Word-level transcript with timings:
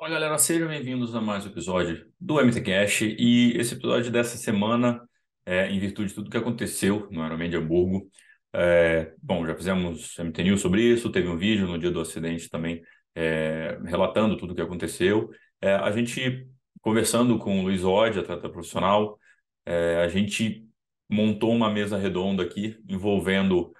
Fala 0.00 0.12
galera, 0.12 0.38
sejam 0.38 0.66
bem-vindos 0.66 1.14
a 1.14 1.20
mais 1.20 1.44
um 1.44 1.50
episódio 1.50 2.10
do 2.18 2.40
MTCast 2.40 3.04
e 3.18 3.54
esse 3.58 3.74
episódio 3.74 4.10
dessa 4.10 4.38
semana, 4.38 5.06
é, 5.44 5.68
em 5.68 5.78
virtude 5.78 6.08
de 6.08 6.14
tudo 6.14 6.30
que 6.30 6.38
aconteceu 6.38 7.06
no 7.10 7.22
Ironman 7.22 7.50
de 7.50 7.58
Hamburgo, 7.58 8.10
é, 8.50 9.12
bom, 9.22 9.46
já 9.46 9.54
fizemos 9.54 10.18
MT 10.18 10.42
News 10.42 10.62
sobre 10.62 10.82
isso, 10.82 11.12
teve 11.12 11.28
um 11.28 11.36
vídeo 11.36 11.66
no 11.66 11.78
dia 11.78 11.90
do 11.90 12.00
acidente 12.00 12.48
também 12.48 12.82
é, 13.14 13.78
relatando 13.84 14.38
tudo 14.38 14.52
o 14.52 14.56
que 14.56 14.62
aconteceu. 14.62 15.28
É, 15.60 15.74
a 15.74 15.90
gente, 15.90 16.48
conversando 16.80 17.38
com 17.38 17.60
o 17.60 17.64
Luiz 17.64 17.84
Oddi, 17.84 18.20
atleta 18.20 18.48
profissional, 18.48 19.18
é, 19.66 19.96
a 20.02 20.08
gente 20.08 20.66
montou 21.10 21.52
uma 21.52 21.70
mesa 21.70 21.98
redonda 21.98 22.42
aqui 22.42 22.74
envolvendo 22.88 23.70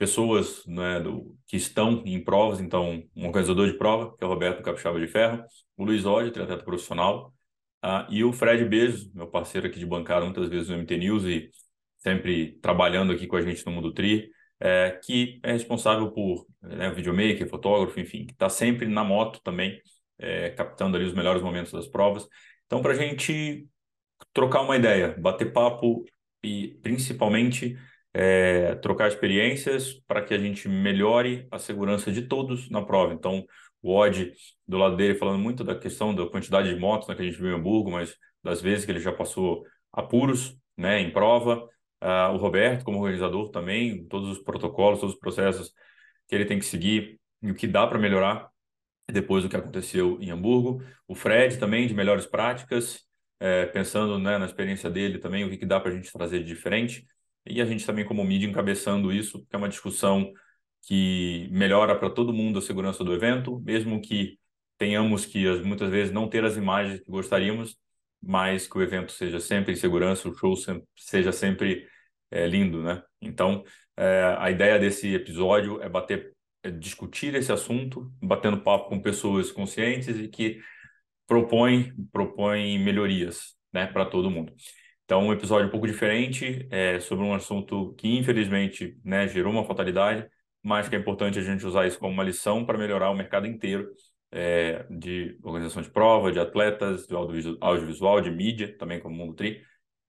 pessoas 0.00 0.64
né, 0.66 0.98
do, 0.98 1.36
que 1.46 1.58
estão 1.58 2.02
em 2.06 2.24
provas, 2.24 2.58
então 2.58 3.04
um 3.14 3.26
organizador 3.26 3.70
de 3.70 3.76
prova, 3.76 4.16
que 4.16 4.24
é 4.24 4.26
o 4.26 4.30
Roberto 4.30 4.62
Capixaba 4.62 4.98
de 4.98 5.06
Ferro, 5.06 5.44
o 5.76 5.84
Luiz 5.84 6.06
Oddi, 6.06 6.30
triatleta 6.30 6.64
profissional, 6.64 7.34
uh, 7.84 8.10
e 8.10 8.24
o 8.24 8.32
Fred 8.32 8.64
Bezos, 8.64 9.12
meu 9.12 9.26
parceiro 9.26 9.66
aqui 9.66 9.78
de 9.78 9.84
bancada 9.84 10.24
muitas 10.24 10.48
vezes 10.48 10.70
no 10.70 10.76
MT 10.78 10.96
News 10.96 11.24
e 11.24 11.50
sempre 11.98 12.58
trabalhando 12.62 13.12
aqui 13.12 13.26
com 13.26 13.36
a 13.36 13.42
gente 13.42 13.64
no 13.66 13.72
Mundo 13.72 13.92
Tri, 13.92 14.30
é, 14.58 14.98
que 15.04 15.38
é 15.42 15.52
responsável 15.52 16.10
por 16.10 16.46
né, 16.62 16.90
videomaker, 16.92 17.46
fotógrafo, 17.46 18.00
enfim, 18.00 18.24
que 18.24 18.32
está 18.32 18.48
sempre 18.48 18.86
na 18.86 19.04
moto 19.04 19.38
também, 19.42 19.82
é, 20.18 20.48
captando 20.48 20.96
ali 20.96 21.04
os 21.04 21.12
melhores 21.14 21.42
momentos 21.42 21.72
das 21.72 21.86
provas. 21.86 22.26
Então, 22.64 22.80
para 22.80 22.92
a 22.92 22.96
gente 22.96 23.66
trocar 24.32 24.62
uma 24.62 24.76
ideia, 24.76 25.14
bater 25.18 25.52
papo 25.52 26.06
e 26.42 26.78
principalmente 26.82 27.76
é, 28.12 28.74
trocar 28.76 29.08
experiências 29.08 29.94
para 30.06 30.22
que 30.22 30.34
a 30.34 30.38
gente 30.38 30.68
melhore 30.68 31.46
a 31.50 31.58
segurança 31.58 32.10
de 32.10 32.22
todos 32.22 32.68
na 32.70 32.82
prova. 32.84 33.14
Então, 33.14 33.44
o 33.82 33.94
Odd, 33.94 34.32
do 34.66 34.76
lado 34.76 34.96
dele, 34.96 35.14
falando 35.14 35.38
muito 35.38 35.64
da 35.64 35.74
questão 35.74 36.14
da 36.14 36.26
quantidade 36.26 36.72
de 36.72 36.78
motos 36.78 37.08
né, 37.08 37.14
que 37.14 37.22
a 37.22 37.24
gente 37.24 37.38
viu 37.38 37.50
em 37.50 37.54
Hamburgo, 37.54 37.90
mas 37.90 38.16
das 38.42 38.60
vezes 38.60 38.84
que 38.84 38.90
ele 38.90 39.00
já 39.00 39.12
passou 39.12 39.64
apuros 39.92 40.56
né, 40.76 41.00
em 41.00 41.10
prova. 41.12 41.68
Uh, 42.02 42.32
o 42.34 42.36
Roberto, 42.36 42.84
como 42.84 42.98
organizador 42.98 43.50
também, 43.50 44.06
todos 44.06 44.30
os 44.30 44.42
protocolos, 44.42 45.00
todos 45.00 45.14
os 45.14 45.20
processos 45.20 45.72
que 46.26 46.34
ele 46.34 46.46
tem 46.46 46.58
que 46.58 46.64
seguir 46.64 47.20
e 47.42 47.50
o 47.50 47.54
que 47.54 47.66
dá 47.66 47.86
para 47.86 47.98
melhorar 47.98 48.48
depois 49.10 49.42
do 49.42 49.50
que 49.50 49.56
aconteceu 49.56 50.18
em 50.20 50.30
Hamburgo. 50.30 50.82
O 51.06 51.14
Fred 51.14 51.58
também, 51.58 51.86
de 51.86 51.94
melhores 51.94 52.26
práticas, 52.26 53.04
é, 53.38 53.66
pensando 53.66 54.18
né, 54.18 54.38
na 54.38 54.46
experiência 54.46 54.90
dele 54.90 55.18
também, 55.18 55.44
o 55.44 55.50
que, 55.50 55.56
que 55.58 55.66
dá 55.66 55.80
para 55.80 55.90
a 55.90 55.94
gente 55.94 56.12
trazer 56.12 56.40
de 56.40 56.44
diferente 56.44 57.06
e 57.50 57.60
a 57.60 57.64
gente 57.66 57.86
também 57.86 58.04
como 58.04 58.24
mídia 58.24 58.48
encabeçando 58.48 59.12
isso, 59.12 59.44
que 59.46 59.54
é 59.54 59.58
uma 59.58 59.68
discussão 59.68 60.32
que 60.82 61.48
melhora 61.50 61.96
para 61.98 62.10
todo 62.10 62.32
mundo 62.32 62.58
a 62.58 62.62
segurança 62.62 63.04
do 63.04 63.12
evento, 63.12 63.60
mesmo 63.60 64.00
que 64.00 64.38
tenhamos 64.78 65.26
que 65.26 65.46
muitas 65.62 65.90
vezes 65.90 66.12
não 66.12 66.28
ter 66.28 66.44
as 66.44 66.56
imagens 66.56 67.00
que 67.00 67.10
gostaríamos, 67.10 67.76
mas 68.22 68.66
que 68.66 68.78
o 68.78 68.82
evento 68.82 69.12
seja 69.12 69.40
sempre 69.40 69.72
em 69.72 69.76
segurança, 69.76 70.28
o 70.28 70.34
show 70.34 70.54
seja 70.96 71.32
sempre 71.32 71.86
é, 72.30 72.46
lindo, 72.46 72.82
né? 72.82 73.02
Então, 73.20 73.64
é, 73.96 74.36
a 74.38 74.50
ideia 74.50 74.78
desse 74.78 75.14
episódio 75.14 75.82
é 75.82 75.88
bater, 75.88 76.34
é 76.62 76.70
discutir 76.70 77.34
esse 77.34 77.52
assunto, 77.52 78.12
batendo 78.22 78.62
papo 78.62 78.88
com 78.88 79.00
pessoas 79.00 79.52
conscientes 79.52 80.18
e 80.18 80.28
que 80.28 80.60
propõem, 81.26 81.94
propõem 82.10 82.78
melhorias, 82.78 83.54
né, 83.72 83.86
para 83.86 84.04
todo 84.04 84.30
mundo. 84.30 84.52
Então, 85.10 85.26
um 85.26 85.32
episódio 85.32 85.66
um 85.66 85.70
pouco 85.72 85.88
diferente, 85.88 86.68
é, 86.70 87.00
sobre 87.00 87.24
um 87.24 87.34
assunto 87.34 87.92
que, 87.98 88.16
infelizmente, 88.16 88.96
né, 89.04 89.26
gerou 89.26 89.52
uma 89.52 89.64
fatalidade, 89.64 90.24
mas 90.62 90.88
que 90.88 90.94
é 90.94 90.98
importante 91.00 91.36
a 91.36 91.42
gente 91.42 91.66
usar 91.66 91.84
isso 91.84 91.98
como 91.98 92.12
uma 92.12 92.22
lição 92.22 92.64
para 92.64 92.78
melhorar 92.78 93.10
o 93.10 93.16
mercado 93.16 93.44
inteiro 93.44 93.90
é, 94.30 94.86
de 94.88 95.36
organização 95.42 95.82
de 95.82 95.90
prova, 95.90 96.30
de 96.30 96.38
atletas, 96.38 97.08
de 97.08 97.14
audiovisual, 97.16 98.20
de 98.20 98.30
mídia, 98.30 98.78
também 98.78 99.00
como 99.00 99.16
Mundo 99.16 99.34
Tri. 99.34 99.60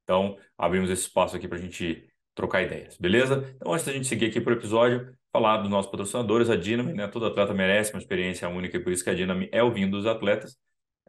Então, 0.03 0.37
abrimos 0.55 0.91
esse 0.91 1.01
espaço 1.01 1.35
aqui 1.35 1.47
para 1.47 1.57
a 1.57 1.61
gente 1.61 2.07
trocar 2.35 2.61
ideias, 2.61 2.95
beleza? 2.95 3.51
Então, 3.55 3.73
antes 3.73 3.87
da 3.87 3.93
gente 3.93 4.05
seguir 4.05 4.27
aqui 4.27 4.39
para 4.39 4.53
o 4.53 4.55
episódio, 4.55 5.11
falar 5.31 5.57
dos 5.57 5.69
nossos 5.71 5.89
patrocinadores, 5.89 6.47
a 6.47 6.55
Dynamo, 6.55 6.93
né? 6.93 7.07
Todo 7.07 7.25
atleta 7.25 7.55
merece 7.55 7.91
uma 7.91 7.99
experiência 7.99 8.47
única 8.47 8.77
e 8.77 8.79
por 8.79 8.93
isso 8.93 9.03
que 9.03 9.09
a 9.09 9.15
Dynamo 9.15 9.47
é 9.51 9.63
o 9.63 9.71
vinho 9.71 9.89
dos 9.89 10.05
atletas. 10.05 10.59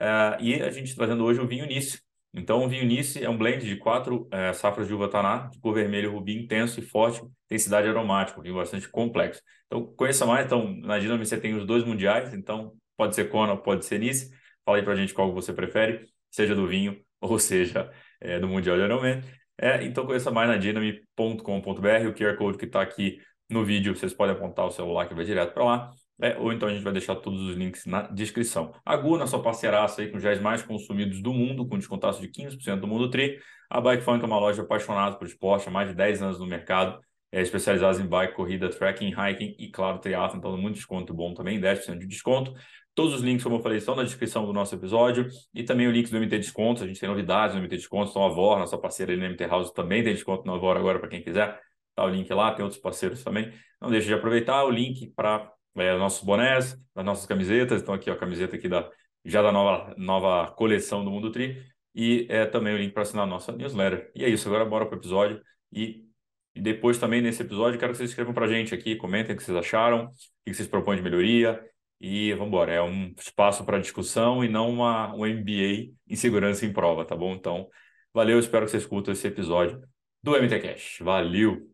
Uh, 0.01 0.41
e 0.41 0.63
a 0.63 0.71
gente 0.71 0.97
trazendo 0.97 1.23
hoje 1.23 1.41
o 1.41 1.47
vinho 1.47 1.67
Nice, 1.67 2.01
então, 2.35 2.65
o 2.65 2.69
vinho 2.69 2.87
Nice 2.87 3.23
é 3.23 3.29
um 3.29 3.37
blend 3.37 3.67
de 3.67 3.77
quatro 3.77 4.27
é, 4.31 4.53
safras 4.55 4.89
de 4.89 4.95
uva 4.95 5.09
taná, 5.09 5.49
de 5.49 5.59
cor 5.61 5.75
vermelho, 5.75 6.13
rubi 6.13 6.35
intenso 6.35 6.81
e 6.81 6.83
forte, 6.83 7.21
densidade 7.49 7.87
aromática, 7.87 8.41
um 8.41 8.43
vinho 8.43 8.55
bastante 8.55 8.89
complexo. 8.89 9.43
Então, 9.67 9.85
conheça 9.95 10.25
mais. 10.25 10.47
Então, 10.47 10.75
na 10.81 10.99
Dinamo 10.99 11.25
você 11.25 11.39
tem 11.39 11.55
os 11.55 11.67
dois 11.67 11.85
mundiais, 11.85 12.33
então 12.33 12.73
pode 12.97 13.15
ser 13.15 13.29
Kona, 13.29 13.57
pode 13.57 13.85
ser 13.85 13.99
Nice. 13.99 14.31
Fala 14.65 14.79
aí 14.79 14.83
pra 14.83 14.95
gente 14.95 15.13
qual 15.13 15.33
você 15.33 15.53
prefere, 15.53 16.07
seja 16.31 16.55
do 16.55 16.67
vinho 16.67 16.99
ou 17.21 17.39
seja 17.39 17.91
é, 18.21 18.39
do 18.41 18.49
Mundial 18.49 18.77
de 18.77 18.83
Ironman. 18.85 19.21
É, 19.59 19.85
então, 19.85 20.07
conheça 20.07 20.31
mais 20.31 20.49
na 20.49 20.57
dinami.com.br, 20.57 22.09
o 22.09 22.15
QR 22.15 22.37
Code 22.39 22.57
que 22.57 22.65
está 22.65 22.81
aqui 22.81 23.19
no 23.51 23.63
vídeo, 23.63 23.95
vocês 23.95 24.15
podem 24.15 24.35
apontar 24.35 24.67
o 24.67 24.71
celular 24.71 25.07
que 25.07 25.15
vai 25.15 25.25
direto 25.25 25.53
para 25.53 25.65
lá. 25.65 25.91
É, 26.23 26.39
ou 26.39 26.53
então 26.53 26.69
a 26.69 26.73
gente 26.73 26.85
vai 26.85 26.93
deixar 26.93 27.17
todos 27.17 27.41
os 27.43 27.57
links 27.57 27.85
na 27.85 28.03
descrição. 28.03 28.73
A 28.85 28.97
Gu, 28.97 29.19
nossa 29.19 29.37
parceiraça 29.41 30.01
aí 30.01 30.09
com 30.09 30.19
os 30.19 30.23
géis 30.23 30.41
mais 30.41 30.63
consumidos 30.63 31.21
do 31.21 31.35
mundo, 31.35 31.67
com 31.67 31.77
descontaço 31.77 32.21
de 32.21 32.29
15% 32.29 32.81
do 32.81 32.87
Mundo 32.87 33.11
Tri. 33.11 33.41
A 33.69 33.81
Bike 33.81 34.05
Funk 34.05 34.23
é 34.23 34.27
uma 34.27 34.39
loja 34.39 34.63
apaixonada 34.63 35.17
por 35.17 35.27
esporte, 35.27 35.69
há 35.69 35.71
mais 35.73 35.89
de 35.89 35.97
10 35.97 36.23
anos 36.23 36.39
no 36.39 36.47
mercado, 36.47 37.01
é 37.33 37.41
especializada 37.41 38.01
em 38.01 38.07
bike, 38.07 38.35
corrida, 38.35 38.69
trekking, 38.69 39.09
hiking 39.09 39.57
e, 39.59 39.69
claro, 39.71 39.99
triatlo, 39.99 40.39
então 40.39 40.57
muito 40.57 40.77
desconto 40.77 41.13
bom 41.13 41.35
também, 41.35 41.59
10% 41.59 41.99
de 41.99 42.07
desconto. 42.07 42.55
Todos 42.95 43.15
os 43.15 43.23
links, 43.23 43.43
como 43.43 43.57
eu 43.57 43.61
falei, 43.61 43.79
estão 43.79 43.97
na 43.97 44.05
descrição 44.05 44.47
do 44.47 44.53
nosso 44.53 44.75
episódio 44.75 45.27
e 45.53 45.65
também 45.65 45.89
o 45.89 45.91
link 45.91 46.09
do 46.09 46.19
MT 46.19 46.39
Descontos. 46.39 46.83
A 46.83 46.87
gente 46.87 47.01
tem 47.01 47.09
novidades 47.09 47.57
no 47.57 47.63
MT 47.63 47.77
Descontos, 47.77 48.11
então 48.11 48.23
a 48.25 48.29
VOR, 48.29 48.59
nossa 48.59 48.79
parceira 48.79 49.13
aí 49.13 49.19
no 49.19 49.25
MT 49.25 49.47
House, 49.47 49.73
também 49.73 50.05
tem 50.05 50.13
desconto 50.13 50.47
na 50.47 50.57
VOR 50.57 50.77
agora 50.77 50.99
para 51.01 51.09
quem 51.09 51.23
quiser. 51.23 51.59
Tá 51.97 52.05
o 52.05 52.09
link 52.11 52.33
lá, 52.33 52.53
tem 52.53 52.63
outros 52.63 52.81
parceiros 52.81 53.25
também. 53.25 53.51
Não 53.81 53.91
deixe 53.91 54.07
de 54.07 54.15
aproveitar 54.15 54.63
o 54.65 54.71
link 54.71 55.11
para 55.17 55.51
é, 55.77 55.97
nossos 55.97 56.25
bonés, 56.25 56.79
as 56.95 57.05
nossas 57.05 57.27
camisetas. 57.27 57.83
Então, 57.83 57.95
aqui 57.95 58.11
ó, 58.11 58.15
a 58.15 58.17
camiseta 58.17 58.57
aqui 58.57 58.69
da, 58.69 58.89
já 59.25 59.43
da 59.43 59.53
nova, 59.53 59.95
nova 59.97 60.51
coleção 60.53 61.05
do 61.05 61.11
Mundo 61.11 61.31
Tri. 61.31 61.63
E 61.95 62.27
é, 62.31 62.47
também 62.47 62.75
o 62.75 62.79
link 62.79 62.93
para 62.93 63.03
assinar 63.03 63.25
a 63.25 63.27
nossa 63.27 63.53
newsletter. 63.53 64.11
E 64.15 64.25
é 64.25 64.29
isso, 64.29 64.49
agora 64.49 64.65
bora 64.65 64.87
para 64.87 64.97
o 64.97 64.99
episódio. 64.99 65.41
E, 65.73 66.05
e 66.55 66.61
depois 66.61 66.99
também 66.99 67.21
nesse 67.23 67.43
episódio, 67.43 67.79
quero 67.79 67.93
que 67.93 67.99
vocês 67.99 68.11
escrevam 68.11 68.35
para 68.35 68.47
a 68.47 68.49
gente 68.49 68.75
aqui, 68.75 68.97
comentem 68.97 69.35
o 69.35 69.39
que 69.39 69.45
vocês 69.45 69.57
acharam, 69.57 70.07
o 70.07 70.11
que 70.47 70.55
vocês 70.55 70.69
propõem 70.69 70.97
de 70.97 71.03
melhoria. 71.03 71.63
E 72.01 72.33
vamos 72.33 72.49
embora, 72.49 72.73
é 72.73 72.83
um 72.83 73.15
espaço 73.17 73.65
para 73.65 73.79
discussão 73.79 74.45
e 74.45 74.49
não 74.49 74.69
uma, 74.71 75.15
um 75.15 75.25
MBA 75.25 75.93
em 76.09 76.17
segurança 76.17 76.67
em 76.67 76.73
prova, 76.73 77.05
tá 77.05 77.15
bom? 77.15 77.33
Então, 77.33 77.69
valeu, 78.13 78.41
espero 78.41 78.65
que 78.65 78.73
vocês 78.73 78.85
curtam 78.85 79.13
esse 79.13 79.27
episódio 79.29 79.81
do 80.21 80.37
MTCast. 80.37 81.03
Valeu! 81.05 81.73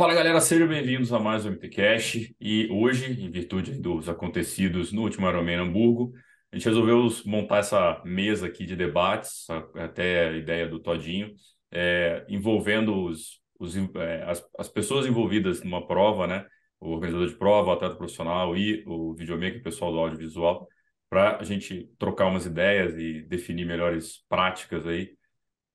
Fala 0.00 0.14
galera, 0.14 0.40
sejam 0.40 0.66
bem-vindos 0.66 1.12
a 1.12 1.18
mais 1.18 1.44
um 1.44 1.50
MTCast 1.50 2.34
e 2.40 2.66
hoje, 2.72 3.22
em 3.22 3.30
virtude 3.30 3.72
dos 3.72 4.08
acontecidos 4.08 4.92
no 4.92 5.02
último 5.02 5.28
Ironman 5.28 5.56
Hamburgo, 5.56 6.14
a 6.50 6.56
gente 6.56 6.64
resolveu 6.64 7.06
montar 7.26 7.58
essa 7.58 8.00
mesa 8.02 8.46
aqui 8.46 8.64
de 8.64 8.74
debates, 8.74 9.44
até 9.74 10.28
a 10.28 10.32
ideia 10.38 10.66
do 10.66 10.80
Todinho, 10.80 11.34
é, 11.70 12.24
envolvendo 12.30 13.04
os, 13.04 13.42
os 13.58 13.76
é, 13.76 14.22
as, 14.22 14.42
as, 14.58 14.70
pessoas 14.70 15.04
envolvidas 15.04 15.62
numa 15.62 15.86
prova, 15.86 16.26
né? 16.26 16.46
O 16.80 16.92
organizador 16.92 17.28
de 17.28 17.36
prova, 17.36 17.68
o 17.68 17.72
atleta 17.72 17.96
profissional 17.96 18.56
e 18.56 18.82
o 18.86 19.14
videomaker, 19.14 19.60
o 19.60 19.64
pessoal 19.64 19.92
do 19.92 19.98
audiovisual, 19.98 20.66
para 21.10 21.36
a 21.36 21.44
gente 21.44 21.90
trocar 21.98 22.24
umas 22.24 22.46
ideias 22.46 22.94
e 22.94 23.20
definir 23.28 23.66
melhores 23.66 24.24
práticas 24.30 24.86
aí 24.86 25.10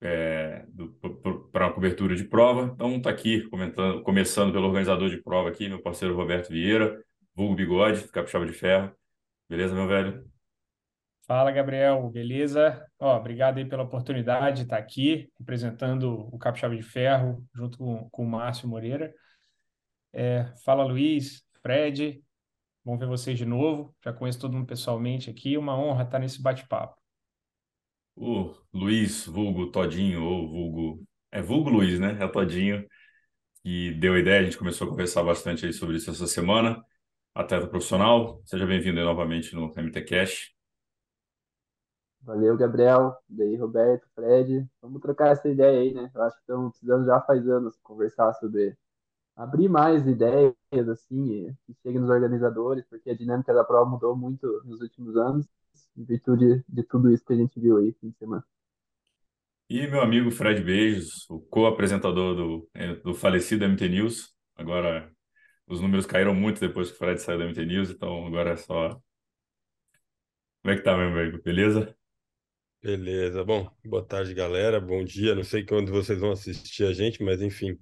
é, 0.05 0.65
para 1.51 1.65
uma 1.65 1.73
cobertura 1.73 2.15
de 2.15 2.23
prova. 2.23 2.71
Então, 2.73 2.95
está 2.97 3.09
aqui 3.09 3.47
começando 4.03 4.53
pelo 4.53 4.67
organizador 4.67 5.09
de 5.09 5.21
prova 5.21 5.49
aqui, 5.49 5.67
meu 5.67 5.81
parceiro 5.81 6.15
Roberto 6.15 6.49
Vieira, 6.49 7.03
vulgo 7.33 7.55
Bigode, 7.55 8.07
Capixaba 8.09 8.45
de 8.45 8.53
Ferro. 8.53 8.95
Beleza, 9.49 9.73
meu 9.73 9.87
velho? 9.87 10.23
Fala, 11.27 11.51
Gabriel, 11.51 12.07
beleza? 12.09 12.85
Ó, 12.99 13.17
obrigado 13.17 13.57
aí 13.57 13.65
pela 13.65 13.83
oportunidade 13.83 14.57
de 14.57 14.63
estar 14.63 14.77
aqui, 14.77 15.31
representando 15.39 16.29
o 16.31 16.37
Capixaba 16.37 16.75
de 16.75 16.83
Ferro, 16.83 17.43
junto 17.53 17.77
com, 17.79 18.07
com 18.09 18.23
o 18.23 18.29
Márcio 18.29 18.67
Moreira. 18.67 19.13
É, 20.13 20.53
fala, 20.63 20.83
Luiz, 20.83 21.43
Fred, 21.61 22.23
bom 22.83 22.95
ver 22.95 23.07
vocês 23.07 23.37
de 23.37 23.45
novo. 23.45 23.95
Já 24.03 24.13
conheço 24.13 24.39
todo 24.39 24.53
mundo 24.53 24.67
pessoalmente 24.67 25.31
aqui, 25.31 25.57
uma 25.57 25.75
honra 25.77 26.03
estar 26.03 26.19
nesse 26.19 26.41
bate-papo 26.41 27.04
o 28.15 28.53
Luiz, 28.73 29.25
vulgo 29.25 29.71
Todinho, 29.71 30.23
ou 30.23 30.49
vulgo. 30.49 31.03
É 31.31 31.41
vulgo 31.41 31.69
Luiz, 31.69 31.99
né? 31.99 32.17
É 32.21 32.27
Todinho, 32.27 32.85
que 33.63 33.93
deu 33.95 34.13
a 34.13 34.19
ideia, 34.19 34.41
a 34.41 34.43
gente 34.43 34.57
começou 34.57 34.87
a 34.87 34.89
conversar 34.91 35.23
bastante 35.23 35.65
aí 35.65 35.73
sobre 35.73 35.97
isso 35.97 36.09
essa 36.11 36.27
semana. 36.27 36.83
Atleta 37.33 37.67
profissional, 37.67 38.41
seja 38.45 38.65
bem-vindo 38.65 39.01
novamente 39.03 39.53
no 39.55 39.71
MT 39.75 40.01
Cash. 40.03 40.55
Valeu, 42.21 42.57
Gabriel. 42.57 43.15
Daí, 43.29 43.55
Roberto, 43.55 44.07
Fred. 44.15 44.67
Vamos 44.81 45.01
trocar 45.01 45.29
essa 45.31 45.47
ideia 45.47 45.79
aí, 45.79 45.93
né? 45.93 46.09
Eu 46.13 46.21
acho 46.23 46.35
que 46.37 46.41
estamos 46.41 46.71
precisando 46.71 47.05
já 47.05 47.21
faz 47.21 47.47
anos 47.47 47.77
conversar 47.83 48.33
sobre 48.33 48.75
abrir 49.35 49.69
mais 49.69 50.07
ideias, 50.07 50.55
assim, 50.89 51.53
que 51.65 51.73
cheguem 51.83 52.01
nos 52.01 52.09
organizadores, 52.09 52.85
porque 52.89 53.09
a 53.09 53.15
dinâmica 53.15 53.53
da 53.53 53.63
prova 53.63 53.89
mudou 53.89 54.15
muito 54.15 54.47
nos 54.65 54.81
últimos 54.81 55.15
anos, 55.17 55.47
em 55.97 56.03
virtude 56.03 56.63
de 56.67 56.83
tudo 56.83 57.11
isso 57.11 57.25
que 57.25 57.33
a 57.33 57.37
gente 57.37 57.59
viu 57.59 57.77
aí 57.77 57.93
fim 57.99 58.09
de 58.09 58.17
semana. 58.17 58.43
E 59.69 59.87
meu 59.87 60.01
amigo 60.01 60.29
Fred 60.29 60.61
Beijos, 60.61 61.27
o 61.29 61.39
co-apresentador 61.39 62.35
do, 62.35 62.69
é, 62.73 62.95
do 62.95 63.13
falecido 63.15 63.65
MT 63.65 63.89
News. 63.89 64.35
Agora, 64.55 65.11
os 65.67 65.81
números 65.81 66.05
caíram 66.05 66.35
muito 66.35 66.59
depois 66.59 66.89
que 66.89 66.95
o 66.95 66.97
Fred 66.99 67.19
saiu 67.19 67.39
do 67.39 67.45
MT 67.45 67.65
News, 67.65 67.89
então 67.89 68.27
agora 68.27 68.51
é 68.51 68.55
só. 68.55 68.89
Como 70.61 70.73
é 70.73 70.75
que 70.75 70.83
tá, 70.83 70.95
meu 70.95 71.07
amigo? 71.07 71.41
Beleza? 71.41 71.95
Beleza. 72.81 73.43
Bom, 73.43 73.67
boa 73.83 74.05
tarde, 74.05 74.33
galera. 74.35 74.79
Bom 74.79 75.03
dia. 75.03 75.33
Não 75.33 75.43
sei 75.43 75.65
quando 75.65 75.91
vocês 75.91 76.19
vão 76.19 76.31
assistir 76.31 76.85
a 76.85 76.93
gente, 76.93 77.23
mas 77.23 77.41
enfim. 77.41 77.75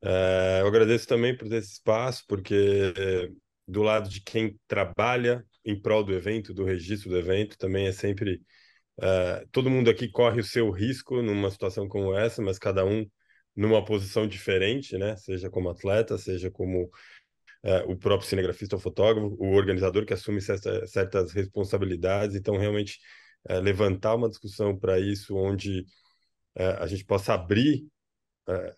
É, 0.00 0.60
eu 0.60 0.68
agradeço 0.68 1.08
também 1.08 1.36
por 1.36 1.52
esse 1.52 1.72
espaço, 1.72 2.24
porque 2.28 2.92
é, 2.96 3.28
do 3.66 3.82
lado 3.82 4.08
de 4.08 4.20
quem 4.20 4.56
trabalha 4.68 5.44
em 5.64 5.80
prol 5.80 6.04
do 6.04 6.12
evento, 6.12 6.52
do 6.52 6.64
registro 6.64 7.10
do 7.10 7.18
evento, 7.18 7.56
também 7.58 7.86
é 7.86 7.92
sempre 7.92 8.40
Uh, 8.96 9.46
todo 9.50 9.70
mundo 9.70 9.90
aqui 9.90 10.08
corre 10.08 10.40
o 10.40 10.44
seu 10.44 10.70
risco 10.70 11.20
numa 11.20 11.50
situação 11.50 11.88
como 11.88 12.14
essa, 12.16 12.40
mas 12.40 12.58
cada 12.58 12.84
um 12.84 13.04
numa 13.56 13.84
posição 13.84 14.26
diferente, 14.26 14.96
né? 14.96 15.16
Seja 15.16 15.50
como 15.50 15.68
atleta, 15.68 16.16
seja 16.16 16.50
como 16.50 16.84
uh, 16.84 17.90
o 17.90 17.96
próprio 17.96 18.28
cinegrafista 18.28 18.76
ou 18.76 18.80
fotógrafo, 18.80 19.36
o 19.38 19.54
organizador 19.54 20.06
que 20.06 20.14
assume 20.14 20.40
certa, 20.40 20.86
certas 20.86 21.32
responsabilidades. 21.32 22.36
Então, 22.36 22.56
realmente, 22.56 22.98
uh, 23.50 23.58
levantar 23.60 24.14
uma 24.14 24.28
discussão 24.28 24.78
para 24.78 24.98
isso, 25.00 25.36
onde 25.36 25.84
a 26.56 26.86
gente 26.86 27.04
possa 27.04 27.34
abrir 27.34 27.84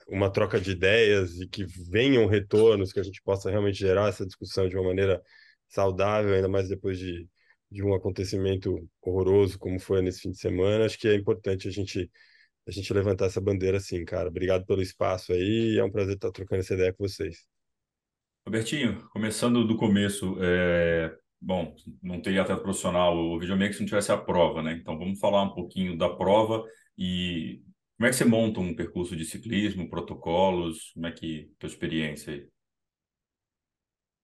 uma 0.08 0.30
troca 0.30 0.58
de 0.58 0.70
ideias 0.70 1.38
e 1.38 1.46
que 1.46 1.66
venham 1.90 2.26
retornos, 2.26 2.90
que 2.90 2.98
a 2.98 3.02
gente 3.02 3.20
possa 3.22 3.50
realmente 3.50 3.76
gerar 3.76 4.08
essa 4.08 4.24
discussão 4.24 4.66
de 4.66 4.74
uma 4.76 4.86
maneira 4.86 5.20
saudável, 5.68 6.34
ainda 6.34 6.48
mais 6.48 6.68
depois 6.68 6.98
de 6.98 7.28
de 7.70 7.82
um 7.82 7.94
acontecimento 7.94 8.88
horroroso 9.02 9.58
como 9.58 9.78
foi 9.80 10.02
nesse 10.02 10.20
fim 10.20 10.30
de 10.30 10.38
semana, 10.38 10.84
acho 10.84 10.98
que 10.98 11.08
é 11.08 11.14
importante 11.14 11.68
a 11.68 11.70
gente 11.70 12.10
a 12.68 12.70
gente 12.72 12.92
levantar 12.92 13.26
essa 13.26 13.40
bandeira 13.40 13.76
assim, 13.76 14.04
cara. 14.04 14.28
Obrigado 14.28 14.66
pelo 14.66 14.82
espaço 14.82 15.32
aí, 15.32 15.78
é 15.78 15.84
um 15.84 15.90
prazer 15.90 16.16
estar 16.16 16.32
trocando 16.32 16.60
essa 16.60 16.74
ideia 16.74 16.92
com 16.92 17.06
vocês. 17.06 17.46
Robertinho, 18.44 19.08
começando 19.10 19.64
do 19.64 19.76
começo, 19.76 20.36
é... 20.40 21.16
bom, 21.40 21.76
não 22.02 22.20
teria 22.20 22.42
atleta 22.42 22.60
profissional 22.60 23.16
o 23.16 23.38
Videomaker 23.38 23.74
se 23.74 23.80
não 23.80 23.86
tivesse 23.86 24.10
a 24.10 24.16
prova, 24.16 24.62
né? 24.62 24.72
Então 24.72 24.98
vamos 24.98 25.20
falar 25.20 25.42
um 25.42 25.54
pouquinho 25.54 25.96
da 25.96 26.08
prova 26.08 26.64
e 26.98 27.62
como 27.96 28.06
é 28.06 28.10
que 28.10 28.16
você 28.16 28.24
monta 28.24 28.58
um 28.58 28.74
percurso 28.74 29.14
de 29.16 29.24
ciclismo, 29.24 29.88
protocolos, 29.88 30.90
como 30.92 31.06
é 31.06 31.12
que 31.12 31.52
tua 31.58 31.68
experiência 31.68 32.32
aí? 32.32 32.48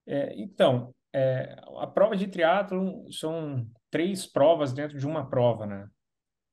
É, 0.04 0.34
então, 0.36 0.92
é, 1.12 1.56
a 1.78 1.86
prova 1.86 2.16
de 2.16 2.26
triatlo 2.26 3.10
são 3.12 3.66
três 3.90 4.26
provas 4.26 4.72
dentro 4.72 4.98
de 4.98 5.06
uma 5.06 5.28
prova, 5.28 5.66
né? 5.66 5.88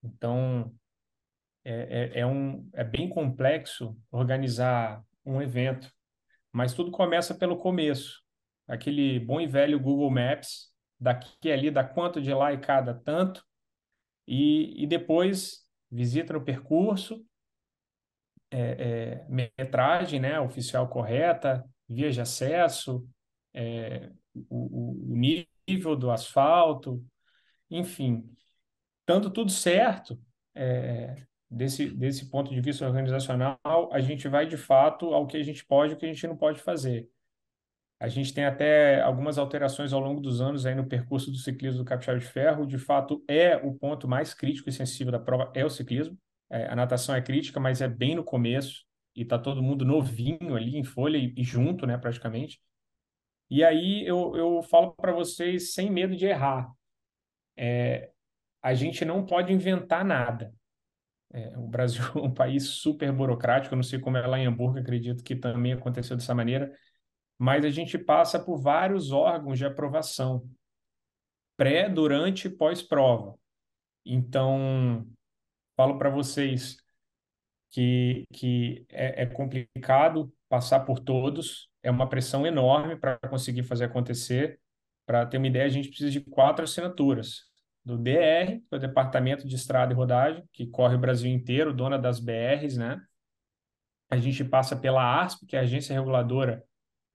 Então, 0.04 0.74
é, 1.64 1.74
é, 1.74 2.20
é, 2.22 2.26
um, 2.26 2.70
é 2.74 2.84
bem 2.84 3.10
complexo 3.10 3.98
organizar 4.12 5.04
um 5.26 5.42
evento, 5.42 5.92
mas 6.52 6.74
tudo 6.74 6.92
começa 6.92 7.36
pelo 7.36 7.58
começo. 7.58 8.22
Aquele 8.68 9.20
bom 9.20 9.40
e 9.40 9.48
velho 9.48 9.80
Google 9.80 10.12
Maps, 10.12 10.72
daqui 11.00 11.52
ali 11.52 11.72
dá 11.72 11.84
quanto 11.84 12.22
de 12.22 12.34
lá 12.34 12.54
e 12.54 12.60
cada 12.60 12.94
tanto, 12.94 13.46
e, 14.28 14.84
e 14.84 14.86
depois 14.86 15.66
visita 15.90 16.34
no 16.34 16.44
percurso, 16.44 17.26
é, 18.52 18.60
é, 18.60 19.26
metragem 19.28 20.20
né, 20.20 20.40
oficial 20.40 20.88
correta, 20.88 21.64
via 21.88 22.12
de 22.12 22.22
acesso, 22.22 23.08
é, 23.54 24.12
o, 24.50 25.14
o 25.14 25.16
nível 25.16 25.96
do 25.96 26.12
asfalto, 26.12 27.04
enfim, 27.70 28.24
tanto 29.06 29.30
tudo 29.30 29.52
certo, 29.52 30.20
é, 30.56 31.16
desse, 31.50 31.90
desse 31.90 32.30
ponto 32.30 32.54
de 32.54 32.62
vista 32.62 32.86
organizacional, 32.86 33.60
a 33.92 34.00
gente 34.00 34.28
vai 34.28 34.46
de 34.46 34.58
fato 34.58 35.14
ao 35.14 35.26
que 35.26 35.38
a 35.38 35.44
gente 35.44 35.66
pode 35.66 35.94
e 35.94 35.96
o 35.96 35.98
que 35.98 36.06
a 36.06 36.14
gente 36.14 36.28
não 36.28 36.38
pode 36.38 36.60
fazer. 36.60 37.10
A 38.00 38.08
gente 38.08 38.34
tem 38.34 38.46
até 38.46 39.02
algumas 39.02 39.38
alterações 39.38 39.92
ao 39.92 40.00
longo 40.00 40.22
dos 40.22 40.40
anos 40.40 40.66
aí 40.66 40.74
no 40.74 40.88
percurso 40.88 41.30
do 41.32 41.38
ciclismo 41.38 41.80
do 41.80 41.86
Capixaba 41.86 42.18
de 42.18 42.26
Ferro. 42.26 42.66
De 42.66 42.78
fato, 42.78 43.22
é 43.28 43.58
o 43.58 43.74
ponto 43.74 44.08
mais 44.08 44.34
crítico 44.34 44.70
e 44.70 44.72
sensível 44.72 45.12
da 45.12 45.20
prova, 45.20 45.52
é 45.54 45.66
o 45.66 45.70
ciclismo. 45.70 46.18
É, 46.50 46.68
a 46.68 46.76
natação 46.76 47.14
é 47.14 47.22
crítica, 47.22 47.60
mas 47.60 47.82
é 47.82 47.88
bem 47.90 48.16
no 48.16 48.24
começo 48.24 48.86
e 49.14 49.24
está 49.24 49.38
todo 49.38 49.62
mundo 49.62 49.84
novinho 49.84 50.56
ali 50.56 50.78
em 50.78 50.84
folha 50.84 51.18
e, 51.18 51.34
e 51.36 51.44
junto, 51.44 51.86
né, 51.86 51.98
praticamente. 51.98 52.62
E 53.50 53.64
aí 53.64 54.06
eu, 54.06 54.36
eu 54.36 54.62
falo 54.64 54.94
para 54.94 55.12
vocês 55.12 55.74
sem 55.74 55.90
medo 55.90 56.16
de 56.16 56.26
errar. 56.26 56.72
É, 57.58 58.12
a 58.62 58.74
gente 58.74 59.04
não 59.04 59.26
pode 59.26 59.52
inventar 59.52 60.06
nada. 60.06 60.54
É, 61.32 61.58
o 61.58 61.68
Brasil 61.68 62.04
é 62.16 62.20
um 62.20 62.34
país 62.34 62.68
super 62.68 63.12
burocrático, 63.12 63.74
eu 63.74 63.78
não 63.78 63.84
sei 63.84 64.00
como 64.00 64.18
é 64.18 64.26
lá 64.26 64.40
em 64.40 64.46
Hamburgo, 64.46 64.80
acredito 64.80 65.24
que 65.24 65.36
também 65.36 65.74
aconteceu 65.74 66.16
dessa 66.16 66.34
maneira, 66.34 66.72
mas 67.38 67.64
a 67.64 67.70
gente 67.70 67.98
passa 67.98 68.40
por 68.40 68.58
vários 68.58 69.12
órgãos 69.12 69.58
de 69.58 69.66
aprovação, 69.66 70.50
pré, 71.56 71.88
durante 71.90 72.48
e 72.48 72.50
pós-prova. 72.50 73.36
Então, 74.06 75.08
falo 75.76 75.98
para 75.98 76.10
vocês 76.10 76.78
que, 77.70 78.26
que 78.34 78.86
é, 78.90 79.24
é 79.24 79.26
complicado 79.26 80.34
passar 80.50 80.82
por 80.82 81.00
todos, 81.00 81.69
é 81.84 81.90
uma 81.90 82.08
pressão 82.08 82.46
enorme 82.46 82.96
para 82.96 83.18
conseguir 83.30 83.64
fazer 83.64 83.86
acontecer. 83.86 84.60
Para 85.06 85.26
ter 85.26 85.38
uma 85.38 85.48
ideia, 85.48 85.66
a 85.66 85.70
gente 85.70 85.90
precisa 85.90 86.12
de 86.12 86.22
quatro 86.22 86.64
assinaturas. 86.64 87.48
Do 87.84 87.98
DR, 87.98 88.60
que 88.60 88.68
é 88.72 88.76
o 88.76 88.80
Departamento 88.80 89.48
de 89.48 89.56
Estrada 89.56 89.94
e 89.94 89.96
Rodagem, 89.96 90.44
que 90.52 90.68
corre 90.68 90.96
o 90.96 91.00
Brasil 91.00 91.32
inteiro, 91.32 91.74
dona 91.74 91.98
das 91.98 92.20
BRs, 92.20 92.78
né? 92.78 93.02
A 94.12 94.18
gente 94.18 94.44
passa 94.44 94.76
pela 94.76 95.22
ASP, 95.22 95.46
que 95.46 95.56
é 95.56 95.60
a 95.60 95.62
Agência 95.64 95.94
Reguladora 95.94 96.64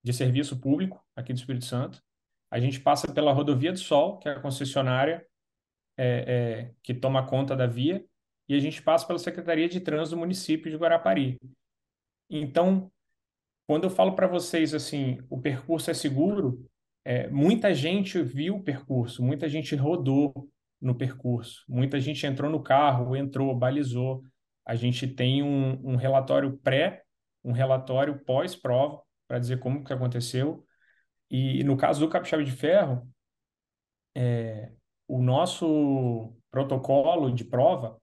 de 0.02 0.12
Serviço 0.12 0.58
Público, 0.60 1.04
aqui 1.14 1.32
do 1.32 1.36
Espírito 1.36 1.64
Santo. 1.64 2.02
A 2.50 2.58
gente 2.58 2.80
passa 2.80 3.12
pela 3.12 3.32
Rodovia 3.32 3.72
do 3.72 3.78
Sol, 3.78 4.18
que 4.18 4.28
é 4.28 4.32
a 4.32 4.40
concessionária 4.40 5.26
é, 5.96 6.06
é, 6.06 6.74
que 6.82 6.94
toma 6.94 7.26
conta 7.26 7.56
da 7.56 7.66
via. 7.66 8.04
E 8.48 8.54
a 8.54 8.60
gente 8.60 8.82
passa 8.82 9.06
pela 9.06 9.18
Secretaria 9.18 9.68
de 9.68 9.80
Trânsito 9.80 10.16
do 10.16 10.20
município 10.20 10.70
de 10.70 10.76
Guarapari. 10.76 11.38
Então, 12.30 12.90
quando 13.66 13.84
eu 13.84 13.90
falo 13.90 14.14
para 14.14 14.26
vocês 14.26 14.74
assim, 14.74 15.18
o 15.30 15.40
percurso 15.40 15.90
é 15.90 15.94
seguro, 15.94 16.64
é, 17.04 17.28
muita 17.28 17.74
gente 17.74 18.20
viu 18.22 18.56
o 18.56 18.62
percurso, 18.62 19.22
muita 19.22 19.48
gente 19.48 19.74
rodou 19.74 20.32
no 20.80 20.94
percurso, 20.94 21.64
muita 21.68 22.00
gente 22.00 22.26
entrou 22.26 22.50
no 22.50 22.62
carro, 22.62 23.16
entrou, 23.16 23.54
balizou. 23.54 24.22
A 24.66 24.74
gente 24.74 25.06
tem 25.06 25.42
um, 25.42 25.92
um 25.92 25.96
relatório 25.96 26.58
pré, 26.58 27.02
um 27.42 27.52
relatório 27.52 28.18
pós-prova 28.24 29.02
para 29.28 29.38
dizer 29.38 29.58
como 29.58 29.84
que 29.84 29.92
aconteceu. 29.92 30.64
E 31.30 31.62
no 31.64 31.76
caso 31.76 32.00
do 32.00 32.08
capixaba 32.08 32.44
de 32.44 32.52
ferro, 32.52 33.08
é, 34.14 34.72
o 35.08 35.20
nosso 35.20 36.34
protocolo 36.50 37.32
de 37.32 37.44
prova 37.44 37.98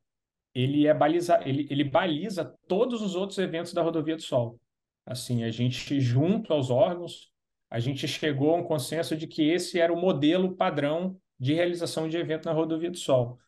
ele 0.53 0.85
é 0.85 0.93
baliza, 0.93 1.39
ele, 1.45 1.67
ele 1.69 1.83
baliza 1.83 2.53
todos 2.67 3.01
os 3.01 3.15
outros 3.15 3.37
eventos 3.37 3.73
da 3.73 3.81
rodovia 3.81 4.15
do 4.15 4.21
Sol. 4.21 4.59
Assim, 5.05 5.43
a 5.43 5.51
gente, 5.51 5.99
junto 5.99 6.53
aos 6.53 6.69
órgãos, 6.69 7.31
a 7.69 7.79
gente 7.79 8.07
chegou 8.07 8.53
a 8.53 8.57
um 8.57 8.63
consenso 8.63 9.15
de 9.15 9.27
que 9.27 9.49
esse 9.49 9.79
era 9.79 9.93
o 9.93 9.99
modelo 9.99 10.55
padrão 10.55 11.19
de 11.39 11.53
realização 11.53 12.07
de 12.07 12.17
evento 12.17 12.45
na 12.45 12.51
Rodovia 12.51 12.91
do 12.91 12.97
Sol. 12.97 13.39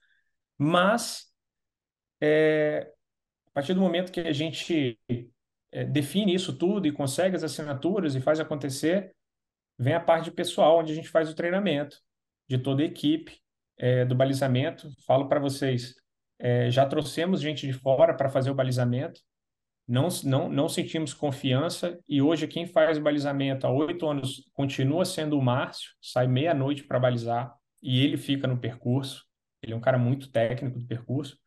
Mas, 0.58 1.32
é, 2.22 2.92
a 3.48 3.52
partir 3.52 3.74
do 3.74 3.82
momento 3.82 4.12
que 4.12 4.22
a 4.22 4.32
gente 4.32 4.98
é, 5.72 5.84
define 5.84 6.34
isso 6.34 6.58
tudo 6.58 6.88
e 6.88 6.92
consegue 6.92 7.36
as 7.36 7.44
assinaturas 7.44 8.16
e 8.16 8.22
faz 8.22 8.40
acontecer, 8.40 9.14
vem 9.78 9.94
a 9.94 10.00
parte 10.00 10.32
pessoal, 10.32 10.80
onde 10.80 10.92
a 10.92 10.96
gente 10.96 11.10
faz 11.10 11.30
o 11.30 11.36
treinamento 11.36 11.98
de 12.48 12.58
toda 12.58 12.82
a 12.82 12.86
equipe, 12.86 13.40
é, 13.78 14.06
do 14.06 14.16
balizamento. 14.16 14.90
Falo 15.06 15.28
para 15.28 15.40
vocês, 15.40 15.96
é, 16.40 16.70
já 16.70 16.86
trouxemos 16.86 17.42
gente 17.42 17.68
de 17.68 17.74
fora 17.74 18.16
para 18.16 18.30
fazer 18.30 18.52
o 18.52 18.56
balizamento, 18.56 19.20
não, 19.94 20.08
não, 20.24 20.50
não 20.50 20.68
sentimos 20.68 21.14
confiança 21.14 22.00
e 22.10 22.20
hoje 22.20 22.48
quem 22.48 22.66
faz 22.66 22.98
balizamento 22.98 23.68
há 23.68 23.70
oito 23.70 24.10
anos 24.10 24.50
continua 24.52 25.06
sendo 25.06 25.38
o 25.38 25.42
Márcio, 25.42 25.92
sai 26.02 26.26
meia-noite 26.26 26.84
para 26.84 27.00
balizar 27.00 27.54
e 27.80 28.04
ele 28.04 28.18
fica 28.18 28.48
no 28.48 28.58
percurso. 28.58 29.24
Ele 29.62 29.72
é 29.72 29.76
um 29.76 29.80
cara 29.80 30.00
muito 30.00 30.32
técnico 30.32 30.80
do 30.80 30.88
percurso. 30.88 31.38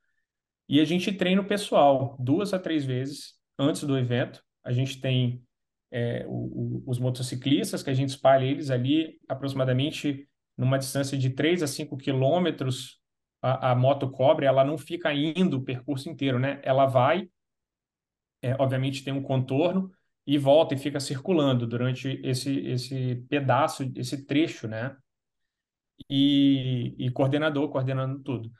E 0.68 0.80
a 0.80 0.84
gente 0.84 1.10
treina 1.10 1.42
o 1.42 1.46
pessoal 1.46 2.16
duas 2.20 2.54
a 2.54 2.58
três 2.60 2.84
vezes 2.84 3.34
antes 3.58 3.82
do 3.82 3.98
evento. 3.98 4.40
A 4.62 4.70
gente 4.70 5.00
tem 5.00 5.42
é, 5.90 6.24
o, 6.28 6.84
o, 6.84 6.84
os 6.86 7.00
motociclistas, 7.00 7.82
que 7.82 7.90
a 7.90 7.94
gente 7.94 8.10
espalha 8.10 8.44
eles 8.44 8.70
ali 8.70 9.18
aproximadamente 9.28 10.28
numa 10.56 10.78
distância 10.78 11.18
de 11.18 11.30
3 11.30 11.64
a 11.64 11.66
5 11.66 11.96
quilômetros. 11.96 13.00
A, 13.42 13.72
a 13.72 13.74
moto 13.74 14.08
cobre, 14.08 14.46
ela 14.46 14.64
não 14.64 14.78
fica 14.78 15.12
indo 15.12 15.56
o 15.56 15.64
percurso 15.64 16.08
inteiro, 16.08 16.38
né? 16.38 16.60
Ela 16.62 16.86
vai 16.86 17.28
é, 18.42 18.54
obviamente 18.58 19.04
tem 19.04 19.12
um 19.12 19.22
contorno 19.22 19.90
e 20.26 20.38
volta 20.38 20.74
e 20.74 20.78
fica 20.78 20.98
circulando 21.00 21.66
durante 21.66 22.20
esse, 22.24 22.58
esse 22.66 23.16
pedaço, 23.28 23.90
esse 23.94 24.26
trecho, 24.26 24.66
né? 24.66 24.96
E, 26.10 26.94
e 26.98 27.10
coordenador 27.10 27.70
coordenando 27.70 28.22
tudo. 28.22 28.50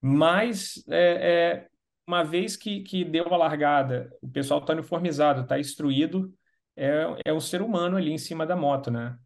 Mas, 0.00 0.84
é, 0.88 1.64
é, 1.64 1.68
uma 2.06 2.22
vez 2.22 2.56
que, 2.56 2.82
que 2.82 3.04
deu 3.04 3.32
a 3.32 3.36
largada, 3.36 4.10
o 4.20 4.28
pessoal 4.28 4.60
está 4.60 4.72
uniformizado, 4.72 5.42
está 5.42 5.58
instruído, 5.58 6.32
é, 6.76 7.04
é 7.24 7.32
um 7.32 7.40
ser 7.40 7.62
humano 7.62 7.96
ali 7.96 8.12
em 8.12 8.18
cima 8.18 8.46
da 8.46 8.54
moto, 8.54 8.90
né? 8.90 9.18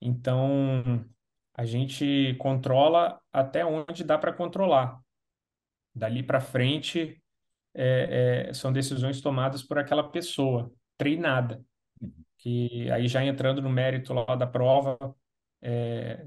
Então, 0.00 1.04
a 1.54 1.64
gente 1.64 2.34
controla 2.38 3.20
até 3.32 3.64
onde 3.64 4.04
dá 4.04 4.16
para 4.16 4.32
controlar. 4.32 5.00
Dali 5.94 6.22
para 6.22 6.40
frente, 6.40 7.22
é, 7.74 8.48
é, 8.48 8.52
são 8.52 8.72
decisões 8.72 9.20
tomadas 9.20 9.62
por 9.62 9.78
aquela 9.78 10.04
pessoa 10.10 10.70
treinada. 10.96 11.64
Que 12.38 12.90
aí 12.90 13.08
já 13.08 13.24
entrando 13.24 13.60
no 13.62 13.70
mérito 13.70 14.12
lá 14.12 14.36
da 14.36 14.46
prova, 14.46 14.98
é, 15.62 16.24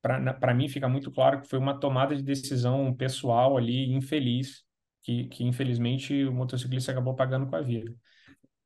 para 0.00 0.54
mim 0.54 0.68
fica 0.68 0.88
muito 0.88 1.10
claro 1.10 1.40
que 1.40 1.48
foi 1.48 1.58
uma 1.58 1.78
tomada 1.78 2.14
de 2.14 2.22
decisão 2.22 2.94
pessoal 2.94 3.56
ali 3.56 3.92
infeliz, 3.92 4.64
que, 5.02 5.26
que 5.28 5.44
infelizmente 5.44 6.24
o 6.24 6.32
motociclista 6.32 6.92
acabou 6.92 7.14
pagando 7.14 7.46
com 7.46 7.56
a 7.56 7.62
vida. 7.62 7.94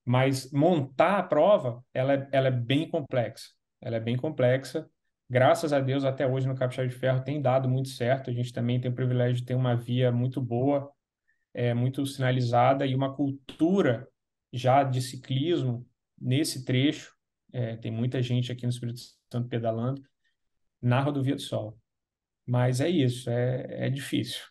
Mas 0.04 0.50
montar 0.52 1.18
a 1.18 1.22
prova, 1.22 1.84
ela 1.92 2.14
é, 2.14 2.28
ela 2.32 2.48
é 2.48 2.50
bem 2.50 2.88
complexa. 2.88 3.50
Ela 3.80 3.96
é 3.96 4.00
bem 4.00 4.16
complexa. 4.16 4.88
Graças 5.28 5.72
a 5.72 5.80
Deus, 5.80 6.04
até 6.04 6.26
hoje 6.26 6.46
no 6.46 6.54
Capixaba 6.54 6.88
de 6.88 6.94
Ferro 6.94 7.22
tem 7.22 7.42
dado 7.42 7.68
muito 7.68 7.88
certo. 7.88 8.30
A 8.30 8.32
gente 8.32 8.52
também 8.52 8.80
tem 8.80 8.90
o 8.90 8.94
privilégio 8.94 9.36
de 9.36 9.44
ter 9.44 9.54
uma 9.54 9.74
via 9.74 10.12
muito 10.12 10.40
boa, 10.40 10.90
é, 11.56 11.72
muito 11.72 12.04
sinalizada 12.04 12.86
e 12.86 12.94
uma 12.94 13.16
cultura 13.16 14.06
já 14.52 14.84
de 14.84 15.00
ciclismo 15.00 15.88
nesse 16.20 16.66
trecho. 16.66 17.14
É, 17.50 17.76
tem 17.76 17.90
muita 17.90 18.22
gente 18.22 18.52
aqui 18.52 18.64
no 18.64 18.70
Espírito 18.70 19.00
Santo 19.32 19.48
pedalando 19.48 20.02
na 20.82 21.00
rodovia 21.00 21.34
do 21.34 21.40
Sol. 21.40 21.80
Mas 22.46 22.82
é 22.82 22.90
isso, 22.90 23.30
é, 23.30 23.86
é 23.86 23.90
difícil. 23.90 24.44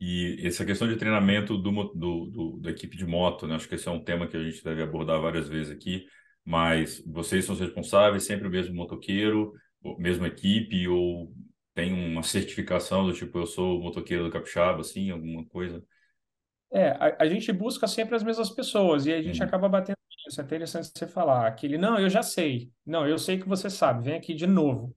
E 0.00 0.40
essa 0.46 0.64
questão 0.64 0.86
de 0.86 0.96
treinamento 0.96 1.58
do, 1.58 1.70
do, 1.92 2.26
do, 2.26 2.60
da 2.60 2.70
equipe 2.70 2.96
de 2.96 3.04
moto, 3.04 3.46
né? 3.46 3.56
acho 3.56 3.68
que 3.68 3.74
esse 3.74 3.88
é 3.88 3.90
um 3.90 4.02
tema 4.02 4.28
que 4.28 4.36
a 4.36 4.42
gente 4.42 4.62
deve 4.62 4.82
abordar 4.82 5.20
várias 5.20 5.48
vezes 5.48 5.72
aqui, 5.72 6.06
mas 6.44 7.02
vocês 7.04 7.44
são 7.44 7.54
os 7.54 7.60
responsáveis, 7.60 8.24
sempre 8.24 8.46
o 8.46 8.50
mesmo 8.50 8.74
motoqueiro, 8.76 9.52
mesma 9.98 10.28
equipe, 10.28 10.86
ou 10.86 11.32
tem 11.74 11.92
uma 11.92 12.22
certificação 12.22 13.06
do 13.06 13.12
tipo, 13.12 13.38
eu 13.38 13.46
sou 13.46 13.80
motoqueiro 13.80 14.24
do 14.24 14.30
Capixaba, 14.30 14.80
assim, 14.80 15.10
alguma 15.10 15.44
coisa? 15.46 15.82
É, 16.72 16.88
a, 16.90 17.16
a 17.20 17.26
gente 17.26 17.52
busca 17.52 17.86
sempre 17.86 18.16
as 18.16 18.22
mesmas 18.22 18.50
pessoas 18.50 19.06
e 19.06 19.12
a 19.12 19.20
gente 19.22 19.40
uhum. 19.40 19.46
acaba 19.46 19.68
batendo 19.68 19.96
isso. 20.26 20.40
É 20.40 20.44
interessante 20.44 20.90
você 20.94 21.06
falar. 21.06 21.46
Aquele, 21.46 21.76
não, 21.76 21.98
eu 21.98 22.08
já 22.08 22.22
sei. 22.22 22.70
Não, 22.86 23.06
eu 23.06 23.18
sei 23.18 23.38
que 23.38 23.48
você 23.48 23.68
sabe. 23.68 24.04
Vem 24.04 24.14
aqui 24.14 24.34
de 24.34 24.46
novo. 24.46 24.94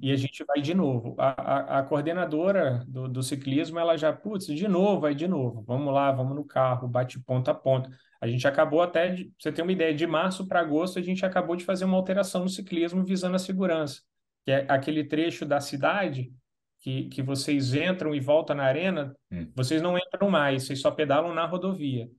e 0.00 0.12
a 0.12 0.16
gente 0.16 0.44
vai 0.44 0.60
de 0.60 0.74
novo. 0.74 1.16
A, 1.18 1.30
a, 1.30 1.78
a 1.78 1.82
coordenadora 1.82 2.84
do, 2.86 3.08
do, 3.08 3.22
ciclismo, 3.22 3.78
ela 3.78 3.96
já, 3.96 4.12
putz, 4.12 4.46
de 4.46 4.68
novo, 4.68 5.00
vai 5.00 5.14
de 5.14 5.26
novo. 5.26 5.64
Vamos 5.66 5.92
lá, 5.92 6.12
vamos 6.12 6.36
no 6.36 6.44
carro, 6.44 6.86
bate 6.86 7.18
ponta 7.18 7.50
a 7.50 7.54
ponta. 7.54 7.90
A 8.20 8.28
gente 8.28 8.46
acabou 8.46 8.82
até, 8.82 9.08
de, 9.08 9.32
você 9.38 9.50
tem 9.50 9.64
uma 9.64 9.72
ideia, 9.72 9.94
de 9.94 10.06
março 10.06 10.46
para 10.46 10.60
agosto, 10.60 10.98
a 10.98 11.02
gente 11.02 11.24
acabou 11.24 11.56
de 11.56 11.64
fazer 11.64 11.84
uma 11.84 11.96
alteração 11.96 12.42
no 12.42 12.48
ciclismo 12.48 13.04
visando 13.04 13.36
a 13.36 13.38
segurança. 13.38 14.02
Que 14.44 14.52
é 14.52 14.66
aquele 14.68 15.04
trecho 15.04 15.44
da 15.44 15.60
cidade 15.60 16.32
que, 16.80 17.04
que 17.08 17.22
vocês 17.22 17.74
entram 17.74 18.14
e 18.14 18.20
voltam 18.20 18.56
na 18.56 18.64
arena, 18.64 19.14
hum. 19.30 19.50
vocês 19.54 19.82
não 19.82 19.98
entram 19.98 20.30
mais, 20.30 20.64
vocês 20.64 20.80
só 20.80 20.90
pedalam 20.90 21.34
na 21.34 21.44
rodovia. 21.46 22.10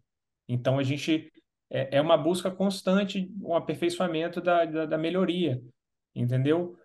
Então 0.47 0.77
a 0.77 0.83
gente 0.83 1.31
é, 1.69 1.97
é 1.97 2.01
uma 2.01 2.17
busca 2.17 2.51
constante, 2.51 3.31
um 3.41 3.55
aperfeiçoamento 3.55 4.39
da, 4.39 4.65
da, 4.65 4.85
da 4.85 4.97
melhoria, 4.97 5.61
entendeu? 6.13 6.77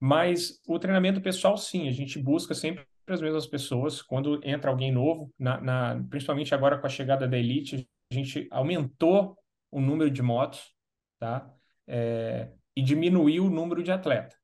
Mas 0.00 0.60
o 0.66 0.78
treinamento 0.78 1.20
pessoal, 1.20 1.56
sim, 1.56 1.88
a 1.88 1.92
gente 1.92 2.18
busca 2.18 2.54
sempre 2.54 2.84
as 3.06 3.20
mesmas 3.20 3.46
pessoas. 3.46 4.00
Quando 4.00 4.40
entra 4.42 4.70
alguém 4.70 4.90
novo, 4.90 5.32
na, 5.38 5.60
na, 5.60 6.04
principalmente 6.08 6.54
agora 6.54 6.78
com 6.78 6.86
a 6.86 6.90
chegada 6.90 7.28
da 7.28 7.36
Elite, 7.36 7.86
a 8.10 8.14
gente 8.14 8.48
aumentou 8.50 9.36
o 9.70 9.80
número 9.80 10.10
de 10.10 10.22
motos, 10.22 10.74
tá? 11.18 11.52
É, 11.86 12.50
e 12.74 12.82
diminuiu 12.82 13.46
o 13.46 13.50
número 13.50 13.82
de 13.82 13.92
atleta. 13.92 14.39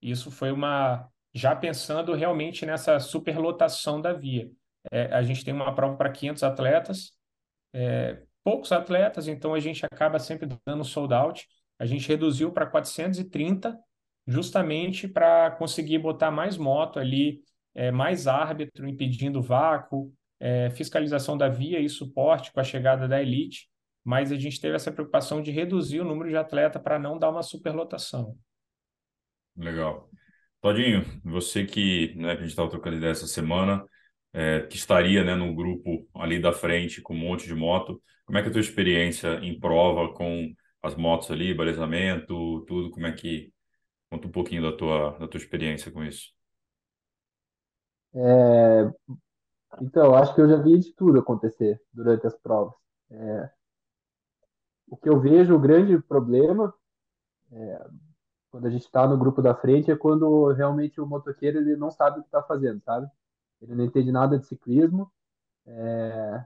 Isso 0.00 0.30
foi 0.30 0.52
uma 0.52 1.08
já 1.34 1.54
pensando 1.54 2.14
realmente 2.14 2.64
nessa 2.64 2.98
superlotação 2.98 4.00
da 4.00 4.12
via. 4.12 4.50
É, 4.90 5.06
a 5.14 5.22
gente 5.22 5.44
tem 5.44 5.52
uma 5.52 5.74
prova 5.74 5.96
para 5.96 6.10
500 6.10 6.42
atletas, 6.42 7.12
é, 7.72 8.22
poucos 8.42 8.72
atletas, 8.72 9.28
então 9.28 9.54
a 9.54 9.60
gente 9.60 9.84
acaba 9.84 10.18
sempre 10.18 10.48
dando 10.66 10.84
sold 10.84 11.12
out. 11.12 11.46
A 11.78 11.86
gente 11.86 12.08
reduziu 12.08 12.52
para 12.52 12.66
430, 12.66 13.78
justamente 14.26 15.06
para 15.06 15.50
conseguir 15.52 15.98
botar 15.98 16.30
mais 16.30 16.56
moto 16.56 16.98
ali, 16.98 17.40
é, 17.74 17.90
mais 17.90 18.26
árbitro 18.26 18.88
impedindo 18.88 19.42
vácuo, 19.42 20.12
é, 20.40 20.70
fiscalização 20.70 21.36
da 21.36 21.48
via 21.48 21.80
e 21.80 21.88
suporte 21.88 22.52
com 22.52 22.60
a 22.60 22.64
chegada 22.64 23.06
da 23.06 23.20
elite. 23.20 23.68
Mas 24.04 24.32
a 24.32 24.36
gente 24.36 24.60
teve 24.60 24.74
essa 24.74 24.90
preocupação 24.90 25.42
de 25.42 25.50
reduzir 25.50 26.00
o 26.00 26.04
número 26.04 26.30
de 26.30 26.36
atleta 26.36 26.80
para 26.80 26.98
não 26.98 27.18
dar 27.18 27.30
uma 27.30 27.42
superlotação. 27.42 28.36
Legal. 29.58 30.08
Todinho, 30.60 31.04
você 31.24 31.64
que, 31.64 32.14
né, 32.16 32.34
que 32.34 32.38
a 32.38 32.42
gente 32.42 32.50
estava 32.50 32.70
trocando 32.70 32.96
ideia 32.96 33.10
essa 33.10 33.26
semana, 33.26 33.84
é, 34.32 34.60
que 34.62 34.76
estaria 34.76 35.24
né, 35.24 35.34
no 35.34 35.54
grupo 35.54 36.06
ali 36.14 36.40
da 36.40 36.52
frente 36.52 37.02
com 37.02 37.14
um 37.14 37.18
monte 37.18 37.46
de 37.46 37.54
moto. 37.54 38.00
Como 38.24 38.38
é 38.38 38.42
que 38.42 38.48
é 38.48 38.50
a 38.50 38.52
tua 38.52 38.60
experiência 38.60 39.38
em 39.40 39.58
prova 39.58 40.14
com 40.14 40.52
as 40.82 40.94
motos 40.94 41.30
ali, 41.30 41.54
balizamento, 41.54 42.64
tudo? 42.66 42.90
Como 42.90 43.06
é 43.06 43.12
que 43.12 43.52
conta 44.10 44.28
um 44.28 44.32
pouquinho 44.32 44.62
da 44.62 44.76
tua 44.76 45.18
da 45.18 45.28
tua 45.28 45.38
experiência 45.38 45.90
com 45.90 46.04
isso? 46.04 46.32
É, 48.14 48.92
então, 49.82 50.14
acho 50.14 50.34
que 50.34 50.40
eu 50.40 50.48
já 50.48 50.56
vi 50.56 50.78
de 50.78 50.92
tudo 50.94 51.18
acontecer 51.18 51.80
durante 51.92 52.26
as 52.26 52.36
provas. 52.38 52.74
É, 53.10 53.50
o 54.88 54.96
que 54.96 55.08
eu 55.08 55.20
vejo, 55.20 55.54
o 55.54 55.58
grande 55.60 56.00
problema, 56.02 56.74
é, 57.52 57.86
quando 58.50 58.66
a 58.66 58.70
gente 58.70 58.84
está 58.84 59.06
no 59.06 59.18
grupo 59.18 59.42
da 59.42 59.54
frente, 59.54 59.90
é 59.90 59.96
quando 59.96 60.52
realmente 60.52 61.00
o 61.00 61.06
motoqueiro 61.06 61.58
ele 61.58 61.76
não 61.76 61.90
sabe 61.90 62.18
o 62.20 62.22
que 62.22 62.28
está 62.28 62.42
fazendo, 62.42 62.80
sabe? 62.82 63.10
Ele 63.60 63.74
não 63.74 63.84
entende 63.84 64.12
nada 64.12 64.38
de 64.38 64.46
ciclismo. 64.46 65.10
É, 65.66 66.44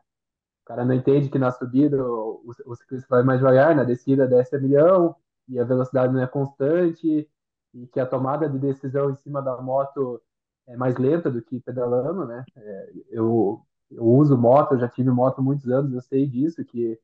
o 0.62 0.66
cara 0.66 0.85
não 0.85 0.94
entende 0.94 1.28
que 1.30 1.38
na 1.38 1.50
subida 1.52 2.02
o, 2.04 2.42
o 2.66 2.76
ciclista 2.76 3.06
vai 3.11 3.23
mais 3.23 3.40
devagar, 3.40 3.75
na 3.75 3.85
descida 3.85 4.26
desce 4.28 4.56
a 4.56 4.61
milhão 4.61 5.16
e 5.49 5.59
a 5.59 5.64
velocidade 5.64 6.12
não 6.12 6.23
é 6.23 6.26
constante 6.26 7.28
e 7.75 7.87
que 7.88 8.00
a 8.00 8.06
tomada 8.06 8.49
de 8.49 8.59
decisão 8.59 9.11
em 9.11 9.14
cima 9.16 9.42
da 9.42 9.61
moto 9.61 10.21
é 10.66 10.76
mais 10.76 10.97
lenta 10.97 11.30
do 11.30 11.42
que 11.42 11.61
pedalando, 11.61 12.26
né? 12.26 12.44
É, 12.56 12.92
eu, 13.11 13.64
eu 13.90 14.04
uso 14.04 14.37
moto, 14.37 14.75
eu 14.75 14.78
já 14.80 14.88
tive 14.88 15.11
moto 15.11 15.42
muitos 15.42 15.68
anos, 15.68 15.92
eu 15.92 16.00
sei 16.02 16.26
disso, 16.26 16.64
que 16.64 16.99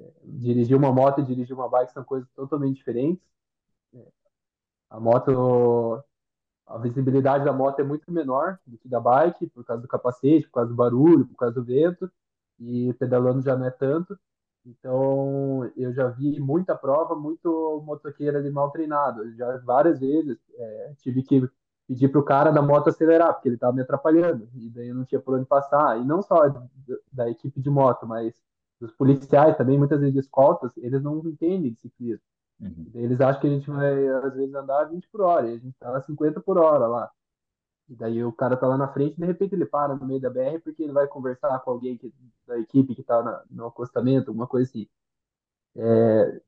é, 0.00 0.12
dirigir 0.24 0.76
uma 0.76 0.92
moto 0.92 1.20
e 1.20 1.24
dirigir 1.24 1.54
uma 1.54 1.68
bike 1.68 1.92
são 1.92 2.04
coisas 2.04 2.28
totalmente 2.32 2.76
diferentes. 2.76 3.22
A 4.90 5.00
moto 5.00 6.04
a 6.70 6.78
visibilidade 6.78 7.44
da 7.44 7.52
moto 7.52 7.80
é 7.80 7.84
muito 7.84 8.10
menor 8.12 8.58
do 8.64 8.78
que 8.78 8.88
da 8.88 9.00
bike, 9.00 9.48
por 9.48 9.64
causa 9.64 9.82
do 9.82 9.88
capacete, 9.88 10.46
por 10.46 10.52
causa 10.54 10.70
do 10.70 10.76
barulho, 10.76 11.26
por 11.26 11.36
causa 11.36 11.54
do 11.54 11.64
vento, 11.64 12.08
e 12.60 12.94
pedalando 12.94 13.42
já 13.42 13.56
não 13.56 13.66
é 13.66 13.70
tanto. 13.70 14.16
Então, 14.64 15.68
eu 15.76 15.92
já 15.92 16.08
vi 16.08 16.38
muita 16.38 16.76
prova, 16.76 17.16
muito 17.16 17.82
motoqueiro 17.84 18.38
ali 18.38 18.50
mal 18.50 18.70
treinado. 18.70 19.34
Já 19.34 19.56
várias 19.58 19.98
vezes 19.98 20.38
é, 20.54 20.94
tive 20.98 21.22
que 21.24 21.48
pedir 21.88 22.08
para 22.08 22.20
o 22.20 22.24
cara 22.24 22.52
da 22.52 22.62
moto 22.62 22.88
acelerar, 22.88 23.34
porque 23.34 23.48
ele 23.48 23.56
estava 23.56 23.72
me 23.72 23.82
atrapalhando, 23.82 24.48
e 24.54 24.70
daí 24.70 24.88
eu 24.88 24.94
não 24.94 25.04
tinha 25.04 25.20
por 25.20 25.34
onde 25.34 25.46
passar. 25.46 25.98
E 26.00 26.04
não 26.04 26.22
só 26.22 26.54
da 27.10 27.28
equipe 27.28 27.60
de 27.60 27.70
moto, 27.70 28.06
mas 28.06 28.32
dos 28.80 28.92
policiais 28.92 29.56
também, 29.56 29.76
muitas 29.76 30.00
vezes 30.00 30.24
escoltas, 30.24 30.76
eles 30.76 31.02
não 31.02 31.18
entendem 31.26 31.72
de 31.72 31.80
ciclismo. 31.80 32.24
Uhum. 32.60 32.90
Eles 32.94 33.20
acham 33.20 33.40
que 33.40 33.46
a 33.46 33.50
gente 33.50 33.70
vai, 33.70 34.08
às 34.08 34.34
vezes, 34.34 34.54
andar 34.54 34.84
20 34.84 35.08
por 35.08 35.22
hora, 35.22 35.48
e 35.50 35.54
a 35.54 35.58
gente 35.58 35.76
tá 35.78 35.96
a 35.96 36.02
50 36.02 36.40
por 36.40 36.58
hora 36.58 36.86
lá. 36.86 37.10
E 37.88 37.96
daí 37.96 38.22
o 38.22 38.32
cara 38.32 38.56
tá 38.56 38.68
lá 38.68 38.78
na 38.78 38.86
frente 38.92 39.14
e 39.16 39.20
de 39.20 39.26
repente 39.26 39.54
ele 39.54 39.66
para 39.66 39.96
no 39.96 40.06
meio 40.06 40.20
da 40.20 40.30
BR 40.30 40.60
porque 40.62 40.82
ele 40.82 40.92
vai 40.92 41.08
conversar 41.08 41.58
com 41.60 41.72
alguém 41.72 41.98
que, 41.98 42.14
da 42.46 42.56
equipe 42.56 42.94
que 42.94 43.02
tá 43.02 43.20
na, 43.20 43.44
no 43.50 43.66
acostamento, 43.66 44.30
alguma 44.30 44.46
coisa 44.46 44.70
assim. 44.70 44.88
É, 45.74 46.40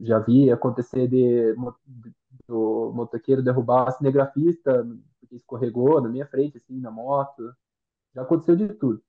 já 0.00 0.18
vi 0.18 0.50
acontecer 0.50 1.06
de, 1.08 1.54
de 1.86 2.14
do 2.48 2.92
motoqueiro 2.94 3.42
derrubar 3.42 3.92
cinegrafista 3.92 4.86
porque 5.20 5.36
escorregou 5.36 6.00
na 6.00 6.08
minha 6.08 6.26
frente, 6.26 6.58
assim, 6.58 6.80
na 6.80 6.90
moto. 6.90 7.54
Já 8.14 8.22
aconteceu 8.22 8.56
de 8.56 8.68
tudo. 8.74 9.02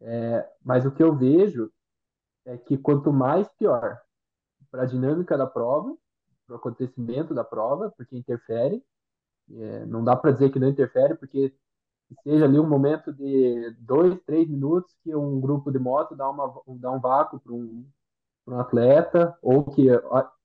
É, 0.00 0.48
mas 0.64 0.86
o 0.86 0.92
que 0.92 1.02
eu 1.02 1.14
vejo 1.16 1.72
é 2.44 2.56
que 2.56 2.78
quanto 2.78 3.12
mais 3.12 3.48
pior 3.50 4.00
para 4.76 4.82
a 4.82 4.86
dinâmica 4.86 5.38
da 5.38 5.46
prova, 5.46 5.96
para 6.46 6.54
o 6.54 6.58
acontecimento 6.58 7.34
da 7.34 7.42
prova, 7.42 7.90
porque 7.96 8.14
interfere. 8.14 8.84
É, 9.50 9.86
não 9.86 10.04
dá 10.04 10.14
para 10.14 10.32
dizer 10.32 10.50
que 10.50 10.58
não 10.58 10.68
interfere, 10.68 11.14
porque 11.14 11.54
que 12.08 12.14
seja 12.22 12.44
ali 12.44 12.58
um 12.60 12.68
momento 12.68 13.12
de 13.12 13.74
dois, 13.80 14.20
três 14.24 14.46
minutos 14.48 14.94
que 15.02 15.14
um 15.16 15.40
grupo 15.40 15.72
de 15.72 15.78
moto 15.78 16.14
dá, 16.14 16.28
uma, 16.28 16.62
dá 16.78 16.92
um 16.92 17.00
vácuo 17.00 17.40
para 17.40 17.52
um, 17.52 17.84
um 18.46 18.60
atleta, 18.60 19.36
ou 19.40 19.64
que 19.64 19.88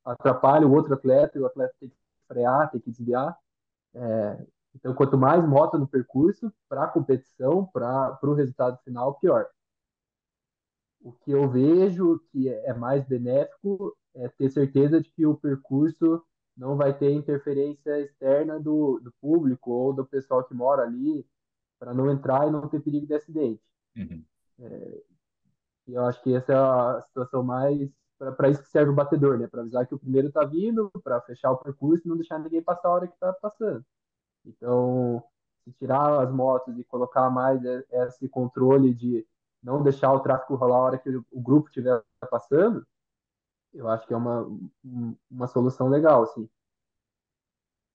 atrapalha 0.03 0.65
o 0.65 0.73
outro 0.73 0.93
atleta 0.93 1.37
e 1.37 1.41
o 1.41 1.45
atleta 1.45 1.75
tem 1.79 1.89
que 1.89 1.95
frear, 2.27 2.71
tem 2.71 2.79
que 2.79 2.89
desviar. 2.89 3.37
É, 3.93 4.45
então, 4.73 4.95
quanto 4.95 5.17
mais 5.17 5.45
moto 5.45 5.77
no 5.77 5.87
percurso, 5.87 6.51
para 6.69 6.85
a 6.85 6.87
competição, 6.87 7.65
para 7.65 8.17
o 8.23 8.33
resultado 8.33 8.79
final, 8.83 9.15
pior. 9.15 9.45
O 11.01 11.11
que 11.11 11.31
eu 11.31 11.49
vejo 11.49 12.19
que 12.31 12.47
é 12.47 12.73
mais 12.73 13.03
benéfico 13.05 13.95
é 14.15 14.27
ter 14.29 14.49
certeza 14.49 15.01
de 15.01 15.09
que 15.09 15.25
o 15.25 15.35
percurso 15.35 16.23
não 16.55 16.75
vai 16.75 16.97
ter 16.97 17.11
interferência 17.11 17.99
externa 18.01 18.59
do, 18.59 18.99
do 18.99 19.11
público 19.21 19.71
ou 19.71 19.93
do 19.93 20.05
pessoal 20.05 20.43
que 20.43 20.53
mora 20.53 20.83
ali, 20.83 21.25
para 21.79 21.93
não 21.93 22.11
entrar 22.11 22.47
e 22.47 22.51
não 22.51 22.67
ter 22.67 22.81
perigo 22.81 23.07
de 23.07 23.13
acidente. 23.13 23.63
Uhum. 23.95 24.23
É, 24.59 25.01
eu 25.87 26.05
acho 26.05 26.21
que 26.21 26.33
essa 26.33 26.53
é 26.53 26.55
a 26.55 27.01
situação 27.01 27.43
mais. 27.43 27.89
Para 28.37 28.49
isso 28.49 28.61
que 28.61 28.69
serve 28.69 28.91
o 28.91 28.95
batedor, 28.95 29.39
né? 29.39 29.47
Para 29.47 29.61
avisar 29.61 29.87
que 29.87 29.95
o 29.95 29.99
primeiro 29.99 30.27
está 30.27 30.45
vindo, 30.45 30.91
para 31.03 31.19
fechar 31.21 31.51
o 31.51 31.57
percurso 31.57 32.05
e 32.05 32.07
não 32.07 32.15
deixar 32.15 32.37
ninguém 32.37 32.61
passar 32.61 32.89
a 32.89 32.91
hora 32.91 33.07
que 33.07 33.15
está 33.15 33.33
passando. 33.33 33.83
Então, 34.45 35.23
se 35.63 35.71
tirar 35.73 36.21
as 36.21 36.31
motos 36.31 36.77
e 36.77 36.83
colocar 36.83 37.29
mais 37.31 37.59
esse 37.63 38.29
controle 38.29 38.93
de 38.93 39.25
não 39.61 39.81
deixar 39.81 40.13
o 40.13 40.19
tráfego 40.19 40.55
rolar 40.55 40.77
a 40.77 40.81
hora 40.81 40.97
que 40.99 41.09
o 41.09 41.41
grupo 41.41 41.67
estiver 41.67 42.03
passando, 42.29 42.85
eu 43.73 43.87
acho 43.89 44.07
que 44.07 44.13
é 44.13 44.17
uma, 44.17 44.47
uma 45.29 45.47
solução 45.47 45.87
legal, 45.89 46.23
assim. 46.23 46.49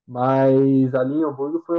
Mas 0.07 0.95
ali 0.95 1.15
em 1.15 1.25
Hamburgo 1.25 1.61
foi, 1.67 1.79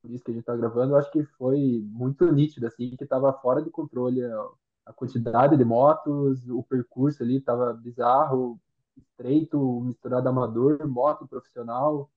por 0.00 0.10
isso 0.10 0.24
que 0.24 0.30
a 0.30 0.34
gente 0.34 0.42
está 0.42 0.56
gravando, 0.56 0.94
eu 0.94 0.96
acho 0.96 1.10
que 1.10 1.22
foi 1.24 1.82
muito 1.86 2.30
nítido, 2.32 2.66
assim, 2.66 2.96
que 2.96 3.04
estava 3.04 3.32
fora 3.34 3.62
de 3.62 3.70
controle 3.70 4.22
a, 4.86 4.92
quantidade 4.94 5.56
de 5.56 5.64
motos, 5.64 6.48
o 6.48 6.62
percurso 6.62 7.22
ali 7.22 7.36
estava 7.36 7.72
bizarro, 7.72 8.58
estreito, 8.96 9.80
misturado 9.82 10.28
amador, 10.28 10.86
moto 10.88 11.28
profissional. 11.28 12.10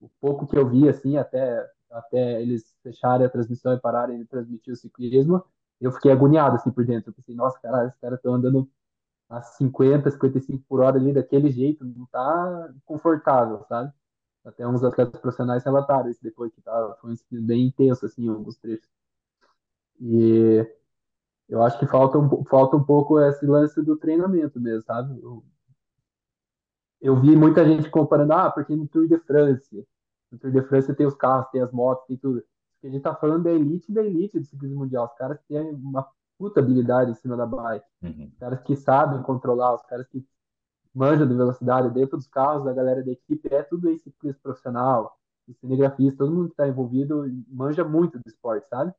O 0.00 0.08
pouco 0.20 0.46
que 0.46 0.56
eu 0.56 0.68
vi, 0.68 0.88
assim, 0.88 1.16
até, 1.16 1.68
até 1.90 2.40
eles 2.40 2.74
fecharem 2.82 3.26
a 3.26 3.30
transmissão 3.30 3.74
e 3.74 3.80
pararem 3.80 4.18
de 4.18 4.24
transmitir 4.26 4.72
o 4.72 4.76
ciclismo, 4.76 5.44
eu 5.80 5.92
fiquei 5.92 6.10
agoniado, 6.12 6.56
assim, 6.56 6.70
por 6.70 6.86
dentro. 6.86 7.10
Eu 7.10 7.14
pensei, 7.14 7.34
nossa, 7.34 7.58
cara, 7.60 7.86
esses 7.86 7.98
caras 8.00 8.18
estão 8.18 8.34
andando 8.34 8.68
a 9.28 9.42
50, 9.42 10.10
55 10.10 10.64
por 10.68 10.80
hora 10.80 10.96
ali 10.96 11.12
daquele 11.12 11.50
jeito, 11.50 11.84
não 11.84 12.06
tá 12.06 12.72
confortável, 12.84 13.64
sabe? 13.68 13.92
Até 14.44 14.66
uns 14.66 14.84
atletas 14.84 15.20
profissionais 15.20 15.64
relataram 15.64 16.08
isso 16.08 16.22
depois, 16.22 16.52
que 16.52 16.62
tá, 16.62 16.96
foi 17.00 17.12
um 17.12 17.42
bem 17.44 17.66
intenso, 17.66 18.06
assim, 18.06 18.28
alguns 18.28 18.56
trechos. 18.58 18.88
E 20.00 20.64
eu 21.48 21.62
acho 21.62 21.78
que 21.78 21.86
falta 21.86 22.18
um, 22.18 22.44
falta 22.44 22.76
um 22.76 22.84
pouco 22.84 23.20
esse 23.20 23.44
lance 23.44 23.82
do 23.82 23.96
treinamento 23.96 24.60
mesmo, 24.60 24.82
sabe? 24.82 25.20
Eu, 25.20 25.44
eu 27.00 27.20
vi 27.20 27.34
muita 27.34 27.64
gente 27.64 27.90
comparando, 27.90 28.32
ah, 28.32 28.50
porque 28.50 28.74
no 28.76 28.86
Tour 28.86 29.08
de 29.08 29.18
France, 29.18 29.86
no 30.30 30.38
Tour 30.38 30.52
de 30.52 30.62
France 30.62 30.94
tem 30.94 31.06
os 31.06 31.14
carros, 31.14 31.50
tem 31.50 31.60
as 31.60 31.72
motos, 31.72 32.06
tem 32.06 32.16
tudo. 32.16 32.42
a 32.84 32.88
gente 32.88 33.02
tá 33.02 33.14
falando 33.16 33.44
da 33.44 33.52
elite 33.52 33.90
da 33.92 34.02
elite 34.02 34.38
do 34.38 34.44
ciclismo 34.44 34.78
mundial. 34.78 35.06
Os 35.06 35.14
caras 35.14 35.38
têm 35.48 35.74
uma 35.74 36.06
puta 36.38 36.60
habilidade 36.60 37.10
em 37.10 37.14
cima 37.14 37.36
da 37.36 37.46
bike. 37.46 37.86
Uhum. 38.02 38.30
Os 38.32 38.38
caras 38.38 38.60
que 38.62 38.76
sabem 38.76 39.22
controlar, 39.22 39.74
os 39.74 39.82
caras 39.82 40.06
que 40.08 40.24
manjam 40.94 41.26
de 41.28 41.34
velocidade 41.34 41.90
dentro 41.90 42.16
dos 42.16 42.26
carros, 42.26 42.64
da 42.64 42.72
galera 42.72 43.02
da 43.04 43.12
equipe, 43.12 43.52
é 43.52 43.62
tudo 43.62 43.90
esse 43.90 44.04
ciclista 44.04 44.40
profissional, 44.42 45.18
cinegrafista, 45.60 46.18
todo 46.18 46.32
mundo 46.32 46.46
que 46.46 46.52
está 46.54 46.66
envolvido 46.66 47.24
manja 47.48 47.84
muito 47.84 48.18
do 48.18 48.28
esporte, 48.28 48.66
sabe? 48.68 48.92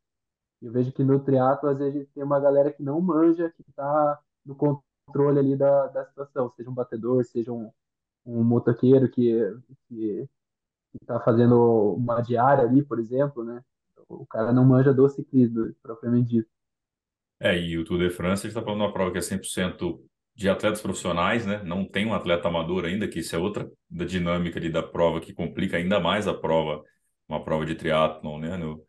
Eu 0.61 0.71
vejo 0.71 0.91
que 0.91 1.03
no 1.03 1.19
triatlo 1.19 1.69
às 1.69 1.77
vezes 1.77 2.07
tem 2.13 2.23
uma 2.23 2.39
galera 2.39 2.71
que 2.71 2.81
não 2.81 3.01
manja, 3.01 3.51
que 3.51 3.61
está 3.67 4.19
no 4.45 4.55
controle 4.55 5.39
ali 5.39 5.55
da, 5.55 5.87
da 5.87 6.05
situação, 6.05 6.51
seja 6.51 6.69
um 6.69 6.73
batedor, 6.73 7.23
seja 7.25 7.51
um, 7.51 7.71
um 8.25 8.43
motoqueiro 8.43 9.09
que 9.09 9.37
que 9.87 10.27
está 11.01 11.19
fazendo 11.19 11.93
uma 11.95 12.21
diária 12.21 12.63
ali, 12.63 12.83
por 12.83 12.99
exemplo, 12.99 13.43
né? 13.43 13.63
O 14.09 14.25
cara 14.25 14.53
não 14.53 14.65
manja 14.65 14.93
do 14.93 15.07
ciclismo, 15.09 15.73
propriamente 15.81 16.29
dito. 16.29 16.49
É, 17.39 17.57
e 17.57 17.77
o 17.77 17.83
Tour 17.83 17.99
de 17.99 18.09
France, 18.09 18.41
a 18.41 18.49
gente 18.49 18.57
está 18.57 18.61
falando 18.61 18.79
de 18.79 18.85
uma 18.85 18.93
prova 18.93 19.11
que 19.11 19.17
é 19.17 19.21
100% 19.21 19.99
de 20.35 20.49
atletas 20.49 20.81
profissionais, 20.81 21.45
né? 21.45 21.61
Não 21.63 21.85
tem 21.85 22.05
um 22.05 22.13
atleta 22.13 22.47
amador 22.47 22.85
ainda, 22.85 23.07
que 23.07 23.19
isso 23.19 23.35
é 23.35 23.39
outra 23.39 23.69
da 23.89 24.05
dinâmica 24.05 24.59
ali 24.59 24.69
da 24.69 24.83
prova 24.83 25.19
que 25.19 25.33
complica 25.33 25.77
ainda 25.77 25.99
mais 25.99 26.27
a 26.27 26.33
prova, 26.33 26.83
uma 27.27 27.43
prova 27.43 27.65
de 27.65 27.75
triatlon, 27.75 28.39
né? 28.39 28.57
No, 28.57 28.83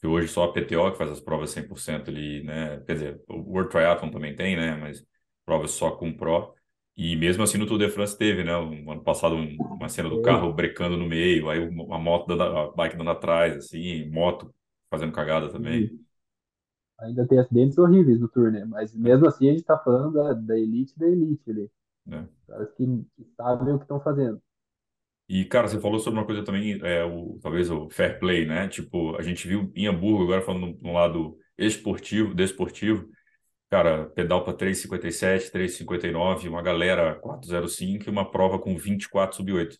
que 0.00 0.06
hoje 0.06 0.28
só 0.28 0.44
a 0.44 0.52
PTO 0.52 0.92
que 0.92 0.98
faz 0.98 1.10
as 1.10 1.20
provas 1.20 1.50
100% 1.50 2.08
ali, 2.10 2.42
né? 2.42 2.82
Quer 2.86 2.92
dizer, 2.94 3.22
o 3.28 3.36
World 3.52 3.70
Triathlon 3.70 4.10
também 4.10 4.34
tem, 4.36 4.56
né? 4.56 4.76
Mas 4.76 5.04
provas 5.46 5.70
só 5.70 5.92
com 5.92 6.12
Pro. 6.12 6.52
E 6.96 7.16
mesmo 7.16 7.42
assim 7.42 7.58
no 7.58 7.66
Tour 7.66 7.78
de 7.78 7.88
France 7.88 8.16
teve, 8.16 8.44
né? 8.44 8.56
Um, 8.56 8.90
ano 8.90 9.02
passado 9.02 9.34
um, 9.34 9.56
uma 9.56 9.88
cena 9.88 10.08
do 10.10 10.20
carro 10.22 10.52
brecando 10.52 10.96
no 10.96 11.06
meio, 11.06 11.48
aí 11.48 11.58
uma 11.58 11.98
moto 11.98 12.26
dando, 12.26 12.42
a 12.42 12.70
bike 12.72 12.96
dando 12.96 13.10
atrás, 13.10 13.56
assim, 13.56 14.08
moto 14.10 14.54
fazendo 14.90 15.12
cagada 15.12 15.50
também 15.50 15.90
ainda 16.98 17.26
tem 17.26 17.38
acidentes 17.38 17.78
horríveis 17.78 18.20
no 18.20 18.28
Tour, 18.28 18.50
né? 18.50 18.64
Mas 18.64 18.94
mesmo 18.94 19.26
assim 19.26 19.48
a 19.48 19.52
gente 19.52 19.64
tá 19.64 19.78
falando 19.78 20.14
da, 20.14 20.32
da 20.32 20.58
elite 20.58 20.98
da 20.98 21.06
elite 21.06 21.50
ali. 21.50 21.70
É. 22.10 22.24
Caras 22.46 22.72
que, 22.72 22.86
que 23.16 23.24
sabem 23.36 23.74
o 23.74 23.78
que 23.78 23.84
estão 23.84 24.00
fazendo. 24.00 24.40
E, 25.28 25.44
cara, 25.46 25.66
você 25.66 25.80
falou 25.80 25.98
sobre 25.98 26.20
uma 26.20 26.26
coisa 26.26 26.44
também, 26.44 26.78
é, 26.82 27.02
o, 27.02 27.38
talvez 27.42 27.70
o 27.70 27.88
fair 27.88 28.18
play, 28.18 28.44
né? 28.44 28.68
Tipo, 28.68 29.16
a 29.16 29.22
gente 29.22 29.48
viu 29.48 29.72
em 29.74 29.86
Hamburgo, 29.86 30.24
agora 30.24 30.42
falando 30.42 30.78
no 30.82 30.92
lado 30.92 31.38
esportivo, 31.56 32.34
desportivo, 32.34 33.08
cara, 33.70 34.06
pedal 34.10 34.44
para 34.44 34.52
3,57, 34.54 35.50
3,59, 35.50 36.48
uma 36.48 36.60
galera 36.60 37.18
4,05 37.20 38.06
e 38.06 38.10
uma 38.10 38.30
prova 38.30 38.58
com 38.58 38.76
24 38.76 39.36
sub 39.36 39.52
8. 39.52 39.78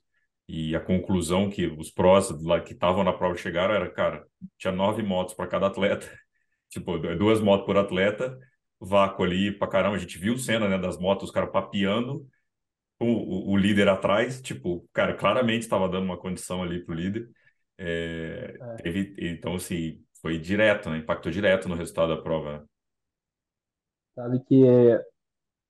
E 0.48 0.74
a 0.74 0.80
conclusão 0.80 1.50
que 1.50 1.66
os 1.66 1.90
prós 1.90 2.30
lá 2.42 2.60
que 2.60 2.72
estavam 2.72 3.04
na 3.04 3.12
prova 3.12 3.36
chegaram 3.36 3.74
era, 3.74 3.90
cara, 3.90 4.26
tinha 4.58 4.72
nove 4.72 5.02
motos 5.02 5.34
para 5.34 5.46
cada 5.46 5.66
atleta 5.66 6.06
Tipo, 6.74 6.98
duas 7.16 7.40
motos 7.40 7.64
por 7.64 7.76
atleta, 7.76 8.36
vácuo 8.80 9.24
ali 9.24 9.56
pra 9.56 9.68
caramba. 9.68 9.94
A 9.94 9.98
gente 9.98 10.18
viu 10.18 10.36
cena, 10.36 10.68
né, 10.68 10.76
das 10.76 10.98
motos, 10.98 11.28
os 11.28 11.30
caras 11.30 11.52
papeando, 11.52 12.26
o, 13.00 13.06
o, 13.06 13.52
o, 13.52 13.56
líder 13.56 13.88
atrás. 13.88 14.42
Tipo, 14.42 14.84
cara, 14.92 15.14
claramente 15.14 15.62
estava 15.62 15.88
dando 15.88 16.04
uma 16.04 16.18
condição 16.18 16.64
ali 16.64 16.84
pro 16.84 16.92
líder. 16.92 17.30
É, 17.78 18.56
é. 18.60 18.74
Teve, 18.82 19.14
então, 19.18 19.54
assim, 19.54 20.04
foi 20.20 20.36
direto, 20.36 20.90
né? 20.90 20.98
Impactou 20.98 21.30
direto 21.30 21.68
no 21.68 21.76
resultado 21.76 22.16
da 22.16 22.20
prova. 22.20 22.58
Né? 22.58 22.64
Sabe 24.16 24.40
que 24.40 24.64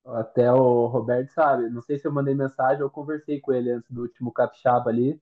até 0.05 0.51
o 0.51 0.87
Roberto 0.87 1.29
sabe, 1.33 1.69
não 1.69 1.81
sei 1.81 1.99
se 1.99 2.07
eu 2.07 2.11
mandei 2.11 2.33
mensagem 2.33 2.83
ou 2.83 2.89
conversei 2.89 3.39
com 3.39 3.53
ele 3.53 3.71
antes 3.71 3.89
do 3.91 4.01
último 4.01 4.31
capixaba 4.31 4.89
ali 4.89 5.19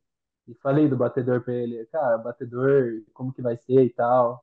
e 0.47 0.53
falei 0.55 0.87
do 0.89 0.97
batedor 0.97 1.41
para 1.41 1.53
ele, 1.53 1.85
cara, 1.87 2.17
batedor, 2.17 3.01
como 3.13 3.33
que 3.33 3.41
vai 3.41 3.57
ser 3.57 3.83
e 3.83 3.89
tal. 3.89 4.42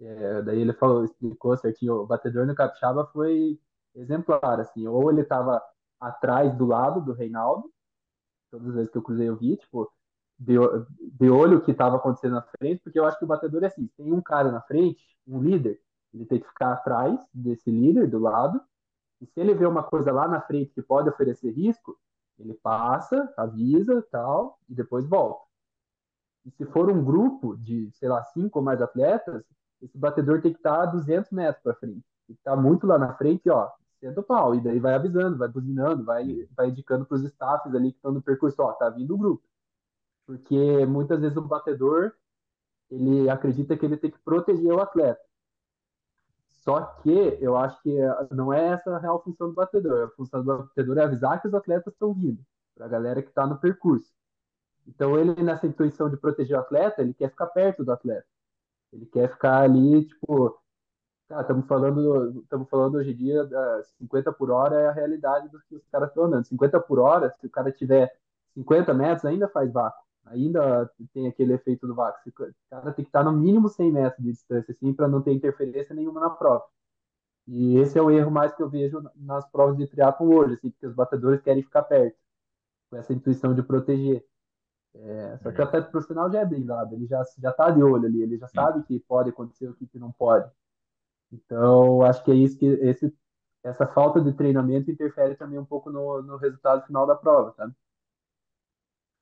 É, 0.00 0.42
daí 0.42 0.60
ele 0.60 0.72
falou, 0.72 1.04
explicou 1.04 1.56
certinho, 1.56 1.94
o 1.94 2.06
batedor 2.06 2.46
no 2.46 2.54
Capixaba 2.54 3.06
foi 3.06 3.58
exemplar, 3.94 4.60
assim, 4.60 4.86
ou 4.86 5.10
ele 5.10 5.22
estava 5.22 5.62
atrás 6.00 6.54
do 6.56 6.66
lado 6.66 7.00
do 7.00 7.12
Reinaldo, 7.12 7.70
todas 8.50 8.68
as 8.68 8.74
vezes 8.74 8.90
que 8.90 8.98
eu 8.98 9.02
cruzei 9.02 9.28
eu 9.28 9.36
vi, 9.36 9.56
tipo, 9.56 9.90
de, 10.38 10.54
de 11.12 11.30
olho 11.30 11.58
o 11.58 11.64
que 11.64 11.70
estava 11.70 11.96
acontecendo 11.96 12.34
na 12.34 12.42
frente, 12.42 12.82
porque 12.82 12.98
eu 12.98 13.06
acho 13.06 13.18
que 13.18 13.24
o 13.24 13.28
batedor 13.28 13.62
é 13.64 13.66
assim, 13.68 13.88
tem 13.96 14.12
um 14.12 14.20
cara 14.20 14.50
na 14.50 14.60
frente, 14.62 15.02
um 15.26 15.40
líder, 15.40 15.80
ele 16.12 16.26
tem 16.26 16.40
que 16.40 16.48
ficar 16.48 16.72
atrás 16.72 17.18
desse 17.32 17.70
líder, 17.70 18.08
do 18.08 18.18
lado, 18.18 18.60
e 19.20 19.26
se 19.26 19.40
ele 19.40 19.54
vê 19.54 19.66
uma 19.66 19.82
coisa 19.82 20.12
lá 20.12 20.28
na 20.28 20.40
frente 20.40 20.72
que 20.74 20.82
pode 20.82 21.08
oferecer 21.08 21.50
risco, 21.52 21.98
ele 22.38 22.54
passa, 22.54 23.32
avisa, 23.36 24.02
tal, 24.10 24.58
e 24.68 24.74
depois 24.74 25.06
volta. 25.06 25.44
E 26.44 26.50
se 26.50 26.66
for 26.66 26.90
um 26.90 27.02
grupo 27.02 27.56
de, 27.56 27.90
sei 27.92 28.08
lá, 28.08 28.22
cinco 28.24 28.58
ou 28.58 28.64
mais 28.64 28.82
atletas, 28.82 29.44
esse 29.82 29.96
batedor 29.98 30.40
tem 30.40 30.52
que 30.52 30.58
estar 30.58 30.82
a 30.82 30.86
200 30.86 31.30
metros 31.30 31.62
para 31.62 31.74
frente. 31.74 32.04
Tem 32.26 32.36
que 32.36 32.40
estar 32.40 32.56
muito 32.56 32.86
lá 32.86 32.98
na 32.98 33.14
frente, 33.14 33.48
ó, 33.50 33.70
senta 34.00 34.20
o 34.20 34.24
pau. 34.24 34.54
E 34.54 34.60
daí 34.60 34.78
vai 34.78 34.94
avisando, 34.94 35.38
vai 35.38 35.48
buzinando, 35.48 36.04
vai, 36.04 36.48
vai 36.56 36.68
indicando 36.68 37.04
para 37.06 37.16
os 37.16 37.24
staffs 37.24 37.74
ali 37.74 37.90
que 37.92 37.98
estão 37.98 38.12
no 38.12 38.22
percurso, 38.22 38.62
ó, 38.62 38.72
tá 38.72 38.88
vindo 38.90 39.14
o 39.14 39.18
grupo. 39.18 39.42
Porque 40.26 40.86
muitas 40.86 41.20
vezes 41.20 41.36
o 41.36 41.42
batedor, 41.42 42.12
ele 42.90 43.28
acredita 43.28 43.76
que 43.76 43.84
ele 43.84 43.96
tem 43.96 44.10
que 44.10 44.18
proteger 44.18 44.72
o 44.72 44.80
atleta. 44.80 45.20
Só 46.50 46.80
que 47.02 47.10
eu 47.40 47.56
acho 47.56 47.80
que 47.82 47.94
não 48.30 48.52
é 48.52 48.68
essa 48.68 48.96
a 48.96 48.98
real 48.98 49.22
função 49.22 49.48
do 49.48 49.54
batedor. 49.54 50.04
A 50.04 50.10
função 50.16 50.42
do 50.42 50.58
batedor 50.64 50.98
é 50.98 51.04
avisar 51.04 51.40
que 51.40 51.48
os 51.48 51.54
atletas 51.54 51.92
estão 51.92 52.14
vindo, 52.14 52.42
para 52.74 52.86
a 52.86 52.88
galera 52.88 53.22
que 53.22 53.28
está 53.28 53.46
no 53.46 53.58
percurso. 53.58 54.10
Então 54.86 55.18
ele, 55.18 55.42
nessa 55.42 55.66
intuição 55.66 56.08
de 56.08 56.16
proteger 56.16 56.56
o 56.56 56.60
atleta, 56.60 57.02
ele 57.02 57.12
quer 57.12 57.30
ficar 57.30 57.48
perto 57.48 57.84
do 57.84 57.92
atleta. 57.92 58.26
Ele 58.94 59.06
quer 59.06 59.30
ficar 59.30 59.62
ali, 59.62 60.06
tipo, 60.06 60.58
cara, 61.28 61.42
estamos 61.42 61.66
falando, 61.66 62.42
estamos 62.42 62.68
falando 62.68 62.96
hoje 62.96 63.12
em 63.12 63.16
dia 63.16 63.44
da 63.44 63.82
50 63.98 64.32
por 64.32 64.50
hora 64.50 64.76
é 64.80 64.86
a 64.88 64.92
realidade 64.92 65.48
do 65.48 65.60
que 65.62 65.76
os 65.76 65.86
caras 65.88 66.08
estão 66.08 66.24
andando. 66.24 66.46
50 66.46 66.80
por 66.80 66.98
hora, 66.98 67.30
se 67.30 67.46
o 67.46 67.50
cara 67.50 67.72
tiver 67.72 68.12
50 68.54 68.94
metros, 68.94 69.24
ainda 69.24 69.48
faz 69.48 69.72
vácuo. 69.72 70.02
ainda 70.26 70.90
tem 71.12 71.26
aquele 71.28 71.54
efeito 71.54 71.86
do 71.86 71.94
vácuo. 71.94 72.20
O 72.30 72.54
cara 72.70 72.92
tem 72.92 73.04
que 73.04 73.08
estar 73.08 73.24
no 73.24 73.32
mínimo 73.32 73.68
100 73.68 73.92
metros 73.92 74.24
de 74.24 74.32
distância, 74.32 74.72
assim, 74.72 74.92
para 74.94 75.08
não 75.08 75.22
ter 75.22 75.32
interferência 75.32 75.94
nenhuma 75.94 76.20
na 76.20 76.30
prova. 76.30 76.64
E 77.46 77.76
esse 77.78 77.98
é 77.98 78.02
o 78.02 78.10
erro 78.10 78.30
mais 78.30 78.54
que 78.54 78.62
eu 78.62 78.68
vejo 78.70 79.02
nas 79.16 79.46
provas 79.50 79.76
de 79.76 79.86
triatlo 79.86 80.34
hoje, 80.34 80.54
assim, 80.54 80.70
porque 80.70 80.86
os 80.86 80.94
batedores 80.94 81.42
querem 81.42 81.62
ficar 81.62 81.82
perto, 81.82 82.16
com 82.90 82.96
essa 82.96 83.12
intuição 83.12 83.54
de 83.54 83.62
proteger. 83.62 84.24
É, 84.96 85.38
só 85.42 85.50
que 85.50 85.60
o 85.60 85.64
atleta 85.64 85.90
profissional 85.90 86.30
já 86.30 86.40
é 86.40 86.46
blindado, 86.46 86.94
ele 86.94 87.06
já, 87.06 87.22
já 87.38 87.52
tá 87.52 87.70
de 87.70 87.82
olho 87.82 88.06
ali, 88.06 88.22
ele 88.22 88.38
já 88.38 88.46
sabe 88.48 88.84
que 88.84 89.00
pode 89.00 89.30
acontecer 89.30 89.68
o 89.68 89.74
que, 89.74 89.86
que 89.86 89.98
não 89.98 90.12
pode. 90.12 90.48
Então, 91.32 92.02
acho 92.02 92.22
que 92.24 92.30
é 92.30 92.34
isso 92.34 92.56
que 92.56 92.66
esse, 92.66 93.12
essa 93.64 93.86
falta 93.88 94.20
de 94.20 94.32
treinamento 94.32 94.90
interfere 94.90 95.34
também 95.34 95.58
um 95.58 95.64
pouco 95.64 95.90
no, 95.90 96.22
no 96.22 96.36
resultado 96.36 96.86
final 96.86 97.06
da 97.06 97.16
prova, 97.16 97.52
sabe? 97.56 97.74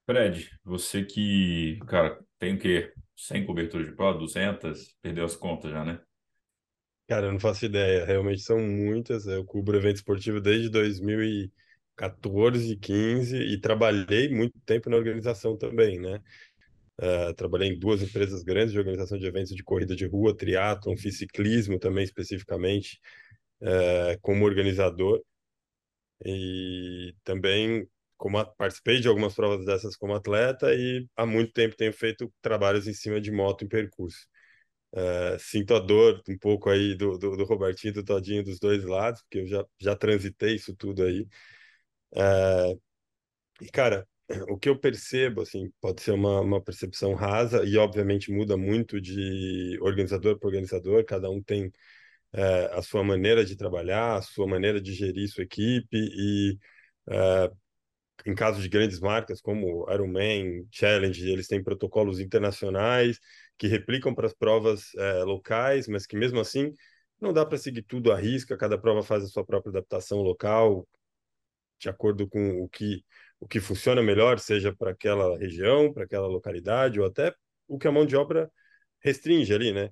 Fred, 0.04 0.50
você 0.64 1.04
que, 1.04 1.78
cara, 1.86 2.20
tem 2.38 2.56
o 2.56 2.58
quê? 2.58 2.92
100 3.16 3.46
coberturas 3.46 3.86
de 3.86 3.94
prova, 3.94 4.18
200? 4.18 4.96
Perdeu 5.00 5.24
as 5.24 5.36
contas 5.36 5.70
já, 5.70 5.84
né? 5.84 6.00
Cara, 7.08 7.26
eu 7.26 7.32
não 7.32 7.40
faço 7.40 7.64
ideia. 7.64 8.04
Realmente 8.04 8.42
são 8.42 8.58
muitas. 8.58 9.26
Eu 9.26 9.44
cubro 9.44 9.76
evento 9.76 9.96
esportivo 9.96 10.40
desde 10.40 10.70
2014, 12.02 12.76
15 12.76 13.36
e 13.36 13.60
trabalhei 13.60 14.28
muito 14.28 14.58
tempo 14.60 14.90
na 14.90 14.96
organização 14.96 15.56
também, 15.56 16.00
né? 16.00 16.20
Uh, 17.00 17.34
trabalhei 17.34 17.70
em 17.70 17.78
duas 17.78 18.02
empresas 18.02 18.42
grandes 18.42 18.72
de 18.72 18.78
organização 18.78 19.18
de 19.18 19.26
eventos 19.26 19.54
de 19.54 19.62
corrida 19.62 19.96
de 19.96 20.06
rua, 20.06 20.36
triatlon, 20.36 20.96
fiz 20.96 21.18
ciclismo 21.18 21.78
também 21.78 22.04
especificamente 22.04 23.00
uh, 23.62 24.18
como 24.20 24.44
organizador 24.44 25.22
e 26.24 27.14
também 27.24 27.86
como 28.16 28.44
participei 28.56 29.00
de 29.00 29.08
algumas 29.08 29.34
provas 29.34 29.66
dessas 29.66 29.96
como 29.96 30.14
atleta 30.14 30.72
e 30.74 31.06
há 31.16 31.26
muito 31.26 31.52
tempo 31.52 31.76
tenho 31.76 31.92
feito 31.92 32.32
trabalhos 32.40 32.86
em 32.86 32.94
cima 32.94 33.20
de 33.20 33.32
moto 33.32 33.64
em 33.64 33.68
percurso. 33.68 34.26
Uh, 34.92 35.38
sinto 35.38 35.74
a 35.74 35.78
dor 35.80 36.22
um 36.28 36.38
pouco 36.38 36.68
aí 36.68 36.94
do, 36.94 37.16
do, 37.18 37.36
do, 37.36 37.44
Robertinho, 37.44 37.94
do 37.94 38.04
Todinho, 38.04 38.44
dos 38.44 38.60
dois 38.60 38.84
lados, 38.84 39.22
porque 39.22 39.38
eu 39.38 39.46
já, 39.46 39.64
já 39.80 39.96
transitei 39.96 40.54
isso 40.56 40.76
tudo 40.76 41.02
aí. 41.02 41.26
Uh, 42.12 42.80
e, 43.60 43.68
cara, 43.70 44.06
o 44.50 44.58
que 44.58 44.68
eu 44.68 44.78
percebo, 44.78 45.42
assim, 45.42 45.70
pode 45.80 46.02
ser 46.02 46.12
uma, 46.12 46.40
uma 46.40 46.62
percepção 46.62 47.14
rasa 47.14 47.64
e, 47.64 47.76
obviamente, 47.76 48.30
muda 48.32 48.56
muito 48.56 49.00
de 49.00 49.78
organizador 49.82 50.38
para 50.38 50.48
organizador, 50.48 51.04
cada 51.04 51.30
um 51.30 51.42
tem 51.42 51.68
uh, 51.68 52.72
a 52.72 52.82
sua 52.82 53.04
maneira 53.04 53.44
de 53.44 53.56
trabalhar, 53.56 54.16
a 54.16 54.22
sua 54.22 54.46
maneira 54.46 54.80
de 54.80 54.92
gerir 54.94 55.28
sua 55.28 55.44
equipe 55.44 55.88
e 55.92 56.58
em 58.26 58.34
caso 58.34 58.60
de 58.60 58.68
grandes 58.68 59.00
marcas 59.00 59.40
como 59.40 59.86
Ironman, 59.92 60.66
Challenge, 60.70 61.28
eles 61.30 61.48
têm 61.48 61.62
protocolos 61.62 62.20
internacionais 62.20 63.18
que 63.58 63.66
replicam 63.66 64.14
para 64.14 64.26
as 64.26 64.34
provas 64.34 64.94
é, 64.96 65.24
locais, 65.24 65.88
mas 65.88 66.06
que 66.06 66.16
mesmo 66.16 66.40
assim 66.40 66.72
não 67.20 67.32
dá 67.32 67.44
para 67.46 67.58
seguir 67.58 67.82
tudo 67.82 68.12
à 68.12 68.16
risca, 68.16 68.56
cada 68.56 68.78
prova 68.78 69.02
faz 69.02 69.24
a 69.24 69.28
sua 69.28 69.44
própria 69.44 69.70
adaptação 69.70 70.20
local, 70.22 70.86
de 71.82 71.88
acordo 71.88 72.28
com 72.28 72.62
o 72.62 72.68
que, 72.68 73.04
o 73.40 73.48
que 73.48 73.60
funciona 73.60 74.00
melhor, 74.02 74.38
seja 74.38 74.74
para 74.74 74.92
aquela 74.92 75.36
região, 75.36 75.92
para 75.92 76.04
aquela 76.04 76.28
localidade, 76.28 77.00
ou 77.00 77.06
até 77.06 77.34
o 77.66 77.78
que 77.78 77.88
a 77.88 77.92
mão 77.92 78.06
de 78.06 78.16
obra 78.16 78.50
restringe 79.00 79.52
ali, 79.52 79.72
né? 79.72 79.90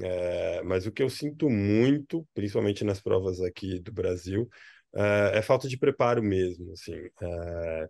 É, 0.00 0.62
mas 0.62 0.86
o 0.86 0.92
que 0.92 1.02
eu 1.02 1.10
sinto 1.10 1.50
muito, 1.50 2.26
principalmente 2.32 2.84
nas 2.84 3.00
provas 3.00 3.40
aqui 3.40 3.80
do 3.80 3.92
Brasil, 3.92 4.48
é, 4.94 5.38
é 5.38 5.42
falta 5.42 5.68
de 5.68 5.76
preparo 5.76 6.22
mesmo, 6.22 6.72
assim. 6.72 6.94
É, 7.20 7.88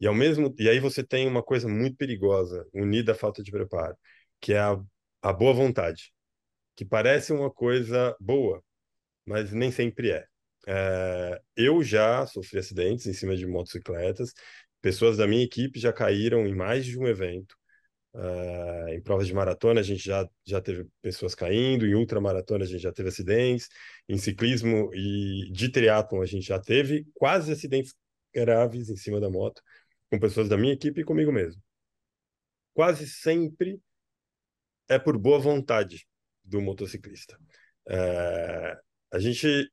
e 0.00 0.06
ao 0.06 0.14
mesmo 0.14 0.54
e 0.58 0.68
aí 0.68 0.80
você 0.80 1.02
tem 1.04 1.26
uma 1.26 1.42
coisa 1.42 1.68
muito 1.68 1.96
perigosa 1.96 2.66
unida 2.74 3.12
à 3.12 3.14
falta 3.14 3.42
de 3.42 3.50
preparo, 3.50 3.96
que 4.40 4.52
é 4.52 4.60
a, 4.60 4.78
a 5.22 5.32
boa 5.32 5.54
vontade, 5.54 6.12
que 6.76 6.84
parece 6.84 7.32
uma 7.32 7.50
coisa 7.50 8.16
boa, 8.20 8.62
mas 9.26 9.52
nem 9.52 9.72
sempre 9.72 10.10
é. 10.10 10.26
É. 10.66 11.40
Eu 11.56 11.82
já 11.82 12.26
sofri 12.26 12.58
acidentes 12.58 13.06
em 13.06 13.12
cima 13.12 13.36
de 13.36 13.46
motocicletas, 13.46 14.32
pessoas 14.80 15.16
da 15.16 15.26
minha 15.26 15.44
equipe 15.44 15.78
já 15.78 15.92
caíram 15.92 16.46
em 16.46 16.54
mais 16.54 16.84
de 16.84 16.98
um 16.98 17.06
evento. 17.06 17.54
Uh, 18.14 18.88
em 18.90 19.00
provas 19.00 19.26
de 19.26 19.32
maratona 19.32 19.80
a 19.80 19.82
gente 19.82 20.04
já, 20.04 20.28
já 20.46 20.60
teve 20.60 20.86
pessoas 21.00 21.34
caindo, 21.34 21.86
em 21.86 21.94
ultramaratona 21.94 22.64
a 22.64 22.66
gente 22.66 22.82
já 22.82 22.92
teve 22.92 23.08
acidentes, 23.08 23.68
em 24.06 24.18
ciclismo 24.18 24.90
e 24.92 25.50
de 25.50 25.70
triatlon 25.70 26.20
a 26.20 26.26
gente 26.26 26.46
já 26.46 26.60
teve 26.60 27.06
quase 27.14 27.50
acidentes 27.52 27.94
graves 28.34 28.90
em 28.90 28.96
cima 28.96 29.18
da 29.18 29.30
moto, 29.30 29.62
com 30.10 30.18
pessoas 30.20 30.46
da 30.46 30.58
minha 30.58 30.74
equipe 30.74 31.00
e 31.00 31.04
comigo 31.04 31.32
mesmo. 31.32 31.62
Quase 32.74 33.06
sempre 33.06 33.80
é 34.88 34.98
por 34.98 35.16
boa 35.18 35.38
vontade 35.38 36.06
do 36.44 36.60
motociclista. 36.60 37.38
Uh, 37.88 38.76
a 39.10 39.18
gente 39.18 39.70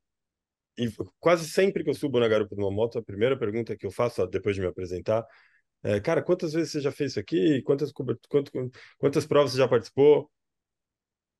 quase 1.18 1.48
sempre 1.48 1.84
que 1.84 1.90
eu 1.90 1.94
subo 1.94 2.20
na 2.20 2.28
garupa 2.28 2.54
de 2.54 2.60
uma 2.60 2.70
moto, 2.70 2.98
a 2.98 3.02
primeira 3.02 3.38
pergunta 3.38 3.76
que 3.76 3.86
eu 3.86 3.90
faço 3.90 4.26
depois 4.26 4.54
de 4.54 4.62
me 4.62 4.68
apresentar 4.68 5.26
é, 5.82 6.00
cara, 6.00 6.22
quantas 6.22 6.52
vezes 6.52 6.72
você 6.72 6.80
já 6.80 6.92
fez 6.92 7.12
isso 7.12 7.20
aqui? 7.20 7.62
Quantas, 7.62 7.90
quantas, 7.92 8.52
quantas 8.98 9.26
provas 9.26 9.52
você 9.52 9.58
já 9.58 9.68
participou? 9.68 10.30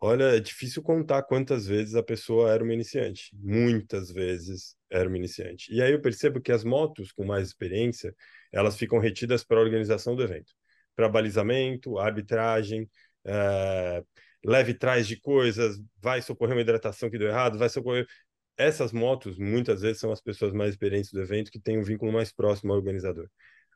Olha, 0.03 0.37
é 0.37 0.41
difícil 0.41 0.83
contar 0.83 1.23
quantas 1.25 1.67
vezes 1.67 1.95
a 1.95 2.03
pessoa 2.03 2.51
era 2.51 2.65
uma 2.65 2.73
iniciante. 2.73 3.31
Muitas 3.35 4.11
vezes 4.11 4.75
era 4.91 5.07
uma 5.07 5.19
iniciante. 5.19 5.73
E 5.73 5.83
aí 5.83 5.93
eu 5.93 6.01
percebo 6.01 6.41
que 6.41 6.51
as 6.51 6.65
motos 6.65 7.13
com 7.13 7.25
mais 7.25 7.49
experiência, 7.49 8.15
elas 8.51 8.77
ficam 8.77 8.99
retidas 8.99 9.45
para 9.45 9.59
a 9.59 9.63
organização 9.63 10.17
do 10.17 10.23
evento. 10.23 10.53
Para 10.97 11.09
balizamento, 11.09 11.99
arbitragem, 11.99 12.89
é, 13.25 14.03
leve 14.43 14.73
trás 14.73 15.07
de 15.07 15.21
coisas, 15.21 15.79
vai 16.01 16.23
socorrer 16.23 16.55
uma 16.57 16.63
hidratação 16.63 17.11
que 17.11 17.19
deu 17.19 17.29
errado, 17.29 17.59
vai 17.59 17.69
socorrer... 17.69 18.07
Essas 18.57 18.93
motos, 18.93 19.39
muitas 19.39 19.81
vezes, 19.81 20.01
são 20.01 20.13
as 20.13 20.21
pessoas 20.21 20.53
mais 20.53 20.71
experientes 20.71 21.13
do 21.13 21.21
evento 21.21 21.51
que 21.51 21.61
têm 21.61 21.79
um 21.79 21.83
vínculo 21.83 22.13
mais 22.13 22.33
próximo 22.33 22.73
ao 22.73 22.79
organizador. 22.79 23.29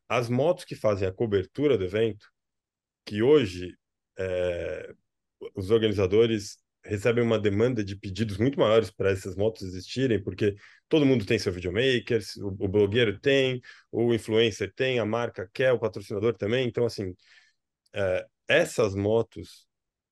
As 0.08 0.28
motos 0.28 0.64
que 0.64 0.74
fazem 0.74 1.08
a 1.08 1.12
cobertura 1.12 1.78
do 1.78 1.84
evento, 1.84 2.26
que 3.04 3.22
hoje 3.22 3.74
é, 4.18 4.94
os 5.54 5.70
organizadores 5.70 6.58
recebem 6.84 7.24
uma 7.24 7.38
demanda 7.38 7.82
de 7.82 7.96
pedidos 7.96 8.36
muito 8.36 8.58
maiores 8.58 8.90
para 8.90 9.10
essas 9.10 9.34
motos 9.34 9.62
existirem, 9.62 10.22
porque 10.22 10.54
todo 10.88 11.06
mundo 11.06 11.24
tem 11.24 11.38
seu 11.38 11.52
videomaker, 11.52 12.22
o, 12.38 12.48
o 12.64 12.68
blogueiro 12.68 13.18
tem, 13.18 13.60
o 13.90 14.12
influencer 14.12 14.72
tem, 14.74 14.98
a 14.98 15.06
marca 15.06 15.48
quer, 15.52 15.72
o 15.72 15.78
patrocinador 15.78 16.34
também. 16.34 16.68
Então, 16.68 16.84
assim, 16.84 17.14
é, 17.94 18.26
essas 18.46 18.94
motos 18.94 19.66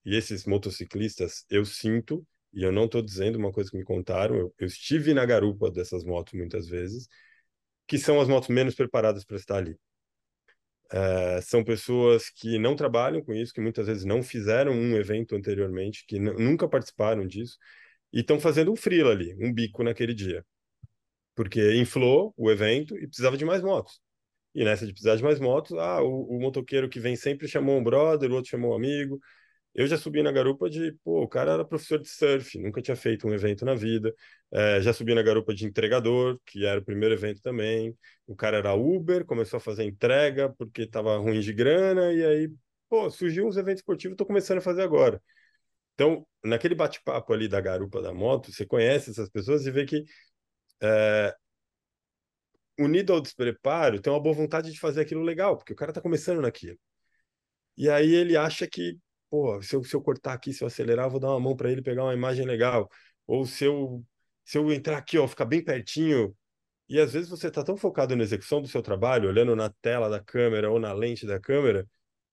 e 0.05 0.16
esses 0.16 0.46
motociclistas, 0.46 1.44
eu 1.51 1.64
sinto, 1.64 2.27
e 2.53 2.62
eu 2.62 2.73
não 2.73 2.85
estou 2.87 3.03
dizendo 3.03 3.37
uma 3.38 3.53
coisa 3.53 3.71
que 3.71 3.77
me 3.77 3.85
contaram, 3.85 4.37
eu, 4.37 4.55
eu 4.59 4.67
estive 4.67 5.15
na 5.15 5.25
garupa 5.25 5.71
dessas 5.71 6.05
motos 6.05 6.35
muitas 6.35 6.69
vezes, 6.69 7.09
que 7.87 7.99
são 7.99 8.21
as 8.21 8.29
motos 8.29 8.49
menos 8.49 8.75
preparadas 8.75 9.25
para 9.25 9.37
estar 9.37 9.57
ali. 9.57 9.79
É, 10.91 11.41
são 11.41 11.65
pessoas 11.65 12.29
que 12.29 12.59
não 12.59 12.77
trabalham 12.77 13.23
com 13.23 13.33
isso, 13.33 13.53
que 13.53 13.61
muitas 13.62 13.87
vezes 13.87 14.05
não 14.05 14.23
fizeram 14.23 14.73
um 14.73 14.95
evento 14.97 15.35
anteriormente, 15.35 16.05
que 16.07 16.19
nunca 16.19 16.69
participaram 16.69 17.27
disso, 17.27 17.57
e 18.12 18.21
estão 18.21 18.38
fazendo 18.38 18.71
um 18.71 18.77
frila 18.77 19.11
ali, 19.11 19.35
um 19.41 19.53
bico 19.53 19.83
naquele 19.83 20.15
dia. 20.15 20.45
Porque 21.35 21.75
inflou 21.77 22.35
o 22.37 22.51
evento 22.51 22.97
e 22.99 23.07
precisava 23.07 23.38
de 23.38 23.45
mais 23.45 23.62
motos. 23.62 24.01
E 24.55 24.65
nessa 24.65 24.87
de 24.87 24.93
precisar 24.93 25.17
de 25.17 25.23
mais 25.23 25.41
motos, 25.41 25.73
ah, 25.79 26.03
o, 26.03 26.37
o 26.37 26.41
motoqueiro 26.41 26.88
que 26.88 27.01
vem 27.01 27.17
sempre 27.17 27.49
chamou 27.49 27.79
um 27.79 27.85
brother, 27.85 28.31
o 28.31 28.35
outro 28.35 28.51
chamou 28.51 28.73
um 28.73 28.77
amigo, 28.77 29.19
eu 29.75 29.87
já 29.87 29.97
subi 29.97 30.23
na 30.23 30.31
garupa 30.33 30.69
de, 30.69 30.93
pô, 31.05 31.23
o 31.23 31.29
cara 31.29 31.53
era 31.53 31.65
professor 31.65 31.99
de 31.99 32.09
surf, 32.09 32.59
nunca 32.59 32.83
tinha 32.83 32.97
feito 32.97 33.27
um 33.27 33.33
evento 33.33 33.65
na 33.65 33.75
vida. 33.75 34.15
É, 34.51 34.81
já 34.83 34.93
subi 34.93 35.15
na 35.15 35.23
garupa 35.23 35.55
de 35.55 35.65
entregador, 35.67 36.39
que 36.45 36.67
era 36.67 36.81
o 36.81 36.85
primeiro 36.85 37.15
evento 37.15 37.41
também. 37.41 37.97
O 38.27 38.37
cara 38.37 38.59
era 38.59 38.75
Uber, 38.75 39.25
começou 39.25 39.57
a 39.57 39.61
fazer 39.61 39.85
entrega 39.85 40.51
porque 40.59 40.83
estava 40.83 41.17
ruim 41.17 41.41
de 41.41 41.53
grana, 41.53 42.13
e 42.13 42.25
aí, 42.25 42.53
pô, 42.89 43.11
surgiu 43.11 43.47
uns 43.47 43.57
eventos 43.57 43.81
esportivos, 43.81 44.15
estou 44.15 44.27
começando 44.27 44.59
a 44.59 44.61
fazer 44.61 44.83
agora. 44.83 45.23
Então, 45.95 46.27
naquele 46.45 46.75
bate-papo 46.75 47.33
ali 47.33 47.49
da 47.49 47.61
garupa 47.61 48.03
da 48.03 48.13
moto, 48.13 48.53
você 48.53 48.67
conhece 48.67 49.11
essas 49.11 49.29
pessoas 49.31 49.67
e 49.67 49.71
vê 49.71 49.85
que, 49.87 50.05
é, 50.83 51.35
unido 52.79 53.13
ao 53.13 53.21
despreparo, 53.21 54.01
tem 54.01 54.13
uma 54.13 54.21
boa 54.23 54.35
vontade 54.35 54.71
de 54.73 54.79
fazer 54.79 55.01
aquilo 55.03 55.23
legal, 55.23 55.57
porque 55.57 55.73
o 55.73 55.77
cara 55.77 55.91
está 55.91 56.01
começando 56.01 56.41
naquilo. 56.41 56.79
E 57.77 57.89
aí 57.89 58.15
ele 58.15 58.37
acha 58.37 58.67
que 58.67 58.99
pô, 59.33 59.62
se 59.62 59.75
eu, 59.75 59.83
se 59.83 59.97
eu 59.97 60.03
cortar 60.03 60.35
aqui, 60.35 60.53
se 60.53 60.62
eu 60.62 60.68
acelerar, 60.68 61.07
eu 61.07 61.11
vou 61.11 61.18
dar 61.21 61.31
uma 61.31 61.40
mão 61.40 61.57
para 61.57 61.73
ele 61.73 61.81
pegar 61.81 62.05
uma 62.05 62.12
imagem 62.12 62.45
legal. 62.47 62.90
Ou 63.27 63.47
se 63.47 63.64
eu, 63.64 64.05
se 64.45 64.59
eu 64.59 64.71
entrar 64.71 64.99
aqui, 64.99 65.16
ó, 65.18 65.27
ficar 65.27 65.47
bem 65.47 65.64
pertinho. 65.64 66.37
E 66.88 67.01
às 67.01 67.14
vezes 67.14 67.31
você 67.31 67.49
está 67.49 67.64
tão 67.64 67.77
focado 67.77 68.14
na 68.14 68.25
execução 68.25 68.61
do 68.61 68.68
seu 68.68 68.83
trabalho, 68.83 69.31
olhando 69.31 69.57
na 69.57 69.71
tela 69.81 70.11
da 70.11 70.21
câmera 70.23 70.71
ou 70.71 70.79
na 70.79 70.92
lente 70.92 71.27
da 71.27 71.40
câmera, 71.40 71.88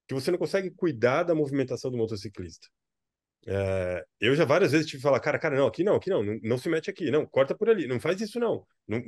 que 0.07 0.13
você 0.13 0.31
não 0.31 0.37
consegue 0.37 0.71
cuidar 0.71 1.23
da 1.23 1.33
movimentação 1.33 1.89
do 1.89 1.97
motociclista. 1.97 2.67
É, 3.47 4.05
eu 4.19 4.35
já 4.35 4.43
várias 4.43 4.73
vezes 4.73 4.87
tive 4.87 4.97
que 4.97 5.03
falar, 5.03 5.21
cara, 5.21 5.39
cara, 5.39 5.55
não, 5.55 5.67
aqui 5.67 5.83
não, 5.83 5.95
aqui 5.95 6.09
não, 6.09 6.21
não, 6.23 6.37
não, 6.43 6.57
se 6.57 6.67
mete 6.69 6.89
aqui, 6.89 7.09
não, 7.09 7.25
corta 7.25 7.55
por 7.55 7.69
ali, 7.69 7.87
não 7.87 7.99
faz 7.99 8.19
isso 8.19 8.39
não. 8.39 8.67
não 8.87 8.99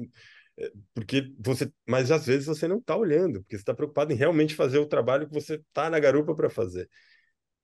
é, 0.58 0.72
porque 0.94 1.34
você, 1.40 1.70
mas 1.88 2.12
às 2.12 2.26
vezes 2.26 2.46
você 2.46 2.68
não 2.68 2.78
está 2.78 2.96
olhando, 2.96 3.42
porque 3.42 3.58
você 3.58 3.62
está 3.62 3.74
preocupado 3.74 4.14
em 4.14 4.16
realmente 4.16 4.56
fazer 4.56 4.80
o 4.80 4.86
trabalho 4.88 5.28
que 5.28 5.34
você 5.34 5.56
está 5.56 5.90
na 5.90 6.00
garupa 6.00 6.34
para 6.36 6.50
fazer. 6.50 6.90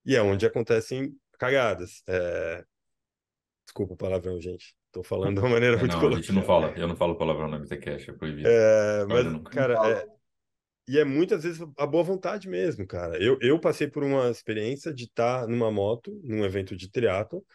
E 0.05 0.15
é 0.15 0.21
onde 0.21 0.45
acontecem 0.45 1.13
cagadas. 1.37 2.03
É... 2.07 2.63
Desculpa 3.65 3.93
o 3.93 3.97
palavrão, 3.97 4.39
gente. 4.39 4.75
Estou 4.87 5.03
falando 5.03 5.35
de 5.35 5.39
uma 5.41 5.49
maneira 5.49 5.75
É, 5.75 5.79
muito 5.79 5.95
não, 5.95 6.07
a 6.07 6.15
gente 6.15 6.31
não 6.31 6.43
fala. 6.43 6.73
Eu 6.77 6.87
não 6.87 6.95
falo 6.95 7.17
palavrão 7.17 7.47
na 7.47 7.57
MTCast, 7.57 8.09
é 8.09 8.13
proibido. 8.13 8.47
É, 8.47 9.05
mas, 9.05 9.25
nunca. 9.25 9.51
cara, 9.51 9.89
é, 9.89 10.07
e 10.87 10.97
é 10.97 11.03
muitas 11.03 11.43
vezes 11.43 11.61
a 11.77 11.85
boa 11.85 12.03
vontade 12.03 12.47
mesmo, 12.47 12.87
cara. 12.87 13.21
Eu, 13.21 13.37
eu 13.41 13.59
passei 13.59 13.87
por 13.87 14.03
uma 14.03 14.29
experiência 14.29 14.93
de 14.93 15.03
estar 15.03 15.45
numa 15.47 15.69
moto, 15.69 16.19
num 16.23 16.45
evento 16.45 16.75
de 16.75 16.89
triatlo, 16.89 17.45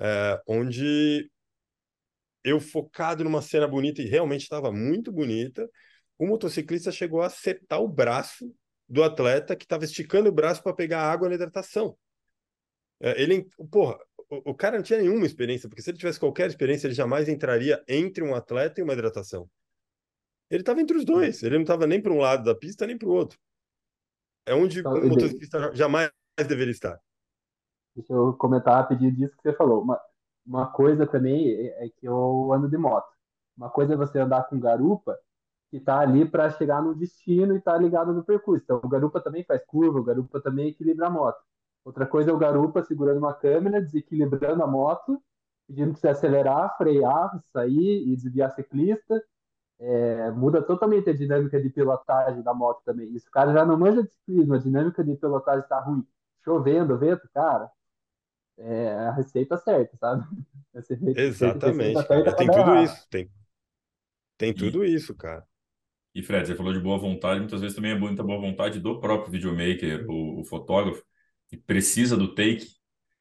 é, 0.00 0.40
onde 0.46 1.28
eu 2.44 2.60
focado 2.60 3.24
numa 3.24 3.42
cena 3.42 3.66
bonita 3.66 4.00
e 4.00 4.06
realmente 4.06 4.42
estava 4.42 4.72
muito 4.72 5.10
bonita, 5.10 5.68
o 6.16 6.26
motociclista 6.26 6.92
chegou 6.92 7.20
a 7.20 7.26
acertar 7.26 7.80
o 7.80 7.88
braço 7.88 8.54
do 8.88 9.02
atleta 9.02 9.54
que 9.54 9.64
estava 9.64 9.84
esticando 9.84 10.28
o 10.28 10.32
braço 10.32 10.62
para 10.62 10.72
pegar 10.72 11.02
água 11.02 11.28
na 11.28 11.34
hidratação. 11.34 11.96
É, 13.00 13.20
ele, 13.20 13.48
porra, 13.70 13.98
o, 14.30 14.50
o 14.50 14.54
cara 14.54 14.76
não 14.76 14.82
tinha 14.82 14.98
nenhuma 14.98 15.26
experiência, 15.26 15.68
porque 15.68 15.82
se 15.82 15.90
ele 15.90 15.98
tivesse 15.98 16.18
qualquer 16.18 16.48
experiência, 16.48 16.86
ele 16.86 16.94
jamais 16.94 17.28
entraria 17.28 17.82
entre 17.86 18.24
um 18.24 18.34
atleta 18.34 18.80
e 18.80 18.84
uma 18.84 18.94
hidratação. 18.94 19.48
Ele 20.50 20.62
estava 20.62 20.80
entre 20.80 20.96
os 20.96 21.04
dois, 21.04 21.42
ele 21.42 21.56
não 21.56 21.62
estava 21.62 21.86
nem 21.86 22.00
para 22.00 22.12
um 22.12 22.18
lado 22.18 22.44
da 22.44 22.54
pista 22.54 22.86
nem 22.86 22.96
para 22.96 23.08
o 23.08 23.12
outro. 23.12 23.38
É 24.46 24.54
onde 24.54 24.80
Então, 24.80 24.94
um 24.94 25.08
motociclista 25.08 25.74
jamais 25.74 26.10
deveria 26.38 26.70
estar. 26.70 26.98
Deixa 27.94 28.12
eu 28.12 28.32
comentar 28.34 28.76
rapidinho 28.76 29.14
disso 29.14 29.36
que 29.36 29.42
você 29.42 29.54
falou. 29.54 29.82
Uma, 29.82 30.00
uma 30.46 30.72
coisa 30.72 31.06
também 31.06 31.50
é, 31.50 31.86
é 31.86 31.88
que 31.90 32.06
eu 32.06 32.52
ando 32.52 32.68
de 32.68 32.78
moto. 32.78 33.12
Uma 33.54 33.68
coisa 33.68 33.92
é 33.92 33.96
você 33.96 34.18
andar 34.18 34.44
com 34.44 34.58
garupa 34.58 35.18
que 35.70 35.80
tá 35.80 36.00
ali 36.00 36.24
para 36.28 36.50
chegar 36.50 36.82
no 36.82 36.94
destino 36.94 37.54
e 37.56 37.60
tá 37.60 37.76
ligado 37.76 38.12
no 38.12 38.24
percurso. 38.24 38.64
Então, 38.64 38.80
o 38.82 38.88
garupa 38.88 39.20
também 39.20 39.44
faz 39.44 39.62
curva, 39.66 39.98
o 40.00 40.04
garupa 40.04 40.40
também 40.40 40.68
equilibra 40.68 41.06
a 41.08 41.10
moto. 41.10 41.38
Outra 41.84 42.06
coisa 42.06 42.30
é 42.30 42.34
o 42.34 42.38
garupa 42.38 42.82
segurando 42.82 43.18
uma 43.18 43.34
câmera, 43.34 43.80
desequilibrando 43.80 44.62
a 44.62 44.66
moto, 44.66 45.22
pedindo 45.66 45.92
para 45.92 46.00
você 46.00 46.08
acelerar, 46.08 46.76
frear, 46.78 47.40
sair 47.52 48.08
e 48.08 48.16
desviar 48.16 48.50
ciclista. 48.52 49.22
É, 49.80 50.30
muda 50.32 50.62
totalmente 50.62 51.10
a 51.10 51.14
dinâmica 51.14 51.60
de 51.60 51.70
pilotagem 51.70 52.42
da 52.42 52.54
moto 52.54 52.82
também. 52.84 53.08
Isso, 53.14 53.28
o 53.28 53.30
cara 53.30 53.52
já 53.52 53.64
não 53.64 53.78
manja 53.78 54.02
de 54.02 54.10
ciclismo, 54.12 54.54
a 54.54 54.58
dinâmica 54.58 55.04
de 55.04 55.14
pilotagem 55.16 55.62
está 55.62 55.80
ruim. 55.80 56.06
Chovendo, 56.44 56.98
vento, 56.98 57.28
cara, 57.34 57.70
é 58.58 58.90
a 59.08 59.12
receita 59.12 59.56
certa, 59.58 59.96
sabe? 59.96 60.24
Receita, 60.74 61.04
Exatamente, 61.14 61.66
receita 61.66 62.02
certa 62.06 62.36
Tem 62.36 62.50
tudo 62.50 62.74
errado. 62.74 62.76
isso, 62.76 63.06
tem, 63.10 63.30
tem 64.36 64.54
tudo 64.54 64.84
isso, 64.84 65.14
cara. 65.14 65.46
E 66.14 66.22
Fred, 66.22 66.46
você 66.46 66.54
falou 66.54 66.72
de 66.72 66.80
boa 66.80 66.98
vontade, 66.98 67.40
muitas 67.40 67.60
vezes 67.60 67.76
também 67.76 67.92
é 67.92 67.98
muita 67.98 68.22
boa 68.22 68.40
vontade 68.40 68.80
do 68.80 68.98
próprio 69.00 69.30
videomaker, 69.30 70.04
o, 70.08 70.40
o 70.40 70.44
fotógrafo, 70.44 71.02
que 71.48 71.56
precisa 71.56 72.16
do 72.16 72.34
take 72.34 72.66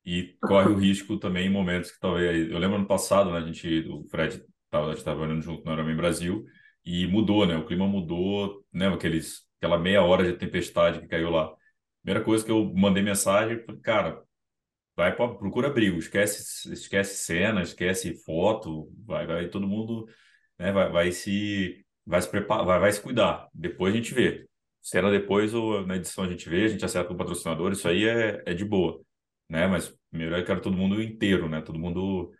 e 0.06 0.38
corre 0.42 0.70
o 0.70 0.76
risco 0.80 1.18
também 1.18 1.48
em 1.48 1.50
momentos 1.52 1.92
que 1.92 2.00
talvez. 2.00 2.50
Eu 2.50 2.58
lembro 2.60 2.78
ano 2.78 2.88
passado, 2.88 3.32
né, 3.32 3.38
a 3.40 3.42
gente, 3.42 3.88
o 3.90 4.08
Fred 4.10 4.44
estava 4.94 5.22
olhando 5.22 5.42
junto 5.42 5.64
no 5.66 5.74
Ironman 5.74 5.96
Brasil 5.96 6.46
e 6.86 7.06
mudou, 7.08 7.46
né? 7.46 7.58
O 7.58 7.66
clima 7.66 7.88
mudou, 7.88 8.66
né? 8.72 8.88
Aqueles, 8.88 9.46
aquela 9.58 9.78
meia 9.78 10.02
hora 10.04 10.24
de 10.24 10.38
tempestade 10.38 11.02
que 11.02 11.08
caiu 11.08 11.30
lá. 11.30 11.54
Primeira 12.02 12.24
coisa 12.24 12.46
que 12.46 12.52
eu 12.52 12.74
mandei 12.74 13.04
mensagem, 13.04 13.64
cara, 13.82 14.24
vai 14.96 15.16
procura 15.16 15.68
abrigo, 15.68 15.98
esquece, 16.00 16.72
esquece 16.74 17.18
cena, 17.18 17.62
esquece 17.62 18.14
foto, 18.26 18.92
vai, 19.06 19.28
vai 19.28 19.50
todo 19.50 19.68
mundo, 19.68 20.08
né? 20.60 20.72
Vai, 20.72 20.92
vai 20.92 21.12
se 21.12 21.86
vai 22.08 22.22
se 22.22 22.30
preparar, 22.30 22.66
vai, 22.66 22.80
vai 22.80 22.92
se 22.92 23.02
cuidar. 23.02 23.50
Depois 23.54 23.94
a 23.94 23.98
gente 23.98 24.14
vê. 24.14 24.48
Cena 24.82 25.12
depois 25.12 25.54
ou 25.54 25.86
na 25.86 25.98
edição 25.98 26.24
a 26.24 26.30
gente 26.30 26.50
vê, 26.50 26.66
a 26.66 26.68
gente 26.70 26.86
acerta 26.86 27.10
com 27.10 27.14
o 27.14 27.18
patrocinador, 27.18 27.74
isso 27.74 27.88
aí 27.88 28.06
é, 28.08 28.42
é 28.46 28.54
de 28.54 28.64
boa, 28.64 29.02
né? 29.50 29.68
Mas 29.68 29.94
primeiro 30.10 30.36
eu 30.38 30.46
quero 30.46 30.62
todo 30.62 30.78
mundo 30.78 31.02
inteiro, 31.02 31.50
né? 31.50 31.62
Todo 31.62 31.80
mundo 31.80 32.32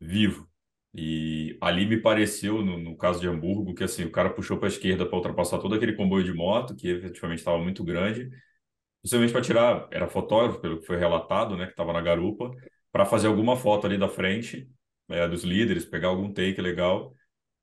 vivo. 0.00 0.48
E 0.94 1.58
ali 1.60 1.86
me 1.86 1.98
pareceu, 2.00 2.62
no, 2.64 2.78
no 2.78 2.96
caso 2.96 3.20
de 3.20 3.28
Hamburgo, 3.28 3.74
que 3.74 3.84
assim, 3.84 4.04
o 4.04 4.10
cara 4.12 4.30
puxou 4.30 4.58
para 4.58 4.68
a 4.68 4.70
esquerda 4.70 5.06
para 5.06 5.16
ultrapassar 5.16 5.58
todo 5.58 5.74
aquele 5.74 5.94
comboio 5.94 6.24
de 6.24 6.32
moto, 6.32 6.74
que 6.74 6.88
efetivamente 6.88 7.38
estava 7.40 7.58
muito 7.58 7.84
grande, 7.84 8.30
possivelmente 9.02 9.32
para 9.32 9.42
tirar, 9.42 9.88
era 9.92 10.08
fotógrafo, 10.08 10.60
pelo 10.60 10.80
que 10.80 10.86
foi 10.86 10.96
relatado, 10.96 11.56
né? 11.56 11.66
Que 11.66 11.72
estava 11.72 11.92
na 11.92 12.00
garupa, 12.00 12.50
para 12.92 13.06
fazer 13.06 13.28
alguma 13.28 13.56
foto 13.56 13.86
ali 13.86 13.98
da 13.98 14.08
frente, 14.08 14.68
é, 15.08 15.28
dos 15.28 15.44
líderes, 15.44 15.84
pegar 15.84 16.08
algum 16.08 16.32
take 16.32 16.60
legal. 16.60 17.14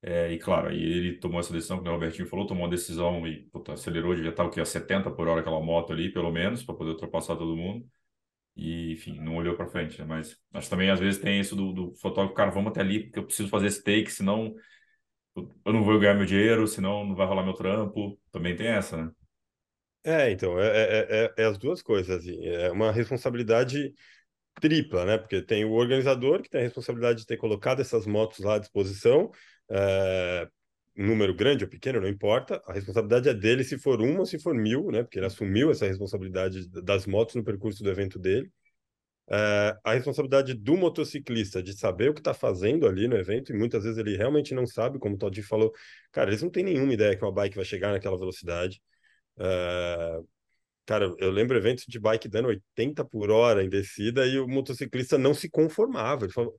É, 0.01 0.31
e 0.31 0.37
claro, 0.37 0.69
aí 0.69 0.81
ele 0.81 1.17
tomou 1.19 1.39
essa 1.39 1.51
decisão, 1.51 1.77
como 1.77 1.89
o 1.89 1.93
Robertinho 1.93 2.27
falou, 2.27 2.45
tomou 2.45 2.63
uma 2.63 2.69
decisão 2.69 3.27
e 3.27 3.43
puta, 3.49 3.73
acelerou, 3.73 4.13
devia 4.15 4.29
estar 4.29 4.45
o 4.45 4.49
quê? 4.49 4.61
A 4.61 4.65
70 4.65 5.09
por 5.11 5.27
hora 5.27 5.41
aquela 5.41 5.59
moto 5.59 5.91
ali, 5.91 6.11
pelo 6.11 6.31
menos, 6.31 6.63
para 6.63 6.75
poder 6.75 6.91
ultrapassar 6.91 7.35
todo 7.35 7.55
mundo. 7.55 7.85
E, 8.55 8.93
enfim, 8.93 9.19
não 9.19 9.35
olhou 9.35 9.55
para 9.55 9.67
frente, 9.67 9.99
né? 9.99 10.05
Mas 10.05 10.37
acho 10.53 10.67
que 10.67 10.69
também 10.69 10.89
às 10.89 10.99
vezes 10.99 11.21
tem 11.21 11.39
isso 11.39 11.55
do, 11.55 11.73
do 11.73 11.95
fotógrafo, 11.95 12.35
cara, 12.35 12.51
vamos 12.51 12.71
até 12.71 12.81
ali, 12.81 13.05
porque 13.05 13.19
eu 13.19 13.25
preciso 13.25 13.49
fazer 13.49 13.67
esse 13.67 13.83
take, 13.83 14.11
senão 14.11 14.55
eu 15.35 15.73
não 15.73 15.83
vou 15.83 15.99
ganhar 15.99 16.15
meu 16.15 16.25
dinheiro, 16.25 16.67
senão 16.67 17.05
não 17.05 17.15
vai 17.15 17.27
rolar 17.27 17.43
meu 17.43 17.53
trampo. 17.53 18.19
Também 18.31 18.55
tem 18.55 18.67
essa, 18.67 18.97
né? 18.97 19.11
É, 20.03 20.31
então, 20.31 20.59
é, 20.59 20.67
é, 20.67 21.25
é, 21.37 21.43
é 21.43 21.45
as 21.45 21.57
duas 21.57 21.81
coisas, 21.81 22.17
assim, 22.17 22.45
é 22.45 22.71
uma 22.71 22.91
responsabilidade 22.91 23.93
tripla, 24.61 25.05
né? 25.05 25.17
Porque 25.17 25.41
tem 25.41 25.65
o 25.65 25.73
organizador 25.73 26.41
que 26.41 26.49
tem 26.49 26.61
a 26.61 26.63
responsabilidade 26.63 27.19
de 27.19 27.25
ter 27.25 27.37
colocado 27.37 27.81
essas 27.81 28.07
motos 28.07 28.39
lá 28.39 28.55
à 28.55 28.59
disposição, 28.59 29.31
é, 29.69 30.47
número 30.95 31.33
grande 31.35 31.63
ou 31.63 31.69
pequeno, 31.69 32.01
não 32.01 32.07
importa, 32.07 32.61
a 32.65 32.73
responsabilidade 32.73 33.29
é 33.29 33.33
dele 33.33 33.63
se 33.63 33.77
for 33.77 34.01
uma 34.01 34.21
ou 34.21 34.25
se 34.25 34.39
for 34.39 34.53
mil, 34.55 34.91
né? 34.91 35.03
Porque 35.03 35.19
ele 35.19 35.25
assumiu 35.27 35.71
essa 35.71 35.87
responsabilidade 35.87 36.67
das 36.69 37.05
motos 37.05 37.35
no 37.35 37.43
percurso 37.43 37.83
do 37.83 37.89
evento 37.89 38.19
dele. 38.19 38.51
É, 39.29 39.77
a 39.83 39.93
responsabilidade 39.93 40.53
do 40.53 40.77
motociclista 40.77 41.61
de 41.61 41.77
saber 41.77 42.09
o 42.09 42.13
que 42.13 42.21
está 42.21 42.33
fazendo 42.33 42.87
ali 42.87 43.07
no 43.07 43.17
evento, 43.17 43.51
e 43.51 43.57
muitas 43.57 43.83
vezes 43.83 43.97
ele 43.97 44.15
realmente 44.15 44.53
não 44.53 44.65
sabe, 44.65 44.99
como 44.99 45.15
o 45.15 45.17
Todinho 45.17 45.45
falou, 45.45 45.73
cara, 46.11 46.29
eles 46.29 46.41
não 46.41 46.49
têm 46.49 46.63
nenhuma 46.63 46.93
ideia 46.93 47.15
que 47.15 47.23
uma 47.23 47.31
bike 47.31 47.55
vai 47.55 47.65
chegar 47.65 47.91
naquela 47.91 48.17
velocidade. 48.17 48.81
É, 49.39 50.19
Cara, 50.87 51.13
eu 51.19 51.29
lembro 51.31 51.57
eventos 51.57 51.83
de 51.85 51.99
bike 51.99 52.29
dando 52.29 52.47
80 52.47 53.03
por 53.03 53.29
hora 53.29 53.61
em 53.61 53.67
descida 53.69 54.25
e 54.25 54.39
o 54.39 54.47
motociclista 54.47 55.17
não 55.17 55.33
se 55.33 55.49
conformava. 55.49 56.23
Ele 56.25 56.31
falou: 56.31 56.57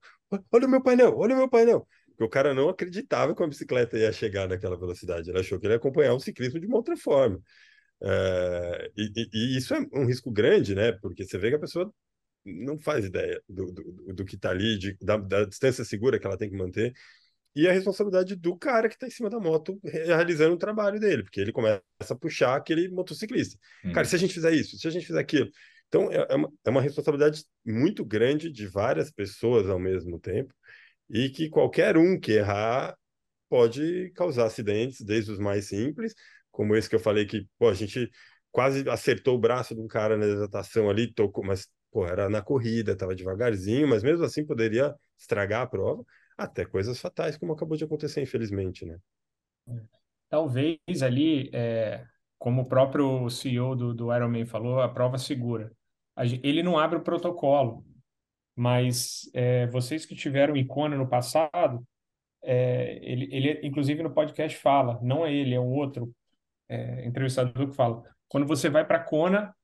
Olha 0.53 0.67
o 0.67 0.71
meu 0.71 0.83
painel, 0.83 1.17
olha 1.17 1.35
o 1.35 1.39
meu 1.39 1.49
painel. 1.49 1.89
Porque 2.19 2.25
o 2.25 2.29
cara 2.29 2.53
não 2.53 2.69
acreditava 2.69 3.33
que 3.33 3.41
a 3.41 3.47
bicicleta 3.47 3.97
ia 3.97 4.13
chegar 4.13 4.49
naquela 4.49 4.77
velocidade. 4.77 5.31
Ele 5.31 5.39
achou 5.39 5.57
que 5.57 5.67
ele 5.67 5.75
ia 5.75 5.77
acompanhar 5.77 6.15
o 6.15 6.19
ciclismo 6.19 6.59
de 6.59 6.67
uma 6.67 6.77
outra 6.79 6.97
forma. 6.97 7.41
É, 8.03 8.91
e, 8.97 9.29
e- 9.33 9.57
isso 9.57 9.73
é 9.73 9.79
um 9.93 10.05
risco 10.05 10.29
grande, 10.29 10.75
né? 10.75 10.91
Porque 10.91 11.25
você 11.25 11.39
vê 11.39 11.51
que 11.51 11.55
a 11.55 11.61
pessoa 11.61 11.95
não 12.45 12.77
faz 12.77 13.05
ideia 13.05 13.41
do, 13.49 13.71
do, 13.71 14.15
do 14.15 14.25
que 14.25 14.35
está 14.35 14.51
ali, 14.51 14.77
de, 14.77 14.97
da, 15.01 15.17
da 15.17 15.45
distância 15.45 15.85
segura 15.85 16.19
que 16.19 16.27
ela 16.27 16.37
tem 16.37 16.51
que 16.51 16.57
manter. 16.57 16.93
E 17.55 17.69
a 17.69 17.73
responsabilidade 17.73 18.35
do 18.35 18.57
cara 18.57 18.89
que 18.89 18.97
está 18.97 19.07
em 19.07 19.11
cima 19.11 19.31
da 19.31 19.39
moto 19.39 19.79
realizando 19.85 20.55
o 20.55 20.59
trabalho 20.59 20.99
dele, 20.99 21.23
porque 21.23 21.41
ele 21.41 21.53
começa 21.53 21.83
a 22.11 22.17
puxar 22.17 22.57
aquele 22.57 22.89
motociclista. 22.89 23.57
Uhum. 23.85 23.93
Cara, 23.93 24.07
se 24.07 24.17
a 24.17 24.19
gente 24.19 24.35
fizer 24.35 24.53
isso, 24.53 24.77
se 24.77 24.89
a 24.89 24.91
gente 24.91 25.07
fizer 25.07 25.21
aquilo. 25.21 25.49
Então, 25.87 26.11
é, 26.11 26.27
é 26.31 26.35
uma, 26.35 26.53
é 26.65 26.71
uma 26.71 26.83
responsabilidade 26.83 27.45
muito 27.65 28.05
grande 28.05 28.51
de 28.51 28.67
várias 28.67 29.11
pessoas 29.13 29.69
ao 29.71 29.79
mesmo 29.79 30.19
tempo, 30.19 30.53
e 31.11 31.31
que 31.31 31.49
qualquer 31.49 31.97
um 31.97 32.19
que 32.19 32.33
errar 32.33 32.97
pode 33.49 34.11
causar 34.15 34.47
acidentes, 34.47 35.01
desde 35.01 35.33
os 35.33 35.39
mais 35.39 35.69
simples, 35.69 36.15
como 36.51 36.77
esse 36.77 36.89
que 36.89 36.95
eu 36.97 37.01
falei 37.01 37.27
que 37.27 37.47
pô, 37.59 37.69
a 37.69 37.75
gente 37.75 38.11
quase 38.51 38.89
acertou 38.89 39.37
o 39.37 39.39
braço 39.39 39.75
de 39.75 39.81
um 39.81 39.89
cara 39.89 40.17
na 40.17 40.27
hidratação 40.27 40.91
ali, 40.91 41.13
tocou, 41.13 41.45
mas 41.45 41.69
pô, 41.91 42.07
era 42.07 42.29
na 42.29 42.43
corrida, 42.43 42.93
estava 42.93 43.15
devagarzinho, 43.15 43.89
mas 43.89 44.03
mesmo 44.03 44.25
assim 44.25 44.45
poderia 44.45 44.95
estragar 45.17 45.63
a 45.63 45.67
prova, 45.67 46.05
até 46.37 46.65
coisas 46.65 47.01
fatais, 47.01 47.37
como 47.37 47.53
acabou 47.53 47.77
de 47.77 47.85
acontecer, 47.85 48.23
infelizmente, 48.23 48.85
né? 48.85 48.99
Talvez 50.29 50.79
ali, 51.03 51.51
é, 51.53 52.05
como 52.39 52.63
o 52.63 52.67
próprio 52.67 53.29
CEO 53.31 53.75
do, 53.75 53.95
do 53.95 54.15
Ironman 54.15 54.47
falou, 54.47 54.81
a 54.81 54.89
prova 54.89 55.19
segura. 55.19 55.73
Ele 56.43 56.63
não 56.63 56.79
abre 56.79 56.99
o 56.99 57.03
protocolo, 57.03 57.85
mas 58.59 59.31
é, 59.33 59.69
vocês 59.69 60.05
que 60.05 60.17
tiveram 60.17 60.57
Icona 60.57 60.97
no 60.97 61.09
passado, 61.09 61.87
é, 62.43 62.99
ele, 63.01 63.29
ele, 63.31 63.61
inclusive 63.63 64.03
no 64.03 64.13
podcast 64.13 64.59
fala, 64.59 64.99
não 65.01 65.25
é 65.25 65.33
ele, 65.33 65.55
é 65.55 65.61
um 65.61 65.71
outro 65.71 66.13
é, 66.69 67.07
entrevistador 67.07 67.69
que 67.69 67.77
fala, 67.77 68.03
quando 68.29 68.49
você 68.49 68.69
vai 68.69 68.85
para 68.85 68.99
Kona, 68.99 69.55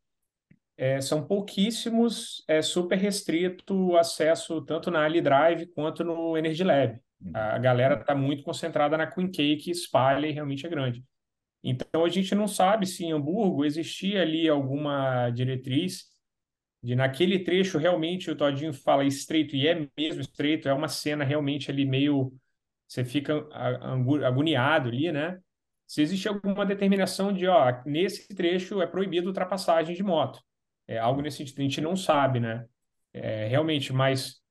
é, 0.77 1.01
são 1.01 1.27
pouquíssimos, 1.27 2.45
é 2.47 2.63
super 2.63 2.97
restrito 2.97 3.75
o 3.75 3.97
acesso 3.97 4.63
tanto 4.63 4.93
na 4.93 5.05
Ali 5.05 5.21
Drive 5.21 5.67
quanto 5.75 6.05
no 6.05 6.39
Energy 6.39 6.63
Lab. 6.63 7.01
A 7.35 7.59
galera 7.59 8.01
está 8.01 8.15
muito 8.15 8.45
concentrada 8.45 8.97
na 8.97 9.09
Queen 9.09 9.29
Cake, 9.29 9.73
espalha 9.73 10.29
e 10.29 10.33
realmente 10.33 10.65
é 10.67 10.69
grande. 10.69 11.03
Então 11.65 12.05
a 12.05 12.09
gente 12.09 12.33
não 12.33 12.47
sabe 12.47 12.87
se 12.87 13.05
em 13.05 13.13
Hamburgo 13.13 13.65
existia 13.65 14.23
ali 14.23 14.49
alguma 14.49 15.31
diretriz 15.31 16.14
de 16.85 16.95
naquele 16.95 17.39
trecho 17.39 17.79
realmente 17.79 18.31
o 18.31 18.37
Todinho 18.37 18.75
fala 18.75 19.07
estreito 19.07 19.57
e 19.57 19.67
é 19.67 19.89
mesmo 19.97 20.21
estreito, 20.21 20.69
é 20.69 20.75
uma 20.75 20.87
cena 20.87 21.25
realmente 21.25 21.71
ali 21.71 21.87
meio 21.87 22.31
você 22.87 23.03
fica 23.03 23.49
agoniado 24.27 24.91
ali, 24.91 25.11
né? 25.11 25.41
Se 25.87 26.03
existe 26.03 26.29
alguma 26.29 26.67
determinação 26.67 27.33
de, 27.33 27.47
ó, 27.47 27.83
nesse 27.87 28.29
trecho 28.29 28.83
é 28.83 28.87
proibido 28.87 29.29
ultrapassagem 29.29 29.97
de 29.97 30.03
moto. 30.03 30.39
É 30.87 30.99
algo 30.99 31.23
nesse 31.23 31.39
sentido, 31.39 31.61
a 31.61 31.63
gente 31.63 31.81
não 31.81 31.97
sabe, 31.97 32.39
né? 32.39 32.67
É, 33.15 33.47
realmente, 33.47 33.91
mas 33.91 34.43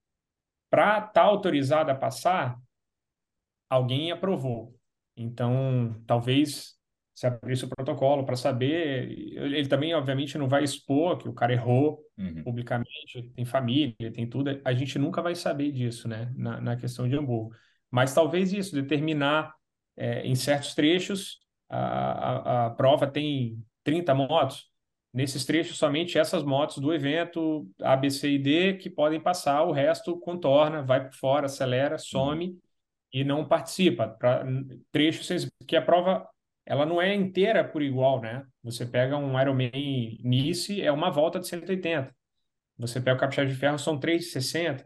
para 0.71 0.97
estar 0.97 1.11
tá 1.11 1.21
autorizado 1.21 1.91
a 1.91 1.95
passar, 1.95 2.57
alguém 3.69 4.11
aprovou. 4.11 4.75
Então, 5.15 6.03
talvez 6.07 6.75
se 7.13 7.27
abrisse 7.27 7.65
o 7.65 7.69
protocolo 7.69 8.25
para 8.25 8.35
saber. 8.35 9.09
Ele 9.09 9.67
também, 9.67 9.93
obviamente, 9.93 10.37
não 10.37 10.47
vai 10.47 10.63
expor 10.63 11.17
que 11.17 11.29
o 11.29 11.33
cara 11.33 11.53
errou 11.53 11.99
uhum. 12.17 12.43
publicamente, 12.43 13.31
tem 13.35 13.45
família, 13.45 14.11
tem 14.11 14.27
tudo. 14.27 14.59
A 14.65 14.73
gente 14.73 14.97
nunca 14.97 15.21
vai 15.21 15.35
saber 15.35 15.71
disso, 15.71 16.07
né? 16.07 16.31
Na, 16.35 16.59
na 16.59 16.75
questão 16.75 17.07
de 17.07 17.15
Hamburgo. 17.15 17.53
Mas 17.91 18.13
talvez 18.13 18.51
isso, 18.51 18.73
determinar 18.75 19.53
é, 19.95 20.25
em 20.25 20.33
certos 20.33 20.73
trechos, 20.73 21.39
a, 21.69 21.77
a, 21.77 22.65
a 22.65 22.69
prova 22.71 23.05
tem 23.05 23.63
30 23.83 24.13
motos. 24.15 24.71
Nesses 25.13 25.45
trechos, 25.45 25.77
somente 25.77 26.17
essas 26.17 26.43
motos 26.43 26.79
do 26.79 26.91
evento 26.91 27.69
A, 27.79 27.95
B, 27.95 28.09
C 28.09 28.31
e 28.31 28.39
D 28.39 28.73
que 28.73 28.89
podem 28.89 29.19
passar, 29.19 29.61
o 29.61 29.71
resto 29.71 30.19
contorna, 30.19 30.81
vai 30.81 31.03
por 31.05 31.13
fora, 31.13 31.45
acelera, 31.45 31.99
some 31.99 32.47
uhum. 32.47 32.59
e 33.13 33.23
não 33.23 33.47
participa. 33.47 34.07
Para 34.07 34.43
trechos 34.91 35.47
que 35.67 35.75
a 35.75 35.81
prova 35.83 36.27
ela 36.65 36.85
não 36.85 37.01
é 37.01 37.13
inteira 37.13 37.63
por 37.63 37.81
igual, 37.81 38.21
né? 38.21 38.45
Você 38.63 38.85
pega 38.85 39.17
um 39.17 39.39
Ironman 39.39 40.17
Nice, 40.23 40.81
é 40.81 40.91
uma 40.91 41.09
volta 41.09 41.39
de 41.39 41.47
180. 41.47 42.13
Você 42.77 42.99
pega 42.99 43.17
o 43.17 43.19
Capixaba 43.19 43.47
de 43.47 43.55
Ferro, 43.55 43.77
são 43.77 43.99
360. 43.99 44.85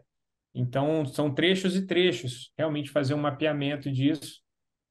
Então, 0.54 1.06
são 1.06 1.32
trechos 1.32 1.76
e 1.76 1.86
trechos. 1.86 2.52
Realmente 2.56 2.90
fazer 2.90 3.14
um 3.14 3.20
mapeamento 3.20 3.90
disso. 3.90 4.42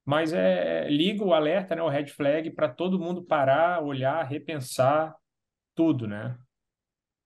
Mas 0.06 0.32
é, 0.32 0.88
liga 0.90 1.24
o 1.24 1.34
alerta, 1.34 1.76
né, 1.76 1.82
o 1.82 1.90
red 1.90 2.08
flag, 2.08 2.50
para 2.52 2.70
todo 2.70 3.00
mundo 3.00 3.26
parar, 3.26 3.84
olhar, 3.84 4.24
repensar 4.24 5.14
tudo, 5.76 6.08
né? 6.08 6.38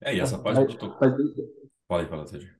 É, 0.01 0.15
e 0.15 0.19
essa 0.19 0.39
parte 0.41 0.61
mas, 0.61 0.75
tô... 0.75 0.97
mas... 0.99 1.13
Pode 1.87 2.09
falar, 2.09 2.25
Sérgio. 2.25 2.55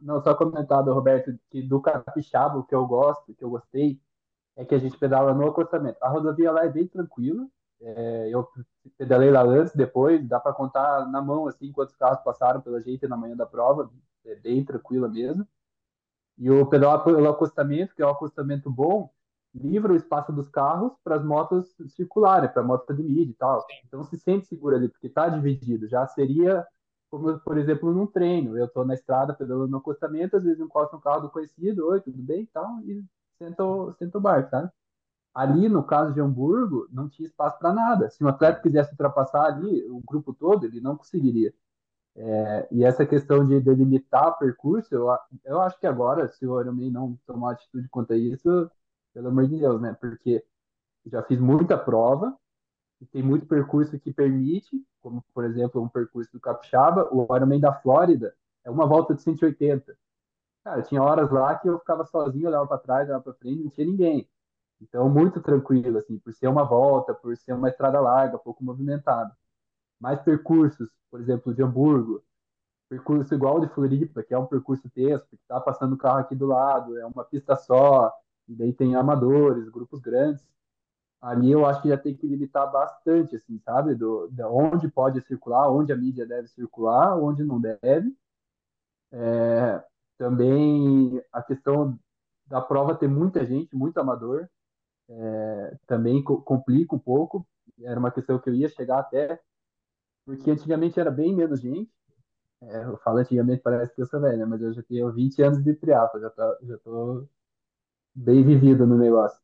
Não, 0.00 0.22
só 0.22 0.34
comentado, 0.34 0.92
Roberto, 0.94 1.36
que 1.50 1.60
do 1.60 1.80
capixaba, 1.82 2.64
que 2.66 2.74
eu 2.74 2.86
gosto, 2.86 3.34
que 3.34 3.44
eu 3.44 3.50
gostei, 3.50 3.98
é 4.60 4.64
que 4.64 4.74
a 4.74 4.78
gente 4.78 4.98
pedala 4.98 5.32
no 5.32 5.48
acostamento. 5.48 5.96
A 6.02 6.08
rodovia 6.08 6.52
lá 6.52 6.64
é 6.66 6.68
bem 6.68 6.86
tranquila. 6.86 7.46
É, 7.80 8.28
eu 8.28 8.46
pedalei 8.98 9.30
lá 9.30 9.42
antes, 9.42 9.74
depois, 9.74 10.22
dá 10.28 10.38
para 10.38 10.52
contar 10.52 11.10
na 11.10 11.22
mão 11.22 11.46
assim 11.46 11.72
quantos 11.72 11.96
carros 11.96 12.22
passaram 12.22 12.60
pela 12.60 12.80
gente 12.82 13.08
na 13.08 13.16
manhã 13.16 13.34
da 13.34 13.46
prova, 13.46 13.90
é 14.26 14.34
bem 14.34 14.62
tranquila 14.62 15.08
mesmo. 15.08 15.48
E 16.36 16.50
o 16.50 16.66
pedal 16.66 17.02
pelo 17.02 17.26
acostamento, 17.26 17.94
que 17.94 18.02
é 18.02 18.06
um 18.06 18.10
acostamento 18.10 18.70
bom, 18.70 19.10
livra 19.54 19.94
o 19.94 19.96
espaço 19.96 20.30
dos 20.30 20.50
carros 20.50 20.92
para 21.02 21.16
as 21.16 21.24
motos 21.24 21.74
circularem, 21.88 22.50
para 22.50 22.60
a 22.60 22.64
moto 22.64 22.92
de 22.92 23.02
mídia 23.02 23.30
e 23.30 23.34
tal. 23.34 23.64
Então 23.86 24.04
se 24.04 24.18
sente 24.18 24.46
seguro 24.46 24.76
ali, 24.76 24.88
porque 24.90 25.06
está 25.06 25.26
dividido. 25.30 25.88
Já 25.88 26.06
seria 26.06 26.66
como, 27.10 27.38
por 27.40 27.56
exemplo, 27.56 27.94
num 27.94 28.06
treino. 28.06 28.58
Eu 28.58 28.66
estou 28.66 28.84
na 28.84 28.92
estrada 28.92 29.32
pedalando 29.32 29.68
no 29.68 29.78
acostamento, 29.78 30.36
às 30.36 30.44
vezes 30.44 30.60
encosto 30.60 30.96
um 30.96 31.00
carro 31.00 31.22
do 31.22 31.30
conhecido, 31.30 31.86
oi, 31.88 32.00
tudo 32.02 32.22
bem 32.22 32.42
e 32.42 32.46
tal, 32.46 32.78
e 32.82 33.02
senta 33.40 33.64
o, 33.64 33.92
senta 33.94 34.18
o 34.18 34.20
barco, 34.20 34.50
sabe? 34.50 34.70
Ali, 35.34 35.68
no 35.68 35.84
caso 35.84 36.12
de 36.12 36.20
Hamburgo, 36.20 36.88
não 36.92 37.08
tinha 37.08 37.26
espaço 37.28 37.58
para 37.58 37.72
nada. 37.72 38.10
Se 38.10 38.22
um 38.24 38.28
atleta 38.28 38.60
quisesse 38.60 38.92
ultrapassar 38.92 39.46
ali, 39.46 39.88
o 39.90 40.00
grupo 40.00 40.34
todo, 40.34 40.66
ele 40.66 40.80
não 40.80 40.96
conseguiria. 40.96 41.54
É, 42.16 42.68
e 42.72 42.84
essa 42.84 43.06
questão 43.06 43.46
de 43.46 43.60
delimitar 43.60 44.28
o 44.28 44.38
percurso, 44.38 44.94
eu, 44.94 45.08
eu 45.44 45.60
acho 45.60 45.78
que 45.78 45.86
agora, 45.86 46.28
se 46.28 46.46
o 46.46 46.60
Ironman 46.60 46.90
não 46.90 47.18
tomar 47.26 47.52
atitude 47.52 47.88
quanto 47.88 48.12
a 48.12 48.16
isso, 48.16 48.70
pelo 49.14 49.28
amor 49.28 49.46
de 49.48 49.58
Deus, 49.58 49.80
né? 49.80 49.94
Porque 50.00 50.44
já 51.06 51.22
fiz 51.22 51.40
muita 51.40 51.78
prova, 51.78 52.36
e 53.00 53.06
tem 53.06 53.22
muito 53.22 53.46
percurso 53.46 53.98
que 53.98 54.12
permite, 54.12 54.84
como, 55.00 55.24
por 55.32 55.44
exemplo, 55.44 55.82
um 55.82 55.88
percurso 55.88 56.30
do 56.32 56.40
Capixaba, 56.40 57.08
o 57.12 57.24
Ironman 57.34 57.60
da 57.60 57.72
Flórida 57.72 58.34
é 58.64 58.70
uma 58.70 58.86
volta 58.86 59.14
de 59.14 59.22
180. 59.22 59.96
Cara, 60.64 60.82
tinha 60.82 61.02
horas 61.02 61.30
lá 61.30 61.58
que 61.58 61.68
eu 61.68 61.78
ficava 61.78 62.04
sozinho, 62.04 62.48
olhava 62.48 62.66
para 62.66 62.78
trás, 62.78 63.08
olhava 63.08 63.24
para 63.24 63.34
frente, 63.34 63.62
não 63.62 63.70
tinha 63.70 63.86
ninguém. 63.86 64.28
Então, 64.80 65.08
muito 65.08 65.40
tranquilo, 65.42 65.98
assim, 65.98 66.18
por 66.18 66.32
ser 66.34 66.48
uma 66.48 66.64
volta, 66.64 67.14
por 67.14 67.36
ser 67.36 67.52
uma 67.54 67.68
estrada 67.68 68.00
larga, 68.00 68.38
pouco 68.38 68.64
movimentada. 68.64 69.36
Mais 70.00 70.20
percursos, 70.22 70.90
por 71.10 71.20
exemplo, 71.20 71.54
de 71.54 71.62
Hamburgo, 71.62 72.22
percurso 72.88 73.34
igual 73.34 73.60
de 73.60 73.68
Floripa, 73.68 74.22
que 74.22 74.34
é 74.34 74.38
um 74.38 74.46
percurso 74.46 74.90
texto, 74.90 75.28
que 75.30 75.36
está 75.36 75.60
passando 75.60 75.94
o 75.94 75.98
carro 75.98 76.20
aqui 76.20 76.34
do 76.34 76.46
lado, 76.46 76.98
é 76.98 77.06
uma 77.06 77.24
pista 77.24 77.56
só, 77.56 78.12
e 78.48 78.54
daí 78.54 78.72
tem 78.72 78.96
amadores, 78.96 79.68
grupos 79.70 80.00
grandes. 80.00 80.46
Ali 81.20 81.52
eu 81.52 81.66
acho 81.66 81.82
que 81.82 81.88
já 81.88 81.98
tem 81.98 82.16
que 82.16 82.26
limitar 82.26 82.70
bastante, 82.72 83.36
assim, 83.36 83.58
sabe? 83.60 83.94
Do, 83.94 84.28
de 84.28 84.42
onde 84.44 84.88
pode 84.90 85.20
circular, 85.22 85.70
onde 85.70 85.92
a 85.92 85.96
mídia 85.96 86.26
deve 86.26 86.48
circular, 86.48 87.18
onde 87.18 87.44
não 87.44 87.60
deve. 87.60 88.14
É, 89.12 89.84
também 90.20 91.22
a 91.32 91.42
questão 91.42 91.98
da 92.46 92.60
prova 92.60 92.94
ter 92.94 93.08
muita 93.08 93.46
gente, 93.46 93.74
muito 93.76 93.98
amador, 93.98 94.48
é, 95.08 95.76
também 95.86 96.22
co 96.22 96.42
complica 96.42 96.94
um 96.96 96.98
pouco. 96.98 97.46
Era 97.82 97.98
uma 98.00 98.10
questão 98.12 98.38
que 98.38 98.50
eu 98.50 98.54
ia 98.54 98.68
chegar 98.68 99.00
até, 99.00 99.40
porque 100.26 100.50
antigamente 100.50 101.00
era 101.00 101.10
bem 101.10 101.34
menos 101.36 101.60
gente. 101.62 101.90
É, 102.62 102.84
eu 102.84 102.98
falo 102.98 103.18
antigamente, 103.18 103.62
parece 103.62 103.94
que 103.94 104.02
eu 104.02 104.06
sou 104.06 104.20
velho, 104.20 104.48
mas 104.48 104.62
eu 104.62 104.72
já 104.74 104.82
tenho 104.84 105.12
20 105.12 105.42
anos 105.42 105.62
de 105.64 105.74
triatlo, 105.74 106.20
já 106.20 106.30
tô, 106.30 106.58
já 106.66 106.78
tô 106.78 107.28
bem 108.14 108.44
vivido 108.44 108.86
no 108.86 108.98
negócio. 108.98 109.40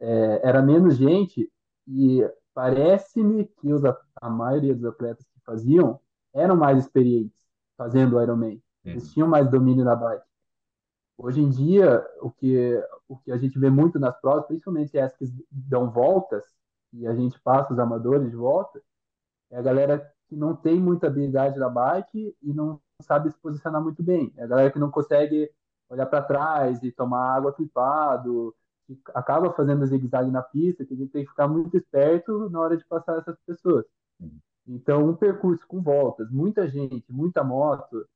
É, 0.00 0.48
era 0.48 0.62
menos 0.62 0.96
gente 0.98 1.52
e 1.88 2.22
parece-me 2.54 3.46
que 3.46 3.72
os, 3.74 3.82
a 4.22 4.30
maioria 4.30 4.74
dos 4.74 4.86
atletas 4.86 5.26
que 5.26 5.40
faziam 5.46 6.00
eram 6.34 6.56
mais 6.56 6.78
experientes 6.86 7.40
fazendo 7.78 8.22
Ironman. 8.22 8.62
Eles 8.84 9.12
tinham 9.12 9.28
mais 9.28 9.48
domínio 9.50 9.84
na 9.84 9.96
bike. 9.96 10.24
Hoje 11.16 11.40
em 11.40 11.48
dia, 11.48 12.04
o 12.20 12.30
que, 12.30 12.82
o 13.08 13.16
que 13.16 13.30
a 13.30 13.36
gente 13.36 13.58
vê 13.58 13.70
muito 13.70 13.98
nas 13.98 14.18
provas, 14.20 14.46
principalmente 14.46 14.98
as 14.98 15.14
que 15.16 15.24
dão 15.50 15.90
voltas, 15.90 16.44
e 16.92 17.06
a 17.06 17.14
gente 17.14 17.40
passa 17.40 17.72
os 17.72 17.78
amadores 17.78 18.30
de 18.30 18.36
volta, 18.36 18.82
é 19.50 19.58
a 19.58 19.62
galera 19.62 20.12
que 20.28 20.36
não 20.36 20.54
tem 20.54 20.80
muita 20.80 21.06
habilidade 21.06 21.58
na 21.58 21.68
bike 21.68 22.36
e 22.42 22.52
não 22.52 22.80
sabe 23.00 23.30
se 23.30 23.38
posicionar 23.38 23.82
muito 23.82 24.02
bem. 24.02 24.32
É 24.36 24.44
a 24.44 24.46
galera 24.46 24.70
que 24.70 24.78
não 24.78 24.90
consegue 24.90 25.50
olhar 25.88 26.06
para 26.06 26.22
trás 26.22 26.82
e 26.82 26.90
tomar 26.90 27.36
água 27.36 27.52
flipado, 27.52 28.54
que 28.86 28.98
acaba 29.14 29.52
fazendo 29.52 29.86
zigue-zague 29.86 30.30
na 30.30 30.42
pista, 30.42 30.84
que 30.84 30.94
a 30.94 30.96
gente 30.96 31.10
tem 31.10 31.24
que 31.24 31.30
ficar 31.30 31.48
muito 31.48 31.76
esperto 31.76 32.48
na 32.50 32.60
hora 32.60 32.76
de 32.76 32.84
passar 32.84 33.18
essas 33.18 33.38
pessoas. 33.46 33.84
Então, 34.66 35.08
um 35.08 35.14
percurso 35.14 35.66
com 35.66 35.82
voltas, 35.82 36.30
muita 36.30 36.66
gente, 36.66 37.12
muita 37.12 37.44
moto, 37.44 38.06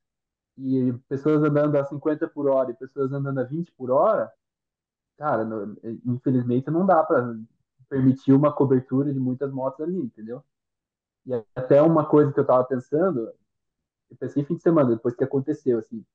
e 0.59 0.93
pessoas 1.07 1.41
andando 1.43 1.77
a 1.77 1.85
50 1.85 2.27
por 2.27 2.47
hora 2.47 2.71
e 2.71 2.75
pessoas 2.75 3.11
andando 3.13 3.39
a 3.39 3.43
20 3.43 3.71
por 3.71 3.89
hora, 3.91 4.31
cara, 5.17 5.47
infelizmente 6.05 6.69
não 6.69 6.85
dá 6.85 7.03
para 7.03 7.35
permitir 7.87 8.33
uma 8.33 8.53
cobertura 8.53 9.13
de 9.13 9.19
muitas 9.19 9.51
motos 9.51 9.81
ali, 9.81 9.97
entendeu? 9.97 10.43
E 11.25 11.33
até 11.55 11.81
uma 11.81 12.05
coisa 12.05 12.31
que 12.33 12.39
eu 12.39 12.45
tava 12.45 12.63
pensando, 12.65 13.31
eu 14.09 14.17
pensei 14.17 14.43
fim 14.43 14.55
de 14.55 14.61
semana, 14.61 14.89
depois 14.89 15.15
que 15.15 15.23
aconteceu, 15.23 15.79
assim, 15.79 16.05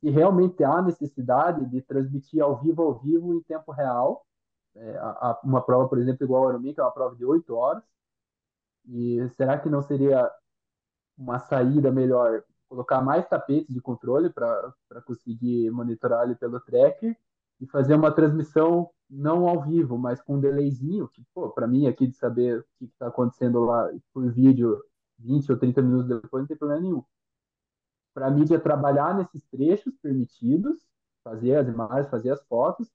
se 0.00 0.10
realmente 0.10 0.62
há 0.64 0.80
necessidade 0.80 1.64
de 1.66 1.82
transmitir 1.82 2.42
ao 2.42 2.60
vivo, 2.60 2.82
ao 2.82 2.98
vivo, 2.98 3.34
em 3.34 3.42
tempo 3.42 3.72
real, 3.72 4.26
é, 4.74 4.96
a, 4.98 5.30
a, 5.30 5.40
uma 5.42 5.62
prova, 5.62 5.88
por 5.88 5.98
exemplo, 5.98 6.24
igual 6.24 6.44
ao 6.44 6.50
Ironman, 6.50 6.74
que 6.74 6.80
é 6.80 6.82
uma 6.82 6.92
prova 6.92 7.16
de 7.16 7.24
8 7.24 7.54
horas, 7.54 7.82
e 8.88 9.28
será 9.30 9.58
que 9.58 9.68
não 9.68 9.82
seria 9.82 10.30
uma 11.16 11.38
saída 11.38 11.90
melhor 11.90 12.44
colocar 12.68 13.00
mais 13.00 13.26
tapetes 13.28 13.72
de 13.72 13.80
controle 13.80 14.30
para 14.30 14.74
conseguir 15.04 15.70
monitorar 15.70 16.20
ali 16.20 16.34
pelo 16.34 16.60
tracker 16.60 17.16
e 17.60 17.66
fazer 17.66 17.94
uma 17.94 18.12
transmissão 18.12 18.90
não 19.08 19.48
ao 19.48 19.62
vivo, 19.62 19.96
mas 19.96 20.20
com 20.20 20.34
um 20.34 20.40
delayzinho, 20.40 21.08
que, 21.08 21.24
pô, 21.32 21.50
para 21.50 21.66
mim 21.66 21.86
aqui 21.86 22.06
de 22.06 22.16
saber 22.16 22.60
o 22.60 22.64
que 22.78 22.84
está 22.86 23.06
acontecendo 23.06 23.60
lá 23.60 23.88
por 24.12 24.30
vídeo 24.32 24.82
20 25.18 25.52
ou 25.52 25.58
30 25.58 25.80
minutos 25.82 26.08
depois, 26.08 26.42
não 26.42 26.48
tem 26.48 26.56
problema 26.56 26.82
nenhum. 26.82 27.02
Para 28.12 28.26
a 28.26 28.30
mídia 28.30 28.58
trabalhar 28.58 29.16
nesses 29.16 29.44
trechos 29.46 29.94
permitidos, 30.02 30.88
fazer 31.22 31.56
as 31.56 31.68
imagens, 31.68 32.10
fazer 32.10 32.30
as 32.30 32.42
fotos, 32.44 32.90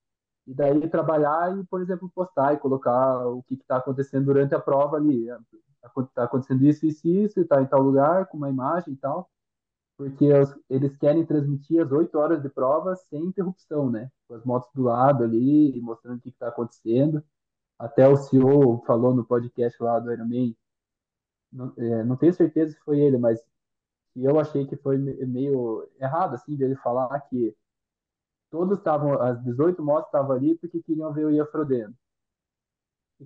e 0.46 0.52
daí 0.52 0.88
trabalhar 0.88 1.56
e, 1.58 1.64
por 1.64 1.80
exemplo, 1.80 2.10
postar 2.14 2.52
e 2.52 2.58
colocar 2.58 3.26
o 3.28 3.42
que 3.44 3.54
está 3.54 3.76
acontecendo 3.76 4.26
durante 4.26 4.54
a 4.54 4.60
prova 4.60 4.96
ali. 4.96 5.28
Está 5.98 6.24
acontecendo 6.24 6.64
isso, 6.64 6.84
isso, 6.86 7.08
isso, 7.08 7.40
está 7.40 7.62
em 7.62 7.66
tal 7.66 7.80
lugar, 7.80 8.26
com 8.26 8.36
uma 8.36 8.50
imagem 8.50 8.94
e 8.94 8.96
tal 8.96 9.30
porque 9.96 10.26
eles 10.68 10.96
querem 10.96 11.24
transmitir 11.24 11.82
as 11.82 11.92
oito 11.92 12.18
horas 12.18 12.42
de 12.42 12.48
prova 12.48 12.96
sem 12.96 13.22
interrupção, 13.24 13.90
né? 13.90 14.10
Com 14.26 14.34
as 14.34 14.44
motos 14.44 14.70
do 14.74 14.82
lado 14.82 15.24
ali, 15.24 15.80
mostrando 15.80 16.18
o 16.18 16.20
que 16.20 16.30
está 16.30 16.48
acontecendo. 16.48 17.22
Até 17.78 18.08
o 18.08 18.16
CEO 18.16 18.82
falou 18.86 19.14
no 19.14 19.24
podcast 19.24 19.80
lá 19.82 19.98
do 19.98 20.12
Ironman, 20.12 20.56
não, 21.52 21.72
é, 21.76 22.04
não 22.04 22.16
tenho 22.16 22.32
certeza 22.32 22.72
se 22.72 22.80
foi 22.80 23.00
ele, 23.00 23.18
mas 23.18 23.40
eu 24.16 24.38
achei 24.40 24.66
que 24.66 24.76
foi 24.76 24.96
meio 24.98 25.88
errado, 26.00 26.34
assim, 26.34 26.56
dele 26.56 26.76
falar 26.76 27.20
que 27.22 27.54
todos 28.50 28.78
estavam, 28.78 29.20
as 29.20 29.42
18 29.42 29.82
motos 29.82 30.06
estavam 30.06 30.36
ali 30.36 30.56
porque 30.56 30.82
queriam 30.82 31.12
ver 31.12 31.26
o 31.26 31.30
Ian 31.30 31.46
Frodeno. 31.46 31.94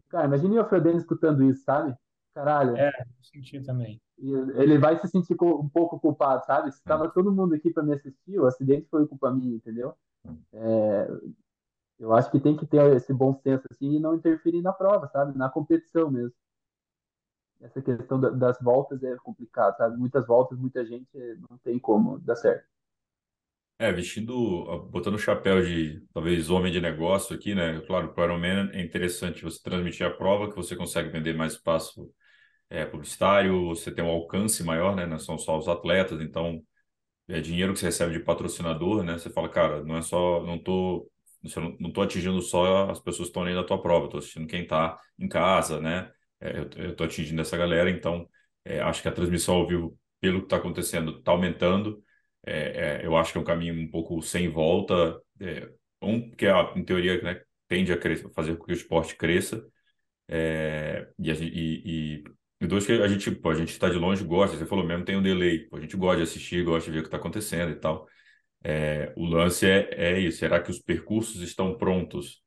Cara, 0.09 0.27
imagina 0.27 0.55
o 0.55 0.57
Ian 0.57 0.69
Frodeno 0.69 0.99
escutando 0.99 1.43
isso, 1.45 1.65
sabe? 1.65 1.97
Caralho. 2.37 2.77
É, 2.77 2.93
senti 3.23 3.63
também. 3.63 3.99
Ele 4.19 4.77
vai 4.77 4.99
se 4.99 5.09
sentir 5.09 5.35
um 5.43 5.69
pouco 5.71 5.99
culpado, 5.99 6.45
sabe? 6.45 6.71
Se 6.71 6.85
tava 6.85 7.09
todo 7.09 7.33
mundo 7.33 7.55
aqui 7.55 7.71
para 7.71 7.83
me 7.83 7.95
assistir, 7.95 8.39
o 8.39 8.45
acidente 8.45 8.87
foi 8.91 9.07
culpa 9.07 9.33
minha, 9.33 9.57
entendeu? 9.57 9.95
É, 10.53 11.09
eu 11.99 12.13
acho 12.13 12.31
que 12.31 12.39
tem 12.39 12.55
que 12.55 12.67
ter 12.67 12.95
esse 12.95 13.11
bom 13.15 13.35
senso 13.43 13.65
assim 13.71 13.97
e 13.97 13.99
não 13.99 14.15
interferir 14.15 14.61
na 14.61 14.71
prova, 14.71 15.09
sabe? 15.09 15.37
Na 15.37 15.49
competição 15.49 16.11
mesmo. 16.11 16.35
Essa 17.59 17.81
questão 17.81 18.21
das 18.21 18.61
voltas 18.61 19.03
é 19.03 19.17
complicado, 19.17 19.79
sabe? 19.79 19.97
Muitas 19.97 20.27
voltas, 20.27 20.59
muita 20.59 20.85
gente 20.85 21.09
não 21.49 21.57
tem 21.65 21.79
como 21.79 22.19
dar 22.19 22.37
certo. 22.37 22.67
É, 23.79 23.91
vestindo, 23.91 24.89
botando 24.91 25.15
o 25.15 25.19
chapéu 25.19 25.65
de 25.65 26.03
talvez 26.13 26.51
homem 26.51 26.71
de 26.71 26.83
negócio 26.83 27.35
aqui, 27.35 27.55
né? 27.55 27.81
Claro, 27.87 28.13
para 28.13 28.25
o 28.25 28.27
Ironman 28.27 28.71
é 28.75 28.83
interessante 28.83 29.43
você 29.43 29.63
transmitir 29.63 30.07
a 30.07 30.11
prova, 30.11 30.51
que 30.51 30.57
você 30.57 30.77
consegue 30.77 31.09
vender 31.09 31.35
mais 31.35 31.55
espaço 31.55 32.11
é, 32.71 32.85
publicitário, 32.87 33.69
você 33.69 33.93
tem 33.93 34.05
um 34.05 34.09
alcance 34.09 34.63
maior, 34.65 34.95
né? 34.97 35.07
Não 35.07 35.19
são 35.19 35.39
só 35.39 35.59
os 35.59 35.69
atletas, 35.69 36.21
então 36.21 36.63
é 37.29 37.41
dinheiro 37.41 37.73
que 37.73 37.81
você 37.81 37.87
recebe 37.87 38.13
de 38.13 38.21
patrocinador, 38.21 39.03
né? 39.05 39.19
Você 39.19 39.31
fala, 39.31 39.49
cara, 39.49 39.85
não 39.85 39.97
é 39.97 40.03
só, 40.03 40.43
não 40.45 40.59
tô, 40.59 41.11
não 41.81 41.93
tô 41.93 42.03
atingindo 42.03 42.41
só 42.43 42.91
as 42.91 43.01
pessoas 43.01 43.29
que 43.29 43.31
estão 43.31 43.43
ali 43.43 43.55
na 43.55 43.65
tua 43.65 43.81
prova, 43.81 44.09
tô 44.09 44.19
assistindo 44.19 44.47
quem 44.47 44.63
está 44.63 44.99
em 45.19 45.29
casa, 45.29 45.81
né? 45.81 46.11
É, 46.41 46.59
eu, 46.59 46.71
eu 46.85 46.97
tô 46.97 47.05
atingindo 47.05 47.41
essa 47.41 47.57
galera, 47.57 47.91
então 47.91 48.29
é, 48.65 48.81
acho 48.81 49.03
que 49.03 49.09
a 49.09 49.13
transmissão 49.13 49.57
ao 49.57 49.67
vivo, 49.67 49.99
pelo 50.21 50.41
que 50.41 50.47
está 50.47 50.57
acontecendo, 50.57 51.19
está 51.19 51.33
aumentando 51.33 52.03
é, 52.47 53.01
é, 53.03 53.07
eu 53.07 53.17
acho 53.17 53.33
que 53.33 53.39
é 53.39 53.41
um 53.41 53.45
caminho 53.45 53.75
um 53.75 53.91
pouco 53.91 54.23
sem 54.23 54.49
volta. 54.49 55.21
É, 55.41 55.69
um, 56.01 56.31
que 56.31 56.47
em 56.77 56.85
teoria 56.85 57.21
né, 57.23 57.43
tende 57.69 57.93
a 57.93 57.99
crescer, 57.99 58.31
fazer 58.33 58.57
com 58.57 58.65
que 58.65 58.73
o 58.73 58.75
esporte 58.75 59.17
cresça. 59.17 59.67
É, 60.29 61.09
e, 61.19 61.31
e, 61.33 62.25
e, 62.61 62.67
dois, 62.67 62.87
que 62.87 62.93
a 62.93 63.09
gente 63.09 63.31
pô, 63.31 63.51
a 63.51 63.55
gente 63.55 63.71
está 63.71 63.89
de 63.89 63.97
longe, 63.97 64.25
gosta. 64.25 64.57
Você 64.57 64.67
falou 64.67 64.85
mesmo, 64.87 65.05
tem 65.05 65.17
um 65.17 65.23
delay. 65.23 65.61
Pô, 65.69 65.77
a 65.77 65.81
gente 65.81 65.97
gosta 65.97 66.19
de 66.19 66.23
assistir, 66.25 66.65
gosta 66.65 66.91
de 66.91 66.93
ver 66.93 66.99
o 67.01 67.03
que 67.03 67.09
está 67.09 67.19
acontecendo 67.19 67.73
e 67.73 67.77
tal. 67.77 68.07
É, 68.65 69.13
o 69.17 69.25
lance 69.27 69.67
é, 69.67 69.89
é 69.93 70.21
isso. 70.21 70.39
Será 70.39 70.61
que 70.61 70.71
os 70.71 70.79
percursos 70.79 71.41
estão 71.43 71.77
prontos 71.77 72.43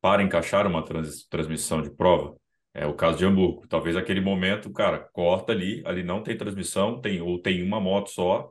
para 0.00 0.22
encaixar 0.22 0.66
uma 0.66 0.84
trans, 0.84 1.26
transmissão 1.28 1.82
de 1.82 1.90
prova? 1.90 2.36
É 2.74 2.86
o 2.86 2.94
caso 2.94 3.18
de 3.18 3.24
Hamburgo. 3.26 3.66
Talvez 3.68 3.96
aquele 3.96 4.20
momento, 4.20 4.72
cara, 4.72 4.98
corta 5.12 5.52
ali, 5.52 5.82
ali 5.86 6.02
não 6.02 6.22
tem 6.22 6.36
transmissão, 6.36 7.00
tem 7.00 7.20
ou 7.20 7.40
tem 7.40 7.62
uma 7.62 7.80
moto 7.80 8.10
só 8.10 8.50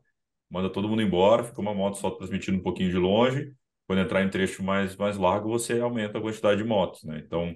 manda 0.49 0.69
todo 0.69 0.89
mundo 0.89 1.01
embora, 1.01 1.43
fica 1.43 1.61
uma 1.61 1.73
moto 1.73 1.97
só 1.97 2.09
transmitindo 2.11 2.57
um 2.57 2.63
pouquinho 2.63 2.89
de 2.89 2.97
longe. 2.97 3.53
Quando 3.87 4.01
entrar 4.01 4.23
em 4.23 4.29
trecho 4.29 4.63
mais, 4.63 4.95
mais 4.95 5.17
largo, 5.17 5.49
você 5.49 5.79
aumenta 5.79 6.17
a 6.17 6.21
quantidade 6.21 6.61
de 6.61 6.67
motos, 6.67 7.03
né? 7.03 7.21
Então, 7.25 7.55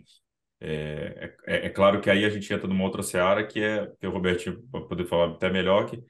é, 0.66 1.36
é, 1.45 1.66
é 1.66 1.70
claro 1.70 1.99
que 1.99 2.09
aí 2.09 2.24
a 2.24 2.30
gente 2.30 2.51
entra 2.53 2.68
numa 2.68 2.86
outra 2.86 3.03
seara 3.03 3.45
que 3.45 3.61
é, 3.61 3.91
que 3.99 4.07
o 4.07 4.11
Robertinho 4.11 4.64
vai 4.72 4.82
poder 4.84 5.05
falar 5.05 5.34
até 5.34 5.49
melhor, 5.49 5.86
que, 5.86 6.01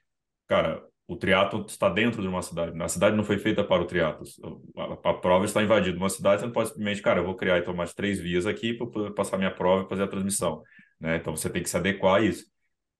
cara, 0.48 0.84
o 1.08 1.18
triatlo 1.18 1.66
está 1.68 1.90
dentro 1.90 2.22
de 2.22 2.28
uma 2.28 2.42
cidade. 2.44 2.80
A 2.82 2.88
cidade 2.88 3.16
não 3.16 3.24
foi 3.24 3.40
feita 3.40 3.64
para 3.64 3.82
o 3.82 3.86
triatlo. 3.86 4.24
A, 4.78 5.10
a, 5.10 5.14
prova 5.16 5.46
está 5.46 5.62
invadindo 5.64 5.98
uma 5.98 6.10
cidade, 6.10 6.42
você 6.42 6.46
não 6.46 6.54
pode 6.54 6.70
simplesmente, 6.70 7.02
cara, 7.02 7.20
eu 7.20 7.26
vou 7.26 7.36
criar 7.36 7.58
então 7.58 7.74
mais 7.74 7.96
três 7.96 8.20
vias 8.20 8.46
aqui 8.46 8.76
para 8.76 8.86
poder 8.86 9.12
passar 9.16 9.38
minha 9.38 9.52
prova 9.52 9.86
e 9.86 9.90
fazer 9.90 10.04
a 10.04 10.08
transmissão. 10.08 10.62
Né? 11.00 11.18
Então 11.18 11.36
você 11.36 11.50
tem 11.50 11.64
que 11.64 11.70
se 11.70 11.76
adequar 11.78 12.18
a 12.18 12.22
isso. 12.22 12.46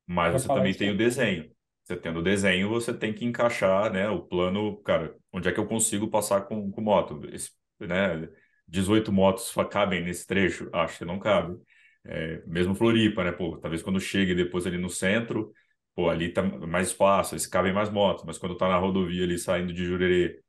Mas 0.08 0.34
você 0.34 0.48
também 0.48 0.74
tem 0.74 0.90
o 0.90 0.98
desenho. 0.98 1.52
Você 1.84 1.96
tendo 1.96 2.20
o 2.20 2.24
desenho, 2.24 2.68
você 2.68 2.94
tem 2.94 3.14
que 3.14 3.26
encaixar, 3.26 3.92
né, 3.92 4.10
o 4.10 4.22
plano, 4.22 4.78
cara, 4.84 5.16
onde 5.32 5.50
é 5.50 5.52
que 5.52 5.60
eu 5.60 5.68
consigo 5.68 6.10
passar 6.10 6.42
com, 6.42 6.72
com 6.72 6.82
moto? 6.82 7.22
Esse, 7.32 7.52
né, 7.80 8.28
18 8.68 9.12
motos 9.12 9.54
cabem 9.72 10.04
nesse 10.04 10.26
trecho? 10.28 10.70
Acho 10.74 11.00
que 11.00 11.06
não 11.06 11.20
cabe. 11.20 11.58
É, 12.06 12.42
mesmo 12.48 12.76
Floripa, 12.76 13.24
né, 13.24 13.32
pô, 13.32 13.58
talvez 13.58 13.82
quando 13.82 14.00
chegue 14.00 14.36
depois 14.36 14.68
ali 14.68 14.78
no 14.78 14.90
centro, 14.90 15.54
pô, 15.96 16.10
ali 16.10 16.30
tá 16.34 16.44
mais 16.44 16.90
espaço, 16.90 17.34
eles 17.34 17.48
cabem 17.48 17.72
mais 17.74 17.90
motos, 17.90 18.26
mas 18.26 18.38
quando 18.38 18.58
tá 18.58 18.68
na 18.68 18.78
rodovia 18.78 19.24
ali 19.24 19.38
saindo 19.40 19.72
de 19.74 19.86
Jurerê, 19.86 20.42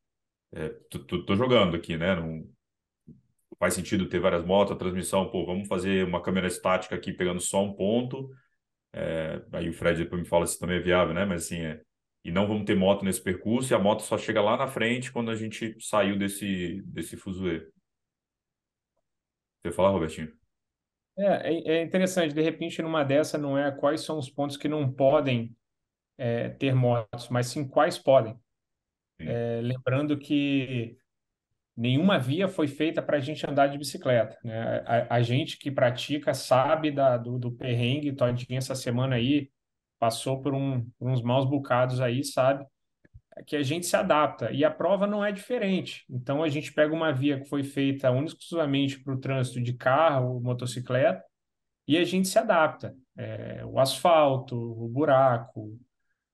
é, 0.52 0.70
tô, 0.90 1.00
tô, 1.00 1.24
tô 1.26 1.36
jogando 1.36 1.76
aqui, 1.76 1.96
né, 1.96 2.16
não 2.16 2.46
faz 3.58 3.74
sentido 3.74 4.08
ter 4.08 4.18
várias 4.20 4.44
motos, 4.44 4.72
a 4.74 4.76
transmissão, 4.78 5.30
pô, 5.30 5.46
vamos 5.46 5.68
fazer 5.68 6.04
uma 6.06 6.22
câmera 6.22 6.46
estática 6.46 6.94
aqui 6.94 7.12
pegando 7.12 7.40
só 7.40 7.62
um 7.62 7.72
ponto, 7.74 8.30
é, 8.92 9.42
aí 9.52 9.68
o 9.68 9.72
Fred 9.72 10.02
depois 10.04 10.22
me 10.22 10.28
fala 10.28 10.46
se 10.46 10.58
também 10.58 10.78
é 10.78 10.80
viável, 10.80 11.14
né? 11.14 11.24
Mas 11.24 11.44
assim, 11.46 11.60
é, 11.60 11.80
e 12.24 12.32
não 12.32 12.46
vamos 12.48 12.64
ter 12.64 12.76
moto 12.76 13.04
nesse 13.04 13.22
percurso 13.22 13.72
e 13.72 13.76
a 13.76 13.78
moto 13.78 14.02
só 14.02 14.18
chega 14.18 14.40
lá 14.42 14.56
na 14.56 14.68
frente 14.68 15.12
quando 15.12 15.30
a 15.30 15.36
gente 15.36 15.76
saiu 15.80 16.18
desse, 16.18 16.82
desse 16.86 17.16
fuzuê. 17.16 17.66
Você 19.64 19.72
falar, 19.72 19.90
Robertinho? 19.90 20.30
É, 21.16 21.52
é, 21.52 21.76
é 21.76 21.82
interessante, 21.82 22.34
de 22.34 22.42
repente, 22.42 22.82
numa 22.82 23.02
dessa, 23.02 23.38
não 23.38 23.56
é 23.56 23.70
quais 23.72 24.02
são 24.02 24.18
os 24.18 24.28
pontos 24.28 24.56
que 24.56 24.68
não 24.68 24.92
podem 24.92 25.56
é, 26.18 26.50
ter 26.50 26.74
motos, 26.74 27.28
mas 27.30 27.46
sim 27.46 27.66
quais 27.66 27.98
podem. 27.98 28.38
É, 29.18 29.60
lembrando 29.62 30.18
que 30.18 30.98
nenhuma 31.74 32.18
via 32.18 32.46
foi 32.46 32.68
feita 32.68 33.00
para 33.00 33.16
a 33.16 33.20
gente 33.20 33.48
andar 33.48 33.68
de 33.68 33.78
bicicleta. 33.78 34.38
Né? 34.44 34.82
A, 34.86 35.16
a 35.16 35.22
gente 35.22 35.56
que 35.56 35.70
pratica 35.70 36.34
sabe 36.34 36.90
da, 36.90 37.16
do, 37.16 37.38
do 37.38 37.52
perrengue, 37.52 38.12
Todinho 38.12 38.58
essa 38.58 38.74
semana 38.74 39.16
aí 39.16 39.50
passou 39.98 40.42
por, 40.42 40.52
um, 40.52 40.84
por 40.98 41.08
uns 41.08 41.22
maus 41.22 41.48
bocados 41.48 42.00
aí, 42.00 42.22
sabe? 42.22 42.66
Que 43.46 43.56
a 43.56 43.62
gente 43.62 43.86
se 43.86 43.96
adapta 43.96 44.52
e 44.52 44.64
a 44.64 44.70
prova 44.70 45.06
não 45.06 45.24
é 45.24 45.32
diferente. 45.32 46.04
Então 46.08 46.42
a 46.42 46.48
gente 46.48 46.72
pega 46.72 46.94
uma 46.94 47.12
via 47.12 47.40
que 47.40 47.48
foi 47.48 47.62
feita 47.64 48.10
exclusivamente 48.24 49.02
para 49.02 49.14
o 49.14 49.20
trânsito 49.20 49.60
de 49.60 49.72
carro, 49.74 50.40
motocicleta, 50.40 51.22
e 51.86 51.98
a 51.98 52.04
gente 52.04 52.28
se 52.28 52.38
adapta. 52.38 52.96
É, 53.16 53.64
o 53.66 53.78
asfalto, 53.78 54.56
o 54.56 54.88
buraco, 54.88 55.78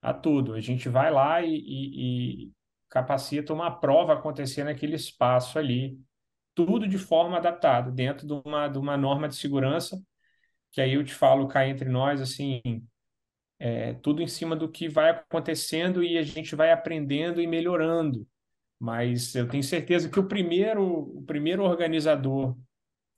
a 0.02 0.12
tudo. 0.14 0.54
A 0.54 0.60
gente 0.60 0.88
vai 0.88 1.10
lá 1.10 1.42
e, 1.42 1.54
e, 1.56 2.52
capacita 2.88 3.52
uma 3.52 3.70
prova 3.70 4.14
acontecer 4.14 4.64
naquele 4.64 4.96
espaço 4.96 5.58
ali, 5.58 5.98
tudo 6.54 6.88
de 6.88 6.98
forma 6.98 7.36
adaptada, 7.38 7.90
dentro 7.90 8.26
de 8.26 8.32
uma, 8.32 8.68
de 8.68 8.78
uma 8.78 8.96
norma 8.96 9.28
de 9.28 9.36
segurança, 9.36 10.00
que 10.72 10.80
aí 10.80 10.94
eu 10.94 11.04
te 11.04 11.14
falo 11.14 11.48
cá 11.48 11.66
entre 11.66 11.88
nós, 11.88 12.20
assim, 12.20 12.60
é, 13.60 13.94
tudo 13.94 14.22
em 14.22 14.26
cima 14.26 14.56
do 14.56 14.68
que 14.68 14.88
vai 14.88 15.10
acontecendo 15.10 16.02
e 16.02 16.18
a 16.18 16.22
gente 16.22 16.56
vai 16.56 16.72
aprendendo 16.72 17.40
e 17.40 17.46
melhorando. 17.46 18.26
Mas 18.78 19.34
eu 19.34 19.48
tenho 19.48 19.62
certeza 19.62 20.08
que 20.08 20.18
o 20.18 20.26
primeiro, 20.26 20.82
o 20.82 21.22
primeiro 21.22 21.62
organizador 21.62 22.56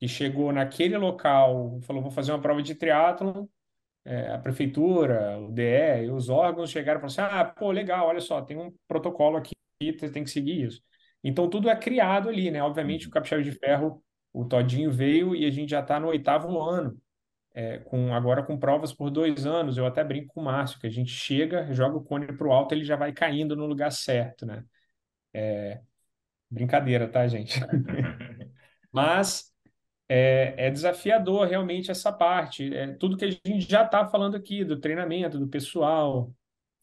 que 0.00 0.08
chegou 0.08 0.52
naquele 0.52 0.98
local, 0.98 1.80
falou, 1.82 2.02
vou 2.02 2.10
fazer 2.10 2.32
uma 2.32 2.40
prova 2.42 2.60
de 2.60 2.74
triatlon, 2.74 3.46
é, 4.04 4.32
a 4.32 4.38
prefeitura, 4.38 5.38
o 5.38 5.52
DE, 5.52 6.10
os 6.12 6.28
órgãos 6.28 6.70
chegaram 6.70 6.98
e 6.98 7.08
falaram 7.08 7.30
assim, 7.30 7.40
ah, 7.40 7.44
pô, 7.44 7.70
legal, 7.70 8.08
olha 8.08 8.20
só, 8.20 8.42
tem 8.42 8.56
um 8.58 8.74
protocolo 8.88 9.36
aqui 9.36 9.52
você 9.90 10.10
tem 10.10 10.22
que 10.22 10.30
seguir 10.30 10.62
isso. 10.62 10.80
Então 11.24 11.48
tudo 11.48 11.68
é 11.68 11.76
criado 11.76 12.28
ali, 12.28 12.50
né? 12.50 12.62
Obviamente 12.62 13.06
o 13.06 13.08
uhum. 13.08 13.12
Capixaba 13.12 13.42
de 13.42 13.52
Ferro, 13.52 14.02
o 14.32 14.44
Todinho 14.44 14.90
veio 14.92 15.34
e 15.34 15.44
a 15.44 15.50
gente 15.50 15.70
já 15.70 15.80
está 15.80 15.98
no 15.98 16.08
oitavo 16.08 16.60
ano, 16.60 16.96
é, 17.54 17.78
com 17.78 18.14
agora 18.14 18.42
com 18.42 18.58
provas 18.58 18.92
por 18.92 19.10
dois 19.10 19.46
anos. 19.46 19.76
Eu 19.76 19.86
até 19.86 20.02
brinco 20.02 20.34
com 20.34 20.40
o 20.40 20.44
Márcio, 20.44 20.80
que 20.80 20.86
a 20.86 20.90
gente 20.90 21.10
chega, 21.10 21.72
joga 21.72 21.96
o 21.96 22.04
cone 22.04 22.26
para 22.26 22.46
o 22.46 22.52
alto, 22.52 22.74
ele 22.74 22.84
já 22.84 22.96
vai 22.96 23.12
caindo 23.12 23.56
no 23.56 23.66
lugar 23.66 23.90
certo, 23.92 24.46
né? 24.46 24.64
É, 25.34 25.80
brincadeira, 26.50 27.08
tá, 27.08 27.26
gente? 27.26 27.60
Mas 28.92 29.52
é, 30.08 30.54
é, 30.66 30.70
desafiador 30.70 31.46
realmente 31.48 31.90
essa 31.90 32.12
parte. 32.12 32.74
É, 32.74 32.92
tudo 32.94 33.16
que 33.16 33.24
a 33.24 33.30
gente 33.30 33.60
já 33.60 33.84
está 33.84 34.06
falando 34.06 34.36
aqui, 34.36 34.64
do 34.64 34.78
treinamento, 34.78 35.38
do 35.38 35.48
pessoal, 35.48 36.32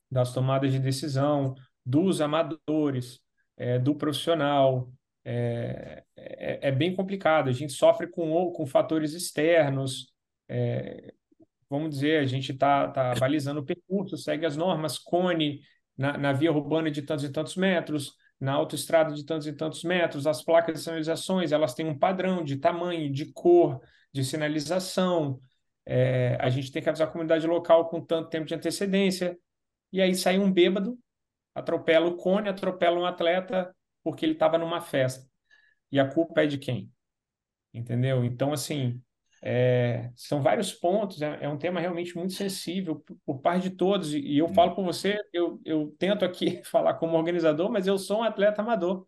das 0.10 0.34
tomadas 0.34 0.72
de 0.72 0.80
decisão, 0.80 1.56
dos 1.86 2.22
amadores, 2.22 3.22
é, 3.58 3.78
do 3.78 3.96
profissional. 3.96 4.92
É, 5.24 6.04
é, 6.18 6.70
é, 6.70 6.72
bem 6.72 6.96
complicado. 6.96 7.50
A 7.50 7.52
gente 7.52 7.74
sofre 7.74 8.08
com, 8.08 8.52
com 8.52 8.66
fatores 8.66 9.14
externos. 9.14 10.12
É, 10.50 11.14
vamos 11.70 11.92
dizer, 11.92 12.20
a 12.20 12.26
gente 12.26 12.52
está 12.52 12.88
tá 12.90 13.14
balizando 13.16 13.62
o 13.62 13.66
percurso, 13.66 14.18
segue 14.18 14.46
as 14.46 14.58
normas, 14.58 14.98
cone 14.98 15.62
na, 15.98 16.18
na 16.18 16.34
via 16.34 16.52
urbana 16.52 16.90
de 16.90 17.02
tantos 17.04 17.24
e 17.24 17.32
tantos 17.32 17.56
metros, 17.56 18.14
na 18.40 18.54
autoestrada 18.54 19.14
de 19.14 19.26
tantos 19.26 19.48
e 19.48 19.54
tantos 19.54 19.84
metros, 19.84 20.26
as 20.26 20.44
placas 20.44 20.76
de 20.76 20.82
sinalizações, 20.82 21.52
elas 21.52 21.74
têm 21.74 21.86
um 21.86 21.98
padrão 21.98 22.44
de 22.44 22.56
tamanho, 22.58 23.12
de 23.12 23.32
cor, 23.34 23.82
de 24.14 24.24
sinalização. 24.24 25.40
É, 25.86 26.38
a 26.40 26.50
gente 26.50 26.72
tem 26.72 26.82
que 26.82 26.90
avisar 26.90 27.08
a 27.08 27.12
comunidade 27.12 27.46
local 27.46 27.90
com 27.90 28.02
tanto 28.02 28.30
tempo 28.30 28.46
de 28.46 28.56
antecedência. 28.56 29.38
E 29.92 30.02
aí 30.02 30.16
sai 30.16 30.40
um 30.40 30.52
bêbado 30.52 30.98
atropela 31.54 32.08
o 32.08 32.16
cone, 32.16 32.50
atropela 32.50 33.00
um 33.00 33.06
atleta 33.06 33.76
porque 34.04 34.26
ele 34.26 34.34
estava 34.34 34.58
numa 34.58 34.82
festa. 34.82 35.28
E 35.92 36.00
a 36.00 36.08
culpa 36.08 36.44
é 36.44 36.48
de 36.48 36.58
quem? 36.58 36.92
Entendeu? 37.74 38.24
Então, 38.24 38.54
assim, 38.54 39.02
é, 39.42 40.12
são 40.16 40.42
vários 40.42 40.74
pontos, 40.74 41.22
é, 41.22 41.40
é, 41.42 41.50
um 41.50 41.58
tema 41.58 41.80
realmente 41.80 42.16
muito 42.16 42.34
sensível 42.34 42.98
por, 43.00 43.18
por 43.26 43.42
parte 43.42 43.70
de 43.70 43.76
todos. 43.76 44.14
E, 44.14 44.20
e 44.20 44.38
eu 44.38 44.50
falo 44.50 44.76
por 44.76 44.84
você, 44.84 45.20
eu, 45.32 45.62
eu 45.66 45.96
tento 45.98 46.26
aqui 46.26 46.62
falar 46.66 46.96
como 46.96 47.18
organizador, 47.18 47.72
mas 47.72 47.88
eu 47.88 47.98
sou 47.98 48.20
um 48.20 48.24
atleta 48.24 48.62
amador. 48.62 49.08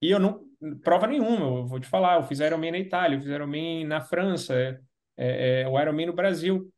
E 0.00 0.10
eu 0.10 0.18
não. 0.18 0.44
Prova 0.82 1.06
nenhuma, 1.06 1.58
eu 1.58 1.66
vou 1.66 1.80
te 1.80 1.86
falar. 1.86 2.16
Eu 2.16 2.22
fiz 2.24 2.40
Ironman 2.40 2.72
na 2.72 2.78
Itália, 2.78 3.16
eu 3.16 3.20
fiz 3.20 3.30
Ironman 3.30 3.84
na 3.84 4.00
França, 4.00 4.54
é, 4.54 4.80
é, 5.16 5.60
é, 5.62 5.68
o 5.68 5.78
Ironman 5.80 6.06
no 6.06 6.12
Brasil. 6.12 6.70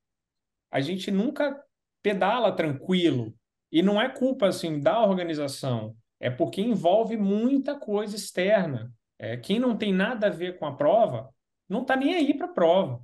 A 0.70 0.80
gente 0.80 1.10
nunca 1.10 1.60
pedala 2.02 2.52
tranquilo. 2.54 3.34
E 3.70 3.82
não 3.82 4.00
é 4.00 4.08
culpa 4.08 4.48
assim 4.48 4.80
da 4.80 5.02
organização, 5.02 5.94
é 6.18 6.30
porque 6.30 6.62
envolve 6.62 7.16
muita 7.16 7.78
coisa 7.78 8.16
externa. 8.16 8.90
É, 9.18 9.36
quem 9.36 9.58
não 9.58 9.76
tem 9.76 9.92
nada 9.92 10.28
a 10.28 10.30
ver 10.30 10.58
com 10.58 10.64
a 10.64 10.74
prova 10.74 11.28
não 11.68 11.82
está 11.82 11.96
nem 11.96 12.14
aí 12.14 12.36
para 12.36 12.46
a 12.46 12.52
prova, 12.52 13.02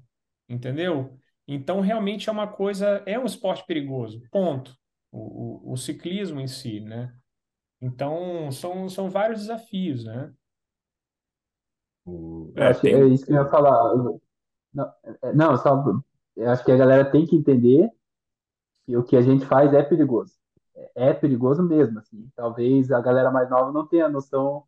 entendeu? 0.48 1.18
Então, 1.46 1.80
realmente 1.80 2.28
é 2.28 2.32
uma 2.32 2.48
coisa, 2.48 3.02
é 3.06 3.18
um 3.18 3.26
esporte 3.26 3.64
perigoso, 3.66 4.22
ponto. 4.30 4.74
O, 5.12 5.70
o, 5.70 5.72
o 5.72 5.76
ciclismo 5.76 6.40
em 6.40 6.46
si, 6.46 6.80
né? 6.80 7.14
Então, 7.80 8.50
são, 8.50 8.88
são 8.88 9.10
vários 9.10 9.40
desafios, 9.40 10.04
né? 10.04 10.32
É, 12.56 12.68
acho, 12.68 12.80
tem... 12.80 12.94
é 12.94 13.06
isso 13.06 13.24
que 13.24 13.32
eu 13.32 13.36
ia 13.36 13.48
falar. 13.48 13.94
Não, 14.72 14.92
é, 15.22 15.32
não, 15.32 15.56
só, 15.56 15.84
eu 16.36 16.50
acho 16.50 16.64
que 16.64 16.72
a 16.72 16.76
galera 16.76 17.10
tem 17.10 17.26
que 17.26 17.36
entender 17.36 17.90
que 18.84 18.96
o 18.96 19.04
que 19.04 19.16
a 19.16 19.22
gente 19.22 19.46
faz 19.46 19.72
é 19.72 19.82
perigoso. 19.82 20.34
É, 20.74 21.10
é 21.10 21.14
perigoso 21.14 21.62
mesmo, 21.62 21.98
assim. 21.98 22.28
Talvez 22.34 22.90
a 22.90 23.00
galera 23.00 23.30
mais 23.30 23.48
nova 23.48 23.72
não 23.72 23.86
tenha 23.86 24.08
noção 24.08 24.64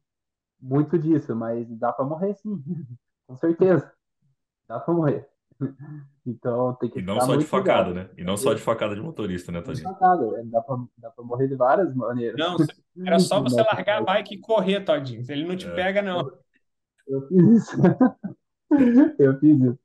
muito 0.61 0.99
disso, 0.99 1.34
mas 1.34 1.68
dá 1.78 1.92
para 1.92 2.05
morrer 2.05 2.34
sim, 2.34 2.62
com 3.26 3.36
certeza. 3.36 3.92
Dá 4.68 4.80
para 4.80 4.94
morrer. 4.94 5.28
Então 6.28 6.74
tem 6.74 6.90
que 6.90 6.98
E 6.98 7.02
não 7.02 7.20
só 7.20 7.36
de 7.36 7.44
facada, 7.44 7.94
né? 7.94 8.10
E 8.18 8.24
não 8.24 8.36
só 8.36 8.52
de 8.52 8.60
facada 8.60 8.96
de 8.96 9.00
motorista, 9.00 9.52
né, 9.52 9.62
Tadinho? 9.62 9.88
Facada, 9.90 10.40
é, 10.40 10.44
dá 10.46 10.60
para 10.60 10.76
dá 10.98 11.08
pra 11.08 11.24
morrer 11.24 11.46
de 11.46 11.54
várias 11.54 11.94
maneiras. 11.94 12.36
Não, 12.36 12.56
era 13.06 13.20
só 13.20 13.40
você 13.40 13.62
largar 13.62 14.02
a 14.02 14.04
bike 14.04 14.34
e 14.34 14.40
correr, 14.40 14.80
Todinho. 14.80 15.22
Ele 15.28 15.44
não 15.44 15.56
te 15.56 15.68
é. 15.68 15.72
pega, 15.72 16.02
não. 16.02 16.32
Eu 17.06 17.28
fiz 17.28 17.62
isso. 17.62 17.76
Eu 19.20 19.38
fiz 19.38 19.56
isso. 19.60 19.78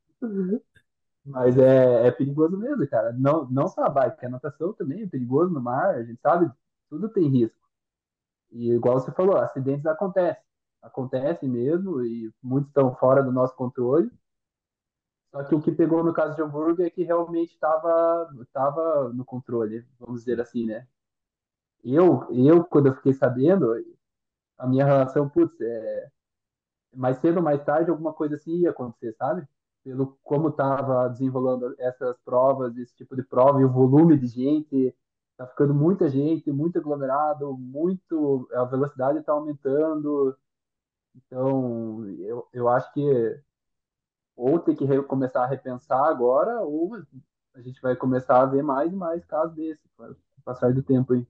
Mas 1.23 1.55
é, 1.59 2.07
é 2.07 2.11
perigoso 2.11 2.57
mesmo, 2.57 2.87
cara. 2.87 3.13
Não, 3.13 3.47
não 3.51 3.67
só 3.67 3.83
a 3.83 3.89
bike, 3.89 4.25
a 4.25 4.29
natação 4.29 4.73
também 4.73 5.03
é 5.03 5.07
perigoso 5.07 5.53
no 5.53 5.61
mar, 5.61 5.93
a 5.93 6.03
gente 6.03 6.19
sabe, 6.21 6.51
tudo 6.89 7.07
tem 7.07 7.27
risco. 7.27 7.55
E 8.51 8.71
igual 8.71 8.99
você 8.99 9.11
falou, 9.11 9.37
acidentes 9.37 9.85
acontecem. 9.85 10.41
Acontecem 10.81 11.49
mesmo 11.49 12.03
e 12.03 12.31
muitos 12.41 12.69
estão 12.69 12.95
fora 12.95 13.23
do 13.23 13.31
nosso 13.31 13.55
controle. 13.55 14.11
Só 15.31 15.43
que 15.43 15.55
o 15.55 15.61
que 15.61 15.71
pegou 15.71 16.03
no 16.03 16.13
caso 16.13 16.35
de 16.35 16.41
Hamburgo 16.41 16.83
é 16.83 16.89
que 16.89 17.03
realmente 17.03 17.53
estava 17.53 18.29
tava 18.51 19.09
no 19.13 19.23
controle, 19.23 19.85
vamos 19.99 20.21
dizer 20.21 20.41
assim, 20.41 20.65
né? 20.65 20.87
Eu, 21.83 22.27
eu, 22.31 22.63
quando 22.63 22.87
eu 22.87 22.95
fiquei 22.95 23.13
sabendo, 23.13 23.73
a 24.57 24.67
minha 24.67 24.85
relação, 24.85 25.29
putz, 25.29 25.59
é, 25.61 26.11
mais 26.95 27.17
cedo 27.17 27.37
ou 27.37 27.43
mais 27.43 27.63
tarde 27.63 27.89
alguma 27.89 28.13
coisa 28.13 28.35
assim 28.35 28.57
ia 28.57 28.71
acontecer, 28.71 29.13
sabe? 29.13 29.47
Pelo 29.83 30.17
como 30.23 30.49
estava 30.49 31.07
desenrolando 31.09 31.75
essas 31.79 32.17
provas, 32.19 32.77
esse 32.77 32.95
tipo 32.95 33.15
de 33.15 33.23
prova 33.23 33.61
e 33.61 33.65
o 33.65 33.71
volume 33.71 34.17
de 34.17 34.27
gente, 34.27 34.95
tá 35.37 35.47
ficando 35.47 35.73
muita 35.73 36.09
gente, 36.09 36.51
muito 36.51 36.77
aglomerado, 36.77 37.57
muito, 37.57 38.47
a 38.53 38.63
velocidade 38.65 39.19
está 39.19 39.31
aumentando. 39.33 40.37
Então, 41.15 42.07
eu, 42.19 42.47
eu 42.53 42.69
acho 42.69 42.91
que 42.93 43.01
ou 44.35 44.59
ter 44.59 44.75
que 44.75 45.01
começar 45.03 45.43
a 45.43 45.47
repensar 45.47 46.03
agora, 46.05 46.61
ou 46.61 46.95
a 47.53 47.61
gente 47.61 47.81
vai 47.81 47.95
começar 47.95 48.41
a 48.41 48.45
ver 48.45 48.63
mais 48.63 48.91
e 48.91 48.95
mais 48.95 49.23
casos 49.25 49.55
desses, 49.55 49.89
com 49.95 50.03
o 50.05 50.15
passar 50.43 50.73
do 50.73 50.81
tempo 50.81 51.13
aí. 51.13 51.25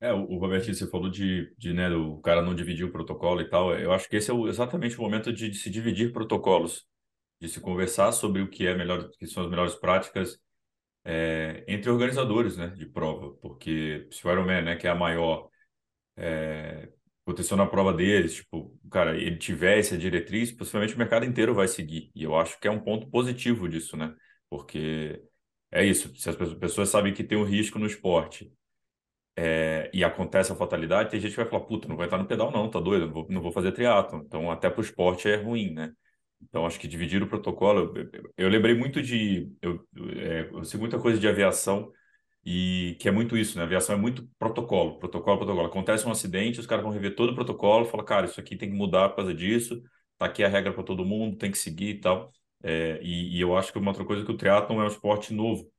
É, 0.00 0.12
o, 0.12 0.24
o 0.24 0.38
Robertinho, 0.38 0.74
você 0.74 0.86
falou 0.86 1.10
de, 1.10 1.54
de 1.56 1.72
né, 1.72 1.88
o 1.90 2.18
cara 2.18 2.42
não 2.42 2.54
dividir 2.54 2.84
o 2.84 2.92
protocolo 2.92 3.40
e 3.40 3.48
tal. 3.48 3.72
Eu 3.74 3.92
acho 3.92 4.08
que 4.08 4.16
esse 4.16 4.30
é 4.30 4.34
o, 4.34 4.48
exatamente 4.48 4.96
o 4.98 5.02
momento 5.02 5.32
de, 5.32 5.48
de, 5.50 5.56
se 5.56 5.70
dividir 5.70 6.12
protocolos, 6.12 6.86
de 7.40 7.48
se 7.48 7.60
conversar 7.60 8.12
sobre 8.12 8.42
o 8.42 8.48
que 8.48 8.66
é 8.66 8.74
melhor, 8.74 9.08
que 9.10 9.26
são 9.26 9.44
as 9.44 9.50
melhores 9.50 9.74
práticas 9.74 10.38
é, 11.04 11.64
entre 11.68 11.90
organizadores, 11.90 12.56
né, 12.56 12.68
de 12.68 12.86
prova, 12.86 13.34
porque 13.36 14.08
se 14.10 14.26
o 14.26 14.30
Ironman, 14.30 14.62
né, 14.62 14.76
que 14.76 14.86
é 14.86 14.90
a 14.90 14.94
maior, 14.94 15.48
é, 16.16 16.90
aconteceu 17.26 17.56
na 17.56 17.66
prova 17.66 17.92
deles, 17.92 18.34
tipo, 18.36 18.78
cara, 18.90 19.16
ele 19.16 19.36
tiver 19.36 19.78
essa 19.78 19.96
diretriz, 19.96 20.50
possivelmente 20.52 20.94
o 20.94 20.98
mercado 20.98 21.24
inteiro 21.24 21.54
vai 21.54 21.68
seguir. 21.68 22.10
E 22.14 22.22
eu 22.22 22.34
acho 22.36 22.58
que 22.60 22.68
é 22.68 22.70
um 22.70 22.80
ponto 22.80 23.08
positivo 23.08 23.68
disso, 23.68 23.96
né? 23.96 24.14
Porque 24.48 25.22
é 25.70 25.84
isso, 25.84 26.14
se 26.16 26.28
as 26.28 26.36
pessoas 26.54 26.88
sabem 26.88 27.14
que 27.14 27.24
tem 27.24 27.38
um 27.38 27.44
risco 27.44 27.78
no 27.78 27.86
esporte 27.86 28.52
é, 29.36 29.90
e 29.94 30.04
acontece 30.04 30.52
a 30.52 30.56
fatalidade, 30.56 31.10
tem 31.10 31.20
gente 31.20 31.30
que 31.32 31.36
vai 31.36 31.48
falar, 31.48 31.64
puta, 31.64 31.88
não 31.88 31.96
vai 31.96 32.06
estar 32.06 32.18
no 32.18 32.26
pedal 32.26 32.50
não, 32.50 32.68
tá 32.70 32.80
doido, 32.80 33.06
não 33.06 33.12
vou, 33.12 33.26
não 33.30 33.42
vou 33.42 33.52
fazer 33.52 33.72
triatlo. 33.72 34.22
Então, 34.26 34.50
até 34.50 34.68
para 34.70 34.80
o 34.80 34.84
esporte 34.84 35.28
é 35.28 35.36
ruim, 35.36 35.72
né? 35.72 35.92
Então, 36.42 36.66
acho 36.66 36.80
que 36.80 36.88
dividir 36.88 37.22
o 37.22 37.28
protocolo... 37.28 37.94
Eu, 37.96 38.32
eu 38.36 38.48
lembrei 38.48 38.74
muito 38.74 39.02
de... 39.02 39.52
Eu, 39.62 39.86
é, 40.16 40.48
eu 40.52 40.64
sei 40.64 40.80
muita 40.80 40.98
coisa 40.98 41.18
de 41.20 41.28
aviação, 41.28 41.92
e 42.44 42.96
que 43.00 43.08
é 43.08 43.12
muito 43.12 43.36
isso, 43.36 43.56
né? 43.56 43.62
A 43.62 43.66
aviação 43.66 43.94
é 43.94 43.98
muito 43.98 44.26
protocolo, 44.38 44.98
protocolo, 44.98 45.38
protocolo. 45.38 45.66
Acontece 45.66 46.06
um 46.06 46.10
acidente, 46.10 46.60
os 46.60 46.66
caras 46.66 46.82
vão 46.84 46.92
rever 46.92 47.14
todo 47.14 47.30
o 47.30 47.34
protocolo, 47.34 47.84
fala, 47.84 48.04
cara, 48.04 48.26
isso 48.26 48.40
aqui 48.40 48.56
tem 48.56 48.70
que 48.70 48.76
mudar 48.76 49.10
por 49.10 49.16
causa 49.16 49.34
disso, 49.34 49.82
tá 50.18 50.26
aqui 50.26 50.42
a 50.42 50.48
regra 50.48 50.72
para 50.72 50.82
todo 50.82 51.04
mundo, 51.04 51.36
tem 51.36 51.50
que 51.50 51.58
seguir 51.58 51.90
e 51.90 52.00
tal. 52.00 52.32
É, 52.62 53.00
e, 53.02 53.36
e, 53.36 53.40
eu 53.40 53.56
acho 53.56 53.72
que 53.72 53.78
uma 53.78 53.90
outra 53.90 54.04
coisa 54.04 54.22
é 54.22 54.26
que 54.26 54.32
o 54.32 54.36
triatlon 54.36 54.80
é 54.80 54.84
um 54.84 54.88
esporte 54.88 55.32
novo. 55.34 55.70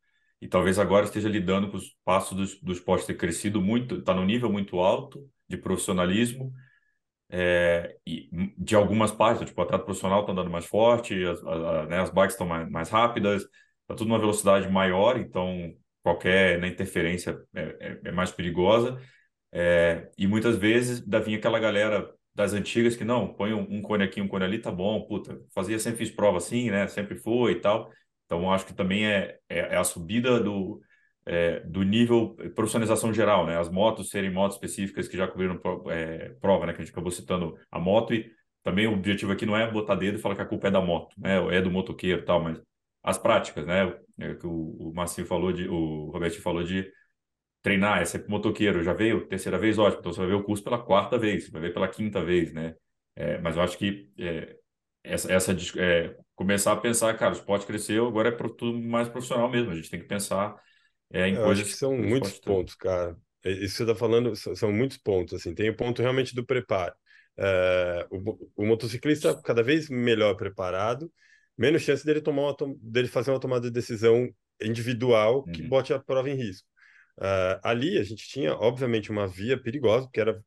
E 0.41 0.47
talvez 0.47 0.79
agora 0.79 1.05
esteja 1.05 1.29
lidando 1.29 1.69
com 1.69 1.77
os 1.77 1.95
passos 2.03 2.59
do, 2.59 2.65
do 2.65 2.71
esporte 2.71 3.05
ter 3.05 3.15
crescido 3.15 3.61
muito, 3.61 3.95
está 3.97 4.13
no 4.13 4.25
nível 4.25 4.51
muito 4.51 4.79
alto 4.79 5.27
de 5.47 5.57
profissionalismo, 5.57 6.51
é, 7.29 7.95
e 8.05 8.29
de 8.57 8.75
algumas 8.75 9.11
partes, 9.11 9.45
tipo, 9.47 9.61
o 9.61 9.63
atleta 9.63 9.85
profissional 9.85 10.21
está 10.21 10.33
andando 10.33 10.49
mais 10.49 10.65
forte, 10.65 11.23
as, 11.25 11.41
a, 11.45 11.85
né, 11.85 11.99
as 11.99 12.09
bikes 12.09 12.33
estão 12.33 12.47
mais, 12.47 12.69
mais 12.69 12.89
rápidas, 12.89 13.43
está 13.43 13.95
tudo 13.95 14.07
numa 14.09 14.19
velocidade 14.19 14.69
maior, 14.69 15.17
então 15.17 15.73
qualquer 16.03 16.59
né, 16.59 16.67
interferência 16.67 17.39
é, 17.53 17.61
é, 17.61 17.99
é, 18.05 18.11
mais 18.11 18.31
perigosa. 18.31 18.99
É, 19.51 20.09
e 20.17 20.27
muitas 20.27 20.57
vezes 20.57 21.05
da 21.05 21.19
vinha 21.19 21.37
aquela 21.37 21.59
galera 21.59 22.09
das 22.33 22.53
antigas 22.53 22.95
que 22.95 23.03
não, 23.03 23.33
põe 23.33 23.53
um, 23.53 23.67
um, 23.69 23.81
cone 23.81 24.03
aqui, 24.03 24.21
um 24.21 24.27
cone 24.27 24.45
ali, 24.45 24.59
tá 24.59 24.71
bom, 24.71 25.01
puta, 25.01 25.39
fazia, 25.53 25.77
sempre 25.79 25.99
fiz 26.05 26.15
prova 26.15 26.37
assim, 26.37 26.71
né, 26.71 26.87
sempre 26.87 27.15
foi 27.15 27.53
e 27.53 27.55
tal. 27.59 27.91
Então, 28.25 28.51
acho 28.51 28.65
que 28.65 28.73
também 28.73 29.05
é, 29.05 29.37
é, 29.49 29.59
é 29.59 29.77
a 29.77 29.83
subida 29.83 30.39
do, 30.39 30.81
é, 31.25 31.59
do 31.61 31.83
nível 31.83 32.35
profissionalização 32.55 33.13
geral, 33.13 33.45
né, 33.45 33.57
as 33.59 33.69
motos 33.69 34.09
serem 34.09 34.31
motos 34.31 34.55
específicas 34.55 35.07
que 35.07 35.17
já 35.17 35.27
cobriram 35.27 35.59
prova, 36.39 36.65
né, 36.65 36.73
que 36.73 36.81
a 36.81 36.85
gente 36.85 36.93
acabou 36.93 37.11
citando 37.11 37.57
a 37.69 37.79
moto 37.79 38.13
e 38.13 38.31
também 38.63 38.87
o 38.87 38.93
objetivo 38.93 39.31
aqui 39.33 39.45
não 39.45 39.57
é 39.57 39.69
botar 39.69 39.95
dedo 39.95 40.17
e 40.17 40.21
falar 40.21 40.35
que 40.35 40.41
a 40.41 40.45
culpa 40.45 40.67
é 40.67 40.71
da 40.71 40.81
moto, 40.81 41.13
né, 41.17 41.35
é 41.53 41.61
do 41.61 41.69
motoqueiro 41.69 42.21
e 42.21 42.25
tal, 42.25 42.41
mas 42.41 42.61
as 43.03 43.17
práticas, 43.17 43.65
né? 43.65 43.93
É, 44.19 44.35
que 44.35 44.45
o, 44.45 44.89
o 44.89 44.93
Marcinho 44.93 45.25
falou 45.25 45.51
de, 45.51 45.67
o 45.67 46.11
Roberto 46.11 46.41
falou 46.41 46.63
de 46.63 46.91
treinar, 47.61 48.01
é 48.01 48.05
sempre 48.05 48.29
motoqueiro, 48.29 48.83
já 48.83 48.93
veio 48.93 49.27
terceira 49.27 49.57
vez, 49.57 49.77
ótimo, 49.77 49.99
então 49.99 50.11
você 50.11 50.19
vai 50.19 50.29
ver 50.29 50.35
o 50.35 50.43
curso 50.43 50.63
pela 50.63 50.83
quarta 50.83 51.17
vez, 51.17 51.49
vai 51.49 51.61
ver 51.61 51.73
pela 51.73 51.87
quinta 51.87 52.23
vez, 52.23 52.51
né? 52.53 52.75
É, 53.15 53.37
mas 53.39 53.55
eu 53.55 53.61
acho 53.61 53.77
que 53.77 54.09
é, 54.17 54.55
essa, 55.03 55.31
essa 55.31 55.55
é, 55.77 56.15
começar 56.35 56.71
a 56.71 56.77
pensar, 56.77 57.15
cara, 57.17 57.33
o 57.33 57.37
esporte 57.37 57.65
cresceu, 57.65 58.07
agora 58.07 58.29
é 58.29 58.31
tudo 58.31 58.79
mais 58.79 59.07
profissional 59.07 59.49
mesmo, 59.49 59.71
a 59.71 59.75
gente 59.75 59.89
tem 59.89 59.99
que 59.99 60.07
pensar 60.07 60.55
é, 61.11 61.27
em 61.27 61.35
eu 61.35 61.43
coisas... 61.43 61.67
Que 61.67 61.75
são 61.75 61.95
muitos 61.95 62.39
pontos, 62.39 62.75
cara. 62.75 63.15
É, 63.43 63.51
isso 63.51 63.61
que 63.61 63.69
você 63.69 63.83
está 63.83 63.95
falando 63.95 64.35
são 64.35 64.71
muitos 64.71 64.97
pontos, 64.97 65.33
assim, 65.35 65.53
tem 65.53 65.69
o 65.69 65.75
ponto 65.75 66.01
realmente 66.01 66.33
do 66.33 66.45
preparo. 66.45 66.93
É, 67.37 68.07
o, 68.09 68.51
o 68.55 68.65
motociclista 68.65 69.39
cada 69.41 69.63
vez 69.63 69.89
melhor 69.89 70.35
preparado, 70.35 71.11
menos 71.57 71.81
chance 71.81 72.05
dele 72.05 72.21
tomar 72.21 72.43
uma, 72.43 72.75
dele 72.81 73.07
fazer 73.07 73.31
uma 73.31 73.39
tomada 73.39 73.67
de 73.67 73.71
decisão 73.71 74.29
individual 74.61 75.43
que 75.43 75.61
uhum. 75.61 75.69
bote 75.69 75.93
a 75.93 75.99
prova 75.99 76.29
em 76.29 76.35
risco. 76.35 76.67
Uh, 77.17 77.59
ali 77.63 77.97
a 77.97 78.03
gente 78.03 78.27
tinha, 78.27 78.53
obviamente, 78.53 79.11
uma 79.11 79.27
via 79.27 79.61
perigosa, 79.61 80.09
que 80.11 80.19
era 80.19 80.41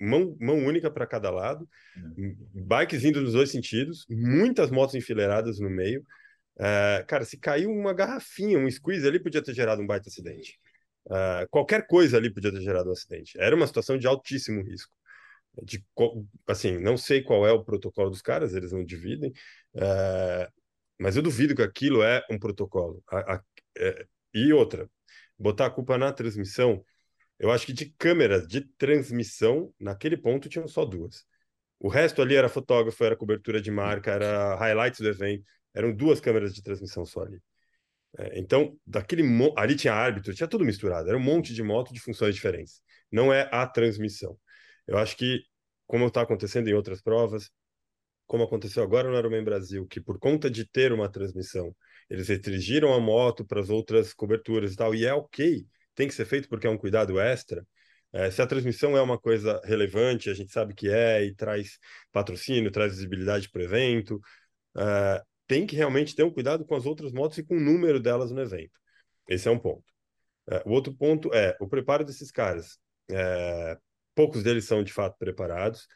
mão, 0.00 0.36
mão 0.40 0.56
única 0.58 0.90
para 0.90 1.06
cada 1.06 1.30
lado, 1.30 1.68
uhum. 1.96 2.36
bikes 2.54 3.04
indo 3.04 3.20
nos 3.20 3.32
dois 3.32 3.50
sentidos, 3.50 4.06
muitas 4.08 4.70
motos 4.70 4.94
enfileiradas 4.94 5.58
no 5.58 5.70
meio. 5.70 6.04
Uh, 6.56 7.06
cara, 7.06 7.24
se 7.24 7.38
caiu 7.38 7.70
uma 7.70 7.92
garrafinha, 7.92 8.58
um 8.58 8.70
squeeze 8.70 9.06
ali, 9.06 9.18
podia 9.18 9.42
ter 9.42 9.54
gerado 9.54 9.82
um 9.82 9.86
baita 9.86 10.08
acidente. 10.08 10.58
Uh, 11.06 11.48
qualquer 11.50 11.86
coisa 11.86 12.16
ali 12.16 12.32
podia 12.32 12.52
ter 12.52 12.60
gerado 12.60 12.90
um 12.90 12.92
acidente. 12.92 13.38
Era 13.40 13.56
uma 13.56 13.66
situação 13.66 13.96
de 13.96 14.06
altíssimo 14.06 14.62
risco. 14.62 14.92
De, 15.62 15.84
assim, 16.46 16.78
não 16.78 16.96
sei 16.96 17.22
qual 17.22 17.46
é 17.46 17.52
o 17.52 17.64
protocolo 17.64 18.10
dos 18.10 18.22
caras, 18.22 18.54
eles 18.54 18.72
não 18.72 18.84
dividem, 18.84 19.32
uh, 19.74 20.50
mas 20.98 21.16
eu 21.16 21.22
duvido 21.22 21.54
que 21.54 21.62
aquilo 21.62 22.02
é 22.02 22.24
um 22.30 22.38
protocolo. 22.38 23.02
A, 23.10 23.36
a, 23.36 23.42
é, 23.78 24.06
e 24.34 24.52
outra, 24.52 24.88
botar 25.38 25.66
a 25.66 25.70
culpa 25.70 25.96
na 25.98 26.12
transmissão, 26.12 26.84
eu 27.38 27.50
acho 27.50 27.66
que 27.66 27.72
de 27.72 27.86
câmeras 27.98 28.46
de 28.46 28.62
transmissão, 28.76 29.72
naquele 29.80 30.16
ponto 30.16 30.48
tinham 30.48 30.68
só 30.68 30.84
duas. 30.84 31.24
O 31.78 31.88
resto 31.88 32.20
ali 32.22 32.36
era 32.36 32.48
fotógrafo, 32.48 33.02
era 33.04 33.16
cobertura 33.16 33.60
de 33.60 33.70
marca, 33.70 34.10
era 34.12 34.54
highlights 34.56 35.00
do 35.00 35.08
evento, 35.08 35.44
eram 35.74 35.94
duas 35.94 36.20
câmeras 36.20 36.54
de 36.54 36.62
transmissão 36.62 37.06
só 37.06 37.22
ali. 37.22 37.40
É, 38.18 38.38
então, 38.38 38.76
daquele 38.86 39.22
ali 39.56 39.76
tinha 39.76 39.94
árbitro, 39.94 40.34
tinha 40.34 40.48
tudo 40.48 40.64
misturado, 40.64 41.08
era 41.08 41.16
um 41.16 41.22
monte 41.22 41.54
de 41.54 41.62
moto 41.62 41.92
de 41.94 42.00
funções 42.00 42.34
diferentes. 42.34 42.82
Não 43.10 43.32
é 43.32 43.48
a 43.52 43.66
transmissão. 43.66 44.38
Eu 44.86 44.98
acho 44.98 45.16
que 45.16 45.42
como 45.86 46.06
está 46.06 46.22
acontecendo 46.22 46.68
em 46.68 46.74
outras 46.74 47.00
provas, 47.02 47.50
como 48.30 48.44
aconteceu 48.44 48.84
agora 48.84 49.10
no 49.10 49.18
Ironman 49.18 49.42
Brasil, 49.42 49.84
que 49.88 50.00
por 50.00 50.16
conta 50.16 50.48
de 50.48 50.64
ter 50.64 50.92
uma 50.92 51.10
transmissão, 51.10 51.74
eles 52.08 52.28
restringiram 52.28 52.94
a 52.94 53.00
moto 53.00 53.44
para 53.44 53.60
as 53.60 53.68
outras 53.68 54.14
coberturas 54.14 54.72
e 54.72 54.76
tal, 54.76 54.94
e 54.94 55.04
é 55.04 55.12
ok, 55.12 55.66
tem 55.96 56.06
que 56.06 56.14
ser 56.14 56.24
feito 56.26 56.48
porque 56.48 56.64
é 56.64 56.70
um 56.70 56.78
cuidado 56.78 57.18
extra. 57.18 57.66
É, 58.12 58.30
se 58.30 58.40
a 58.40 58.46
transmissão 58.46 58.96
é 58.96 59.02
uma 59.02 59.18
coisa 59.18 59.60
relevante, 59.64 60.30
a 60.30 60.34
gente 60.34 60.52
sabe 60.52 60.74
que 60.74 60.88
é, 60.88 61.24
e 61.24 61.34
traz 61.34 61.80
patrocínio, 62.12 62.70
traz 62.70 62.92
visibilidade 62.92 63.50
para 63.50 63.62
o 63.62 63.64
evento, 63.64 64.20
é, 64.78 65.22
tem 65.48 65.66
que 65.66 65.74
realmente 65.74 66.14
ter 66.14 66.22
um 66.22 66.30
cuidado 66.30 66.64
com 66.64 66.76
as 66.76 66.86
outras 66.86 67.10
motos 67.10 67.36
e 67.38 67.42
com 67.42 67.56
o 67.56 67.60
número 67.60 67.98
delas 67.98 68.30
no 68.30 68.40
evento. 68.40 68.78
Esse 69.28 69.48
é 69.48 69.50
um 69.50 69.58
ponto. 69.58 69.92
É, 70.48 70.62
o 70.64 70.70
outro 70.70 70.94
ponto 70.94 71.34
é 71.34 71.56
o 71.60 71.66
preparo 71.66 72.04
desses 72.04 72.30
caras. 72.30 72.78
É, 73.10 73.76
poucos 74.14 74.44
deles 74.44 74.66
são 74.66 74.84
de 74.84 74.92
fato 74.92 75.18
preparados 75.18 75.88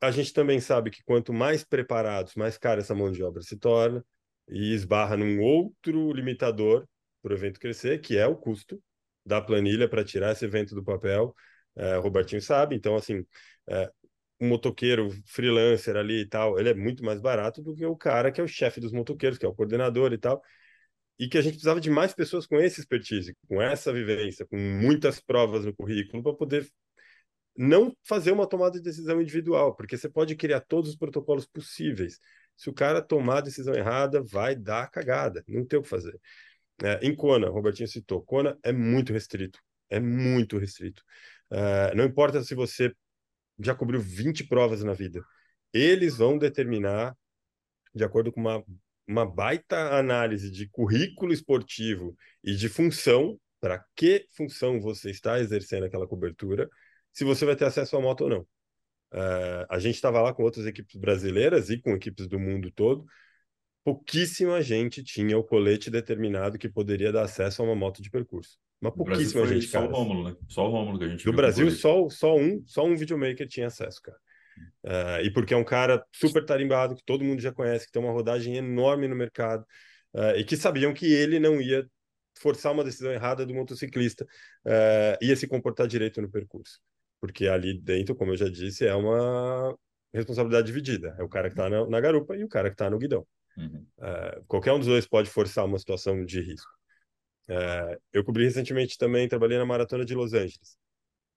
a 0.00 0.10
gente 0.10 0.32
também 0.32 0.60
sabe 0.60 0.90
que 0.90 1.02
quanto 1.04 1.32
mais 1.32 1.62
preparados, 1.64 2.34
mais 2.34 2.56
cara 2.56 2.80
essa 2.80 2.94
mão 2.94 3.12
de 3.12 3.22
obra 3.22 3.42
se 3.42 3.56
torna 3.56 4.04
e 4.48 4.72
esbarra 4.72 5.16
num 5.16 5.40
outro 5.40 6.12
limitador 6.12 6.86
para 7.22 7.32
o 7.32 7.36
evento 7.36 7.60
crescer, 7.60 8.00
que 8.00 8.16
é 8.16 8.26
o 8.26 8.36
custo 8.36 8.82
da 9.24 9.40
planilha 9.40 9.88
para 9.88 10.04
tirar 10.04 10.32
esse 10.32 10.44
evento 10.44 10.74
do 10.74 10.82
papel. 10.82 11.34
É, 11.76 11.98
o 11.98 12.00
Robertinho 12.00 12.40
sabe, 12.42 12.74
então, 12.74 12.96
assim, 12.96 13.24
é, 13.68 13.90
um 14.40 14.48
motoqueiro 14.48 15.10
freelancer 15.26 15.96
ali 15.96 16.22
e 16.22 16.26
tal, 16.26 16.58
ele 16.58 16.70
é 16.70 16.74
muito 16.74 17.04
mais 17.04 17.20
barato 17.20 17.62
do 17.62 17.74
que 17.74 17.84
o 17.84 17.96
cara 17.96 18.32
que 18.32 18.40
é 18.40 18.44
o 18.44 18.48
chefe 18.48 18.80
dos 18.80 18.92
motoqueiros, 18.92 19.38
que 19.38 19.44
é 19.44 19.48
o 19.48 19.54
coordenador 19.54 20.12
e 20.12 20.18
tal. 20.18 20.42
E 21.18 21.28
que 21.28 21.36
a 21.36 21.42
gente 21.42 21.52
precisava 21.52 21.80
de 21.80 21.90
mais 21.90 22.14
pessoas 22.14 22.46
com 22.46 22.58
esse 22.58 22.80
expertise, 22.80 23.36
com 23.46 23.60
essa 23.60 23.92
vivência, 23.92 24.46
com 24.46 24.56
muitas 24.56 25.20
provas 25.20 25.66
no 25.66 25.74
currículo, 25.76 26.22
para 26.22 26.34
poder 26.34 26.66
não 27.56 27.94
fazer 28.04 28.32
uma 28.32 28.48
tomada 28.48 28.72
de 28.72 28.82
decisão 28.82 29.20
individual, 29.20 29.74
porque 29.74 29.96
você 29.96 30.08
pode 30.08 30.34
criar 30.36 30.60
todos 30.60 30.90
os 30.90 30.96
protocolos 30.96 31.46
possíveis. 31.46 32.18
Se 32.56 32.70
o 32.70 32.74
cara 32.74 33.02
tomar 33.02 33.38
a 33.38 33.42
decisão 33.42 33.74
errada, 33.74 34.22
vai 34.22 34.54
dar 34.54 34.90
cagada, 34.90 35.42
não 35.48 35.64
tem 35.64 35.78
o 35.78 35.82
que 35.82 35.88
fazer. 35.88 36.18
É, 36.82 36.98
em 37.06 37.14
Kona, 37.14 37.48
Robertinho 37.48 37.88
citou, 37.88 38.22
Kona 38.22 38.58
é 38.62 38.72
muito 38.72 39.12
restrito, 39.12 39.58
é 39.88 40.00
muito 40.00 40.58
restrito. 40.58 41.02
É, 41.50 41.94
não 41.94 42.04
importa 42.04 42.42
se 42.42 42.54
você 42.54 42.94
já 43.58 43.74
cobriu 43.74 44.00
20 44.00 44.46
provas 44.46 44.82
na 44.82 44.94
vida, 44.94 45.22
eles 45.72 46.16
vão 46.16 46.38
determinar, 46.38 47.14
de 47.94 48.04
acordo 48.04 48.32
com 48.32 48.40
uma, 48.40 48.64
uma 49.06 49.26
baita 49.26 49.96
análise 49.98 50.50
de 50.50 50.68
currículo 50.68 51.32
esportivo 51.32 52.16
e 52.42 52.54
de 52.54 52.68
função, 52.68 53.38
para 53.60 53.84
que 53.94 54.26
função 54.34 54.80
você 54.80 55.10
está 55.10 55.38
exercendo 55.38 55.84
aquela 55.84 56.08
cobertura, 56.08 56.68
se 57.12 57.24
você 57.24 57.44
vai 57.44 57.56
ter 57.56 57.64
acesso 57.64 57.96
à 57.96 58.00
moto 58.00 58.22
ou 58.22 58.30
não. 58.30 58.46
Uh, 59.12 59.66
a 59.68 59.78
gente 59.78 59.96
estava 59.96 60.22
lá 60.22 60.32
com 60.32 60.42
outras 60.42 60.66
equipes 60.66 60.94
brasileiras 60.96 61.68
e 61.68 61.78
com 61.80 61.90
equipes 61.90 62.28
do 62.28 62.38
mundo 62.38 62.70
todo. 62.70 63.04
Pouquíssima 63.82 64.62
gente 64.62 65.02
tinha 65.02 65.36
o 65.36 65.42
colete 65.42 65.90
determinado 65.90 66.58
que 66.58 66.68
poderia 66.68 67.10
dar 67.12 67.22
acesso 67.22 67.62
a 67.62 67.64
uma 67.64 67.74
moto 67.74 68.00
de 68.02 68.10
percurso. 68.10 68.58
Uma 68.80 68.92
pouquíssima 68.92 69.46
gente, 69.46 69.66
só 69.66 69.80
cara. 69.80 69.90
Só 69.90 69.92
o 69.92 69.96
Rômulo, 69.96 70.28
né? 70.28 70.36
Só 70.48 70.66
o 70.66 70.70
Rômulo 70.70 70.98
que 70.98 71.04
a 71.04 71.08
gente 71.08 71.24
Do 71.24 71.32
Brasil, 71.32 71.70
só, 71.70 72.08
só, 72.08 72.36
um, 72.36 72.62
só 72.66 72.84
um 72.84 72.96
videomaker 72.96 73.48
tinha 73.48 73.66
acesso, 73.66 74.00
cara. 74.00 74.18
Uh, 74.84 75.24
e 75.24 75.32
porque 75.32 75.54
é 75.54 75.56
um 75.56 75.64
cara 75.64 76.04
super 76.12 76.44
tarimbado, 76.44 76.94
que 76.94 77.04
todo 77.04 77.24
mundo 77.24 77.40
já 77.40 77.52
conhece, 77.52 77.86
que 77.86 77.92
tem 77.92 78.02
uma 78.02 78.12
rodagem 78.12 78.56
enorme 78.56 79.08
no 79.08 79.16
mercado, 79.16 79.64
uh, 80.14 80.36
e 80.36 80.44
que 80.44 80.56
sabiam 80.56 80.94
que 80.94 81.12
ele 81.12 81.40
não 81.40 81.60
ia 81.60 81.86
forçar 82.38 82.72
uma 82.72 82.84
decisão 82.84 83.12
errada 83.12 83.44
do 83.44 83.54
motociclista, 83.54 84.24
ia 85.20 85.36
se 85.36 85.46
comportar 85.46 85.86
direito 85.86 86.22
no 86.22 86.30
percurso 86.30 86.80
porque 87.20 87.46
ali 87.46 87.78
dentro, 87.78 88.14
como 88.14 88.32
eu 88.32 88.36
já 88.36 88.48
disse, 88.48 88.86
é 88.86 88.94
uma 88.94 89.76
responsabilidade 90.12 90.66
dividida. 90.66 91.14
É 91.18 91.22
o 91.22 91.28
cara 91.28 91.48
que 91.48 91.54
está 91.54 91.68
na, 91.68 91.86
na, 91.86 92.00
garupa 92.00 92.36
e 92.36 92.42
o 92.42 92.48
cara 92.48 92.68
que 92.68 92.74
está 92.74 92.88
no 92.88 92.98
guidão. 92.98 93.26
Uhum. 93.56 93.86
Uh, 93.98 94.44
qualquer 94.46 94.72
um 94.72 94.78
dos 94.78 94.88
dois 94.88 95.06
pode 95.06 95.28
forçar 95.28 95.64
uma 95.64 95.78
situação 95.78 96.24
de 96.24 96.40
risco. 96.40 96.70
Uh, 97.48 98.00
eu 98.12 98.24
cobri 98.24 98.44
recentemente 98.44 98.96
também, 98.96 99.28
trabalhei 99.28 99.58
na 99.58 99.66
maratona 99.66 100.04
de 100.04 100.14
Los 100.14 100.32
Angeles. 100.32 100.78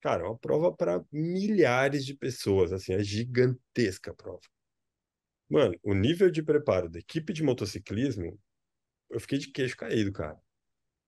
Cara, 0.02 0.24
é 0.24 0.26
uma 0.26 0.38
prova 0.38 0.72
para 0.72 1.04
milhares 1.12 2.06
de 2.06 2.14
pessoas, 2.16 2.74
assim, 2.74 2.94
é 2.94 3.04
gigantesca 3.04 4.12
a 4.12 4.14
prova. 4.14 4.42
Mano, 5.50 5.78
o 5.84 5.94
nível 5.94 6.30
de 6.30 6.44
preparo 6.44 6.90
da 6.90 7.00
equipe 7.00 7.32
de 7.32 7.44
motociclismo, 7.44 8.40
eu 9.10 9.20
fiquei 9.20 9.38
de 9.38 9.52
queixo 9.52 9.78
caído, 9.78 10.12
cara. 10.12 10.38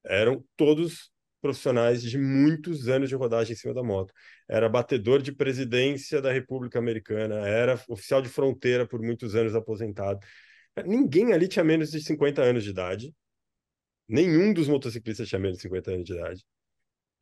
Eram 0.03 0.45
todos 0.55 1.11
profissionais 1.45 2.01
de 2.01 2.17
muitos 2.17 2.89
anos 2.89 3.07
de 3.07 3.15
rodagem 3.15 3.53
em 3.53 3.55
cima 3.55 3.71
da 3.71 3.83
moto. 3.83 4.11
Era 4.49 4.67
batedor 4.67 5.21
de 5.21 5.31
presidência 5.31 6.19
da 6.19 6.31
República 6.31 6.79
Americana, 6.79 7.47
era 7.47 7.79
oficial 7.87 8.19
de 8.19 8.29
fronteira 8.29 8.87
por 8.87 8.99
muitos 8.99 9.35
anos 9.35 9.53
aposentado. 9.53 10.19
Ninguém 10.87 11.33
ali 11.33 11.47
tinha 11.47 11.63
menos 11.63 11.91
de 11.91 12.01
50 12.01 12.41
anos 12.41 12.63
de 12.63 12.71
idade. 12.71 13.13
Nenhum 14.07 14.53
dos 14.53 14.67
motociclistas 14.67 15.29
tinha 15.29 15.37
menos 15.37 15.57
de 15.57 15.63
50 15.63 15.91
anos 15.91 16.03
de 16.03 16.13
idade. 16.13 16.43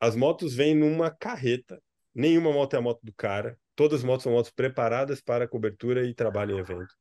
As 0.00 0.16
motos 0.16 0.54
vêm 0.54 0.74
numa 0.74 1.10
carreta. 1.10 1.78
Nenhuma 2.14 2.50
moto 2.50 2.74
é 2.74 2.78
a 2.78 2.82
moto 2.82 3.00
do 3.02 3.12
cara. 3.12 3.58
Todas 3.76 4.00
as 4.00 4.04
motos 4.04 4.22
são 4.22 4.32
motos 4.32 4.50
preparadas 4.50 5.20
para 5.20 5.46
cobertura 5.46 6.02
e 6.06 6.14
trabalho 6.14 6.56
em 6.56 6.60
evento. 6.60 6.94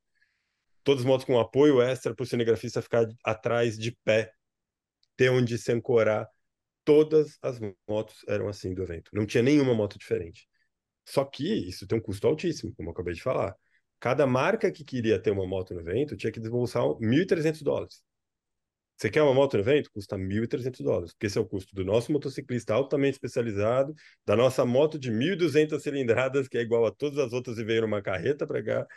Todas 0.83 1.03
as 1.03 1.07
motos 1.07 1.25
com 1.25 1.39
apoio 1.39 1.81
extra 1.81 2.13
para 2.13 2.23
o 2.23 2.27
cinegrafista 2.27 2.81
ficar 2.81 3.07
atrás 3.23 3.77
de 3.77 3.97
pé, 4.03 4.33
ter 5.15 5.29
onde 5.29 5.57
se 5.57 5.71
ancorar 5.71 6.27
todas 6.83 7.37
as 7.41 7.59
motos 7.87 8.23
eram 8.27 8.47
assim 8.47 8.73
do 8.73 8.83
evento. 8.83 9.11
Não 9.13 9.25
tinha 9.25 9.43
nenhuma 9.43 9.73
moto 9.73 9.97
diferente. 9.97 10.47
Só 11.05 11.25
que 11.25 11.67
isso 11.67 11.87
tem 11.87 11.97
um 11.97 12.01
custo 12.01 12.27
altíssimo, 12.27 12.73
como 12.75 12.89
eu 12.89 12.93
acabei 12.93 13.13
de 13.13 13.21
falar. 13.21 13.55
Cada 13.99 14.27
marca 14.27 14.71
que 14.71 14.83
queria 14.83 15.19
ter 15.19 15.31
uma 15.31 15.47
moto 15.47 15.73
no 15.73 15.81
evento 15.81 16.17
tinha 16.17 16.31
que 16.31 16.39
desembolsar 16.39 16.83
1.300 16.99 17.61
dólares. 17.61 18.03
Você 18.97 19.09
quer 19.09 19.21
uma 19.23 19.33
moto 19.33 19.55
no 19.55 19.61
evento? 19.61 19.91
Custa 19.91 20.17
1.300 20.17 20.83
dólares, 20.83 21.13
porque 21.13 21.27
esse 21.27 21.37
é 21.37 21.41
o 21.41 21.45
custo 21.45 21.75
do 21.75 21.83
nosso 21.83 22.11
motociclista 22.11 22.73
altamente 22.73 23.13
especializado, 23.15 23.93
da 24.25 24.35
nossa 24.35 24.65
moto 24.65 24.99
de 24.99 25.11
1.200 25.11 25.81
cilindradas, 25.81 26.47
que 26.47 26.57
é 26.57 26.61
igual 26.61 26.85
a 26.85 26.91
todas 26.91 27.17
as 27.19 27.33
outras 27.33 27.57
e 27.57 27.63
veio 27.63 27.81
numa 27.81 28.01
carreta 28.01 28.47
para 28.47 28.63
cá. 28.63 28.87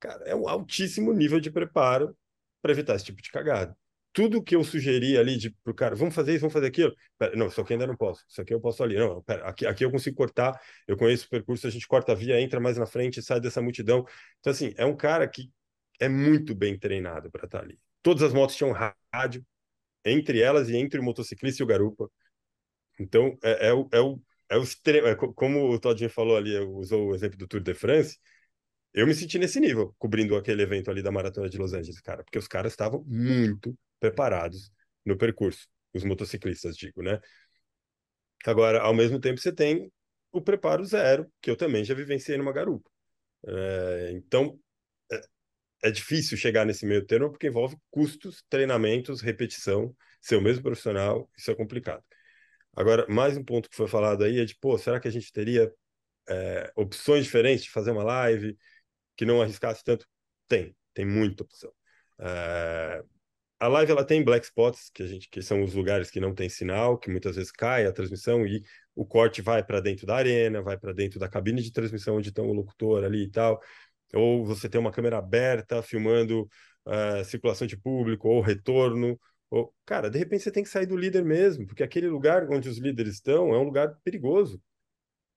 Cara, 0.00 0.24
é 0.24 0.34
um 0.34 0.48
altíssimo 0.48 1.12
nível 1.12 1.40
de 1.40 1.50
preparo 1.50 2.16
para 2.62 2.72
evitar 2.72 2.96
esse 2.96 3.04
tipo 3.06 3.22
de 3.22 3.30
cagada 3.30 3.76
tudo 4.18 4.42
que 4.42 4.56
eu 4.56 4.64
sugeri 4.64 5.16
ali 5.16 5.36
de 5.36 5.48
pro 5.62 5.72
cara, 5.72 5.94
vamos 5.94 6.12
fazer 6.12 6.32
isso, 6.32 6.40
vamos 6.40 6.52
fazer 6.52 6.66
aquilo. 6.66 6.92
Pera, 7.16 7.36
não, 7.36 7.46
isso 7.46 7.60
aqui 7.60 7.74
ainda 7.74 7.86
não 7.86 7.96
posso. 7.96 8.24
Isso 8.28 8.40
aqui 8.40 8.52
eu 8.52 8.60
posso 8.60 8.82
ali. 8.82 8.96
Não, 8.96 9.22
pera, 9.22 9.48
aqui, 9.48 9.64
aqui 9.64 9.84
eu 9.84 9.92
consigo 9.92 10.16
cortar. 10.16 10.60
Eu 10.88 10.96
conheço 10.96 11.26
o 11.26 11.28
percurso, 11.28 11.68
a 11.68 11.70
gente 11.70 11.86
corta 11.86 12.10
a 12.10 12.14
via, 12.16 12.40
entra 12.40 12.58
mais 12.58 12.76
na 12.76 12.84
frente, 12.84 13.22
sai 13.22 13.40
dessa 13.40 13.62
multidão. 13.62 14.04
Então, 14.40 14.50
assim, 14.50 14.74
é 14.76 14.84
um 14.84 14.96
cara 14.96 15.28
que 15.28 15.52
é 16.00 16.08
muito 16.08 16.52
bem 16.52 16.76
treinado 16.76 17.30
para 17.30 17.44
estar 17.44 17.60
tá 17.60 17.64
ali. 17.64 17.78
Todas 18.02 18.24
as 18.24 18.32
motos 18.32 18.56
tinham 18.56 18.72
rádio, 18.72 19.46
entre 20.04 20.40
elas 20.40 20.68
e 20.68 20.76
entre 20.76 20.98
o 20.98 21.02
motociclista 21.04 21.62
e 21.62 21.64
o 21.64 21.68
garupa. 21.68 22.10
Então, 22.98 23.38
é, 23.40 23.68
é, 23.68 23.72
o, 23.72 23.88
é, 23.92 24.00
o, 24.00 24.20
é 24.50 24.58
o 24.58 24.62
extremo. 24.64 25.06
É, 25.06 25.14
como 25.14 25.70
o 25.70 25.78
Todinho 25.78 26.10
falou 26.10 26.36
ali, 26.36 26.58
usou 26.58 27.10
o 27.10 27.14
exemplo 27.14 27.38
do 27.38 27.46
Tour 27.46 27.60
de 27.60 27.72
France. 27.72 28.18
Eu 28.92 29.06
me 29.06 29.14
senti 29.14 29.38
nesse 29.38 29.60
nível, 29.60 29.94
cobrindo 29.96 30.34
aquele 30.36 30.62
evento 30.62 30.90
ali 30.90 31.02
da 31.04 31.12
Maratona 31.12 31.48
de 31.48 31.56
Los 31.56 31.72
Angeles, 31.72 32.00
cara, 32.00 32.24
porque 32.24 32.38
os 32.38 32.48
caras 32.48 32.72
estavam 32.72 33.04
muito 33.06 33.78
preparados 34.00 34.70
no 35.04 35.16
percurso, 35.16 35.66
os 35.94 36.04
motociclistas, 36.04 36.76
digo, 36.76 37.02
né? 37.02 37.20
Agora, 38.46 38.80
ao 38.80 38.94
mesmo 38.94 39.20
tempo, 39.20 39.40
você 39.40 39.52
tem 39.52 39.92
o 40.32 40.40
preparo 40.40 40.84
zero, 40.84 41.30
que 41.40 41.50
eu 41.50 41.56
também 41.56 41.84
já 41.84 41.94
vivenciei 41.94 42.38
numa 42.38 42.52
garupa. 42.52 42.90
É, 43.46 44.10
então, 44.12 44.58
é, 45.12 45.20
é, 45.84 45.90
difícil 45.90 46.36
chegar 46.36 46.64
nesse 46.66 46.86
meio 46.86 47.04
termo 47.06 47.30
porque 47.30 47.48
envolve 47.48 47.76
custos, 47.90 48.44
treinamentos, 48.48 49.20
repetição, 49.20 49.94
ser 50.20 50.36
o 50.36 50.42
mesmo 50.42 50.62
profissional, 50.62 51.30
isso 51.36 51.50
é 51.50 51.54
complicado. 51.54 52.04
Agora, 52.74 53.06
mais 53.08 53.36
um 53.36 53.44
ponto 53.44 53.68
que 53.68 53.76
foi 53.76 53.88
falado 53.88 54.24
aí 54.24 54.40
é 54.40 54.44
de, 54.44 54.56
pô, 54.56 54.78
será 54.78 55.00
que 55.00 55.08
a 55.08 55.10
gente 55.10 55.32
teria 55.32 55.72
é, 56.28 56.72
opções 56.76 57.24
diferentes 57.24 57.64
de 57.64 57.70
fazer 57.70 57.90
uma 57.90 58.04
live 58.04 58.56
que 59.16 59.24
não 59.26 59.42
arriscasse 59.42 59.82
tanto? 59.84 60.06
Tem, 60.48 60.76
tem 60.94 61.06
muita 61.06 61.44
opção. 61.44 61.72
A 63.60 63.66
live 63.66 63.90
ela 63.90 64.04
tem 64.04 64.22
black 64.22 64.46
spots, 64.46 64.88
que 64.94 65.02
a 65.02 65.06
gente 65.06 65.28
que 65.28 65.42
são 65.42 65.62
os 65.64 65.74
lugares 65.74 66.10
que 66.10 66.20
não 66.20 66.32
tem 66.32 66.48
sinal, 66.48 66.96
que 66.96 67.10
muitas 67.10 67.34
vezes 67.34 67.50
cai 67.50 67.86
a 67.86 67.92
transmissão 67.92 68.46
e 68.46 68.62
o 68.94 69.04
corte 69.04 69.42
vai 69.42 69.64
para 69.64 69.80
dentro 69.80 70.06
da 70.06 70.14
arena, 70.16 70.62
vai 70.62 70.78
para 70.78 70.92
dentro 70.92 71.18
da 71.18 71.28
cabine 71.28 71.60
de 71.60 71.72
transmissão 71.72 72.16
onde 72.16 72.28
está 72.28 72.40
o 72.40 72.52
locutor 72.52 73.04
ali 73.04 73.24
e 73.24 73.30
tal. 73.30 73.60
Ou 74.14 74.44
você 74.44 74.68
tem 74.68 74.80
uma 74.80 74.92
câmera 74.92 75.18
aberta 75.18 75.82
filmando 75.82 76.48
uh, 76.86 77.24
circulação 77.24 77.66
de 77.66 77.76
público 77.76 78.28
ou 78.28 78.40
retorno. 78.40 79.18
Ou... 79.50 79.74
Cara, 79.84 80.08
de 80.08 80.18
repente 80.18 80.44
você 80.44 80.52
tem 80.52 80.62
que 80.62 80.68
sair 80.68 80.86
do 80.86 80.96
líder 80.96 81.24
mesmo, 81.24 81.66
porque 81.66 81.82
aquele 81.82 82.08
lugar 82.08 82.48
onde 82.50 82.68
os 82.68 82.78
líderes 82.78 83.14
estão 83.14 83.52
é 83.54 83.58
um 83.58 83.64
lugar 83.64 83.96
perigoso. 84.04 84.62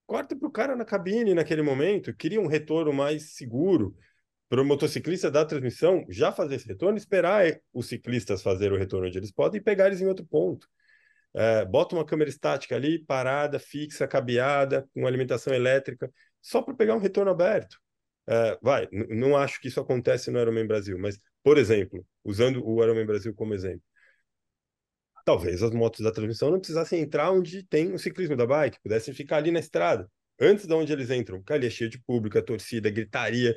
Corta 0.06 0.36
para 0.36 0.48
o 0.48 0.52
cara 0.52 0.76
na 0.76 0.84
cabine 0.84 1.34
naquele 1.34 1.62
momento, 1.62 2.14
cria 2.14 2.40
um 2.40 2.46
retorno 2.46 2.92
mais 2.92 3.34
seguro 3.34 3.96
para 4.52 4.60
o 4.60 4.66
motociclista 4.66 5.30
da 5.30 5.46
transmissão 5.46 6.04
já 6.10 6.30
fazer 6.30 6.56
esse 6.56 6.68
retorno, 6.68 6.98
esperar 6.98 7.58
os 7.72 7.86
ciclistas 7.86 8.42
fazer 8.42 8.70
o 8.70 8.76
retorno 8.76 9.06
onde 9.06 9.16
eles 9.16 9.32
podem 9.32 9.58
e 9.58 9.64
pegar 9.64 9.86
eles 9.86 10.02
em 10.02 10.06
outro 10.06 10.26
ponto. 10.26 10.68
É, 11.32 11.64
bota 11.64 11.94
uma 11.94 12.04
câmera 12.04 12.28
estática 12.28 12.76
ali, 12.76 13.02
parada, 13.02 13.58
fixa, 13.58 14.06
cabeada, 14.06 14.86
com 14.92 15.06
alimentação 15.06 15.54
elétrica, 15.54 16.12
só 16.42 16.60
para 16.60 16.74
pegar 16.74 16.94
um 16.94 16.98
retorno 16.98 17.30
aberto. 17.30 17.78
É, 18.26 18.58
vai, 18.60 18.86
não 18.92 19.38
acho 19.38 19.58
que 19.58 19.68
isso 19.68 19.80
acontece 19.80 20.30
no 20.30 20.38
Ironman 20.38 20.66
Brasil, 20.66 20.98
mas, 20.98 21.18
por 21.42 21.56
exemplo, 21.56 22.06
usando 22.22 22.62
o 22.62 22.82
Ironman 22.82 23.06
Brasil 23.06 23.34
como 23.34 23.54
exemplo, 23.54 23.80
talvez 25.24 25.62
as 25.62 25.70
motos 25.70 26.00
da 26.04 26.12
transmissão 26.12 26.50
não 26.50 26.58
precisassem 26.58 27.00
entrar 27.00 27.30
onde 27.30 27.62
tem 27.62 27.94
o 27.94 27.98
ciclismo 27.98 28.36
da 28.36 28.46
bike, 28.46 28.82
pudessem 28.82 29.14
ficar 29.14 29.38
ali 29.38 29.50
na 29.50 29.60
estrada, 29.60 30.10
antes 30.38 30.66
de 30.66 30.74
onde 30.74 30.92
eles 30.92 31.10
entram, 31.10 31.38
porque 31.38 31.52
ali 31.52 31.66
é 31.66 31.70
cheio 31.70 31.88
de 31.88 31.98
público, 32.02 32.36
a 32.38 32.42
torcida, 32.42 32.88
a 32.88 32.92
gritaria. 32.92 33.56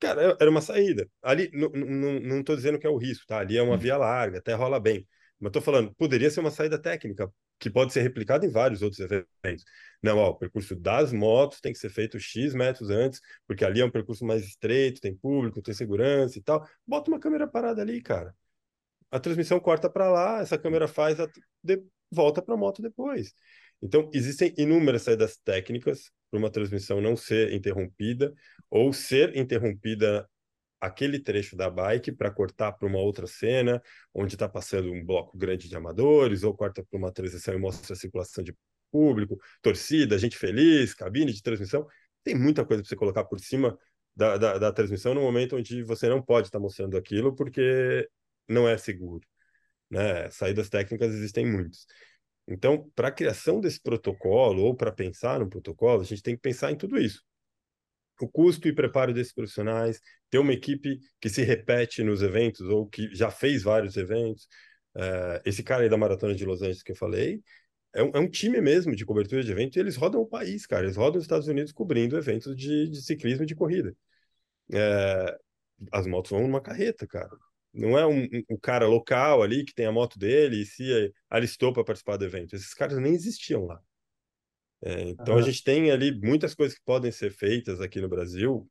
Cara, 0.00 0.36
era 0.40 0.50
uma 0.50 0.60
saída. 0.60 1.08
Ali, 1.22 1.50
não 1.52 2.40
estou 2.40 2.56
dizendo 2.56 2.78
que 2.78 2.86
é 2.86 2.90
o 2.90 2.96
risco, 2.96 3.26
tá? 3.26 3.38
Ali 3.38 3.56
é 3.56 3.62
uma 3.62 3.72
uhum. 3.72 3.78
via 3.78 3.96
larga, 3.96 4.38
até 4.38 4.54
rola 4.54 4.80
bem. 4.80 5.06
Mas 5.38 5.50
estou 5.50 5.62
falando, 5.62 5.94
poderia 5.94 6.30
ser 6.30 6.40
uma 6.40 6.50
saída 6.50 6.78
técnica, 6.78 7.32
que 7.58 7.70
pode 7.70 7.92
ser 7.92 8.00
replicada 8.02 8.44
em 8.46 8.50
vários 8.50 8.82
outros 8.82 9.00
eventos. 9.00 9.64
Não, 10.02 10.18
ó, 10.18 10.30
o 10.30 10.34
percurso 10.36 10.74
das 10.74 11.12
motos 11.12 11.60
tem 11.60 11.72
que 11.72 11.78
ser 11.78 11.90
feito 11.90 12.18
X 12.18 12.54
metros 12.54 12.90
antes, 12.90 13.20
porque 13.46 13.64
ali 13.64 13.80
é 13.80 13.84
um 13.84 13.90
percurso 13.90 14.24
mais 14.24 14.42
estreito, 14.42 15.00
tem 15.00 15.14
público, 15.14 15.62
tem 15.62 15.74
segurança 15.74 16.38
e 16.38 16.42
tal. 16.42 16.66
Bota 16.86 17.10
uma 17.10 17.20
câmera 17.20 17.46
parada 17.46 17.82
ali, 17.82 18.02
cara 18.02 18.34
a 19.10 19.18
transmissão 19.18 19.58
corta 19.58 19.90
para 19.90 20.08
lá, 20.10 20.40
essa 20.40 20.56
câmera 20.58 20.86
faz, 20.86 21.18
a, 21.20 21.26
de, 21.62 21.82
volta 22.10 22.40
para 22.40 22.54
a 22.54 22.56
moto 22.56 22.80
depois. 22.80 23.34
Então, 23.82 24.10
existem 24.12 24.54
inúmeras 24.56 25.02
saídas 25.02 25.36
técnicas 25.38 26.10
para 26.30 26.38
uma 26.38 26.50
transmissão 26.50 27.00
não 27.00 27.16
ser 27.16 27.52
interrompida 27.52 28.32
ou 28.70 28.92
ser 28.92 29.36
interrompida 29.36 30.28
aquele 30.80 31.18
trecho 31.18 31.56
da 31.56 31.68
bike 31.68 32.12
para 32.12 32.30
cortar 32.30 32.72
para 32.72 32.88
uma 32.88 32.98
outra 32.98 33.26
cena, 33.26 33.82
onde 34.14 34.34
está 34.34 34.48
passando 34.48 34.90
um 34.90 35.04
bloco 35.04 35.36
grande 35.36 35.68
de 35.68 35.76
amadores, 35.76 36.42
ou 36.42 36.56
corta 36.56 36.82
para 36.82 36.98
uma 36.98 37.12
transição 37.12 37.54
e 37.54 37.58
mostra 37.58 37.92
a 37.92 37.96
circulação 37.96 38.42
de 38.42 38.56
público, 38.90 39.38
torcida, 39.62 40.18
gente 40.18 40.36
feliz, 40.36 40.94
cabine 40.94 41.32
de 41.32 41.42
transmissão. 41.42 41.86
Tem 42.24 42.34
muita 42.34 42.64
coisa 42.64 42.82
para 42.82 42.88
você 42.88 42.96
colocar 42.96 43.24
por 43.24 43.38
cima 43.40 43.78
da, 44.16 44.36
da, 44.36 44.58
da, 44.58 44.72
transmissão 44.72 45.14
no 45.14 45.20
momento 45.20 45.56
onde 45.56 45.82
você 45.84 46.08
não 46.08 46.22
pode 46.22 46.48
estar 46.48 46.58
tá 46.58 46.62
mostrando 46.62 46.96
aquilo, 46.96 47.34
porque 47.34 48.08
não 48.48 48.68
é 48.68 48.76
seguro. 48.78 49.26
Né? 49.90 50.30
Saídas 50.30 50.68
técnicas 50.68 51.12
existem 51.14 51.46
muitas. 51.46 51.86
Então, 52.52 52.90
para 52.94 53.08
a 53.08 53.12
criação 53.12 53.60
desse 53.60 53.80
protocolo, 53.80 54.62
ou 54.62 54.74
para 54.74 54.92
pensar 54.92 55.40
no 55.40 55.48
protocolo, 55.48 56.02
a 56.02 56.04
gente 56.04 56.22
tem 56.22 56.34
que 56.36 56.42
pensar 56.42 56.72
em 56.72 56.76
tudo 56.76 56.98
isso. 56.98 57.22
O 58.20 58.28
custo 58.28 58.68
e 58.68 58.74
preparo 58.74 59.14
desses 59.14 59.32
profissionais, 59.32 60.00
ter 60.28 60.38
uma 60.38 60.52
equipe 60.52 60.98
que 61.20 61.28
se 61.30 61.42
repete 61.42 62.02
nos 62.02 62.22
eventos, 62.22 62.60
ou 62.68 62.86
que 62.86 63.14
já 63.14 63.30
fez 63.30 63.62
vários 63.62 63.96
eventos. 63.96 64.46
Uh, 64.94 65.40
esse 65.44 65.62
cara 65.62 65.84
aí 65.84 65.88
da 65.88 65.96
Maratona 65.96 66.34
de 66.34 66.44
Los 66.44 66.60
Angeles 66.60 66.82
que 66.82 66.92
eu 66.92 66.96
falei, 66.96 67.40
é 67.92 68.02
um, 68.02 68.10
é 68.14 68.18
um, 68.20 68.28
time 68.28 68.60
mesmo 68.60 68.94
de 68.94 69.04
cobertura 69.04 69.42
de 69.42 69.50
evento 69.50 69.76
e 69.76 69.80
eles 69.80 69.96
rodam 69.96 70.20
o 70.20 70.26
país, 70.26 70.66
cara. 70.66 70.84
Eles 70.84 70.96
rodam 70.96 71.18
os 71.18 71.24
Estados 71.24 71.48
Unidos 71.48 71.72
cobrindo 71.72 72.16
eventos 72.16 72.56
de, 72.56 72.88
de 72.88 73.02
ciclismo 73.02 73.44
e 73.44 73.46
de 73.46 73.54
corrida. 73.54 73.94
É, 74.72 75.38
as 75.92 76.06
motos 76.06 76.30
vão 76.30 76.42
numa 76.42 76.60
carreta, 76.60 77.06
cara. 77.06 77.30
Não 77.72 77.96
é 77.96 78.06
um, 78.06 78.28
um, 78.50 78.58
cara 78.60 78.86
local 78.86 79.42
ali 79.42 79.64
que 79.64 79.74
tem 79.74 79.86
a 79.86 79.92
moto 79.92 80.18
dele 80.18 80.62
e 80.62 80.66
se 80.66 81.12
alistou 81.28 81.72
para 81.72 81.84
participar 81.84 82.16
do 82.16 82.24
evento. 82.24 82.54
Esses 82.54 82.74
caras 82.74 82.98
nem 82.98 83.14
existiam 83.14 83.64
lá. 83.64 83.80
É, 84.82 85.02
então 85.02 85.34
uhum. 85.34 85.40
a 85.40 85.42
gente 85.42 85.62
tem 85.62 85.90
ali 85.90 86.18
muitas 86.20 86.54
coisas 86.54 86.76
que 86.76 86.84
podem 86.84 87.12
ser 87.12 87.30
feitas 87.32 87.80
aqui 87.80 88.00
no 88.00 88.08
Brasil 88.08 88.68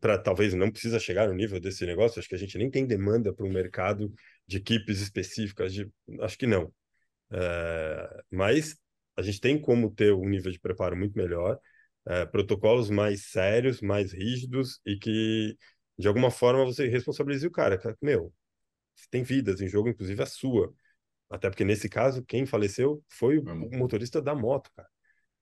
para 0.00 0.18
talvez 0.18 0.52
não 0.52 0.70
precisa 0.70 0.98
chegar 0.98 1.28
no 1.28 1.34
nível 1.34 1.58
desse 1.58 1.86
negócio. 1.86 2.18
Acho 2.18 2.28
que 2.28 2.34
a 2.34 2.38
gente 2.38 2.58
nem 2.58 2.70
tem 2.70 2.86
demanda 2.86 3.32
para 3.32 3.46
um 3.46 3.52
mercado 3.52 4.12
de 4.46 4.58
equipes 4.58 5.00
específicas. 5.00 5.72
De... 5.72 5.90
Acho 6.20 6.38
que 6.38 6.46
não. 6.46 6.72
É, 7.32 8.22
mas 8.30 8.76
a 9.16 9.22
gente 9.22 9.40
tem 9.40 9.60
como 9.60 9.90
ter 9.90 10.12
um 10.12 10.28
nível 10.28 10.52
de 10.52 10.60
preparo 10.60 10.96
muito 10.96 11.16
melhor, 11.16 11.58
é, 12.06 12.26
protocolos 12.26 12.90
mais 12.90 13.26
sérios, 13.30 13.80
mais 13.80 14.12
rígidos 14.12 14.80
e 14.84 14.96
que 14.96 15.56
de 16.00 16.08
alguma 16.08 16.30
forma 16.30 16.64
você 16.64 16.88
responsabiliza 16.88 17.46
o 17.46 17.50
cara. 17.50 17.78
Meu, 18.02 18.32
tem 19.10 19.22
vidas 19.22 19.60
em 19.60 19.68
jogo, 19.68 19.88
inclusive 19.88 20.22
a 20.22 20.26
sua. 20.26 20.72
Até 21.30 21.48
porque 21.48 21.64
nesse 21.64 21.88
caso, 21.88 22.24
quem 22.24 22.44
faleceu 22.44 23.02
foi 23.08 23.38
o 23.38 23.78
motorista 23.78 24.20
da 24.20 24.34
moto, 24.34 24.70
cara. 24.74 24.88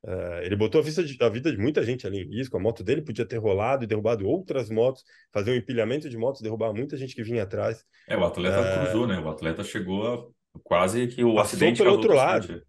Uh, 0.01 0.43
ele 0.43 0.55
botou 0.55 0.81
a, 0.81 0.85
de, 0.85 1.17
a, 1.21 1.29
vida 1.29 1.51
de 1.51 1.59
muita 1.59 1.83
gente 1.83 2.07
ali 2.07 2.19
em 2.19 2.37
risco. 2.37 2.57
A 2.57 2.61
moto 2.61 2.85
dele 2.85 3.03
podia 3.03 3.27
ter 3.27 3.39
rolado 3.39 3.83
e 3.83 3.87
derrubado 3.87 4.27
outras 4.29 4.71
motos, 4.71 5.03
fazer 5.33 5.51
um 5.51 5.57
empilhamento 5.57 6.09
de 6.09 6.17
motos, 6.17 6.41
derrubar 6.41 6.73
muita 6.73 6.97
gente 6.97 7.15
que 7.15 7.23
vinha 7.23 7.43
atrás. 7.43 7.85
É, 8.07 8.17
o 8.17 8.25
atleta 8.25 8.61
uh, 8.61 8.85
cruzou, 8.85 9.07
né? 9.07 9.19
O 9.19 9.29
atleta 9.29 9.65
chegou 9.65 10.07
a 10.07 10.61
quase 10.63 11.09
que 11.09 11.25
o 11.25 11.39
acidente 11.41 11.79
pelo 11.79 11.93
outro 11.93 12.15
lado. 12.15 12.63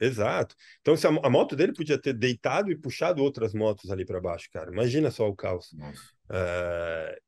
Exato. 0.00 0.54
Então, 0.80 0.96
se 0.96 1.06
a, 1.06 1.10
a, 1.10 1.30
moto 1.30 1.56
dele 1.56 1.72
podia 1.72 2.00
ter 2.00 2.12
deitado 2.12 2.70
e 2.70 2.76
puxado 2.76 3.22
outras 3.22 3.52
motos 3.52 3.90
ali 3.90 4.04
para 4.04 4.20
baixo, 4.20 4.48
cara. 4.52 4.70
Imagina 4.70 5.10
só 5.10 5.28
o 5.28 5.34
caos. 5.34 5.72
Uh, 6.30 7.27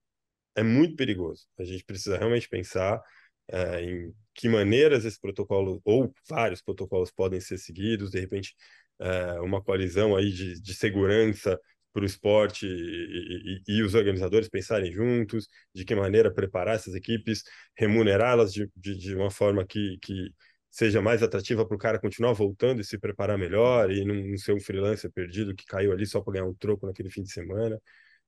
é 0.54 0.62
muito 0.62 0.96
perigoso. 0.96 1.46
A 1.58 1.64
gente 1.64 1.84
precisa 1.84 2.18
realmente 2.18 2.48
pensar 2.48 3.00
é, 3.48 3.82
em 3.82 4.14
que 4.34 4.48
maneiras 4.48 5.04
esse 5.04 5.20
protocolo, 5.20 5.80
ou 5.84 6.12
vários 6.28 6.62
protocolos, 6.62 7.10
podem 7.10 7.40
ser 7.40 7.58
seguidos, 7.58 8.10
de 8.10 8.20
repente, 8.20 8.54
é, 9.00 9.40
uma 9.40 9.62
coalizão 9.62 10.16
aí 10.16 10.30
de, 10.30 10.60
de 10.60 10.74
segurança 10.74 11.58
para 11.92 12.02
o 12.02 12.06
esporte 12.06 12.66
e, 12.66 13.62
e, 13.68 13.78
e, 13.78 13.82
os 13.82 13.94
organizadores 13.94 14.48
pensarem 14.48 14.92
juntos, 14.92 15.48
de 15.74 15.84
que 15.84 15.94
maneira 15.94 16.32
preparar 16.32 16.76
essas 16.76 16.94
equipes, 16.94 17.42
remunerá-las 17.76 18.52
de, 18.52 18.70
de, 18.76 18.96
de, 18.96 19.14
uma 19.14 19.30
forma 19.30 19.66
que, 19.66 19.98
que 20.00 20.30
seja 20.70 21.02
mais 21.02 21.22
atrativa 21.22 21.66
para 21.66 21.74
o 21.74 21.78
cara 21.78 21.98
continuar 21.98 22.32
voltando 22.32 22.80
e 22.80 22.84
se 22.84 22.98
preparar 22.98 23.36
melhor 23.38 23.90
e 23.90 24.04
não, 24.04 24.14
não 24.14 24.36
ser 24.38 24.52
um 24.54 24.60
freelancer 24.60 25.10
perdido 25.12 25.54
que 25.54 25.64
caiu 25.66 25.92
ali 25.92 26.06
só 26.06 26.20
para 26.20 26.34
ganhar 26.34 26.46
um 26.46 26.54
troco 26.54 26.86
naquele 26.86 27.10
fim 27.10 27.22
de 27.22 27.32
semana. 27.32 27.80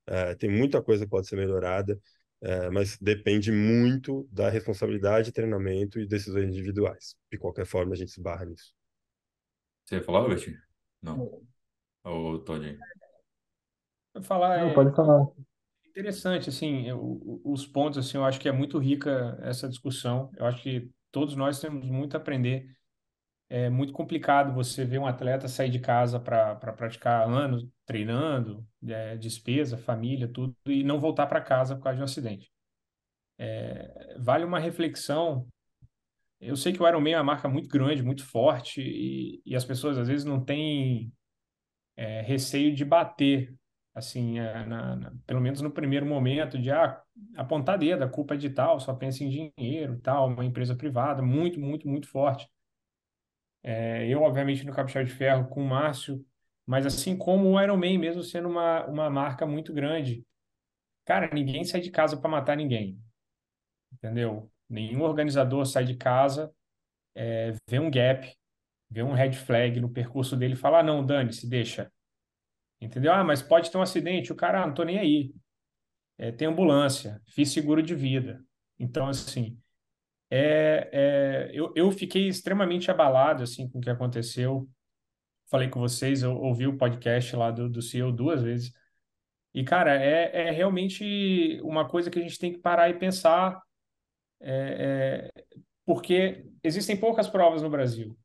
Uh, 0.08 0.36
tem 0.38 0.50
muita 0.50 0.82
coisa 0.82 1.04
que 1.04 1.10
pode 1.10 1.26
ser 1.26 1.36
melhorada, 1.36 2.00
uh, 2.42 2.72
mas 2.72 2.98
depende 2.98 3.52
muito 3.52 4.28
da 4.30 4.48
responsabilidade, 4.48 5.32
treinamento 5.32 6.00
e 6.00 6.06
decisões 6.06 6.48
individuais. 6.48 7.16
De 7.30 7.38
qualquer 7.38 7.66
forma, 7.66 7.92
a 7.92 7.96
gente 7.96 8.10
se 8.10 8.20
barra 8.20 8.44
nisso. 8.44 8.74
Você 9.84 9.96
ia 9.96 10.02
falar, 10.02 10.28
Betinho? 10.28 10.58
Não. 11.00 11.42
Ô, 12.04 12.38
Tony. 12.38 12.78
falar, 14.22 14.58
Não, 14.58 14.70
é... 14.70 14.74
pode 14.74 14.94
falar. 14.94 15.26
Interessante, 15.86 16.48
assim, 16.48 16.88
eu, 16.88 17.40
os 17.44 17.66
pontos, 17.66 17.98
assim, 17.98 18.16
eu 18.16 18.24
acho 18.24 18.40
que 18.40 18.48
é 18.48 18.52
muito 18.52 18.78
rica 18.78 19.38
essa 19.42 19.68
discussão. 19.68 20.30
Eu 20.36 20.46
acho 20.46 20.62
que 20.62 20.90
todos 21.10 21.36
nós 21.36 21.60
temos 21.60 21.86
muito 21.86 22.16
a 22.16 22.20
aprender 22.20 22.74
é 23.52 23.68
muito 23.68 23.92
complicado 23.92 24.50
você 24.54 24.82
ver 24.82 24.98
um 24.98 25.06
atleta 25.06 25.46
sair 25.46 25.68
de 25.68 25.78
casa 25.78 26.18
para 26.18 26.54
pra 26.56 26.72
praticar 26.72 27.28
anos 27.28 27.66
treinando, 27.84 28.66
é, 28.88 29.14
despesa, 29.18 29.76
família, 29.76 30.26
tudo, 30.26 30.56
e 30.64 30.82
não 30.82 30.98
voltar 30.98 31.26
para 31.26 31.38
casa 31.38 31.76
por 31.76 31.82
causa 31.82 31.96
de 31.96 32.00
um 32.00 32.04
acidente. 32.04 32.50
É, 33.38 34.16
vale 34.18 34.46
uma 34.46 34.58
reflexão. 34.58 35.46
Eu 36.40 36.56
sei 36.56 36.72
que 36.72 36.82
o 36.82 36.88
Ironman 36.88 37.12
é 37.12 37.18
uma 37.18 37.24
marca 37.24 37.46
muito 37.46 37.68
grande, 37.68 38.02
muito 38.02 38.24
forte, 38.24 38.80
e, 38.80 39.42
e 39.44 39.54
as 39.54 39.66
pessoas 39.66 39.98
às 39.98 40.08
vezes 40.08 40.24
não 40.24 40.42
têm 40.42 41.12
é, 41.94 42.22
receio 42.22 42.74
de 42.74 42.86
bater, 42.86 43.54
assim, 43.94 44.38
é, 44.38 44.64
na, 44.64 44.96
na, 44.96 45.12
pelo 45.26 45.42
menos 45.42 45.60
no 45.60 45.70
primeiro 45.70 46.06
momento, 46.06 46.58
de 46.58 46.70
ah, 46.70 47.02
apontar 47.36 47.78
dedo, 47.78 48.02
a 48.02 48.08
culpa 48.08 48.32
é 48.32 48.38
de 48.38 48.48
tal, 48.48 48.80
só 48.80 48.94
pensa 48.94 49.22
em 49.22 49.28
dinheiro, 49.28 50.00
tal, 50.00 50.28
uma 50.28 50.44
empresa 50.44 50.74
privada, 50.74 51.20
muito, 51.22 51.60
muito, 51.60 51.86
muito 51.86 52.08
forte. 52.08 52.48
É, 53.62 54.06
eu, 54.08 54.22
obviamente, 54.22 54.64
no 54.64 54.72
Capixaba 54.72 55.04
de 55.04 55.12
Ferro 55.12 55.48
com 55.48 55.62
o 55.62 55.68
Márcio, 55.68 56.24
mas 56.66 56.86
assim 56.86 57.16
como 57.16 57.50
o 57.50 57.60
Iron 57.60 57.76
Man, 57.76 57.98
mesmo 57.98 58.22
sendo 58.22 58.48
uma, 58.48 58.84
uma 58.86 59.10
marca 59.10 59.46
muito 59.46 59.72
grande. 59.72 60.24
Cara, 61.04 61.30
ninguém 61.32 61.64
sai 61.64 61.80
de 61.80 61.90
casa 61.90 62.16
para 62.16 62.30
matar 62.30 62.56
ninguém. 62.56 62.98
Entendeu? 63.92 64.50
Nenhum 64.68 65.02
organizador 65.02 65.66
sai 65.66 65.84
de 65.84 65.96
casa, 65.96 66.52
é, 67.14 67.52
vê 67.68 67.78
um 67.78 67.90
gap, 67.90 68.32
vê 68.90 69.02
um 69.02 69.12
red 69.12 69.32
flag 69.32 69.80
no 69.80 69.90
percurso 69.90 70.36
dele 70.36 70.54
e 70.54 70.56
fala: 70.56 70.80
ah, 70.80 70.82
não, 70.82 71.04
dane-se, 71.04 71.48
deixa. 71.48 71.92
Entendeu? 72.80 73.12
Ah, 73.12 73.24
mas 73.24 73.42
pode 73.42 73.70
ter 73.70 73.78
um 73.78 73.82
acidente. 73.82 74.32
O 74.32 74.36
cara, 74.36 74.62
ah, 74.62 74.66
não 74.66 74.74
tô 74.74 74.82
nem 74.84 74.98
aí. 74.98 75.34
É, 76.18 76.32
tem 76.32 76.48
ambulância, 76.48 77.20
fiz 77.26 77.52
seguro 77.52 77.82
de 77.82 77.94
vida. 77.94 78.44
Então, 78.78 79.08
assim, 79.08 79.61
é, 80.34 80.88
é, 80.90 81.50
eu, 81.52 81.74
eu 81.76 81.92
fiquei 81.92 82.26
extremamente 82.26 82.90
abalado 82.90 83.42
assim 83.42 83.68
com 83.68 83.78
o 83.78 83.80
que 83.82 83.90
aconteceu. 83.90 84.66
Falei 85.50 85.68
com 85.68 85.78
vocês, 85.78 86.22
eu 86.22 86.34
ouvi 86.34 86.66
o 86.66 86.78
podcast 86.78 87.36
lá 87.36 87.50
do, 87.50 87.68
do 87.68 87.82
CEO 87.82 88.10
duas 88.10 88.40
vezes. 88.40 88.72
E, 89.52 89.62
cara, 89.62 90.02
é, 90.02 90.48
é 90.48 90.50
realmente 90.50 91.60
uma 91.62 91.86
coisa 91.86 92.10
que 92.10 92.18
a 92.18 92.22
gente 92.22 92.38
tem 92.38 92.50
que 92.50 92.60
parar 92.60 92.88
e 92.88 92.98
pensar, 92.98 93.60
é, 94.40 95.28
é, 95.36 95.44
porque 95.84 96.46
existem 96.64 96.96
poucas 96.96 97.28
provas 97.28 97.60
no 97.60 97.68
Brasil. 97.68 98.18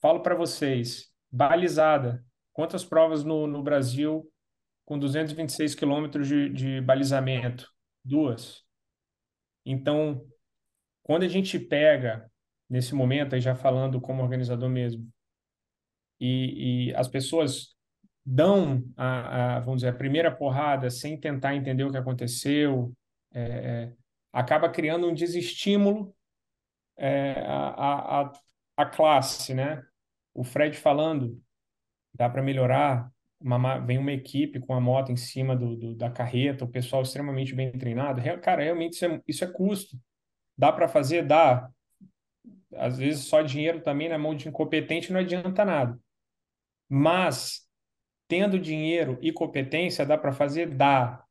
Falo 0.00 0.22
para 0.22 0.36
vocês, 0.36 1.12
balizada. 1.28 2.24
Quantas 2.52 2.84
provas 2.84 3.24
no, 3.24 3.48
no 3.48 3.64
Brasil 3.64 4.30
com 4.84 4.96
226 4.96 5.74
quilômetros 5.74 6.28
de, 6.28 6.48
de 6.50 6.80
balizamento? 6.80 7.68
Duas. 8.04 8.62
Então, 9.66 10.24
quando 11.10 11.24
a 11.24 11.28
gente 11.28 11.58
pega, 11.58 12.30
nesse 12.68 12.94
momento, 12.94 13.34
aí 13.34 13.40
já 13.40 13.52
falando 13.52 14.00
como 14.00 14.22
organizador 14.22 14.68
mesmo, 14.68 15.10
e, 16.20 16.90
e 16.90 16.94
as 16.94 17.08
pessoas 17.08 17.74
dão 18.24 18.84
a, 18.96 19.56
a, 19.56 19.58
vamos 19.58 19.80
dizer, 19.80 19.88
a 19.88 19.98
primeira 19.98 20.30
porrada 20.30 20.88
sem 20.88 21.18
tentar 21.18 21.56
entender 21.56 21.82
o 21.82 21.90
que 21.90 21.96
aconteceu, 21.96 22.94
é, 23.34 23.42
é, 23.42 23.92
acaba 24.32 24.68
criando 24.68 25.08
um 25.08 25.12
desestímulo 25.12 26.14
é, 26.96 27.40
a, 27.40 28.20
a, 28.20 28.32
a 28.76 28.86
classe, 28.86 29.52
né? 29.52 29.84
O 30.32 30.44
Fred 30.44 30.76
falando, 30.76 31.42
dá 32.14 32.30
para 32.30 32.40
melhorar, 32.40 33.10
uma, 33.40 33.80
vem 33.80 33.98
uma 33.98 34.12
equipe 34.12 34.60
com 34.60 34.74
a 34.74 34.80
moto 34.80 35.10
em 35.10 35.16
cima 35.16 35.56
do, 35.56 35.74
do, 35.74 35.96
da 35.96 36.08
carreta, 36.08 36.64
o 36.64 36.70
pessoal 36.70 37.02
extremamente 37.02 37.52
bem 37.52 37.72
treinado, 37.72 38.22
cara, 38.40 38.62
realmente 38.62 38.92
isso 38.92 39.04
é, 39.06 39.20
isso 39.26 39.42
é 39.42 39.48
custo. 39.48 39.98
Dá 40.60 40.70
para 40.70 40.86
fazer? 40.86 41.24
Dá. 41.24 41.70
Às 42.76 42.98
vezes 42.98 43.24
só 43.24 43.40
dinheiro 43.40 43.80
também 43.80 44.10
na 44.10 44.18
mão 44.18 44.34
de 44.34 44.46
incompetente 44.46 45.10
não 45.10 45.20
adianta 45.20 45.64
nada. 45.64 45.98
Mas, 46.86 47.66
tendo 48.28 48.58
dinheiro 48.58 49.18
e 49.22 49.32
competência, 49.32 50.04
dá 50.04 50.18
para 50.18 50.34
fazer? 50.34 50.68
Dá. 50.68 51.24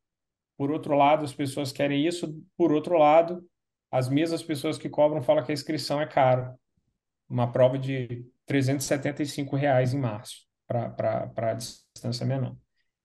Por 0.56 0.72
outro 0.72 0.96
lado, 0.96 1.24
as 1.24 1.32
pessoas 1.32 1.70
querem 1.70 2.04
isso. 2.04 2.42
Por 2.56 2.72
outro 2.72 2.98
lado, 2.98 3.48
as 3.88 4.08
mesmas 4.08 4.42
pessoas 4.42 4.76
que 4.76 4.88
cobram 4.88 5.22
falam 5.22 5.44
que 5.44 5.52
a 5.52 5.54
inscrição 5.54 6.00
é 6.00 6.06
caro. 6.06 6.52
Uma 7.28 7.52
prova 7.52 7.78
de 7.78 8.26
375 8.46 9.54
reais 9.54 9.94
em 9.94 10.00
março 10.00 10.44
para 10.66 11.30
a 11.36 11.54
distância 11.54 12.26
menor. 12.26 12.56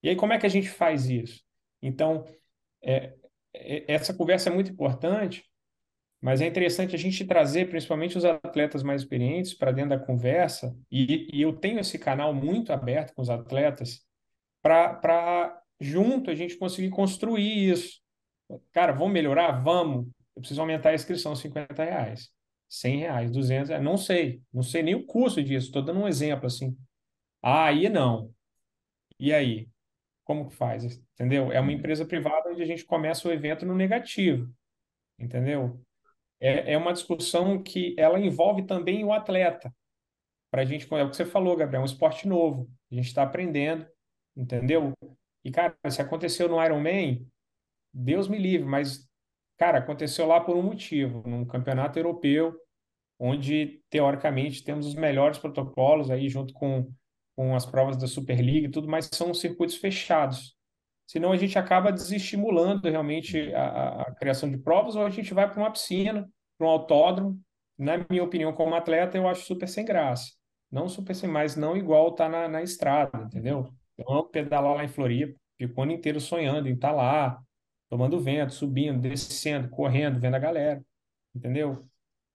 E 0.02 0.10
aí, 0.10 0.16
como 0.16 0.34
é 0.34 0.40
que 0.40 0.48
a 0.48 0.50
gente 0.50 0.70
faz 0.70 1.08
isso? 1.08 1.44
Então, 1.84 2.26
é, 2.82 3.14
é, 3.54 3.94
essa 3.94 4.12
conversa 4.12 4.50
é 4.50 4.54
muito 4.54 4.72
importante, 4.72 5.46
mas 6.22 6.42
é 6.42 6.48
interessante 6.48 6.96
a 6.96 7.00
gente 7.00 7.26
trazer 7.26 7.70
principalmente 7.70 8.18
os 8.18 8.26
atletas 8.26 8.82
mais 8.84 9.02
experientes 9.02 9.54
para 9.54 9.72
dentro 9.72 9.92
da 9.92 10.00
conversa, 10.00 10.76
e, 10.92 11.28
e, 11.32 11.42
eu 11.42 11.54
tenho 11.54 11.80
esse 11.80 12.00
canal 12.00 12.34
muito 12.34 12.74
aberto 12.74 13.14
com 13.14 13.22
os 13.22 13.30
atletas, 13.30 14.04
para 14.62 15.62
junto 15.80 16.32
a 16.32 16.36
gente 16.36 16.58
conseguir 16.58 16.90
construir 16.90 17.70
isso. 17.72 18.02
Cara, 18.72 18.92
vamos 18.92 19.14
melhorar? 19.14 19.52
Vamos. 19.62 20.08
Eu 20.36 20.42
preciso 20.42 20.62
aumentar 20.62 20.90
a 20.90 20.96
inscrição 20.96 21.36
50 21.36 21.84
reais, 21.84 22.30
100 22.68 22.98
reais, 22.98 23.32
200 23.32 23.70
reais. 23.70 23.84
Não 23.84 23.98
sei, 23.98 24.42
não 24.52 24.64
sei 24.64 24.84
nem 24.84 24.96
o 24.96 25.06
custo 25.06 25.44
disso. 25.44 25.68
Estou 25.68 25.82
dando 25.82 26.00
um 26.00 26.08
exemplo 26.08 26.48
assim. 26.48 26.76
Ah, 27.42 27.66
aí 27.66 27.90
não. 27.90 28.34
E 29.20 29.34
aí? 29.34 29.70
Como 30.24 30.50
que 30.50 30.56
faz? 30.56 30.84
Entendeu? 31.14 31.52
É 31.52 31.60
uma 31.60 31.72
empresa 31.72 32.06
privada 32.06 32.50
onde 32.50 32.62
a 32.62 32.66
gente 32.66 32.84
começa 32.84 33.28
o 33.28 33.32
evento 33.32 33.66
no 33.66 33.76
negativo. 33.76 34.52
Entendeu? 35.20 35.80
É, 36.46 36.74
é 36.74 36.78
uma 36.78 36.94
discussão 36.94 37.62
que 37.62 37.96
ela 37.98 38.20
envolve 38.20 38.64
também 38.68 39.04
o 39.04 39.12
atleta. 39.12 39.74
Para 40.52 40.62
a 40.62 40.66
gente, 40.66 40.88
é 40.94 41.04
o 41.04 41.10
que 41.10 41.16
você 41.16 41.26
falou, 41.26 41.56
Gabriel, 41.56 41.82
é 41.82 41.84
um 41.84 41.86
esporte 41.86 42.28
novo. 42.28 42.70
A 42.92 42.96
gente 42.96 43.08
está 43.08 43.24
aprendendo, 43.24 43.86
entendeu? 44.36 44.94
E, 45.44 45.52
cara, 45.52 45.76
se 45.90 46.02
aconteceu 46.02 46.48
no 46.48 46.64
Ironman, 46.64 47.28
Deus 47.92 48.28
me 48.28 48.38
livre, 48.38 48.68
mas, 48.68 49.08
cara, 49.58 49.80
aconteceu 49.80 50.28
lá 50.28 50.40
por 50.40 50.56
um 50.56 50.62
motivo, 50.62 51.28
num 51.28 51.46
campeonato 51.46 51.98
europeu, 51.98 52.56
onde, 53.20 53.82
teoricamente, 53.90 54.64
temos 54.64 54.86
os 54.86 54.96
melhores 54.96 55.38
protocolos 55.38 56.12
aí, 56.12 56.30
junto 56.30 56.54
com 56.54 56.94
com 57.36 57.54
as 57.54 57.66
provas 57.66 57.98
da 57.98 58.08
Superliga 58.08 58.68
e 58.68 58.72
tudo, 58.72 58.88
mas 58.88 59.10
são 59.14 59.34
circuitos 59.34 59.76
fechados. 59.76 60.56
Senão 61.06 61.32
a 61.32 61.38
gente 61.38 61.60
acaba 61.60 61.92
desestimulando 61.92 62.90
realmente 62.90 63.54
a, 63.54 64.04
a 64.04 64.16
criação 64.16 64.50
de 64.50 64.58
provas, 64.58 64.96
ou 64.96 65.06
a 65.06 65.10
gente 65.10 65.34
vai 65.34 65.50
para 65.50 65.60
uma 65.60 65.72
piscina, 65.72 66.28
para 66.58 66.68
um 66.68 66.70
autódromo. 66.70 67.40
Na 67.78 68.06
minha 68.10 68.24
opinião, 68.24 68.54
como 68.54 68.76
atleta, 68.76 69.18
eu 69.18 69.28
acho 69.28 69.46
super 69.46 69.68
sem 69.68 69.84
graça. 69.84 70.32
Não 70.72 70.88
super 70.88 71.14
sem, 71.16 71.30
mas 71.30 71.56
não 71.56 71.76
igual 71.78 72.14
tá 72.14 72.28
na, 72.28 72.48
na 72.48 72.64
estrada, 72.64 73.24
entendeu? 73.24 73.70
Eu 73.98 74.10
amo 74.10 74.24
pedalar 74.26 74.76
lá 74.76 74.84
em 74.84 74.90
Floripa, 74.90 75.38
fico 75.58 75.80
o 75.80 75.84
ano 75.84 75.92
inteiro 75.92 76.20
sonhando 76.20 76.68
em 76.68 76.74
estar 76.74 76.90
tá 76.90 76.96
lá, 76.96 77.42
tomando 77.90 78.20
vento, 78.20 78.54
subindo, 78.54 79.00
descendo, 79.00 79.70
correndo, 79.70 80.20
vendo 80.20 80.36
a 80.36 80.40
galera, 80.40 80.84
entendeu? 81.34 81.82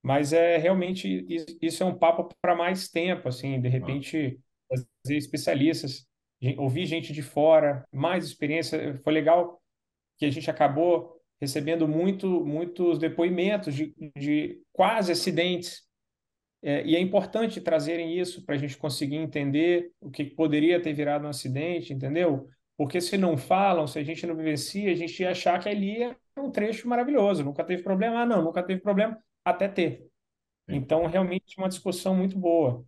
Mas 0.03 0.33
é 0.33 0.57
realmente 0.57 1.27
isso 1.61 1.83
é 1.83 1.87
um 1.87 1.99
papo 1.99 2.29
para 2.41 2.55
mais 2.55 2.89
tempo, 2.89 3.29
assim, 3.29 3.61
de 3.61 3.69
repente 3.69 4.41
trazer 4.69 5.17
especialistas, 5.19 6.07
ouvir 6.57 6.87
gente 6.87 7.13
de 7.13 7.23
fora, 7.23 7.85
mais 7.93 8.25
experiência. 8.25 8.99
Foi 9.05 9.13
legal 9.13 9.61
que 10.17 10.25
a 10.25 10.31
gente 10.31 10.51
acabou 10.51 11.20
recebendo 11.41 11.89
muito, 11.89 12.45
muitos 12.45 12.99
depoimentos 12.99 13.75
de, 13.75 13.95
de 14.17 14.61
quase 14.73 15.13
acidentes. 15.13 15.83
É, 16.63 16.85
e 16.85 16.95
é 16.95 17.01
importante 17.01 17.61
trazerem 17.61 18.19
isso 18.19 18.45
para 18.45 18.55
a 18.55 18.59
gente 18.59 18.77
conseguir 18.77 19.17
entender 19.17 19.93
o 20.01 20.11
que 20.11 20.25
poderia 20.25 20.81
ter 20.81 20.93
virado 20.93 21.25
um 21.25 21.31
acidente, 21.31 21.93
entendeu? 21.93 22.49
Porque 22.77 23.01
se 23.01 23.17
não 23.17 23.37
falam, 23.37 23.87
se 23.87 23.99
a 23.99 24.03
gente 24.03 24.27
não 24.27 24.37
vivencia, 24.37 24.93
a 24.93 24.95
gente 24.95 25.21
ia 25.23 25.31
achar 25.31 25.59
que 25.59 25.69
ali 25.69 26.03
é 26.03 26.17
um 26.37 26.51
trecho 26.51 26.89
maravilhoso, 26.89 27.45
nunca 27.45 27.65
teve 27.65 27.83
problema. 27.83 28.21
Ah, 28.21 28.27
não, 28.27 28.43
nunca 28.43 28.63
teve 28.63 28.81
problema, 28.81 29.19
até 29.45 29.69
ter. 29.69 30.07
Então, 30.69 31.07
realmente, 31.07 31.57
uma 31.59 31.69
discussão 31.69 32.15
muito 32.15 32.39
boa 32.39 32.85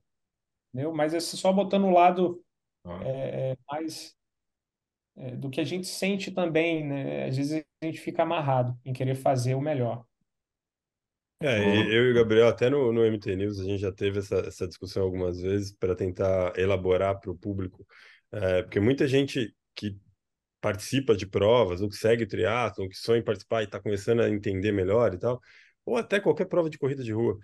entendeu? 0.73 0.93
Mas 0.93 1.13
esse 1.15 1.37
só 1.37 1.53
botando 1.53 1.85
o 1.85 1.91
lado 1.91 2.43
ah. 2.85 3.01
é, 3.05 3.57
mais 3.71 4.17
é, 5.17 5.37
do 5.37 5.51
que 5.51 5.61
a 5.61 5.65
gente 5.65 5.87
sente 5.87 6.31
também, 6.31 6.87
né? 6.87 7.27
Às 7.27 7.37
vezes 7.37 7.65
a 7.83 7.87
gente 7.87 8.01
fica 8.01 8.23
amarrado 8.23 8.79
em 8.85 8.93
querer 8.93 9.15
fazer 9.15 9.55
o 9.55 9.61
melhor. 9.61 10.05
É, 11.41 11.59
eu 11.59 12.07
e 12.07 12.13
o 12.13 12.15
Gabriel, 12.15 12.47
até 12.47 12.71
no, 12.71 12.93
no 12.93 13.05
MT 13.05 13.35
News, 13.35 13.59
a 13.59 13.65
gente 13.65 13.81
já 13.81 13.91
teve 13.91 14.21
essa, 14.21 14.37
essa 14.47 14.67
discussão 14.67 15.03
algumas 15.03 15.41
vezes 15.41 15.73
para 15.73 15.95
tentar 15.97 16.57
elaborar 16.57 17.19
para 17.19 17.33
o 17.33 17.37
público, 17.37 17.85
é, 18.31 18.63
porque 18.63 18.79
muita 18.79 19.09
gente 19.09 19.53
que 19.75 19.99
participa 20.61 21.17
de 21.17 21.27
provas, 21.27 21.83
ou 21.83 21.89
que 21.89 21.97
segue 21.97 22.23
o 22.23 22.29
triatlon, 22.29 22.89
que 22.89 22.97
sonha 22.97 23.19
em 23.19 23.25
participar 23.25 23.63
e 23.63 23.65
está 23.65 23.81
começando 23.81 24.21
a 24.21 24.31
entender 24.31 24.71
melhor 24.71 25.13
e 25.15 25.19
tal, 25.19 25.41
ou 25.85 25.97
até 25.97 26.21
qualquer 26.21 26.47
prova 26.47 26.71
de 26.71 26.79
corrida 26.79 27.03
de 27.03 27.13
rua, 27.13 27.37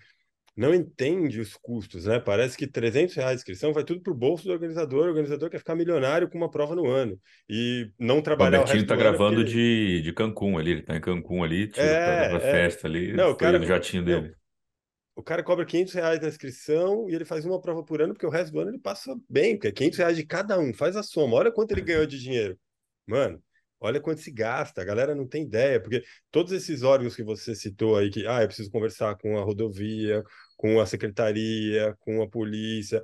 não 0.59 0.75
entende 0.75 1.41
os 1.41 1.55
custos, 1.55 2.07
né? 2.07 2.19
Parece 2.19 2.57
que 2.57 2.67
300 2.67 3.15
reais 3.15 3.37
de 3.37 3.37
inscrição 3.37 3.73
vai 3.73 3.85
tudo 3.85 4.03
para 4.03 4.13
o 4.13 4.17
bolso 4.17 4.45
do 4.45 4.53
organizador, 4.53 5.05
o 5.05 5.09
organizador 5.09 5.49
quer 5.49 5.59
ficar 5.59 5.77
milionário 5.77 6.29
com 6.29 6.37
uma 6.37 6.51
prova 6.51 6.75
no 6.75 6.85
ano 6.85 7.17
e 7.49 7.89
não 7.97 8.21
trabalhar 8.21 8.59
o 8.59 8.61
Robertinho 8.63 8.83
está 8.83 8.97
gravando 8.97 9.37
porque... 9.37 9.53
de, 9.53 10.03
de 10.03 10.13
Cancún 10.13 10.59
ali, 10.59 10.73
ele 10.73 10.81
está 10.81 10.97
em 10.97 11.01
Cancún 11.01 11.45
ali, 11.45 11.69
tira 11.69 11.87
é, 11.87 12.35
é... 12.35 12.41
festa 12.41 12.89
ali, 12.89 13.13
não, 13.13 13.31
o 13.31 13.37
cara, 13.37 13.57
no 13.57 13.65
jatinho 13.65 14.05
dele. 14.05 14.29
Não, 14.31 14.35
o 15.15 15.23
cara 15.23 15.45
cobra 15.45 15.65
500 15.65 15.95
reais 15.95 16.21
na 16.21 16.27
inscrição 16.27 17.09
e 17.09 17.15
ele 17.15 17.25
faz 17.25 17.45
uma 17.45 17.61
prova 17.61 17.85
por 17.85 18.03
ano, 18.03 18.13
porque 18.13 18.27
o 18.27 18.31
resto 18.31 18.53
do 18.53 18.59
ano 18.59 18.73
ele 18.73 18.81
passa 18.81 19.17
bem, 19.31 19.55
porque 19.55 19.69
é 19.69 19.73
500 19.73 19.99
reais 19.99 20.17
de 20.17 20.27
cada 20.27 20.59
um, 20.59 20.75
faz 20.75 20.97
a 20.97 21.05
soma, 21.05 21.37
olha 21.37 21.53
quanto 21.53 21.71
ele 21.71 21.83
ganhou 21.87 22.05
de 22.05 22.19
dinheiro. 22.19 22.59
Mano, 23.07 23.41
olha 23.81 24.01
quanto 24.01 24.21
se 24.21 24.31
gasta, 24.31 24.83
a 24.83 24.85
galera 24.85 25.15
não 25.15 25.27
tem 25.27 25.45
ideia, 25.45 25.81
porque 25.81 26.03
todos 26.31 26.53
esses 26.53 26.83
órgãos 26.83 27.15
que 27.17 27.23
você 27.23 27.55
citou 27.55 27.97
aí, 27.97 28.11
que, 28.11 28.27
ah, 28.27 28.43
eu 28.43 28.47
preciso 28.49 28.71
conversar 28.71 29.17
com 29.17 29.39
a 29.39 29.43
rodovia, 29.43 30.23
com 30.57 30.81
a 30.81 30.87
secretaria, 30.87 31.95
com 32.01 32.23
a 32.23 32.29
polícia. 32.29 33.03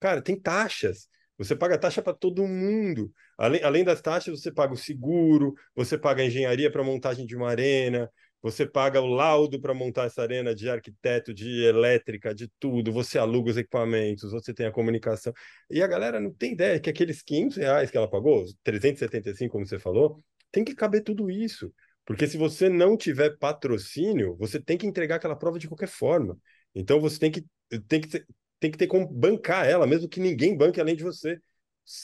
Cara, 0.00 0.22
tem 0.22 0.38
taxas. 0.40 1.08
Você 1.38 1.56
paga 1.56 1.78
taxa 1.78 2.02
para 2.02 2.14
todo 2.14 2.46
mundo. 2.46 3.12
Além, 3.38 3.62
além 3.62 3.84
das 3.84 4.00
taxas, 4.00 4.40
você 4.40 4.52
paga 4.52 4.74
o 4.74 4.76
seguro, 4.76 5.54
você 5.74 5.98
paga 5.98 6.22
a 6.22 6.26
engenharia 6.26 6.70
para 6.70 6.84
montagem 6.84 7.26
de 7.26 7.34
uma 7.36 7.50
arena, 7.50 8.10
você 8.42 8.66
paga 8.66 9.00
o 9.00 9.06
laudo 9.06 9.60
para 9.60 9.72
montar 9.72 10.06
essa 10.06 10.20
arena 10.20 10.54
de 10.54 10.68
arquiteto, 10.68 11.32
de 11.32 11.64
elétrica, 11.64 12.34
de 12.34 12.48
tudo, 12.58 12.92
você 12.92 13.18
aluga 13.18 13.50
os 13.50 13.56
equipamentos, 13.56 14.32
você 14.32 14.52
tem 14.52 14.66
a 14.66 14.72
comunicação. 14.72 15.32
E 15.70 15.80
a 15.80 15.86
galera 15.86 16.20
não 16.20 16.32
tem 16.32 16.52
ideia 16.52 16.80
que 16.80 16.90
aqueles 16.90 17.22
500 17.22 17.56
reais 17.56 17.90
que 17.90 17.96
ela 17.96 18.10
pagou, 18.10 18.44
375, 18.64 19.52
como 19.52 19.64
você 19.64 19.78
falou, 19.78 20.18
tem 20.50 20.64
que 20.64 20.74
caber 20.74 21.02
tudo 21.04 21.30
isso. 21.30 21.72
Porque 22.04 22.26
se 22.26 22.36
você 22.36 22.68
não 22.68 22.96
tiver 22.96 23.38
patrocínio, 23.38 24.36
você 24.36 24.60
tem 24.60 24.76
que 24.76 24.86
entregar 24.86 25.16
aquela 25.16 25.36
prova 25.36 25.58
de 25.58 25.68
qualquer 25.68 25.88
forma. 25.88 26.36
Então 26.74 27.00
você 27.00 27.18
tem 27.18 27.30
que, 27.30 27.46
tem 27.86 28.00
que, 28.00 28.24
tem 28.58 28.70
que 28.70 28.78
ter 28.78 28.88
como 28.88 29.06
bancar 29.06 29.66
ela, 29.68 29.86
mesmo 29.86 30.08
que 30.08 30.18
ninguém 30.20 30.56
banque 30.56 30.80
além 30.80 30.96
de 30.96 31.04
você, 31.04 31.38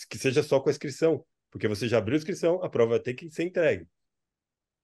que 0.08 0.18
seja 0.18 0.42
só 0.42 0.60
com 0.60 0.68
a 0.68 0.72
inscrição, 0.72 1.24
porque 1.50 1.66
você 1.66 1.88
já 1.88 1.98
abriu 1.98 2.14
a 2.14 2.18
inscrição, 2.18 2.62
a 2.62 2.68
prova 2.68 2.92
vai 2.92 3.00
ter 3.00 3.14
que 3.14 3.30
ser 3.30 3.44
entregue. 3.44 3.86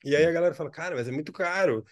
E 0.05 0.15
aí 0.15 0.25
a 0.27 0.33
galera 0.33 0.55
fala, 0.55 0.71
cara, 0.71 0.95
mas 0.95 1.09
é 1.09 1.11
muito 1.11 1.33
caro. 1.33 1.85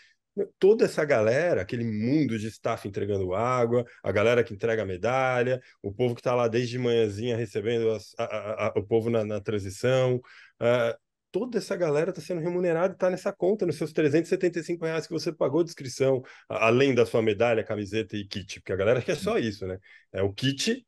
Toda 0.59 0.87
essa 0.87 1.05
galera, 1.05 1.61
aquele 1.61 1.85
mundo 1.85 2.39
de 2.39 2.47
staff 2.49 2.89
entregando 2.89 3.35
água, 3.35 3.85
a 4.03 4.11
galera 4.11 4.43
que 4.43 4.55
entrega 4.55 4.83
a 4.83 4.87
medalha, 4.87 5.61
o 5.83 5.93
povo 5.93 6.15
que 6.15 6.21
está 6.21 6.35
lá 6.35 6.49
desde 6.49 6.79
manhãzinha 6.79 7.37
recebendo 7.37 7.91
as, 7.91 8.15
a, 8.19 8.25
a, 8.25 8.67
a, 8.69 8.73
o 8.79 8.83
povo 8.83 9.11
na, 9.11 9.25
na 9.25 9.41
transição, 9.41 10.17
uh, 10.17 10.97
toda 11.31 11.59
essa 11.59 11.75
galera 11.77 12.11
está 12.11 12.23
sendo 12.23 12.41
remunerada 12.41 12.93
e 12.93 12.97
está 12.97 13.11
nessa 13.11 13.33
conta, 13.33 13.67
nos 13.67 13.77
seus 13.77 13.93
375 13.93 14.85
reais 14.85 15.07
que 15.07 15.13
você 15.13 15.33
pagou 15.33 15.65
de 15.65 15.71
inscrição, 15.71 16.23
além 16.49 16.95
da 16.95 17.05
sua 17.05 17.23
medalha, 17.23 17.65
camiseta 17.65 18.17
e 18.17 18.27
kit, 18.27 18.61
porque 18.61 18.73
a 18.73 18.77
galera 18.77 19.03
quer 19.03 19.17
só 19.17 19.39
isso, 19.39 19.67
né? 19.67 19.79
É 20.13 20.23
o 20.23 20.33
kit 20.33 20.87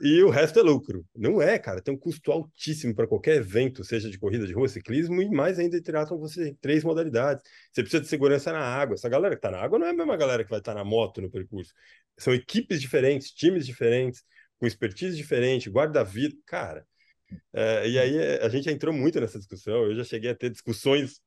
e 0.00 0.22
o 0.22 0.30
resto 0.30 0.58
é 0.58 0.62
lucro. 0.62 1.04
Não 1.14 1.40
é, 1.42 1.58
cara, 1.58 1.82
tem 1.82 1.92
um 1.94 1.98
custo 1.98 2.32
altíssimo 2.32 2.94
para 2.94 3.06
qualquer 3.06 3.36
evento, 3.36 3.84
seja 3.84 4.10
de 4.10 4.18
corrida 4.18 4.46
de 4.46 4.52
rua, 4.52 4.68
ciclismo 4.68 5.20
e 5.22 5.28
mais 5.30 5.58
ainda 5.58 5.80
triatlon, 5.82 6.18
você 6.18 6.54
três 6.60 6.84
modalidades. 6.84 7.42
Você 7.72 7.82
precisa 7.82 8.02
de 8.02 8.08
segurança 8.08 8.52
na 8.52 8.60
água. 8.60 8.94
Essa 8.94 9.08
galera 9.08 9.34
que 9.34 9.38
está 9.38 9.50
na 9.50 9.58
água 9.62 9.78
não 9.78 9.86
é 9.86 9.90
a 9.90 9.94
mesma 9.94 10.16
galera 10.16 10.44
que 10.44 10.50
vai 10.50 10.58
estar 10.60 10.72
tá 10.74 10.78
na 10.78 10.84
moto 10.84 11.20
no 11.20 11.30
percurso. 11.30 11.72
São 12.18 12.34
equipes 12.34 12.80
diferentes, 12.80 13.30
times 13.30 13.66
diferentes, 13.66 14.22
com 14.58 14.66
expertise 14.66 15.16
diferente, 15.16 15.70
guarda-vida. 15.70 16.36
Cara, 16.46 16.86
É, 17.52 17.88
e 17.88 17.98
aí 17.98 18.18
a 18.40 18.48
gente 18.48 18.70
entrou 18.70 18.94
muito 18.94 19.20
nessa 19.20 19.38
discussão. 19.38 19.84
Eu 19.84 19.94
já 19.96 20.04
cheguei 20.04 20.30
a 20.30 20.34
ter 20.34 20.50
discussões 20.50 21.20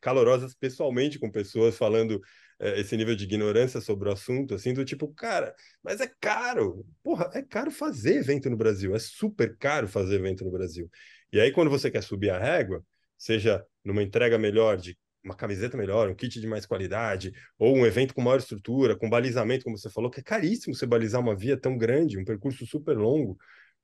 calorosas 0.00 0.54
pessoalmente 0.54 1.18
com 1.18 1.30
pessoas 1.30 1.76
falando 1.76 2.20
é, 2.20 2.20
esse 2.58 2.96
nível 2.96 3.14
de 3.14 3.24
ignorância 3.24 3.80
sobre 3.80 4.08
o 4.08 4.12
assunto, 4.12 4.54
assim, 4.54 4.72
do 4.72 4.84
tipo, 4.84 5.08
cara, 5.14 5.54
mas 5.82 6.00
é 6.00 6.10
caro. 6.20 6.86
Porra, 7.02 7.30
é 7.34 7.42
caro 7.42 7.70
fazer 7.70 8.16
evento 8.16 8.48
no 8.48 8.56
Brasil. 8.56 8.94
É 8.94 8.98
super 8.98 9.56
caro 9.58 9.86
fazer 9.88 10.16
evento 10.16 10.44
no 10.44 10.50
Brasil. 10.50 10.90
E 11.32 11.40
aí, 11.40 11.52
quando 11.52 11.70
você 11.70 11.90
quer 11.90 12.02
subir 12.02 12.30
a 12.30 12.38
régua, 12.38 12.84
seja 13.18 13.64
numa 13.84 14.02
entrega 14.02 14.38
melhor 14.38 14.76
de 14.76 14.96
uma 15.22 15.34
camiseta 15.34 15.76
melhor, 15.76 16.08
um 16.08 16.14
kit 16.14 16.40
de 16.40 16.46
mais 16.46 16.64
qualidade, 16.64 17.32
ou 17.58 17.76
um 17.76 17.84
evento 17.84 18.14
com 18.14 18.22
maior 18.22 18.38
estrutura, 18.38 18.96
com 18.96 19.10
balizamento, 19.10 19.64
como 19.64 19.76
você 19.76 19.90
falou, 19.90 20.08
que 20.08 20.20
é 20.20 20.22
caríssimo 20.22 20.74
você 20.74 20.86
balizar 20.86 21.20
uma 21.20 21.34
via 21.34 21.56
tão 21.56 21.76
grande, 21.76 22.16
um 22.16 22.24
percurso 22.24 22.64
super 22.64 22.96
longo, 22.96 23.36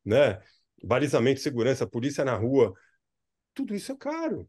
né? 0.04 0.40
Balizamento, 0.84 1.40
segurança, 1.40 1.86
polícia 1.86 2.24
na 2.24 2.34
rua, 2.36 2.72
tudo 3.52 3.74
isso 3.74 3.90
é 3.90 3.96
caro, 3.96 4.48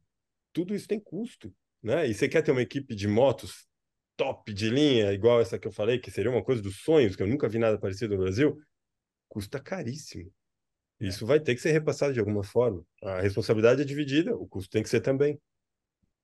tudo 0.54 0.76
isso 0.76 0.88
tem 0.88 1.00
custo, 1.00 1.54
né? 1.82 2.08
E 2.08 2.14
você 2.14 2.30
quer 2.30 2.44
ter 2.44 2.52
uma 2.52 2.62
equipe 2.62 2.96
de 2.96 3.08
motos 3.08 3.68
top 4.16 4.54
de 4.54 4.70
linha, 4.70 5.12
igual 5.12 5.42
essa 5.42 5.58
que 5.60 5.68
eu 5.68 5.72
falei, 5.72 6.00
que 6.00 6.12
seria 6.12 6.32
uma 6.32 6.44
coisa 6.44 6.62
dos 6.62 6.78
sonhos, 6.78 7.16
que 7.16 7.24
eu 7.24 7.28
nunca 7.28 7.50
vi 7.50 7.60
nada 7.60 7.80
parecido 7.80 8.16
no 8.16 8.22
Brasil, 8.22 8.58
custa 9.28 9.60
caríssimo. 9.60 10.32
É. 11.02 11.08
Isso 11.08 11.26
vai 11.26 11.40
ter 11.40 11.56
que 11.56 11.62
ser 11.62 11.72
repassado 11.72 12.14
de 12.14 12.20
alguma 12.20 12.44
forma. 12.44 12.84
A 13.04 13.22
responsabilidade 13.22 13.82
é 13.82 13.86
dividida, 13.86 14.36
o 14.36 14.48
custo 14.48 14.70
tem 14.70 14.84
que 14.84 14.90
ser 14.90 15.02
também 15.02 15.40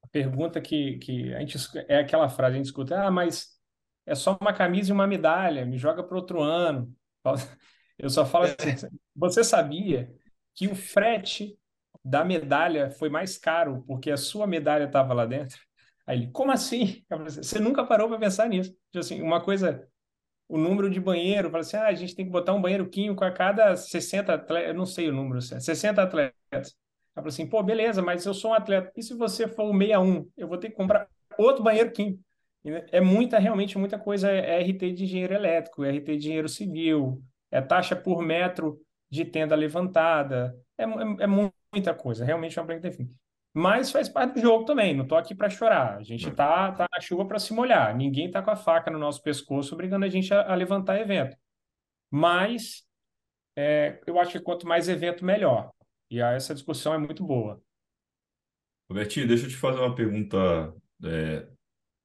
a 0.01 0.07
pergunta 0.07 0.61
que, 0.61 0.97
que 0.97 1.33
a 1.33 1.39
gente 1.39 1.57
é 1.87 1.99
aquela 1.99 2.29
frase 2.29 2.53
a 2.53 2.57
gente 2.57 2.65
escuta, 2.65 3.01
ah, 3.01 3.11
mas 3.11 3.59
é 4.05 4.15
só 4.15 4.37
uma 4.39 4.53
camisa 4.53 4.89
e 4.89 4.93
uma 4.93 5.07
medalha, 5.07 5.65
me 5.65 5.77
joga 5.77 6.03
para 6.03 6.17
outro 6.17 6.41
ano. 6.41 6.93
Eu 7.97 8.09
só 8.09 8.25
falo 8.25 8.45
assim, 8.45 8.87
você 9.13 9.43
sabia 9.43 10.09
que 10.55 10.67
o 10.67 10.75
frete 10.75 11.59
da 12.03 12.23
medalha 12.23 12.89
foi 12.89 13.09
mais 13.09 13.37
caro 13.37 13.83
porque 13.85 14.09
a 14.09 14.15
sua 14.17 14.47
medalha 14.47 14.85
estava 14.85 15.13
lá 15.13 15.25
dentro? 15.25 15.59
Aí 16.09 16.17
ele, 16.17 16.31
como 16.31 16.51
assim? 16.51 17.03
Você 17.29 17.59
nunca 17.59 17.85
parou 17.85 18.09
para 18.09 18.17
pensar 18.17 18.49
nisso? 18.49 18.71
Tipo 18.91 18.99
assim, 18.99 19.21
uma 19.21 19.39
coisa, 19.39 19.87
o 20.47 20.57
número 20.57 20.89
de 20.89 20.99
banheiro, 20.99 21.51
fala 21.51 21.61
assim, 21.61 21.77
ah, 21.77 21.85
a 21.85 21.93
gente 21.93 22.15
tem 22.15 22.25
que 22.25 22.31
botar 22.31 22.51
um 22.51 22.61
banheiro 22.61 22.89
químico 22.89 23.23
a 23.23 23.31
cada 23.31 23.75
60 23.75 24.33
atletas, 24.33 24.69
eu 24.69 24.73
não 24.73 24.87
sei 24.87 25.07
o 25.09 25.13
número, 25.13 25.39
60 25.39 26.01
atletas. 26.01 26.33
Ela 26.51 26.65
falou 27.13 27.27
assim, 27.27 27.47
pô, 27.47 27.61
beleza, 27.61 28.01
mas 28.01 28.25
eu 28.25 28.33
sou 28.33 28.51
um 28.51 28.53
atleta. 28.55 28.91
E 28.97 29.03
se 29.03 29.13
você 29.13 29.47
for 29.47 29.65
o 29.65 29.77
61, 29.77 30.27
eu 30.35 30.47
vou 30.47 30.57
ter 30.57 30.69
que 30.71 30.75
comprar 30.75 31.07
outro 31.37 31.63
banheiro 31.63 31.91
químico. 31.91 32.23
É 32.91 32.99
muita, 32.99 33.37
realmente 33.37 33.77
muita 33.77 33.99
coisa. 33.99 34.31
É, 34.31 34.59
é 34.59 34.63
RT 34.63 34.91
de 34.93 35.03
engenheiro 35.03 35.35
elétrico, 35.35 35.83
é 35.83 35.91
RT 35.91 36.05
de 36.05 36.13
engenheiro 36.13 36.49
civil, 36.49 37.21
é 37.51 37.61
taxa 37.61 37.95
por 37.95 38.23
metro 38.23 38.81
de 39.11 39.25
tenda 39.25 39.55
levantada. 39.55 40.57
É, 40.75 40.85
é, 40.85 40.87
é 41.19 41.27
muita 41.27 41.93
coisa, 41.93 42.25
realmente 42.25 42.57
é 42.57 42.61
uma 42.61 42.65
branca 42.65 42.91
fim. 42.91 43.07
Mas 43.53 43.91
faz 43.91 44.07
parte 44.07 44.35
do 44.35 44.41
jogo 44.41 44.65
também, 44.65 44.95
não 44.95 45.03
estou 45.03 45.17
aqui 45.17 45.33
para 45.33 45.49
chorar. 45.49 45.97
A 45.97 46.03
gente 46.03 46.29
está 46.29 46.71
tá 46.71 46.87
na 46.91 47.01
chuva 47.01 47.25
para 47.25 47.39
se 47.39 47.53
molhar. 47.53 47.95
Ninguém 47.95 48.27
está 48.27 48.41
com 48.41 48.51
a 48.51 48.55
faca 48.55 48.91
no 48.91 48.99
nosso 48.99 49.21
pescoço 49.21 49.73
obrigando 49.73 50.05
a 50.05 50.09
gente 50.09 50.33
a, 50.33 50.51
a 50.51 50.55
levantar 50.55 50.99
evento. 50.99 51.35
Mas 52.11 52.83
é, 53.55 53.99
eu 54.05 54.19
acho 54.19 54.31
que 54.31 54.39
quanto 54.39 54.67
mais 54.67 54.87
evento, 54.87 55.25
melhor. 55.25 55.71
E 56.09 56.19
essa 56.19 56.53
discussão 56.53 56.93
é 56.93 56.97
muito 56.97 57.23
boa. 57.23 57.61
Robertinho, 58.89 59.27
deixa 59.27 59.45
eu 59.45 59.49
te 59.49 59.55
fazer 59.55 59.79
uma 59.79 59.93
pergunta. 59.93 60.73
É, 61.03 61.47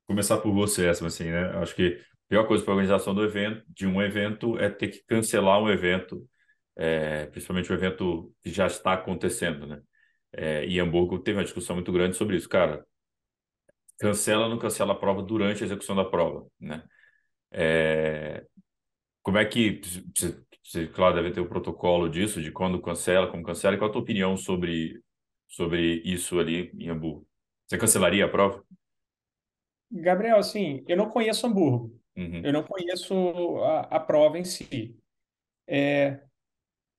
começar 0.07 0.39
por 0.39 0.53
você, 0.53 0.87
essa, 0.87 1.07
assim, 1.07 1.31
né? 1.31 1.47
Acho 1.59 1.75
que 1.75 1.99
a 1.99 2.29
pior 2.29 2.47
coisa 2.47 2.63
para 2.63 2.73
a 2.73 2.77
organização 2.77 3.15
do 3.15 3.25
evento, 3.25 3.65
de 3.69 3.87
um 3.87 4.03
evento, 4.03 4.59
é 4.59 4.69
ter 4.69 4.89
que 4.89 5.05
cancelar 5.05 5.61
um 5.61 5.71
evento, 5.71 6.29
é, 6.77 7.27
principalmente 7.27 7.73
um 7.73 7.75
evento 7.75 8.35
que 8.43 8.51
já 8.51 8.67
está 8.67 8.93
acontecendo, 8.93 9.67
né? 9.67 9.81
É, 10.37 10.67
e 10.67 10.81
Hamburgo 10.81 11.19
teve 11.19 11.39
uma 11.39 11.45
discussão 11.45 11.77
muito 11.77 11.93
grande 11.93 12.17
sobre 12.17 12.37
isso. 12.37 12.49
Cara, 12.49 12.85
cancela 13.99 14.45
ou 14.45 14.51
não 14.51 14.59
cancela 14.59 14.93
a 14.93 14.97
prova 14.97 15.23
durante 15.23 15.63
a 15.63 15.67
execução 15.67 15.95
da 15.97 16.05
prova, 16.05 16.47
né? 16.59 16.85
É, 17.51 18.45
como 19.23 19.39
é 19.39 19.45
que 19.45 19.81
você, 20.65 20.87
claro, 20.89 21.15
deve 21.15 21.31
ter 21.31 21.41
o 21.41 21.49
protocolo 21.49 22.09
disso, 22.09 22.43
de 22.43 22.51
quando 22.51 22.81
cancela, 22.81 23.31
como 23.31 23.43
cancela. 23.43 23.75
E 23.75 23.79
qual 23.79 23.91
a 23.91 23.93
tua 23.93 24.03
opinião 24.03 24.37
sobre, 24.37 25.01
sobre 25.47 26.03
isso 26.05 26.39
ali 26.39 26.71
em 26.79 26.89
Hamburgo? 26.89 27.27
Você 27.67 27.79
cancelaria 27.79 28.25
a 28.25 28.29
prova? 28.29 28.65
Gabriel, 29.91 30.39
assim, 30.39 30.83
eu 30.89 30.97
não 30.97 31.09
conheço 31.09 31.47
Hamburgo. 31.47 32.01
Uhum. 32.17 32.43
Eu 32.45 32.53
não 32.53 32.63
conheço 32.63 33.15
a, 33.63 33.81
a 33.83 34.01
prova 34.01 34.39
em 34.39 34.45
si. 34.45 34.97
É, 35.67 36.21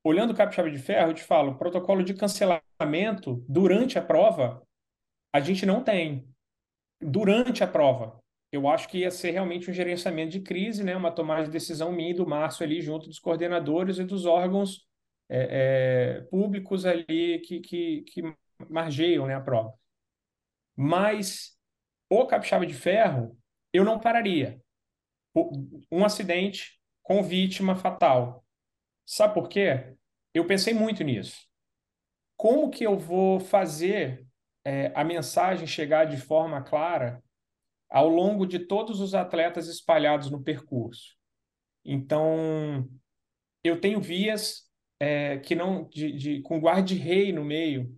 olhando 0.06 0.32
o 0.32 0.36
Capixaba 0.36 0.70
de 0.70 0.78
Ferro, 0.78 1.10
eu 1.10 1.16
te 1.16 1.24
falo, 1.24 1.58
protocolo 1.58 2.04
de 2.04 2.14
cancelamento 2.14 3.44
durante 3.50 3.98
a 3.98 4.02
prova, 4.04 4.62
a 5.34 5.40
gente 5.40 5.66
não 5.66 5.84
tem. 5.84 6.30
Durante 7.02 7.64
a 7.64 7.68
prova 7.68 8.20
eu 8.52 8.70
acho 8.70 8.88
que 8.88 9.00
ia 9.00 9.12
ser 9.12 9.32
realmente 9.32 9.70
um 9.70 9.74
gerenciamento 9.74 10.32
de 10.32 10.40
crise, 10.40 10.84
né? 10.84 10.96
uma 10.96 11.12
tomada 11.12 11.44
de 11.44 11.52
decisão 11.52 11.92
minha 11.92 12.12
e 12.12 12.14
do 12.14 12.26
Márcio 12.26 12.64
ali, 12.64 12.82
junto 12.82 13.08
dos 13.08 13.20
coordenadores 13.20 13.98
e 13.98 14.04
dos 14.06 14.26
órgãos 14.26 14.88
é, 15.28 16.20
é, 16.20 16.22
públicos 16.30 16.86
ali 16.86 17.40
que, 17.40 17.60
que, 17.60 18.04
que 18.04 18.22
margeiam 18.70 19.26
né, 19.26 19.36
a 19.36 19.42
prova. 19.42 19.74
Mas 20.76 21.58
o 22.10 22.26
capixaba 22.28 22.66
de 22.66 22.74
ferro, 22.74 23.38
eu 23.74 23.84
não 23.84 24.00
pararia. 24.00 24.62
Um 25.92 26.06
acidente 26.06 26.80
com 27.04 27.22
vítima 27.22 27.76
fatal. 27.76 28.45
Sabe 29.06 29.34
por 29.34 29.48
quê? 29.48 29.96
Eu 30.34 30.48
pensei 30.48 30.74
muito 30.74 31.04
nisso. 31.04 31.48
Como 32.36 32.70
que 32.70 32.86
eu 32.86 32.98
vou 32.98 33.40
fazer 33.40 34.26
é, 34.66 34.92
a 34.96 35.04
mensagem 35.04 35.68
chegar 35.68 36.06
de 36.06 36.18
forma 36.18 36.62
clara 36.62 37.24
ao 37.90 38.10
longo 38.10 38.46
de 38.46 38.60
todos 38.60 39.00
os 39.00 39.14
atletas 39.14 39.68
espalhados 39.68 40.32
no 40.32 40.44
percurso. 40.44 41.16
Então, 41.86 42.90
eu 43.64 43.80
tenho 43.80 44.02
vias 44.02 44.64
é, 45.00 45.38
que 45.38 45.54
não 45.54 45.88
de, 45.90 46.12
de, 46.12 46.42
com 46.42 46.60
guarda-rei 46.60 47.32
no 47.32 47.46
meio. 47.46 47.96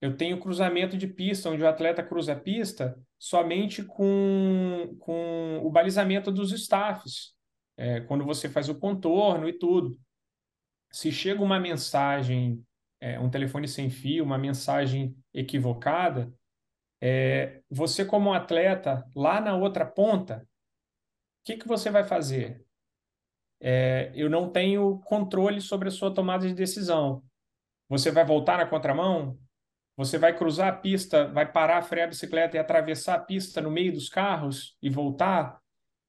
Eu 0.00 0.16
tenho 0.16 0.40
cruzamento 0.40 0.96
de 0.96 1.06
pista, 1.06 1.50
onde 1.50 1.62
o 1.62 1.68
atleta 1.68 2.02
cruza 2.02 2.32
a 2.32 2.38
pista 2.38 2.98
somente 3.18 3.82
com, 3.82 4.96
com 5.00 5.60
o 5.64 5.70
balizamento 5.70 6.30
dos 6.30 6.52
staffs, 6.52 7.34
é, 7.76 8.00
quando 8.02 8.24
você 8.24 8.48
faz 8.48 8.68
o 8.68 8.78
contorno 8.78 9.48
e 9.48 9.52
tudo. 9.52 9.98
Se 10.90 11.12
chega 11.12 11.42
uma 11.42 11.60
mensagem, 11.60 12.64
é, 13.00 13.18
um 13.18 13.30
telefone 13.30 13.68
sem 13.68 13.90
fio, 13.90 14.24
uma 14.24 14.38
mensagem 14.38 15.16
equivocada, 15.32 16.32
é, 17.00 17.62
você, 17.70 18.04
como 18.04 18.32
atleta, 18.32 19.04
lá 19.14 19.40
na 19.40 19.54
outra 19.54 19.86
ponta, 19.86 20.46
o 21.40 21.44
que, 21.44 21.56
que 21.56 21.68
você 21.68 21.90
vai 21.90 22.04
fazer? 22.04 22.64
É, 23.60 24.12
eu 24.14 24.28
não 24.28 24.50
tenho 24.50 24.98
controle 25.00 25.60
sobre 25.60 25.88
a 25.88 25.92
sua 25.92 26.12
tomada 26.12 26.46
de 26.46 26.54
decisão. 26.54 27.22
Você 27.88 28.10
vai 28.10 28.24
voltar 28.24 28.58
na 28.58 28.66
contramão? 28.66 29.38
Você 29.96 30.18
vai 30.18 30.36
cruzar 30.36 30.68
a 30.68 30.76
pista, 30.76 31.26
vai 31.26 31.50
parar, 31.50 31.82
frear 31.82 32.06
a 32.06 32.10
bicicleta 32.10 32.56
e 32.56 32.60
atravessar 32.60 33.14
a 33.14 33.20
pista 33.20 33.60
no 33.60 33.70
meio 33.70 33.92
dos 33.92 34.08
carros 34.08 34.76
e 34.80 34.88
voltar? 34.88 35.60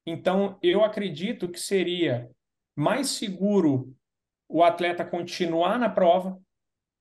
Então, 0.06 0.58
eu 0.62 0.84
acredito 0.84 1.48
que 1.48 1.58
seria 1.58 2.30
mais 2.76 3.08
seguro 3.08 3.96
o 4.50 4.64
atleta 4.64 5.04
continuar 5.04 5.78
na 5.78 5.88
prova, 5.88 6.36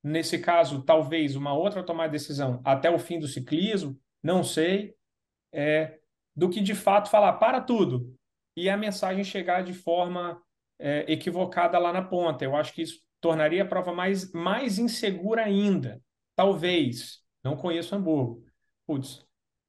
nesse 0.03 0.37
caso, 0.37 0.83
talvez 0.83 1.35
uma 1.35 1.51
outra 1.51 1.83
tomada 1.83 2.09
de 2.09 2.13
decisão 2.13 2.61
até 2.63 2.91
o 2.91 2.99
fim 2.99 3.19
do 3.19 3.27
ciclismo, 3.27 3.99
não 4.21 4.43
sei, 4.43 4.95
é, 5.51 5.97
do 6.35 6.47
que 6.47 6.61
de 6.61 6.75
fato 6.75 7.09
falar 7.09 7.33
para 7.33 7.59
tudo 7.59 8.15
e 8.55 8.69
a 8.69 8.77
mensagem 8.77 9.23
chegar 9.23 9.63
de 9.63 9.73
forma 9.73 10.39
é, 10.77 11.11
equivocada 11.11 11.79
lá 11.79 11.91
na 11.91 12.03
ponta. 12.03 12.45
Eu 12.45 12.55
acho 12.55 12.71
que 12.71 12.83
isso 12.83 13.01
tornaria 13.19 13.63
a 13.63 13.67
prova 13.67 13.91
mais, 13.91 14.31
mais 14.31 14.77
insegura 14.77 15.43
ainda. 15.43 15.99
Talvez, 16.35 17.23
não 17.43 17.57
conheço 17.57 17.95
Hamburgo. 17.95 18.45
Putz, 18.85 19.25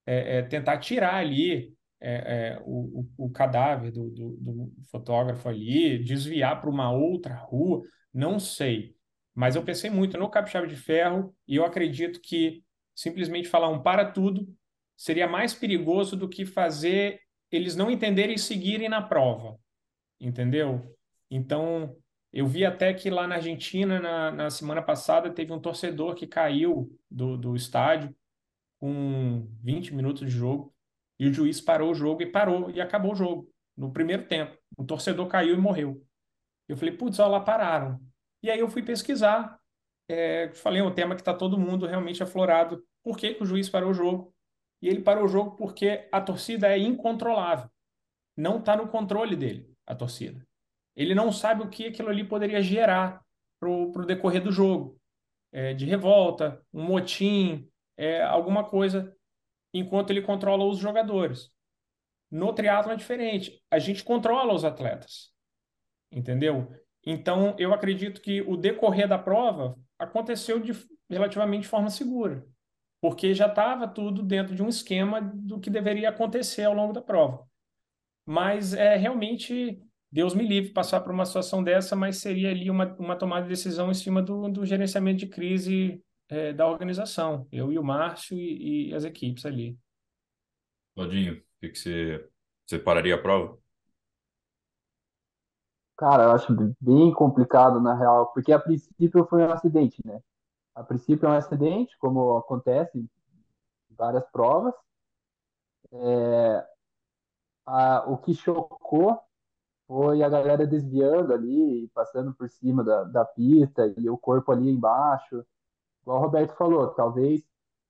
é, 0.07 0.39
é 0.39 0.43
tentar 0.43 0.79
tirar 0.79 1.15
ali 1.15 1.75
é, 2.01 2.15
é, 2.15 2.63
o, 2.65 3.07
o, 3.17 3.31
cadáver 3.31 3.93
do, 3.93 4.11
do, 4.11 4.37
do 4.41 4.73
fotógrafo 4.91 5.49
ali, 5.49 6.03
desviar 6.03 6.61
para 6.61 6.71
uma 6.71 6.91
outra 6.91 7.35
rua, 7.35 7.83
não 8.13 8.39
sei. 8.39 8.97
Mas 9.35 9.55
eu 9.55 9.63
pensei 9.63 9.91
muito 9.91 10.19
no 10.19 10.31
capixaba 10.31 10.67
de 10.67 10.77
ferro 10.77 11.35
e 11.47 11.57
eu 11.57 11.65
acredito 11.65 12.21
que 12.21 12.65
simplesmente 12.95 13.49
falar 13.49 13.69
um 13.69 13.83
para 13.83 14.11
tudo 14.11 14.49
seria 14.97 15.29
mais 15.29 15.55
perigoso 15.55 16.17
do 16.17 16.29
que 16.29 16.45
fazer 16.45 17.21
eles 17.51 17.75
não 17.75 17.91
entenderem 17.91 18.35
e 18.35 18.39
seguirem 18.39 18.89
na 18.89 19.03
prova, 19.03 19.59
entendeu? 20.21 20.97
Então, 21.31 21.97
eu 22.33 22.47
vi 22.47 22.65
até 22.65 22.95
que 22.95 23.11
lá 23.11 23.27
na 23.27 23.37
Argentina, 23.37 23.99
na, 23.99 24.31
na 24.31 24.51
semana 24.51 24.81
passada, 24.81 25.31
teve 25.31 25.53
um 25.53 25.61
torcedor 25.61 26.15
que 26.15 26.27
caiu 26.27 26.97
do, 27.11 27.37
do 27.37 27.57
estádio 27.57 28.15
com 28.79 29.49
20 29.63 29.95
minutos 29.95 30.23
de 30.23 30.31
jogo 30.31 30.73
e 31.21 31.29
o 31.29 31.35
juiz 31.35 31.61
parou 31.61 31.91
o 31.91 31.95
jogo 31.95 32.23
e 32.23 32.27
parou 32.27 32.71
e 32.71 32.81
acabou 32.81 33.13
o 33.13 33.15
jogo 33.15 33.53
no 33.77 33.93
primeiro 33.93 34.27
tempo. 34.27 34.57
O 34.75 34.83
torcedor 34.83 35.29
caiu 35.29 35.55
e 35.55 35.59
morreu. 35.59 36.03
Eu 36.67 36.79
falei, 36.79 36.97
putz, 36.97 37.19
olha 37.19 37.33
lá, 37.33 37.41
pararam. 37.41 38.01
E 38.43 38.51
aí 38.51 38.59
eu 38.59 38.71
fui 38.71 38.83
pesquisar. 38.83 39.61
é, 40.09 40.51
falei, 40.55 40.81
é 40.81 40.85
um 40.85 40.95
tema 40.95 41.15
que 41.15 41.21
está 41.21 41.35
todo 41.35 41.59
mundo 41.59 41.87
realmente 41.87 42.23
aflorado. 42.23 42.83
Por 43.05 43.19
que, 43.19 43.35
que 43.35 43.43
o 43.43 43.47
juiz 43.47 43.69
parou 43.69 43.91
o 43.91 43.95
jogo? 43.95 44.35
E 44.81 44.89
ele 44.89 45.03
parou 45.03 45.25
o 45.25 45.29
jogo 45.29 45.57
porque 45.57 46.09
a 46.11 46.23
torcida 46.23 46.69
é 46.69 46.79
incontrolável. 46.79 47.71
Não 48.35 48.59
está 48.59 48.75
no 48.75 48.89
controle 48.89 49.37
dele, 49.37 49.71
a 49.87 49.95
torcida. 49.95 50.43
Ele 50.97 51.15
não 51.15 51.31
sabe 51.31 51.63
o 51.63 51.69
que 51.69 51.89
aquilo 51.89 52.09
ali 52.09 52.25
poderia 52.25 52.63
gerar 52.63 53.23
para 53.61 53.69
o 53.69 54.07
decorrer 54.07 54.43
do 54.43 54.51
jogo. 54.51 54.99
É, 55.53 55.75
de 55.75 55.85
revolta, 55.85 56.65
um 56.73 56.83
motim, 56.83 57.69
é, 57.99 58.23
alguma 58.23 58.65
coisa, 58.65 59.15
enquanto 59.73 60.11
ele 60.11 60.23
controla 60.23 60.65
os 60.65 60.79
jogadores. 60.79 61.51
No 62.31 62.53
triatlo 62.53 62.93
é 62.93 62.97
diferente. 62.97 63.61
A 63.71 63.79
gente 63.79 64.05
controla 64.05 64.55
os 64.55 64.65
atletas. 64.65 65.33
Entendeu? 66.13 66.73
Então, 67.05 67.55
eu 67.59 67.73
acredito 67.73 68.21
que 68.21 68.43
o 68.43 68.57
decorrer 68.57 69.09
da 69.09 69.19
prova 69.19 69.77
aconteceu 69.99 70.61
de 70.61 70.73
relativamente 71.09 71.67
forma 71.67 71.91
segura, 71.91 72.47
porque 73.01 73.35
já 73.35 73.47
estava 73.47 73.89
tudo 73.89 74.23
dentro 74.23 74.55
de 74.55 74.63
um 74.63 74.69
esquema 74.69 75.21
do 75.21 75.59
que 75.59 75.71
deveria 75.71 76.11
acontecer 76.11 76.65
ao 76.65 76.75
longo 76.75 76.93
da 76.93 77.01
prova. 77.01 77.47
Mas 78.27 78.75
é 78.75 78.97
realmente, 78.97 79.81
Deus 80.13 80.35
me 80.35 80.47
livre 80.47 80.73
passar 80.73 81.01
por 81.01 81.13
uma 81.13 81.25
situação 81.25 81.65
dessa, 81.65 81.97
mas 81.97 82.19
seria 82.19 82.51
ali 82.51 82.71
uma, 82.71 82.95
uma 82.99 83.17
tomada 83.17 83.43
de 83.43 83.49
decisão 83.49 83.91
em 83.91 83.95
cima 83.95 84.23
do, 84.23 84.49
do 84.49 84.67
gerenciamento 84.67 85.21
de 85.21 85.27
crise 85.27 86.03
é, 86.31 86.53
da 86.53 86.67
organização, 86.67 87.47
eu 87.51 87.73
e 87.73 87.79
o 87.79 87.85
Márcio 87.85 88.37
e, 88.37 88.91
e 88.91 88.95
as 88.95 89.05
equipes 89.05 89.45
ali. 89.45 89.79
Claudinho, 90.95 91.35
o 91.35 91.43
que, 91.61 91.69
que 91.71 91.79
você, 91.79 92.31
você 92.67 92.79
pararia 92.79 93.15
a 93.15 93.23
prova? 93.23 93.59
Cara, 95.97 96.25
eu 96.25 96.31
acho 96.33 96.55
bem 96.81 97.13
complicado 97.13 97.81
na 97.81 97.95
real, 97.95 98.33
porque 98.33 98.53
a 98.53 98.59
princípio 98.59 99.27
foi 99.27 99.43
um 99.43 99.53
acidente, 99.53 100.01
né? 100.05 100.23
A 100.75 100.83
princípio 100.83 101.27
é 101.27 101.31
um 101.31 101.35
acidente, 101.35 101.97
como 101.99 102.39
acontece 102.39 102.99
em 102.99 103.09
várias 103.91 104.25
provas. 104.31 104.73
É, 105.93 106.67
a, 107.67 108.05
o 108.11 108.17
que 108.19 108.33
chocou 108.35 109.21
foi 109.87 110.23
a 110.23 110.29
galera 110.29 110.67
desviando 110.67 111.35
ali, 111.35 111.91
passando 111.95 112.33
por 112.33 112.49
cima 112.49 112.83
da, 112.85 113.05
da 113.05 113.25
pista 113.25 113.93
e 113.99 114.09
o 114.09 114.17
corpo 114.17 114.53
ali 114.53 114.71
embaixo. 114.71 115.45
Igual 116.11 116.23
o 116.23 116.25
Roberto 116.25 116.57
falou, 116.57 116.89
talvez 116.89 117.41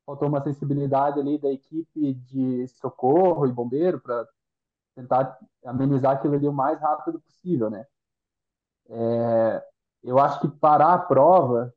faltou 0.05 0.29
uma 0.29 0.43
sensibilidade 0.43 1.19
ali 1.19 1.39
da 1.39 1.51
equipe 1.51 2.13
de 2.13 2.69
socorro 2.69 3.47
e 3.47 3.53
bombeiro 3.53 3.99
para 3.99 4.29
tentar 4.95 5.39
amenizar 5.65 6.13
aquilo 6.13 6.35
ali 6.35 6.47
o 6.47 6.53
mais 6.53 6.79
rápido 6.79 7.19
possível, 7.19 7.71
né? 7.71 7.87
É, 8.91 9.65
eu 10.03 10.19
acho 10.19 10.39
que 10.41 10.49
parar 10.49 10.93
a 10.93 10.99
prova 10.99 11.73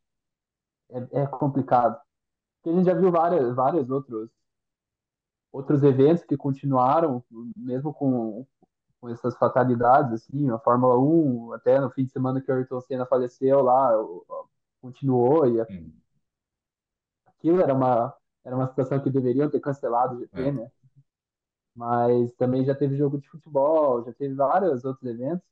é, 0.90 1.22
é, 1.22 1.28
complicado. 1.28 1.98
Porque 2.58 2.72
a 2.72 2.74
gente 2.74 2.88
já 2.88 2.94
viu 2.94 3.10
várias, 3.10 3.56
vários 3.56 3.90
outros, 3.90 4.30
outros 5.50 5.82
eventos 5.82 6.26
que 6.26 6.36
continuaram, 6.36 7.24
mesmo 7.56 7.94
com, 7.94 8.46
com 9.00 9.08
essas 9.08 9.38
fatalidades, 9.38 10.12
assim, 10.12 10.50
a 10.50 10.60
Fórmula 10.60 10.98
1, 11.00 11.54
até 11.54 11.80
no 11.80 11.90
fim 11.90 12.04
de 12.04 12.12
semana 12.12 12.42
que 12.42 12.52
o 12.52 12.56
Ayrton 12.56 12.82
Senna 12.82 13.06
faleceu 13.06 13.62
lá, 13.62 13.94
continuou, 14.82 15.46
e 15.46 15.62
hum. 15.62 16.03
Aquilo 17.44 17.62
era 17.62 17.74
uma, 17.74 18.16
era 18.46 18.56
uma 18.56 18.68
situação 18.68 19.00
que 19.02 19.10
deveriam 19.10 19.50
ter 19.50 19.60
cancelado 19.60 20.16
o 20.16 20.20
GP, 20.20 20.42
é. 20.42 20.52
né? 20.54 20.72
Mas 21.76 22.34
também 22.36 22.64
já 22.64 22.74
teve 22.74 22.96
jogo 22.96 23.20
de 23.20 23.28
futebol, 23.28 24.04
já 24.06 24.14
teve 24.14 24.34
vários 24.34 24.86
outros 24.86 25.10
eventos, 25.10 25.46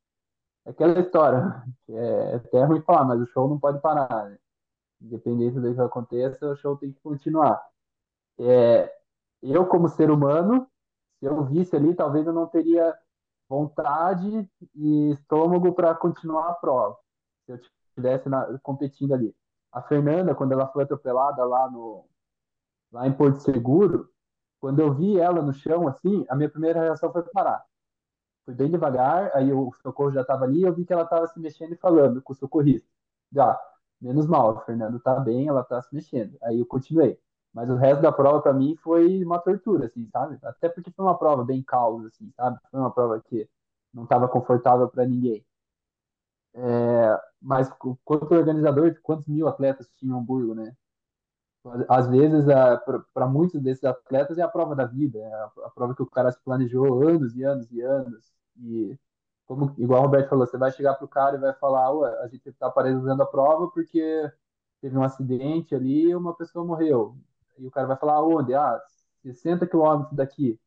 aquela 0.65 0.99
história, 0.99 1.63
é, 1.89 2.31
é 2.31 2.35
até 2.35 2.63
ruim 2.63 2.81
falar, 2.81 3.03
mas 3.05 3.19
o 3.19 3.25
show 3.25 3.49
não 3.49 3.59
pode 3.59 3.81
parar, 3.81 4.29
né? 4.29 4.37
Independente 5.01 5.59
do 5.59 5.73
que 5.73 5.81
aconteça, 5.81 6.47
o 6.47 6.55
show 6.55 6.77
tem 6.77 6.93
que 6.93 7.01
continuar. 7.01 7.61
É, 8.39 8.93
eu, 9.41 9.65
como 9.65 9.89
ser 9.89 10.11
humano, 10.11 10.67
se 11.19 11.25
eu 11.25 11.43
visse 11.45 11.75
ali, 11.75 11.95
talvez 11.95 12.25
eu 12.25 12.33
não 12.33 12.47
teria 12.47 12.95
vontade 13.49 14.49
e 14.75 15.11
estômago 15.11 15.73
para 15.73 15.93
continuar 15.95 16.49
a 16.49 16.53
prova, 16.53 16.97
se 17.45 17.51
eu 17.51 17.55
estivesse 17.55 18.29
competindo 18.61 19.13
ali. 19.13 19.35
A 19.71 19.81
Fernanda, 19.81 20.35
quando 20.35 20.53
ela 20.53 20.67
foi 20.67 20.83
atropelada 20.83 21.43
lá, 21.45 21.69
no, 21.69 22.05
lá 22.91 23.07
em 23.07 23.13
Porto 23.13 23.39
Seguro, 23.39 24.09
quando 24.59 24.79
eu 24.79 24.93
vi 24.93 25.19
ela 25.19 25.41
no 25.41 25.53
chão, 25.53 25.87
assim, 25.87 26.25
a 26.29 26.35
minha 26.35 26.49
primeira 26.49 26.81
reação 26.81 27.11
foi 27.11 27.23
parar 27.23 27.65
fui 28.45 28.53
bem 28.53 28.69
devagar, 28.69 29.31
aí 29.35 29.51
o 29.53 29.71
socorro 29.81 30.11
já 30.11 30.21
estava 30.21 30.45
ali, 30.45 30.63
eu 30.63 30.73
vi 30.73 30.85
que 30.85 30.93
ela 30.93 31.03
estava 31.03 31.27
se 31.27 31.39
mexendo 31.39 31.73
e 31.73 31.77
falando 31.77 32.21
com 32.21 32.33
o 32.33 32.35
socorrista. 32.35 32.87
Já, 33.31 33.59
menos 33.99 34.27
mal, 34.27 34.55
o 34.57 34.59
Fernando 34.61 34.99
tá 34.99 35.19
bem, 35.19 35.47
ela 35.47 35.63
tá 35.63 35.81
se 35.81 35.93
mexendo. 35.93 36.37
Aí 36.43 36.59
eu 36.59 36.65
continuei. 36.65 37.19
Mas 37.53 37.69
o 37.69 37.75
resto 37.75 38.01
da 38.01 38.11
prova 38.11 38.41
para 38.41 38.53
mim 38.53 38.75
foi 38.77 39.23
uma 39.23 39.39
tortura, 39.39 39.85
assim, 39.87 40.07
sabe? 40.11 40.37
Até 40.43 40.69
porque 40.69 40.91
foi 40.91 41.05
uma 41.05 41.17
prova 41.17 41.43
bem 41.43 41.61
calma, 41.63 42.07
assim, 42.07 42.31
sabe? 42.35 42.57
Foi 42.69 42.79
uma 42.79 42.91
prova 42.91 43.19
que 43.21 43.47
não 43.93 44.03
estava 44.03 44.27
confortável 44.27 44.87
para 44.87 45.05
ninguém. 45.05 45.45
É, 46.53 47.21
mas 47.41 47.69
quanto 48.03 48.33
organizador, 48.33 48.95
quantos 49.01 49.27
mil 49.27 49.47
atletas 49.47 49.89
tinham 49.97 50.17
em 50.17 50.21
Hamburgo, 50.21 50.53
né? 50.53 50.75
às 51.87 52.07
vezes, 52.09 52.45
para 53.13 53.27
muitos 53.27 53.61
desses 53.61 53.83
atletas, 53.83 54.37
é 54.37 54.41
a 54.41 54.47
prova 54.47 54.75
da 54.75 54.85
vida, 54.85 55.19
é 55.19 55.33
a, 55.33 55.51
a, 55.65 55.69
prova 55.69 55.95
que 55.95 56.01
o 56.01 56.09
cara 56.09 56.31
se 56.31 56.39
planejou 56.43 57.07
anos 57.07 57.35
e 57.35 57.43
anos 57.43 57.71
e 57.71 57.81
anos. 57.81 58.33
E, 58.57 58.97
como, 59.45 59.73
igual 59.77 60.01
o 60.01 60.05
Roberto 60.05 60.29
falou, 60.29 60.47
você 60.47 60.57
vai 60.57 60.71
chegar 60.71 60.95
para 60.95 61.05
o 61.05 61.09
cara 61.09 61.37
e 61.37 61.39
vai 61.39 61.53
falar: 61.53 61.89
a 62.23 62.27
gente 62.27 62.49
está 62.49 62.69
paralisando 62.69 63.21
a 63.21 63.25
prova 63.27 63.69
porque 63.69 64.31
teve 64.81 64.97
um 64.97 65.03
acidente 65.03 65.75
ali 65.75 66.09
e 66.09 66.15
uma 66.15 66.35
pessoa 66.35 66.65
morreu. 66.65 67.15
E 67.59 67.67
o 67.67 67.71
cara 67.71 67.87
vai 67.87 67.97
falar: 67.97 68.23
onde? 68.23 68.53
Ah, 68.55 68.79
60 69.23 69.67
quilômetros 69.67 70.15
daqui. 70.15 70.59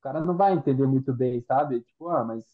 O 0.00 0.02
cara 0.02 0.20
não 0.20 0.36
vai 0.36 0.52
entender 0.52 0.86
muito 0.86 1.12
bem, 1.14 1.40
sabe? 1.42 1.80
Tipo, 1.80 2.08
ah, 2.10 2.24
mas 2.24 2.44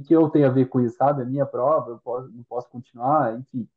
que, 0.00 0.08
que 0.08 0.14
eu 0.16 0.28
tenho 0.30 0.46
a 0.46 0.50
ver 0.50 0.66
com 0.68 0.80
isso, 0.80 0.96
sabe? 0.96 1.22
A 1.22 1.26
minha 1.26 1.46
prova, 1.46 1.90
eu 1.90 1.98
posso, 1.98 2.28
não 2.30 2.42
posso 2.44 2.68
continuar, 2.70 3.38
enfim 3.38 3.68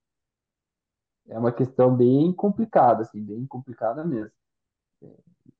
é 1.31 1.37
uma 1.37 1.51
questão 1.51 1.95
bem 1.95 2.31
complicada, 2.33 3.03
assim, 3.03 3.23
bem 3.23 3.45
complicada 3.45 4.03
mesmo. 4.03 4.31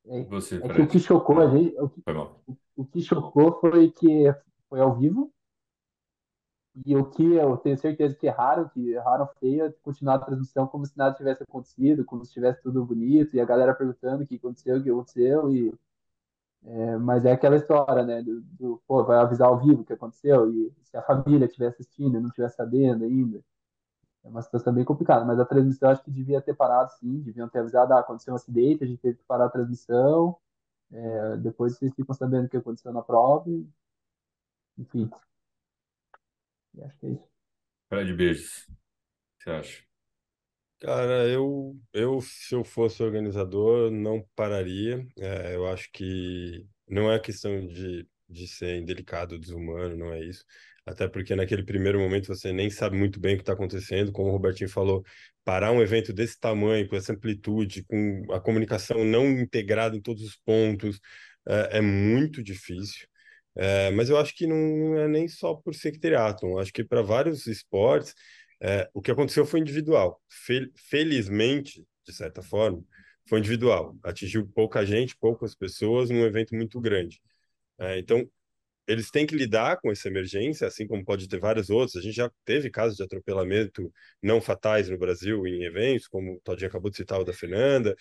É, 0.08 0.24
Você, 0.26 0.58
é 0.58 0.68
que 0.68 0.82
o 0.82 0.88
que 0.88 1.00
chocou 1.00 1.40
a 1.40 1.48
gente, 1.48 1.80
o 1.80 1.90
que, 1.90 2.02
o, 2.48 2.58
o 2.76 2.86
que 2.86 3.02
chocou 3.02 3.60
foi 3.60 3.90
que 3.92 4.34
foi 4.68 4.80
ao 4.82 4.96
vivo 4.96 5.32
e 6.86 6.96
o 6.96 7.06
que 7.06 7.34
eu 7.34 7.58
tenho 7.58 7.78
certeza 7.78 8.16
que 8.16 8.28
erraram, 8.28 8.68
que 8.70 8.92
erraram 8.92 9.28
feio, 9.40 9.66
é 9.66 9.72
continuar 9.84 10.16
a 10.16 10.20
transmissão 10.20 10.68
como 10.68 10.86
se 10.86 10.98
nada 10.98 11.16
tivesse 11.16 11.44
acontecido, 11.44 12.06
como 12.06 12.26
se 12.26 12.34
tivesse 12.34 12.62
tudo 12.62 12.86
bonito, 12.86 13.36
e 13.36 13.42
a 13.42 13.46
galera 13.46 13.74
perguntando 13.74 14.24
o 14.24 14.28
que 14.28 14.36
aconteceu, 14.36 14.78
o 14.78 14.84
que 14.84 14.90
aconteceu, 14.90 15.54
e, 15.54 15.74
é, 16.64 16.98
mas 16.98 17.26
é 17.26 17.32
aquela 17.32 17.56
história, 17.56 18.04
né, 18.04 18.22
do, 18.22 18.42
do, 18.42 18.84
pô, 18.88 19.04
vai 19.04 19.18
avisar 19.18 19.48
ao 19.48 19.60
vivo 19.60 19.82
o 19.82 19.86
que 19.86 19.94
aconteceu, 19.94 20.52
e 20.52 20.72
se 20.84 20.96
a 20.96 21.02
família 21.02 21.46
estiver 21.46 21.68
assistindo 21.68 22.20
não 22.20 22.28
estiver 22.30 22.50
sabendo 22.50 23.04
ainda, 23.04 23.44
é 24.24 24.30
uma 24.30 24.42
situação 24.42 24.74
bem 24.74 24.86
complicada, 24.86 25.26
mas 25.26 25.40
a 25.40 25.46
transmissão 25.46 25.90
acho 25.90 26.04
que 26.04 26.12
devia 26.12 26.42
ter 26.42 26.54
parado 26.54 26.92
sim, 27.00 27.22
deviam 27.22 27.50
ter 27.50 27.60
avisado, 27.60 27.94
ah, 27.94 28.00
aconteceu 28.00 28.34
um 28.34 28.36
acidente, 28.36 28.84
a 28.84 28.88
gente 28.88 29.02
teve 29.02 29.18
que 29.18 29.24
parar 29.24 29.46
a 29.46 29.50
transmissão, 29.50 30.38
é, 30.92 31.38
depois 31.38 31.78
vocês 31.78 31.94
ficam 31.96 32.14
sabendo 32.14 32.46
o 32.46 32.50
que 32.50 32.58
aconteceu 32.58 32.94
na 32.94 33.02
prova, 33.02 33.50
e, 33.50 33.68
enfim. 34.78 35.10
E 36.76 36.84
acho 36.84 36.98
que 37.00 37.08
é 37.08 37.10
isso. 37.10 37.28
Fred, 37.90 38.14
beijos. 38.14 38.68
O 38.68 38.74
que 39.38 39.44
você 39.44 39.50
acha? 39.52 39.91
Cara, 40.82 41.28
eu, 41.30 41.80
eu, 41.94 42.20
se 42.22 42.56
eu 42.56 42.64
fosse 42.64 43.04
organizador, 43.04 43.92
não 43.92 44.26
pararia. 44.36 45.06
É, 45.20 45.54
eu 45.56 45.68
acho 45.68 45.92
que 45.92 46.66
não 46.90 47.12
é 47.12 47.20
questão 47.20 47.68
de, 47.68 48.08
de 48.28 48.48
ser 48.48 48.78
indelicado, 48.82 49.38
desumano, 49.40 49.96
não 49.96 50.12
é 50.14 50.24
isso 50.24 50.44
até 50.84 51.08
porque 51.08 51.36
naquele 51.36 51.64
primeiro 51.64 52.00
momento 52.00 52.26
você 52.28 52.52
nem 52.52 52.68
sabe 52.72 52.98
muito 52.98 53.20
bem 53.20 53.36
o 53.36 53.38
que 53.38 53.44
está 53.44 53.54
acontecendo, 53.54 54.12
como 54.12 54.30
o 54.30 54.32
Robertinho 54.32 54.68
falou, 54.68 55.06
parar 55.46 55.72
um 55.72 55.80
evento 55.82 56.12
desse 56.12 56.40
tamanho, 56.40 56.88
com 56.90 56.96
essa 56.96 57.14
amplitude, 57.14 57.84
com 57.84 58.26
a 58.34 58.40
comunicação 58.42 59.06
não 59.06 59.28
integrada 59.30 59.96
em 59.96 60.02
todos 60.02 60.24
os 60.24 60.36
pontos, 60.38 61.00
é, 61.48 61.78
é 61.78 61.82
muito 61.82 62.42
difícil. 62.44 63.08
É, 63.56 63.92
mas 63.92 64.10
eu 64.10 64.18
acho 64.18 64.34
que 64.36 64.48
não 64.48 64.98
é 64.98 65.08
nem 65.10 65.28
só 65.28 65.54
por 65.56 65.76
ser 65.76 66.00
triatlon, 66.00 66.58
acho 66.60 66.72
que 66.72 66.84
para 66.86 67.02
vários 67.02 67.48
esportes, 67.48 68.16
é, 68.62 68.90
o 68.94 69.02
que 69.02 69.12
aconteceu 69.12 69.46
foi 69.46 69.60
individual. 69.60 70.22
Fel 70.30 70.68
felizmente, 70.76 71.86
de 72.06 72.14
certa 72.14 72.42
forma, 72.44 72.84
foi 73.28 73.40
individual. 73.40 73.98
Atingiu 74.04 74.48
pouca 74.48 74.86
gente, 74.86 75.18
poucas 75.18 75.56
pessoas, 75.56 76.10
num 76.10 76.26
evento 76.26 76.56
muito 76.56 76.80
grande. 76.80 77.22
É, 77.80 77.98
então, 78.00 78.30
eles 78.88 79.10
têm 79.12 79.26
que 79.26 79.36
lidar 79.36 79.80
com 79.82 79.92
essa 79.92 80.08
emergência, 80.08 80.68
assim 80.68 80.88
como 80.88 81.06
pode 81.06 81.28
ter 81.28 81.40
vários 81.40 81.70
outros. 81.70 81.96
A 81.98 82.02
gente 82.02 82.16
já 82.16 82.30
teve 82.46 82.70
casos 82.70 82.98
de 82.98 83.04
atropelamento 83.04 83.92
não 84.22 84.42
fatais 84.42 84.90
no 84.90 84.98
Brasil 84.98 85.46
em 85.48 85.64
eventos, 85.64 86.08
como 86.08 86.34
o 86.36 86.42
Todinho 86.42 86.70
acabou 86.70 86.92
de 86.92 86.98
citar 86.98 87.20
o 87.20 87.24
da 87.24 87.34
Fernanda, 87.34 87.96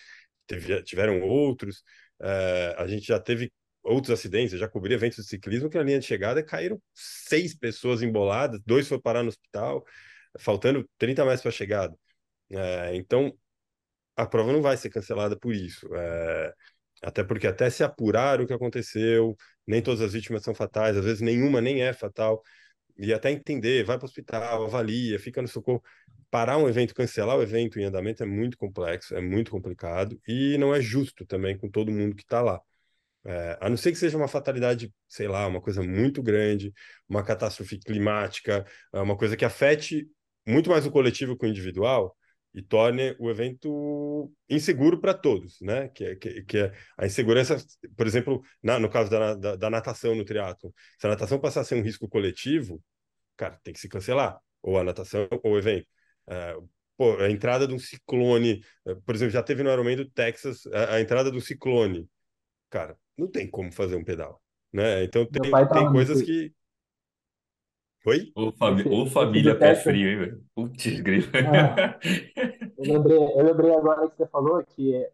teve, 0.47 0.83
tiveram 0.83 1.21
outros. 1.21 1.79
Uh, 2.19 2.75
a 2.77 2.87
gente 2.87 3.07
já 3.07 3.19
teve 3.19 3.51
outros 3.83 4.11
acidentes, 4.11 4.53
eu 4.53 4.59
já 4.59 4.67
cobri 4.67 4.93
eventos 4.93 5.17
de 5.23 5.29
ciclismo 5.29 5.69
que 5.69 5.77
na 5.77 5.83
linha 5.83 5.99
de 5.99 6.05
chegada 6.05 6.43
caíram 6.43 6.79
seis 6.93 7.55
pessoas 7.55 8.01
emboladas, 8.03 8.61
dois 8.65 8.87
foram 8.87 9.01
parar 9.01 9.23
no 9.23 9.29
hospital, 9.29 9.83
faltando 10.39 10.87
30 10.97 11.25
mais 11.25 11.41
para 11.41 11.49
a 11.49 11.53
chegada. 11.53 11.95
É, 12.49 12.95
então, 12.95 13.33
a 14.15 14.25
prova 14.25 14.51
não 14.53 14.61
vai 14.61 14.77
ser 14.77 14.89
cancelada 14.89 15.37
por 15.37 15.53
isso. 15.53 15.87
É, 15.95 16.53
até 17.01 17.23
porque 17.23 17.47
até 17.47 17.69
se 17.69 17.83
apurar 17.83 18.41
o 18.41 18.47
que 18.47 18.53
aconteceu, 18.53 19.35
nem 19.65 19.81
todas 19.81 20.01
as 20.01 20.13
vítimas 20.13 20.43
são 20.43 20.53
fatais, 20.53 20.97
às 20.97 21.05
vezes 21.05 21.21
nenhuma 21.21 21.61
nem 21.61 21.81
é 21.83 21.93
fatal, 21.93 22.41
e 22.97 23.13
até 23.13 23.31
entender, 23.31 23.83
vai 23.83 23.97
para 23.97 24.05
o 24.05 24.07
hospital, 24.09 24.65
avalia, 24.65 25.19
fica 25.19 25.41
no 25.41 25.47
socorro. 25.47 25.83
Parar 26.29 26.57
um 26.57 26.69
evento, 26.69 26.93
cancelar 26.95 27.37
o 27.37 27.41
evento 27.43 27.79
em 27.79 27.85
andamento 27.85 28.23
é 28.23 28.25
muito 28.25 28.57
complexo, 28.57 29.15
é 29.15 29.21
muito 29.21 29.51
complicado, 29.51 30.19
e 30.27 30.57
não 30.57 30.73
é 30.73 30.81
justo 30.81 31.25
também 31.25 31.57
com 31.57 31.69
todo 31.69 31.91
mundo 31.91 32.15
que 32.15 32.23
está 32.23 32.41
lá. 32.41 32.61
É, 33.23 33.57
a 33.61 33.69
não 33.69 33.77
ser 33.77 33.91
que 33.91 33.97
seja 33.97 34.17
uma 34.17 34.27
fatalidade, 34.27 34.91
sei 35.07 35.27
lá, 35.27 35.45
uma 35.47 35.61
coisa 35.61 35.83
muito 35.83 36.23
grande, 36.23 36.73
uma 37.07 37.23
catástrofe 37.23 37.77
climática, 37.79 38.65
é, 38.93 38.99
uma 38.99 39.17
coisa 39.17 39.37
que 39.37 39.45
afete 39.45 40.07
muito 40.45 40.69
mais 40.69 40.85
o 40.85 40.91
coletivo 40.91 41.37
que 41.37 41.45
o 41.45 41.49
individual 41.49 42.15
e 42.53 42.61
torne 42.61 43.15
o 43.19 43.29
evento 43.29 44.31
inseguro 44.49 44.99
para 44.99 45.13
todos, 45.13 45.59
né? 45.61 45.87
Que, 45.89 46.03
é, 46.03 46.15
que, 46.15 46.43
que 46.43 46.57
é 46.57 46.73
a 46.97 47.05
insegurança, 47.05 47.57
por 47.95 48.05
exemplo, 48.05 48.41
na, 48.61 48.77
no 48.77 48.89
caso 48.89 49.09
da, 49.09 49.35
da, 49.35 49.55
da 49.55 49.69
natação 49.69 50.15
no 50.15 50.25
triatlo, 50.25 50.73
se 50.99 51.07
a 51.07 51.09
natação 51.09 51.39
passar 51.39 51.61
a 51.61 51.63
ser 51.63 51.75
um 51.75 51.81
risco 51.81 52.09
coletivo, 52.09 52.81
cara, 53.37 53.57
tem 53.63 53.73
que 53.73 53.79
se 53.79 53.87
cancelar, 53.87 54.37
ou 54.61 54.77
a 54.77 54.83
natação 54.83 55.27
ou 55.43 55.53
o 55.53 55.57
evento. 55.57 55.87
É, 56.27 56.57
pô, 56.97 57.17
a 57.17 57.29
entrada 57.29 57.67
de 57.67 57.73
um 57.73 57.79
ciclone, 57.79 58.61
é, 58.85 58.95
por 58.95 59.15
exemplo, 59.15 59.31
já 59.31 59.41
teve 59.41 59.63
no 59.63 59.71
Ironman 59.71 59.95
do 59.95 60.09
Texas 60.09 60.65
a, 60.67 60.95
a 60.95 61.01
entrada 61.01 61.31
do 61.31 61.39
ciclone, 61.39 62.07
cara, 62.69 62.97
não 63.17 63.29
tem 63.29 63.49
como 63.49 63.71
fazer 63.71 63.95
um 63.95 64.03
pedal, 64.03 64.41
né? 64.73 65.03
Então 65.03 65.25
tem, 65.25 65.51
tem 65.51 65.91
coisas 65.91 66.21
que 66.21 66.53
Oi? 68.03 68.31
Ô, 68.35 68.51
fami... 68.51 68.83
Ô 68.87 69.05
família 69.05 69.57
pé 69.57 69.75
frio, 69.75 70.09
hein, 70.09 70.17
velho? 70.17 70.43
Putz, 70.55 70.99
grilo. 71.01 71.27
Ah, 71.35 71.99
eu, 72.77 72.93
lembrei, 72.93 73.17
eu 73.17 73.43
lembrei 73.43 73.75
agora 73.75 74.09
que 74.09 74.15
você 74.15 74.25
falou 74.25 74.63
que 74.63 75.07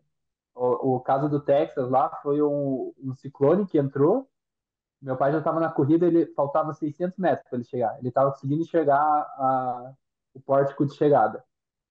o, 0.56 0.96
o 0.96 1.00
caso 1.02 1.28
do 1.28 1.42
Texas 1.42 1.90
lá 1.90 2.10
foi 2.24 2.42
um, 2.42 2.94
um 3.04 3.14
ciclone 3.16 3.68
que 3.68 3.78
entrou. 3.78 4.30
Meu 5.02 5.18
pai 5.18 5.34
já 5.34 5.40
estava 5.40 5.60
na 5.60 5.70
corrida, 5.70 6.08
ele 6.08 6.28
faltava 6.28 6.74
600 6.74 7.18
metros 7.18 7.48
para 7.50 7.58
ele 7.58 7.68
chegar. 7.68 8.00
Ele 8.00 8.08
estava 8.08 8.32
conseguindo 8.32 8.62
enxergar 8.62 8.96
a, 8.96 9.94
o 10.34 10.40
pórtico 10.40 10.86
de 10.86 10.96
chegada. 10.96 11.44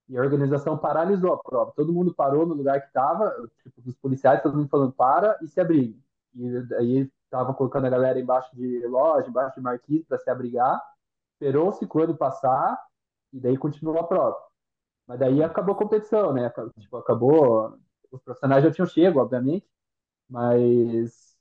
E 0.08 0.16
a 0.16 0.20
organização 0.22 0.78
paralisou 0.78 1.34
a 1.34 1.38
prova. 1.38 1.72
Todo 1.76 1.92
mundo 1.92 2.14
parou 2.14 2.46
no 2.46 2.54
lugar 2.54 2.80
que 2.80 2.86
estava, 2.86 3.30
tipo, 3.62 3.82
os 3.84 3.96
policiais, 3.96 4.42
todo 4.42 4.56
mundo 4.56 4.68
falando 4.68 4.92
para 4.92 5.36
e 5.42 5.48
se 5.48 5.60
abrigue. 5.60 6.00
E 6.34 6.74
aí 6.78 7.10
estavam 7.36 7.54
colocando 7.54 7.86
a 7.86 7.90
galera 7.90 8.20
embaixo 8.20 8.54
de 8.56 8.86
loja, 8.86 9.28
embaixo 9.28 9.56
de 9.56 9.62
marquise 9.62 10.04
para 10.04 10.18
se 10.18 10.30
abrigar. 10.30 10.80
Esperou 11.34 11.68
o 11.70 11.72
ciclone 11.72 12.16
passar 12.16 12.78
e 13.32 13.40
daí 13.40 13.56
continuou 13.58 13.98
a 14.00 14.04
prova. 14.04 14.36
Mas 15.06 15.18
daí 15.20 15.42
acabou 15.42 15.74
a 15.74 15.78
competição, 15.78 16.32
né? 16.32 16.50
Tipo, 16.80 16.96
acabou. 16.98 17.78
Os 18.12 18.22
profissionais 18.22 18.64
já 18.64 18.70
tinham 18.72 18.86
chego, 18.86 19.20
obviamente, 19.20 19.66
mas 20.28 21.36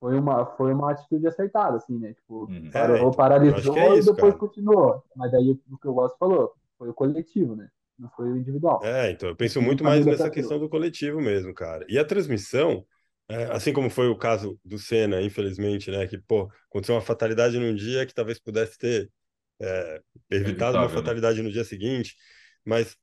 foi 0.00 0.18
uma, 0.18 0.46
foi 0.56 0.72
uma 0.72 0.92
atitude 0.92 1.26
acertada, 1.26 1.76
assim, 1.78 1.98
né? 1.98 2.14
Tipo, 2.14 2.46
Uhum. 2.48 2.70
parou, 2.72 2.96
É, 2.96 3.00
então, 3.06 3.16
paralisou 3.16 3.76
é 3.76 3.98
e 3.98 3.98
isso, 3.98 4.12
depois 4.12 4.34
cara. 4.34 4.38
continuou. 4.38 5.02
Mas 5.16 5.32
daí 5.32 5.52
o 5.70 5.78
que 5.78 5.88
o 5.88 5.94
Gosto 5.94 6.16
falou, 6.18 6.54
foi 6.78 6.88
o 6.90 6.94
coletivo, 6.94 7.56
né? 7.56 7.70
Não 7.98 8.10
foi 8.10 8.30
o 8.30 8.36
individual. 8.36 8.80
É, 8.82 9.10
então 9.10 9.28
eu 9.28 9.36
penso 9.36 9.62
muito 9.62 9.82
mais 9.84 10.04
nessa 10.04 10.30
questão 10.30 10.58
do 10.58 10.68
coletivo 10.68 11.20
mesmo, 11.20 11.54
cara. 11.54 11.86
E 11.88 11.98
a 11.98 12.04
transmissão, 12.04 12.84
é, 13.28 13.44
assim 13.44 13.72
como 13.72 13.88
foi 13.88 14.08
o 14.08 14.16
caso 14.16 14.58
do 14.64 14.78
Senna, 14.78 15.22
infelizmente, 15.22 15.90
né? 15.90 16.06
Que, 16.06 16.18
pô, 16.18 16.50
aconteceu 16.68 16.94
uma 16.94 17.00
fatalidade 17.00 17.58
num 17.58 17.74
dia 17.74 18.04
que 18.06 18.14
talvez 18.14 18.38
pudesse 18.38 18.76
ter 18.78 19.10
é, 19.60 20.00
evitado 20.30 20.76
uma 20.76 20.88
né? 20.88 20.94
fatalidade 20.94 21.42
no 21.42 21.50
dia 21.50 21.64
seguinte, 21.64 22.14
mas 22.64 22.96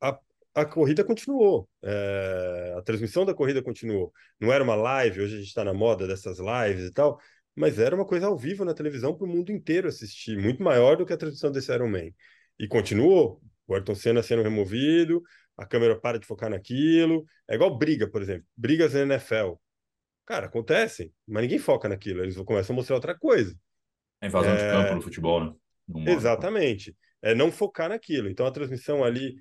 a, 0.00 0.18
a 0.54 0.64
corrida 0.64 1.04
continuou, 1.04 1.68
é, 1.82 2.74
a 2.76 2.82
transmissão 2.82 3.24
da 3.24 3.34
corrida 3.34 3.62
continuou. 3.62 4.12
Não 4.40 4.52
era 4.52 4.64
uma 4.64 4.74
live, 4.74 5.20
hoje 5.20 5.34
a 5.34 5.38
gente 5.38 5.48
está 5.48 5.64
na 5.64 5.74
moda 5.74 6.06
dessas 6.06 6.38
lives 6.38 6.86
e 6.86 6.92
tal, 6.92 7.20
mas 7.54 7.78
era 7.78 7.94
uma 7.94 8.04
coisa 8.06 8.26
ao 8.26 8.36
vivo 8.36 8.64
na 8.64 8.74
televisão 8.74 9.14
para 9.16 9.24
o 9.26 9.28
mundo 9.28 9.52
inteiro 9.52 9.88
assistir, 9.88 10.36
muito 10.36 10.62
maior 10.62 10.96
do 10.96 11.06
que 11.06 11.12
a 11.12 11.16
transmissão 11.16 11.52
desse 11.52 11.72
Ironman. 11.72 12.14
E 12.58 12.66
continuou, 12.66 13.40
o 13.66 13.74
Ayrton 13.74 13.94
Senna 13.94 14.22
sendo 14.22 14.42
removido, 14.42 15.22
a 15.56 15.66
câmera 15.66 15.98
para 15.98 16.18
de 16.18 16.26
focar 16.26 16.50
naquilo. 16.50 17.24
É 17.48 17.54
igual 17.54 17.76
briga, 17.76 18.08
por 18.08 18.22
exemplo, 18.22 18.46
brigas 18.56 18.94
na 18.94 19.00
NFL. 19.00 19.54
Cara, 20.26 20.46
acontecem, 20.46 21.12
mas 21.26 21.42
ninguém 21.42 21.58
foca 21.58 21.88
naquilo, 21.88 22.22
eles 22.22 22.36
começam 22.36 22.74
a 22.74 22.76
mostrar 22.76 22.96
outra 22.96 23.16
coisa. 23.16 23.54
A 24.20 24.26
invasão 24.26 24.54
de 24.54 24.62
campo 24.62 24.88
É, 24.88 24.94
no 24.94 25.02
futebol, 25.02 25.44
né? 25.44 25.52
No. 25.86 26.08
Exatamente. 26.08 26.96
É 27.20 27.34
não 27.34 27.52
focar 27.52 27.88
naquilo. 27.90 28.28
Então 28.28 28.46
a 28.46 28.50
transmissão 28.50 29.04
ali 29.04 29.36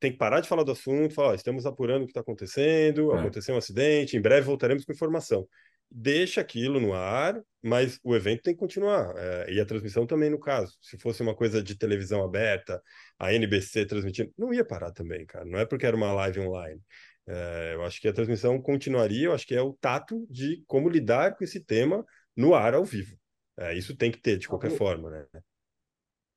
tem 0.00 0.10
que 0.12 0.18
parar 0.18 0.40
de 0.40 0.48
falar 0.48 0.62
do 0.64 0.72
assunto, 0.72 1.14
falar, 1.14 1.28
ó, 1.28 1.34
estamos 1.34 1.64
apurando 1.64 2.02
o 2.02 2.06
que 2.06 2.10
está 2.10 2.20
acontecendo, 2.20 3.14
É. 3.14 3.20
aconteceu 3.20 3.54
um 3.54 3.58
acidente, 3.58 4.16
em 4.16 4.20
breve 4.20 4.46
voltaremos 4.46 4.84
com 4.84 4.92
informação. 4.92 5.48
Deixa 5.90 6.40
aquilo 6.40 6.80
no 6.80 6.92
ar, 6.92 7.40
mas 7.62 7.98
o 8.02 8.14
evento 8.14 8.42
tem 8.42 8.54
que 8.54 8.60
continuar. 8.60 9.14
é, 9.16 9.52
e 9.52 9.60
a 9.60 9.66
transmissão 9.66 10.06
também, 10.06 10.30
no 10.30 10.38
caso. 10.38 10.76
Se 10.80 10.98
fosse 10.98 11.22
uma 11.22 11.34
coisa 11.34 11.62
de 11.62 11.76
televisão 11.76 12.22
aberta, 12.24 12.82
a 13.18 13.32
NBC 13.32 13.86
transmitindo, 13.86 14.32
não 14.36 14.52
ia 14.52 14.64
parar 14.64 14.92
também, 14.92 15.24
cara. 15.26 15.44
Não 15.44 15.58
é 15.58 15.66
porque 15.66 15.86
era 15.86 15.96
uma 15.96 16.12
live 16.12 16.40
online. 16.40 16.80
É, 17.26 17.74
eu 17.74 17.82
acho 17.82 18.00
que 18.00 18.08
a 18.08 18.12
transmissão 18.12 18.60
continuaria, 18.60 19.26
eu 19.26 19.32
acho 19.34 19.46
que 19.46 19.54
é 19.54 19.62
o 19.62 19.72
tato 19.80 20.26
de 20.30 20.62
como 20.66 20.88
lidar 20.88 21.36
com 21.36 21.44
esse 21.44 21.60
tema 21.60 22.04
no 22.36 22.54
ar 22.54 22.74
ao 22.74 22.84
vivo. 22.84 23.16
É, 23.56 23.74
isso 23.74 23.96
tem 23.96 24.10
que 24.10 24.20
ter, 24.20 24.38
de 24.38 24.48
qualquer 24.48 24.70
Talvez, 24.70 24.78
forma, 24.78 25.10
né? 25.10 25.26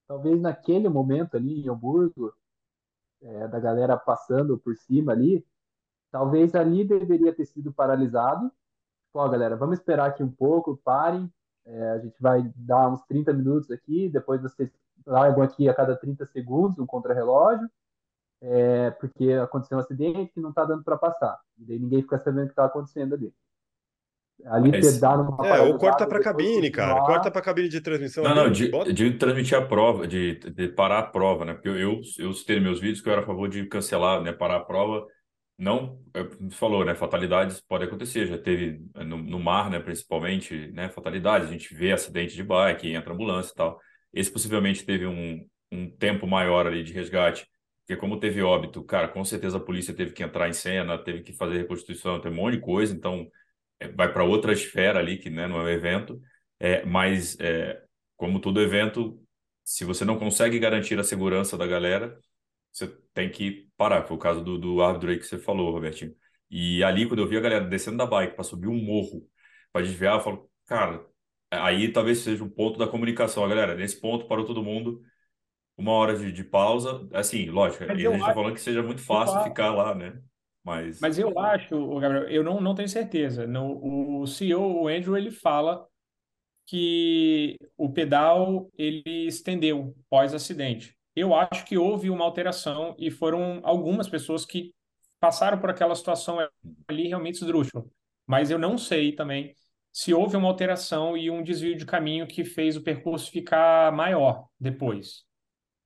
talvez 0.07 0.41
naquele 0.41 0.89
momento 0.89 1.37
ali 1.37 1.61
em 1.61 1.69
Hamburgo, 1.69 2.33
é, 3.21 3.47
da 3.47 3.59
galera 3.59 3.97
passando 3.97 4.57
por 4.57 4.75
cima 4.77 5.11
ali, 5.13 5.45
talvez 6.11 6.55
ali 6.55 6.85
deveria 6.85 7.33
ter 7.33 7.45
sido 7.45 7.73
paralisado. 7.73 8.51
Pô, 9.11 9.27
galera, 9.27 9.55
vamos 9.55 9.79
esperar 9.79 10.07
aqui 10.07 10.23
um 10.23 10.31
pouco, 10.31 10.79
parem. 10.83 11.31
É, 11.65 11.89
a 11.91 11.99
gente 11.99 12.15
vai 12.19 12.51
dar 12.55 12.89
uns 12.89 13.01
30 13.05 13.33
minutos 13.33 13.69
aqui, 13.71 14.09
depois 14.09 14.41
vocês 14.41 14.69
largam 15.05 15.43
aqui 15.43 15.67
a 15.67 15.73
cada 15.73 15.95
30 15.95 16.25
segundos 16.27 16.79
um 16.79 16.85
contrarrelógio, 16.85 17.69
é, 18.41 18.91
porque 18.91 19.33
aconteceu 19.33 19.77
um 19.77 19.81
acidente 19.81 20.31
que 20.33 20.39
não 20.39 20.49
está 20.49 20.63
dando 20.63 20.83
para 20.83 20.97
passar. 20.97 21.39
E 21.57 21.65
daí 21.65 21.79
ninguém 21.79 22.01
fica 22.01 22.17
sabendo 22.19 22.43
o 22.43 22.45
que 22.47 22.51
está 22.51 22.65
acontecendo 22.65 23.15
ali. 23.15 23.33
Ali 24.45 24.71
Mas, 24.71 24.99
dado 24.99 25.23
uma 25.23 25.47
É, 25.47 25.61
ou 25.61 25.77
corta 25.77 26.07
para 26.07 26.21
cabine, 26.21 26.71
cara. 26.71 26.93
continuar. 26.93 27.07
Corta 27.07 27.31
para 27.31 27.41
cabine 27.41 27.67
de 27.67 27.81
transmissão 27.81 28.23
não, 28.23 28.35
não, 28.35 28.43
ali, 28.43 28.53
de, 28.53 28.69
bota. 28.69 28.93
de 28.93 29.17
transmitir 29.17 29.57
a 29.57 29.65
prova, 29.65 30.07
de, 30.07 30.35
de 30.35 30.69
parar 30.69 30.99
a 30.99 31.03
prova, 31.03 31.43
né? 31.43 31.53
Porque 31.53 31.67
eu, 31.67 31.77
eu, 31.77 32.01
eu 32.19 32.33
citei 32.33 32.55
nos 32.55 32.63
meus 32.63 32.79
vídeos 32.79 33.01
que 33.01 33.09
eu 33.09 33.13
era 33.13 33.21
a 33.21 33.25
favor 33.25 33.49
de 33.49 33.65
cancelar, 33.65 34.21
né? 34.21 34.31
Parar 34.31 34.57
a 34.57 34.63
prova. 34.63 35.05
Não, 35.59 36.01
é, 36.13 36.49
falou, 36.51 36.85
né? 36.85 36.95
Fatalidades 36.95 37.59
podem 37.59 37.85
acontecer, 37.85 38.25
já 38.27 38.37
teve 38.37 38.81
é, 38.95 39.03
no, 39.03 39.17
no 39.17 39.39
mar, 39.39 39.69
né? 39.69 39.77
Principalmente, 39.79 40.71
né? 40.71 40.87
Fatalidades, 40.87 41.49
a 41.49 41.51
gente 41.51 41.75
vê 41.75 41.91
acidente 41.91 42.33
de 42.33 42.43
bike, 42.43 42.93
entra 42.93 43.13
ambulância 43.13 43.51
e 43.51 43.55
tal. 43.55 43.77
Esse 44.13 44.31
possivelmente 44.31 44.85
teve 44.85 45.05
um, 45.05 45.45
um 45.69 45.91
tempo 45.91 46.25
maior 46.25 46.65
ali 46.65 46.81
de 46.81 46.93
resgate, 46.93 47.45
porque 47.85 47.99
como 47.99 48.19
teve 48.19 48.41
óbito, 48.41 48.81
cara, 48.85 49.09
com 49.09 49.25
certeza 49.25 49.57
a 49.57 49.59
polícia 49.59 49.93
teve 49.93 50.13
que 50.13 50.23
entrar 50.23 50.47
em 50.47 50.53
cena, 50.53 50.97
teve 50.97 51.23
que 51.23 51.33
fazer 51.33 51.57
reconstituição, 51.57 52.21
tem 52.21 52.31
um 52.31 52.35
monte 52.35 52.55
de 52.55 52.61
coisa, 52.61 52.95
então 52.95 53.27
é, 53.81 53.89
vai 53.89 54.11
para 54.13 54.23
outra 54.23 54.53
esfera 54.53 54.99
ali, 54.99 55.17
que 55.17 55.29
né, 55.29 55.45
não 55.45 55.59
é 55.59 55.63
um 55.65 55.69
evento, 55.69 56.21
é, 56.57 56.85
mas 56.85 57.37
é, 57.39 57.81
como 58.15 58.39
todo 58.39 58.61
evento, 58.61 59.21
se 59.65 59.83
você 59.83 60.05
não 60.05 60.17
consegue 60.17 60.57
garantir 60.57 60.97
a 60.99 61.03
segurança 61.03 61.57
da 61.57 61.67
galera, 61.67 62.17
você 62.79 62.97
tem 63.13 63.29
que 63.29 63.69
parar. 63.77 64.03
Foi 64.03 64.17
o 64.17 64.19
caso 64.19 64.43
do, 64.43 64.57
do 64.57 64.81
árbitro 64.81 65.09
aí 65.09 65.17
que 65.17 65.25
você 65.25 65.37
falou, 65.37 65.71
Robertinho. 65.71 66.13
E 66.49 66.83
ali, 66.83 67.07
quando 67.07 67.19
eu 67.19 67.27
vi 67.27 67.37
a 67.37 67.41
galera 67.41 67.65
descendo 67.65 67.97
da 67.97 68.05
bike 68.05 68.35
para 68.35 68.43
subir 68.43 68.67
um 68.67 68.75
morro, 68.75 69.27
para 69.71 69.85
desviar, 69.85 70.15
eu 70.15 70.21
falo, 70.21 70.49
cara, 70.65 71.05
aí 71.51 71.91
talvez 71.91 72.19
seja 72.19 72.43
um 72.43 72.49
ponto 72.49 72.79
da 72.79 72.87
comunicação. 72.87 73.47
Galera, 73.47 73.75
nesse 73.75 73.99
ponto 73.99 74.27
parou 74.27 74.45
todo 74.45 74.63
mundo, 74.63 75.01
uma 75.77 75.91
hora 75.91 76.17
de, 76.17 76.31
de 76.31 76.43
pausa. 76.43 77.07
Assim, 77.13 77.49
lógico, 77.49 77.83
Mas 77.87 77.97
a 77.97 77.99
gente 77.99 78.15
está 78.15 78.33
falando 78.33 78.53
que 78.53 78.61
seja 78.61 78.81
muito 78.81 79.01
fácil 79.01 79.43
ficar 79.43 79.73
lá, 79.73 79.93
né? 79.93 80.19
Mas, 80.63 80.99
mas 80.99 81.17
eu 81.17 81.37
acho, 81.39 81.99
Gabriel, 81.99 82.27
eu 82.29 82.43
não, 82.43 82.59
não 82.59 82.75
tenho 82.75 82.89
certeza. 82.89 83.47
No, 83.47 84.21
o 84.21 84.27
CEO, 84.27 84.83
o 84.83 84.87
Andrew, 84.87 85.17
ele 85.17 85.31
fala 85.31 85.87
que 86.65 87.57
o 87.75 87.91
pedal 87.91 88.69
ele 88.77 89.27
estendeu 89.27 89.95
pós-acidente. 90.09 90.98
Eu 91.19 91.33
acho 91.33 91.65
que 91.65 91.77
houve 91.77 92.09
uma 92.09 92.23
alteração 92.23 92.95
e 92.97 93.11
foram 93.11 93.59
algumas 93.63 94.07
pessoas 94.07 94.45
que 94.45 94.73
passaram 95.19 95.59
por 95.59 95.69
aquela 95.69 95.95
situação 95.95 96.37
ali 96.87 97.07
realmente 97.07 97.35
esdrúxula. 97.35 97.85
Mas 98.25 98.49
eu 98.49 98.57
não 98.57 98.77
sei 98.77 99.11
também 99.11 99.53
se 99.91 100.13
houve 100.13 100.37
uma 100.37 100.47
alteração 100.47 101.17
e 101.17 101.29
um 101.29 101.43
desvio 101.43 101.75
de 101.75 101.85
caminho 101.85 102.27
que 102.27 102.45
fez 102.45 102.77
o 102.77 102.81
percurso 102.81 103.31
ficar 103.31 103.91
maior 103.91 104.45
depois. 104.59 105.25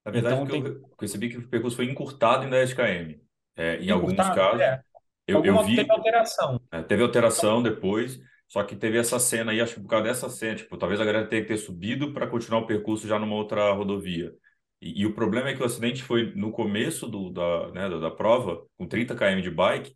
na 0.05 0.11
verdade, 0.11 0.35
Então 0.35 0.47
tem 0.47 0.63
eu 0.65 0.81
percebi 0.97 1.29
que 1.29 1.37
o 1.37 1.47
percurso 1.47 1.77
foi 1.77 1.85
encurtado 1.85 2.45
em 2.45 2.49
10 2.49 2.73
km. 2.73 3.19
É, 3.55 3.77
em 3.77 3.89
alguns 3.89 4.13
encurtado, 4.13 4.35
casos, 4.35 4.61
é, 4.61 4.81
eu, 5.27 5.43
eu 5.43 5.55
alguma 5.55 5.63
teve 5.63 5.83
vi, 5.83 5.91
alteração. 5.91 6.59
É, 6.71 6.81
teve 6.81 7.01
alteração 7.03 7.63
depois, 7.63 8.19
só 8.47 8.63
que 8.63 8.75
teve 8.75 8.97
essa 8.97 9.19
cena 9.19 9.51
aí, 9.51 9.61
acho 9.61 9.75
que 9.75 9.81
por 9.81 9.87
causa 9.89 10.05
dessa 10.05 10.29
cena, 10.29 10.55
tipo, 10.55 10.77
talvez 10.77 10.99
a 10.99 11.05
galera 11.05 11.27
tenha 11.27 11.41
que 11.41 11.47
ter 11.47 11.57
subido 11.57 12.13
para 12.13 12.27
continuar 12.27 12.61
o 12.61 12.67
percurso 12.67 13.07
já 13.07 13.17
numa 13.17 13.35
outra 13.35 13.71
rodovia. 13.71 14.31
E, 14.83 15.01
e, 15.01 15.05
o 15.05 15.13
problema 15.13 15.49
é 15.49 15.55
que 15.55 15.61
o 15.63 15.65
acidente 15.65 16.03
foi 16.03 16.33
no 16.35 16.51
começo 16.51 17.07
do, 17.07 17.29
da, 17.29 17.71
né, 17.71 17.89
da, 17.89 17.99
da 17.99 18.11
prova, 18.11 18.67
com 18.77 18.85
30 18.85 19.15
km 19.15 19.41
de 19.41 19.49
bike, 19.49 19.95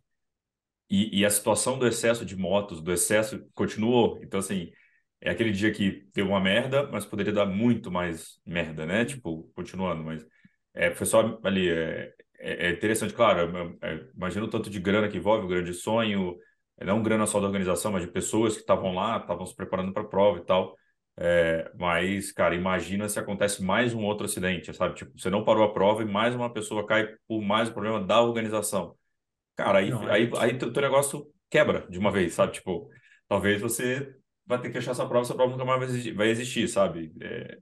e, 0.90 1.20
e, 1.20 1.26
a 1.26 1.30
situação 1.30 1.78
do 1.78 1.86
excesso 1.86 2.24
de 2.24 2.36
motos, 2.36 2.80
do 2.80 2.92
excesso, 2.92 3.46
continuou. 3.54 4.18
Então, 4.22 4.40
assim, 4.40 4.72
é 5.20 5.30
aquele 5.30 5.52
dia 5.52 5.70
que 5.72 6.08
deu 6.14 6.28
uma 6.28 6.40
merda, 6.40 6.88
mas 6.90 7.04
poderia 7.04 7.32
dar 7.32 7.44
muito 7.46 7.90
mais 7.90 8.40
merda, 8.46 8.86
né? 8.86 9.04
Tipo, 9.04 9.50
continuando, 9.54 10.02
mas 10.04 10.26
é, 10.74 10.90
foi 10.94 11.06
só 11.06 11.38
ali. 11.44 11.68
É, 11.68 12.14
é, 12.40 12.68
é 12.68 12.70
interessante, 12.72 13.12
claro, 13.12 13.76
é, 13.82 13.92
é, 13.92 14.06
imagina 14.16 14.46
o 14.46 14.50
tanto 14.50 14.70
de 14.70 14.80
grana 14.80 15.08
que 15.08 15.18
envolve 15.18 15.44
o 15.44 15.48
grande 15.48 15.74
sonho, 15.74 16.38
não 16.80 17.02
grana 17.02 17.26
só 17.26 17.40
da 17.40 17.46
organização, 17.46 17.92
mas 17.92 18.02
de 18.02 18.10
pessoas 18.10 18.54
que 18.54 18.60
estavam 18.60 18.94
lá, 18.94 19.18
estavam 19.18 19.44
se 19.44 19.54
preparando 19.54 19.92
para 19.92 20.02
a 20.02 20.08
prova 20.08 20.38
e 20.38 20.44
tal. 20.44 20.76
É, 21.20 21.72
mas, 21.76 22.30
cara, 22.30 22.54
imagina 22.54 23.08
se 23.08 23.18
acontece 23.18 23.60
mais 23.62 23.92
um 23.92 24.04
outro 24.04 24.24
acidente, 24.24 24.72
sabe? 24.72 24.94
Tipo, 24.94 25.18
você 25.18 25.28
não 25.28 25.44
parou 25.44 25.64
a 25.64 25.72
prova 25.72 26.02
e 26.02 26.06
mais 26.06 26.32
uma 26.32 26.52
pessoa 26.52 26.86
cai 26.86 27.08
por 27.26 27.42
mais 27.42 27.68
um 27.68 27.72
problema 27.72 28.00
da 28.00 28.20
organização. 28.22 28.96
Cara, 29.56 29.80
aí, 29.80 29.90
não, 29.90 30.08
é 30.08 30.12
aí, 30.12 30.30
aí 30.38 30.58
teu, 30.58 30.72
teu 30.72 30.82
negócio 30.82 31.26
quebra 31.50 31.86
de 31.90 31.98
uma 31.98 32.12
vez, 32.12 32.34
sabe? 32.34 32.52
Tipo, 32.52 32.88
talvez 33.26 33.60
você 33.60 34.14
vai 34.46 34.60
ter 34.60 34.70
que 34.70 34.78
achar 34.78 34.92
essa 34.92 35.06
prova, 35.08 35.22
essa 35.24 35.34
prova 35.34 35.50
nunca 35.50 35.64
mais 35.64 36.14
vai 36.14 36.28
existir, 36.28 36.68
sabe? 36.68 37.12
É, 37.20 37.58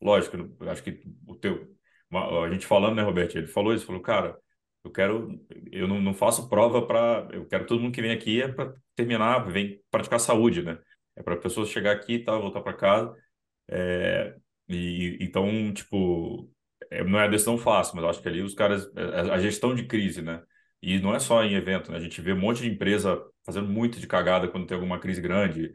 lógico, 0.00 0.36
acho 0.68 0.82
que 0.82 1.02
o 1.26 1.34
teu. 1.36 1.74
A 2.12 2.50
gente 2.50 2.66
falando, 2.66 2.96
né, 2.96 3.02
Roberto? 3.02 3.36
Ele 3.36 3.46
falou 3.46 3.74
isso, 3.74 3.84
falou, 3.86 4.00
cara, 4.00 4.38
eu 4.82 4.90
quero. 4.90 5.38
Eu 5.70 5.86
não, 5.88 6.00
não 6.00 6.14
faço 6.14 6.48
prova 6.48 6.86
para. 6.86 7.28
Eu 7.32 7.46
quero 7.46 7.66
todo 7.66 7.80
mundo 7.80 7.92
que 7.94 8.02
vem 8.02 8.12
aqui 8.12 8.40
é 8.40 8.48
para 8.48 8.74
terminar, 8.94 9.40
vem 9.50 9.82
praticar 9.90 10.20
saúde, 10.20 10.62
né? 10.62 10.78
É 11.16 11.22
para 11.22 11.36
pessoas 11.36 11.68
chegar 11.68 11.92
aqui 11.92 12.14
e 12.14 12.24
tal, 12.24 12.40
voltar 12.42 12.60
para 12.60 12.74
casa. 12.74 13.14
É, 13.68 14.36
e, 14.68 15.18
então, 15.20 15.72
tipo, 15.72 16.50
é, 16.90 17.04
não 17.04 17.18
é 17.18 17.24
a 17.24 17.28
decisão 17.28 17.58
fácil, 17.58 17.96
mas 17.96 18.04
acho 18.06 18.22
que 18.22 18.28
ali 18.28 18.42
os 18.42 18.54
caras. 18.54 18.86
A, 18.96 19.34
a 19.34 19.38
gestão 19.38 19.74
de 19.74 19.86
crise, 19.86 20.22
né? 20.22 20.42
E 20.82 20.98
não 21.00 21.14
é 21.14 21.18
só 21.18 21.42
em 21.44 21.54
evento, 21.54 21.90
né? 21.90 21.98
A 21.98 22.00
gente 22.00 22.20
vê 22.20 22.32
um 22.32 22.40
monte 22.40 22.62
de 22.62 22.68
empresa 22.68 23.22
fazendo 23.44 23.68
muito 23.68 23.98
de 24.00 24.06
cagada 24.06 24.48
quando 24.48 24.66
tem 24.66 24.74
alguma 24.74 24.98
crise 24.98 25.20
grande, 25.20 25.72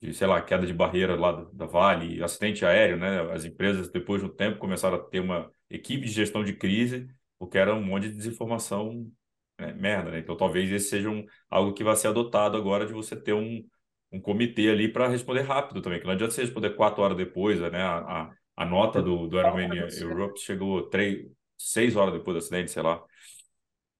de, 0.00 0.12
sei 0.12 0.26
lá, 0.26 0.40
queda 0.42 0.66
de 0.66 0.72
barreira 0.74 1.14
lá 1.16 1.32
da 1.52 1.66
Vale, 1.66 2.22
acidente 2.22 2.64
aéreo, 2.64 2.96
né? 2.98 3.32
As 3.32 3.44
empresas, 3.44 3.90
depois 3.90 4.20
de 4.22 4.28
um 4.28 4.34
tempo, 4.34 4.58
começaram 4.58 4.96
a 4.96 5.04
ter 5.04 5.20
uma 5.20 5.50
equipe 5.68 6.06
de 6.06 6.12
gestão 6.12 6.44
de 6.44 6.54
crise, 6.54 7.08
porque 7.38 7.58
era 7.58 7.74
um 7.74 7.82
monte 7.82 8.08
de 8.08 8.16
desinformação 8.16 9.10
né? 9.58 9.72
merda, 9.72 10.10
né? 10.10 10.18
Então, 10.18 10.36
talvez 10.36 10.70
esse 10.70 10.88
seja 10.88 11.10
um, 11.10 11.24
algo 11.48 11.72
que 11.74 11.84
vai 11.84 11.96
ser 11.96 12.08
adotado 12.08 12.56
agora, 12.56 12.86
de 12.86 12.92
você 12.92 13.16
ter 13.16 13.32
um, 13.34 13.64
um 14.12 14.20
comitê 14.20 14.70
ali 14.70 14.88
para 14.88 15.08
responder 15.08 15.42
rápido 15.42 15.80
também, 15.80 16.00
que 16.00 16.06
não 16.06 16.12
adianta 16.12 16.32
você 16.32 16.42
responder 16.42 16.70
quatro 16.70 17.02
horas 17.02 17.16
depois, 17.16 17.60
né? 17.60 17.82
A, 17.82 17.98
a, 17.98 18.30
a 18.56 18.66
nota 18.66 19.00
do, 19.00 19.26
do 19.26 19.38
Ironman 19.38 19.70
Europe 20.00 20.40
chegou 20.40 20.82
três, 20.88 21.26
seis 21.56 21.96
horas 21.96 22.14
depois 22.14 22.34
do 22.34 22.38
acidente, 22.38 22.70
sei 22.70 22.82
lá. 22.82 23.02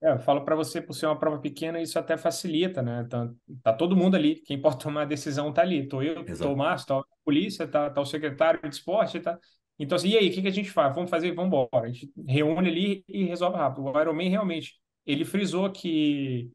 É, 0.02 0.12
eu 0.12 0.18
falo 0.18 0.44
para 0.44 0.56
você, 0.56 0.80
por 0.80 0.94
ser 0.94 1.06
uma 1.06 1.18
prova 1.18 1.38
pequena, 1.38 1.80
isso 1.80 1.98
até 1.98 2.16
facilita, 2.16 2.80
né? 2.80 3.06
Tá, 3.08 3.30
tá 3.62 3.72
todo 3.72 3.94
mundo 3.94 4.16
ali, 4.16 4.36
quem 4.36 4.60
pode 4.60 4.78
tomar 4.82 5.02
a 5.02 5.04
decisão 5.06 5.52
tá 5.52 5.62
ali. 5.62 5.86
Tô 5.86 6.02
eu, 6.02 6.22
Exato. 6.22 6.42
tô 6.42 6.54
o 6.54 6.56
Márcio, 6.56 6.88
tá 6.88 6.98
a 6.98 7.04
polícia, 7.24 7.68
tá, 7.68 7.90
tá 7.90 8.00
o 8.00 8.06
secretário 8.06 8.60
de 8.62 8.74
esporte, 8.74 9.20
tá. 9.20 9.38
Então, 9.78 9.96
assim, 9.96 10.08
e 10.10 10.18
aí, 10.18 10.28
o 10.28 10.32
que, 10.32 10.42
que 10.42 10.48
a 10.48 10.52
gente 10.52 10.70
faz? 10.70 10.94
Vamos 10.94 11.08
fazer, 11.10 11.32
vamos 11.34 11.48
embora. 11.48 11.86
A 11.86 11.88
gente 11.88 12.10
reúne 12.26 12.68
ali 12.68 13.04
e 13.08 13.24
resolve 13.24 13.56
rápido. 13.56 13.84
O 13.84 14.00
Ironman 14.00 14.28
realmente, 14.28 14.74
ele 15.06 15.24
frisou 15.24 15.70
que 15.70 16.50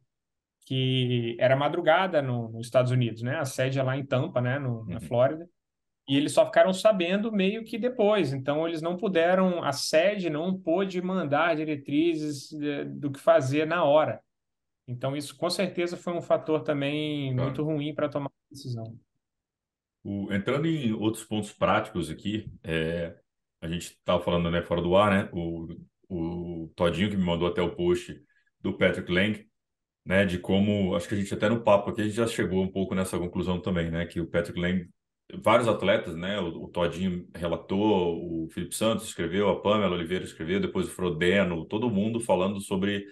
que 0.66 1.36
era 1.38 1.56
madrugada 1.56 2.20
no, 2.20 2.48
nos 2.48 2.66
Estados 2.66 2.90
Unidos, 2.90 3.22
né? 3.22 3.36
A 3.36 3.44
sede 3.44 3.78
é 3.78 3.82
lá 3.82 3.96
em 3.96 4.04
Tampa, 4.04 4.40
né? 4.40 4.58
No, 4.58 4.84
na 4.84 4.96
uhum. 4.96 5.00
Flórida. 5.00 5.48
E 6.08 6.16
eles 6.16 6.32
só 6.32 6.44
ficaram 6.44 6.72
sabendo 6.72 7.32
meio 7.32 7.64
que 7.64 7.78
depois. 7.78 8.32
Então, 8.32 8.66
eles 8.66 8.82
não 8.82 8.96
puderam, 8.96 9.62
a 9.62 9.72
sede 9.72 10.28
não 10.28 10.56
pôde 10.58 11.00
mandar 11.00 11.56
diretrizes 11.56 12.52
eh, 12.52 12.84
do 12.84 13.10
que 13.10 13.18
fazer 13.18 13.66
na 13.66 13.84
hora. 13.84 14.20
Então, 14.88 15.16
isso 15.16 15.36
com 15.36 15.48
certeza 15.48 15.96
foi 15.96 16.12
um 16.12 16.22
fator 16.22 16.62
também 16.62 17.32
claro. 17.32 17.48
muito 17.48 17.62
ruim 17.64 17.94
para 17.94 18.08
tomar 18.08 18.28
a 18.28 18.54
decisão. 18.54 18.96
O, 20.04 20.32
entrando 20.32 20.66
em 20.66 20.92
outros 20.92 21.24
pontos 21.24 21.52
práticos 21.52 22.08
aqui, 22.10 22.48
é, 22.62 23.16
a 23.60 23.68
gente 23.68 23.86
estava 23.86 24.22
falando 24.22 24.48
né, 24.50 24.62
fora 24.62 24.82
do 24.82 24.96
ar, 24.96 25.10
né? 25.10 25.28
O, 25.32 25.66
o 26.08 26.72
Todinho 26.76 27.10
que 27.10 27.16
me 27.16 27.24
mandou 27.24 27.48
até 27.48 27.60
o 27.62 27.74
post 27.74 28.20
do 28.60 28.76
Patrick 28.76 29.10
Lang, 29.10 29.44
né? 30.06 30.24
De 30.24 30.38
como, 30.38 30.94
acho 30.96 31.08
que 31.08 31.14
a 31.14 31.18
gente 31.18 31.34
até 31.34 31.48
no 31.48 31.62
papo 31.62 31.90
aqui 31.90 32.00
a 32.02 32.04
gente 32.04 32.16
já 32.16 32.26
chegou 32.26 32.62
um 32.62 32.70
pouco 32.70 32.94
nessa 32.94 33.18
conclusão 33.18 33.60
também, 33.60 33.90
né? 33.90 34.06
Que 34.06 34.20
o 34.20 34.26
Patrick 34.26 34.58
Lang 34.58 34.88
vários 35.42 35.68
atletas, 35.68 36.16
né? 36.16 36.38
O, 36.40 36.64
o, 36.64 36.68
Todinho 36.68 37.28
relatou, 37.34 38.44
o 38.44 38.48
Felipe 38.50 38.74
Santos 38.74 39.06
escreveu, 39.06 39.48
a 39.48 39.60
Pamela 39.60 39.94
Oliveira 39.94 40.24
escreveu, 40.24 40.60
depois 40.60 40.86
o 40.86 40.90
Frodeno, 40.90 41.66
todo 41.66 41.90
mundo 41.90 42.20
falando 42.20 42.60
sobre 42.60 43.04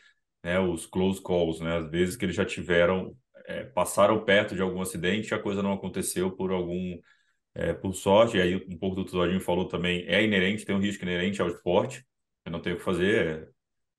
né, 0.43 0.59
os 0.61 0.87
close 0.87 1.23
calls, 1.23 1.61
né? 1.61 1.79
Às 1.79 1.91
vezes 1.91 2.17
que 2.17 2.25
eles 2.25 2.37
já 2.37 2.45
tiveram, 2.45 3.17
é, 3.47 3.65
passaram 3.65 4.25
perto 4.25 4.55
de 4.55 4.63
algum 4.63 4.81
acidente 4.81 5.33
e 5.33 5.35
a 5.35 5.39
coisa 5.39 5.63
não 5.63 5.73
aconteceu 5.73 6.31
por 6.31 6.53
algum, 6.53 6.99
é, 7.55 7.73
por 7.73 7.95
sorte. 7.95 8.37
E 8.37 8.43
aí 8.43 8.57
um 8.57 8.79
pouco 8.79 8.97
do 8.97 9.05
Todinho 9.05 9.41
falou 9.41 9.67
também, 9.69 10.05
é 10.07 10.23
inerente, 10.23 10.65
tem 10.65 10.75
um 10.75 10.81
risco 10.81 11.05
inerente 11.05 11.43
ao 11.43 11.49
esporte, 11.49 12.05
não 12.49 12.61
tem 12.61 12.75
o 12.75 12.77
que 12.77 12.83
fazer. 12.83 13.54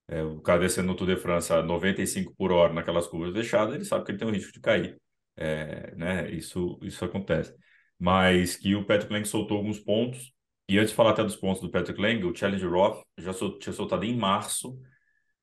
É, 0.08 0.24
o 0.24 0.40
cara 0.42 0.60
descendo 0.60 0.88
no 0.88 0.96
Tour 0.96 1.08
de 1.08 1.18
França 1.18 1.58
a 1.58 1.64
95 1.64 2.34
por 2.36 2.52
hora 2.52 2.74
naquelas 2.74 3.08
curvas 3.08 3.34
fechadas, 3.34 3.76
ele 3.76 3.86
sabe 3.86 4.06
que 4.06 4.12
ele 4.12 4.20
tem 4.20 4.28
um 4.28 4.32
risco 4.32 4.52
de 4.52 4.60
cair. 4.60 4.98
É, 5.36 5.96
né? 5.96 6.32
Isso, 6.32 6.80
isso 6.82 7.04
acontece 7.04 7.56
mas 8.00 8.56
que 8.56 8.76
o 8.76 8.86
Patrick 8.86 9.12
Lang 9.12 9.28
soltou 9.28 9.58
alguns 9.58 9.80
pontos. 9.80 10.34
E 10.68 10.78
antes 10.78 10.90
de 10.92 10.96
falar 10.96 11.12
até 11.12 11.24
dos 11.24 11.36
pontos 11.36 11.62
do 11.62 11.70
Patrick 11.70 12.00
Lang, 12.02 12.24
o 12.26 12.36
Challenge 12.36 12.66
Roth 12.66 13.04
já 13.18 13.34
sol, 13.34 13.58
tinha 13.60 13.74
soltado 13.74 14.04
em 14.06 14.16
março 14.18 14.80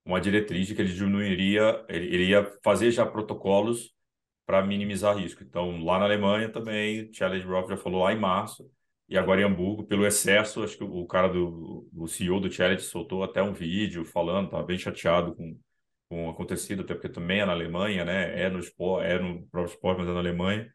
uma 0.04 0.20
diretriz 0.20 0.66
de 0.66 0.74
que 0.74 0.82
ele 0.82 0.92
diminuiria, 0.92 1.84
ele, 1.88 2.06
ele 2.06 2.24
ia 2.30 2.50
fazer 2.64 2.90
já 2.90 3.06
protocolos 3.06 3.94
para 4.46 4.62
minimizar 4.64 5.16
risco. 5.16 5.42
Então, 5.44 5.82
lá 5.84 5.98
na 5.98 6.06
Alemanha 6.06 6.48
também, 6.50 7.04
o 7.04 7.14
Challenge 7.14 7.46
Roth 7.46 7.68
já 7.70 7.76
falou 7.76 8.02
lá 8.02 8.12
em 8.12 8.18
março, 8.18 8.68
e 9.12 9.18
agora 9.18 9.40
em 9.42 9.44
Hamburgo, 9.44 9.84
pelo 9.84 10.06
excesso, 10.06 10.62
acho 10.62 10.76
que 10.78 10.84
o 10.84 11.06
cara 11.06 11.28
do 11.28 11.88
o 11.94 12.06
CEO 12.08 12.40
do 12.40 12.50
Challenge 12.50 12.82
soltou 12.82 13.22
até 13.22 13.42
um 13.42 13.52
vídeo 13.52 14.04
falando, 14.04 14.50
tá 14.50 14.62
bem 14.62 14.78
chateado 14.78 15.34
com, 15.34 15.58
com 16.08 16.26
o 16.28 16.30
acontecido, 16.30 16.82
até 16.82 16.94
porque 16.94 17.08
também 17.08 17.40
é 17.40 17.44
na 17.46 17.52
Alemanha, 17.52 18.04
né? 18.04 18.42
É 18.42 18.50
no 18.50 18.58
esporte, 18.58 19.06
é 19.06 19.18
no 19.18 19.46
próprio 19.48 19.74
esporte, 19.74 19.98
mas 19.98 20.08
é 20.08 20.12
na 20.12 20.18
Alemanha. 20.18 20.72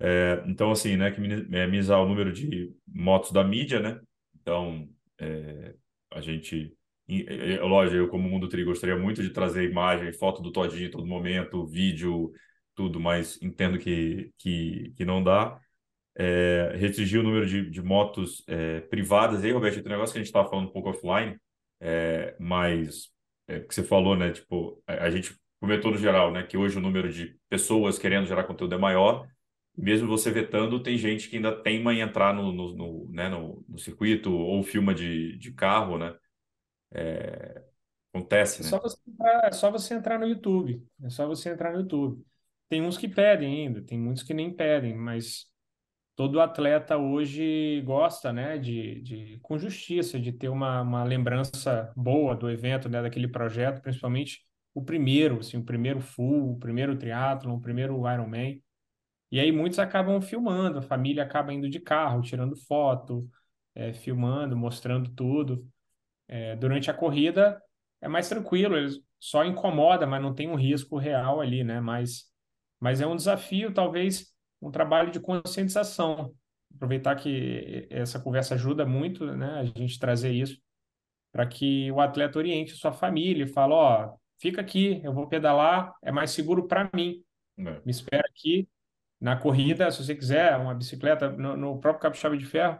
É, 0.00 0.42
então, 0.46 0.70
assim, 0.70 0.96
né, 0.96 1.10
que 1.10 1.20
minimizar 1.20 2.00
o 2.00 2.06
número 2.08 2.32
de 2.32 2.72
motos 2.86 3.32
da 3.32 3.44
mídia, 3.44 3.80
né? 3.80 4.00
Então, 4.40 4.88
é, 5.18 5.74
a 6.12 6.20
gente, 6.20 6.74
é, 7.08 7.60
lógico, 7.60 7.96
eu 7.96 8.08
como 8.08 8.28
Mundo 8.28 8.48
Tri 8.48 8.64
gostaria 8.64 8.96
muito 8.96 9.22
de 9.22 9.30
trazer 9.30 9.68
imagem, 9.68 10.12
foto 10.12 10.42
do 10.42 10.52
Todinho 10.52 10.90
todo 10.90 11.06
momento, 11.06 11.66
vídeo, 11.66 12.32
tudo, 12.74 13.00
mas 13.00 13.40
entendo 13.42 13.78
que, 13.78 14.32
que, 14.38 14.92
que 14.96 15.04
não 15.04 15.22
dá. 15.22 15.60
É, 16.18 16.72
restringir 16.76 17.20
o 17.20 17.22
número 17.22 17.46
de, 17.46 17.68
de 17.68 17.82
motos 17.82 18.42
é, 18.46 18.80
privadas. 18.80 19.42
E 19.42 19.46
aí, 19.46 19.52
Roberto, 19.52 19.82
tem 19.82 19.92
um 19.92 19.96
negócio 19.96 20.14
que 20.14 20.18
a 20.18 20.22
gente 20.22 20.28
estava 20.28 20.48
falando 20.48 20.68
um 20.68 20.72
pouco 20.72 20.88
offline, 20.88 21.38
é, 21.78 22.34
mas 22.40 23.10
é, 23.46 23.60
que 23.60 23.74
você 23.74 23.82
falou, 23.82 24.16
né? 24.16 24.30
Tipo, 24.32 24.82
a, 24.86 25.04
a 25.04 25.10
gente 25.10 25.38
comentou 25.60 25.90
no 25.90 25.98
geral, 25.98 26.32
né? 26.32 26.42
Que 26.42 26.56
hoje 26.56 26.78
o 26.78 26.80
número 26.80 27.12
de 27.12 27.38
pessoas 27.48 27.98
querendo 27.98 28.26
gerar 28.26 28.44
conteúdo 28.44 28.74
é 28.74 28.78
maior, 28.78 29.28
mesmo 29.76 30.08
você 30.08 30.30
vetando, 30.30 30.82
tem 30.82 30.96
gente 30.96 31.28
que 31.28 31.36
ainda 31.36 31.54
teima 31.54 31.92
em 31.92 32.00
entrar 32.00 32.32
no, 32.32 32.50
no, 32.50 32.74
no 32.74 33.10
né, 33.10 33.28
no, 33.28 33.62
no, 33.68 33.78
circuito 33.78 34.32
ou 34.32 34.62
filma 34.62 34.94
de, 34.94 35.36
de 35.36 35.52
carro, 35.52 35.98
né? 35.98 36.16
É, 36.92 37.62
acontece, 38.12 38.62
né? 38.62 38.68
É 38.68 38.70
só, 38.70 38.80
você 38.80 38.96
entrar, 39.06 39.44
é 39.44 39.52
só 39.52 39.70
você 39.70 39.94
entrar 39.94 40.18
no 40.18 40.26
YouTube. 40.26 40.82
É 41.02 41.10
só 41.10 41.26
você 41.26 41.50
entrar 41.50 41.72
no 41.72 41.80
YouTube. 41.80 42.24
Tem 42.70 42.80
uns 42.80 42.96
que 42.96 43.06
pedem 43.06 43.66
ainda, 43.66 43.82
tem 43.82 43.98
muitos 43.98 44.22
que 44.22 44.32
nem 44.32 44.50
pedem, 44.50 44.96
mas 44.96 45.46
todo 46.16 46.40
atleta 46.40 46.96
hoje 46.96 47.82
gosta, 47.82 48.32
né, 48.32 48.58
de, 48.58 49.02
de 49.02 49.38
com 49.42 49.58
justiça, 49.58 50.18
de 50.18 50.32
ter 50.32 50.48
uma, 50.48 50.80
uma 50.80 51.04
lembrança 51.04 51.92
boa 51.94 52.34
do 52.34 52.50
evento, 52.50 52.88
né, 52.88 53.02
daquele 53.02 53.28
projeto, 53.28 53.82
principalmente 53.82 54.40
o 54.74 54.82
primeiro, 54.82 55.40
assim, 55.40 55.58
o 55.58 55.64
primeiro 55.64 56.00
full, 56.00 56.52
o 56.52 56.58
primeiro 56.58 56.96
triatlon, 56.96 57.56
o 57.56 57.60
primeiro 57.60 58.10
Ironman. 58.10 58.62
E 59.30 59.38
aí 59.40 59.52
muitos 59.52 59.78
acabam 59.78 60.20
filmando, 60.20 60.78
a 60.78 60.82
família 60.82 61.22
acaba 61.22 61.52
indo 61.52 61.68
de 61.68 61.80
carro, 61.80 62.22
tirando 62.22 62.56
foto, 62.56 63.28
é, 63.74 63.92
filmando, 63.92 64.56
mostrando 64.56 65.10
tudo. 65.10 65.68
É, 66.28 66.56
durante 66.56 66.90
a 66.90 66.94
corrida 66.94 67.60
é 68.00 68.08
mais 68.08 68.28
tranquilo, 68.28 68.76
eles 68.76 69.00
só 69.20 69.44
incomoda, 69.44 70.06
mas 70.06 70.22
não 70.22 70.34
tem 70.34 70.48
um 70.48 70.54
risco 70.54 70.96
real 70.98 71.40
ali, 71.40 71.64
né? 71.64 71.80
Mas, 71.80 72.24
mas 72.80 73.00
é 73.00 73.06
um 73.06 73.16
desafio, 73.16 73.72
talvez 73.72 74.35
um 74.60 74.70
trabalho 74.70 75.10
de 75.10 75.20
conscientização. 75.20 76.34
Aproveitar 76.74 77.16
que 77.16 77.86
essa 77.90 78.20
conversa 78.20 78.54
ajuda 78.54 78.84
muito, 78.84 79.24
né? 79.36 79.60
A 79.60 79.64
gente 79.64 79.98
trazer 79.98 80.32
isso 80.32 80.60
para 81.32 81.46
que 81.46 81.90
o 81.92 82.00
atleta 82.00 82.38
oriente 82.38 82.72
a 82.72 82.76
sua 82.76 82.92
família 82.92 83.44
e 83.44 83.48
fala, 83.48 83.74
ó, 83.74 84.16
fica 84.38 84.60
aqui, 84.60 85.00
eu 85.04 85.12
vou 85.12 85.28
pedalar, 85.28 85.94
é 86.02 86.10
mais 86.10 86.30
seguro 86.30 86.66
para 86.66 86.88
mim. 86.94 87.22
É. 87.58 87.80
Me 87.84 87.90
espera 87.90 88.24
aqui, 88.28 88.68
na 89.20 89.36
corrida, 89.36 89.90
se 89.90 90.04
você 90.04 90.14
quiser, 90.14 90.56
uma 90.56 90.74
bicicleta, 90.74 91.30
no, 91.30 91.56
no 91.56 91.80
próprio 91.80 92.02
capixaba 92.02 92.36
de 92.36 92.44
ferro, 92.44 92.78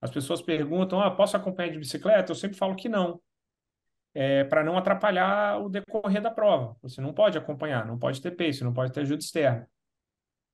As 0.00 0.10
pessoas 0.10 0.42
perguntam: 0.42 1.00
ah, 1.00 1.10
posso 1.10 1.36
acompanhar 1.36 1.70
de 1.72 1.78
bicicleta? 1.78 2.32
Eu 2.32 2.36
sempre 2.36 2.56
falo 2.56 2.74
que 2.76 2.88
não, 2.88 3.20
é, 4.14 4.44
para 4.44 4.64
não 4.64 4.76
atrapalhar 4.76 5.58
o 5.60 5.68
decorrer 5.68 6.22
da 6.22 6.30
prova. 6.30 6.76
Você 6.82 7.00
não 7.00 7.12
pode 7.12 7.38
acompanhar, 7.38 7.86
não 7.86 7.98
pode 7.98 8.20
ter 8.20 8.30
pace, 8.32 8.64
não 8.64 8.72
pode 8.72 8.92
ter 8.92 9.00
ajuda 9.00 9.22
externa. 9.22 9.68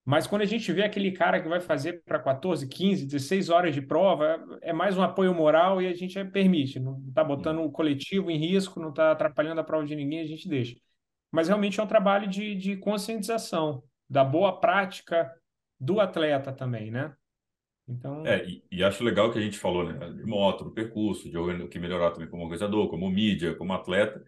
Mas 0.07 0.25
quando 0.25 0.43
a 0.43 0.47
gente 0.47 0.73
vê 0.73 0.85
aquele 0.85 1.11
cara 1.11 1.43
que 1.43 1.49
vai 1.49 1.59
fazer 1.59 2.05
para 2.05 2.21
14, 2.21 2.69
15, 2.69 3.07
16 3.07 3.51
horas 3.51 3.75
de 3.75 3.83
prova, 3.83 4.41
é 4.63 4.73
mais 4.73 4.97
um 4.97 5.03
apoio 5.03 5.35
moral 5.35 5.83
e 5.83 5.89
a 5.89 5.93
gente 5.93 6.25
permite. 6.27 6.79
Não 6.79 7.03
está 7.09 7.25
botando 7.25 7.59
o 7.59 7.73
coletivo 7.73 8.31
em 8.31 8.39
risco, 8.39 8.79
não 8.79 8.91
está 8.91 9.11
atrapalhando 9.11 9.61
a 9.61 9.65
prova 9.65 9.85
de 9.85 9.97
ninguém, 9.97 10.21
a 10.21 10.27
gente 10.27 10.49
deixa. 10.49 10.77
Mas 11.33 11.49
realmente 11.49 11.81
é 11.81 11.83
um 11.83 11.89
trabalho 11.89 12.29
de, 12.29 12.55
de 12.55 12.77
conscientização, 12.77 13.83
da 14.09 14.23
boa 14.23 14.61
prática 14.61 15.29
do 15.79 15.99
atleta 15.99 16.53
também, 16.53 16.89
né? 16.89 17.13
Então... 17.89 18.25
É, 18.25 18.47
e, 18.47 18.63
e, 18.71 18.85
acho 18.85 19.03
legal 19.03 19.33
que 19.33 19.41
a 19.41 19.43
gente 19.43 19.59
falou, 19.59 19.93
né? 19.93 20.09
De 20.13 20.25
moto, 20.25 20.63
do 20.63 20.71
percurso, 20.71 21.29
de 21.29 21.37
o 21.37 21.69
que 21.69 21.81
melhorar 21.81 22.13
também 22.13 22.31
como 22.31 22.45
organizador, 22.45 22.89
como 22.89 23.11
mídia, 23.11 23.57
como 23.57 23.73
atleta, 23.73 24.23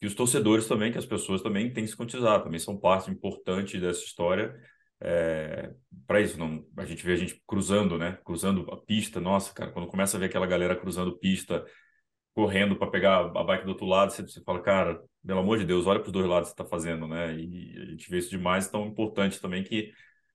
e 0.00 0.06
os 0.06 0.14
torcedores 0.14 0.66
também, 0.66 0.90
que 0.90 0.96
as 0.96 1.04
pessoas 1.04 1.42
também 1.42 1.70
têm 1.70 1.84
que 1.84 1.90
se 1.90 1.96
conscientizar, 1.96 2.42
também 2.42 2.58
são 2.58 2.78
parte 2.78 3.10
importante 3.10 3.78
dessa 3.78 4.02
história 4.02 4.58
é, 5.00 5.72
para 6.06 6.20
isso. 6.20 6.38
Não, 6.38 6.64
a 6.76 6.84
gente 6.84 7.04
vê 7.04 7.12
a 7.12 7.16
gente 7.16 7.42
cruzando, 7.46 7.98
né? 7.98 8.18
Cruzando 8.24 8.70
a 8.72 8.76
pista. 8.76 9.20
Nossa, 9.20 9.52
cara, 9.52 9.70
quando 9.72 9.88
começa 9.88 10.16
a 10.16 10.20
ver 10.20 10.26
aquela 10.26 10.46
galera 10.46 10.76
cruzando 10.76 11.18
pista, 11.18 11.64
correndo 12.34 12.76
para 12.76 12.90
pegar 12.90 13.18
a 13.18 13.44
bike 13.44 13.64
do 13.64 13.70
outro 13.70 13.86
lado, 13.86 14.12
você, 14.12 14.22
você 14.22 14.42
fala, 14.42 14.60
cara, 14.62 15.02
pelo 15.26 15.40
amor 15.40 15.58
de 15.58 15.64
Deus, 15.64 15.86
olha 15.86 16.00
para 16.00 16.06
os 16.06 16.12
dois 16.12 16.26
lados 16.26 16.50
que 16.50 16.56
você 16.56 16.62
está 16.62 16.70
fazendo, 16.70 17.06
né? 17.06 17.34
E 17.34 17.76
a 17.80 17.84
gente 17.86 18.10
vê 18.10 18.18
isso 18.18 18.30
demais, 18.30 18.68
tão 18.68 18.86
importante 18.86 19.40
também 19.40 19.62
que 19.64 19.92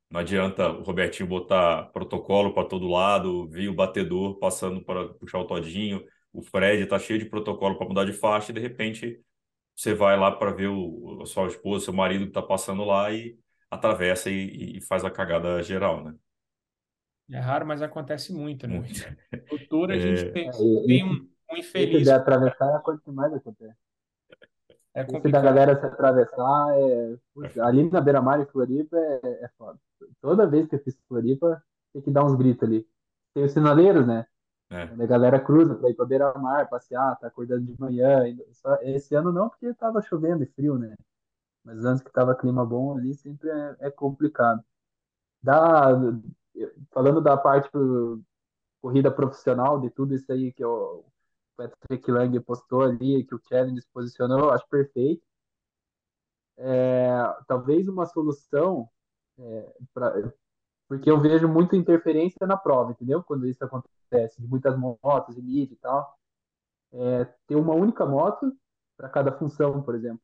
não 0.09 0.19
adianta 0.19 0.69
o 0.69 0.83
Robertinho 0.83 1.27
botar 1.27 1.85
protocolo 1.91 2.53
para 2.53 2.67
todo 2.67 2.87
lado, 2.87 3.47
vir 3.49 3.69
o 3.69 3.73
batedor 3.73 4.37
passando 4.37 4.83
para 4.83 5.09
puxar 5.15 5.39
o 5.39 5.47
todinho, 5.47 6.03
o 6.31 6.41
Fred 6.43 6.85
tá 6.87 6.99
cheio 6.99 7.19
de 7.19 7.25
protocolo 7.25 7.77
para 7.77 7.87
mudar 7.87 8.05
de 8.05 8.13
faixa 8.13 8.51
e 8.51 8.55
de 8.55 8.59
repente 8.61 9.19
você 9.75 9.93
vai 9.93 10.17
lá 10.17 10.31
para 10.31 10.51
ver 10.51 10.67
o, 10.67 11.19
a 11.21 11.25
sua 11.25 11.47
esposa, 11.47 11.85
seu 11.85 11.93
marido 11.93 12.25
que 12.25 12.29
está 12.31 12.41
passando 12.41 12.83
lá 12.83 13.11
e 13.11 13.37
atravessa 13.73 14.29
e, 14.29 14.77
e, 14.77 14.81
faz 14.81 15.03
a 15.03 15.11
cagada 15.11 15.61
geral, 15.61 16.03
né? 16.03 16.15
É 17.31 17.39
raro, 17.39 17.65
mas 17.65 17.81
acontece 17.81 18.33
muito, 18.33 18.67
né? 18.67 18.79
Muito. 18.79 19.47
Cultura, 19.49 19.95
a 19.95 19.99
gente 19.99 20.25
é. 20.25 20.31
tem, 20.31 20.51
tem 20.51 21.03
um, 21.03 21.29
um 21.51 21.57
infeliz. 21.57 21.95
Esse 21.95 22.03
de 22.03 22.11
atravessar 22.11 22.71
é 22.71 22.75
a 22.75 22.79
coisa 22.79 23.01
que 23.01 23.11
mais 23.11 23.33
acontece. 23.33 23.75
É 24.95 25.01
Esse 25.01 25.31
da 25.31 25.41
galera 25.41 25.79
se 25.79 25.85
atravessar, 25.85 26.77
é... 26.77 27.17
Puxa, 27.33 27.65
ali 27.65 27.89
na 27.89 27.99
beira-mar 27.99 28.39
em 28.39 28.45
Floripa 28.45 28.95
é, 28.97 29.45
é 29.45 29.49
foda. 29.57 29.79
Toda 30.21 30.45
vez 30.45 30.67
que 30.67 30.75
eu 30.75 30.79
fiz 30.79 30.95
Floripa, 31.07 31.63
tem 31.91 32.01
que 32.01 32.11
dar 32.11 32.23
uns 32.23 32.35
gritos 32.35 32.67
ali. 32.67 32.87
Tem 33.33 33.43
os 33.43 33.51
sinaleiros, 33.51 34.05
né? 34.05 34.27
É. 34.69 34.83
A 34.83 35.05
galera 35.05 35.39
cruza 35.39 35.75
para 35.75 35.89
ir 35.89 35.93
para 35.93 36.05
beira-mar, 36.05 36.69
passear, 36.69 37.17
tá 37.19 37.27
acordando 37.27 37.65
de 37.65 37.79
manhã. 37.79 38.23
Esse 38.81 39.15
ano 39.15 39.31
não, 39.31 39.49
porque 39.49 39.73
tava 39.73 40.01
chovendo 40.01 40.43
e 40.43 40.47
frio, 40.47 40.77
né? 40.77 40.95
Mas 41.63 41.83
antes 41.85 42.03
que 42.03 42.11
tava 42.11 42.35
clima 42.35 42.65
bom 42.65 42.97
ali, 42.97 43.13
sempre 43.15 43.49
é, 43.49 43.75
é 43.81 43.91
complicado. 43.91 44.63
Da, 45.41 45.89
falando 46.91 47.21
da 47.21 47.37
parte 47.37 47.69
pro, 47.71 48.21
corrida 48.81 49.09
profissional, 49.11 49.79
de 49.79 49.89
tudo 49.89 50.13
isso 50.13 50.31
aí 50.31 50.51
que 50.51 50.63
o 50.65 51.05
Patrick 51.55 52.11
Lang 52.11 52.37
postou 52.41 52.81
ali, 52.83 53.23
que 53.23 53.35
o 53.35 53.41
Challenge 53.47 53.81
posicionou, 53.93 54.51
acho 54.51 54.67
perfeito. 54.67 55.23
É, 56.57 57.13
talvez 57.47 57.87
uma 57.87 58.05
solução, 58.05 58.89
é, 59.39 59.75
pra, 59.93 60.13
porque 60.87 61.09
eu 61.09 61.19
vejo 61.21 61.47
muita 61.47 61.75
interferência 61.77 62.45
na 62.47 62.57
prova, 62.57 62.91
entendeu? 62.91 63.23
Quando 63.23 63.47
isso 63.47 63.63
acontece, 63.63 64.41
de 64.41 64.47
muitas 64.47 64.77
motos, 64.77 65.35
de 65.35 65.41
mídia 65.41 65.73
e 65.73 65.77
tal. 65.77 66.17
É, 66.93 67.25
ter 67.47 67.55
uma 67.55 67.73
única 67.75 68.05
moto 68.05 68.55
para 68.97 69.09
cada 69.09 69.31
função, 69.31 69.81
por 69.83 69.95
exemplo. 69.95 70.22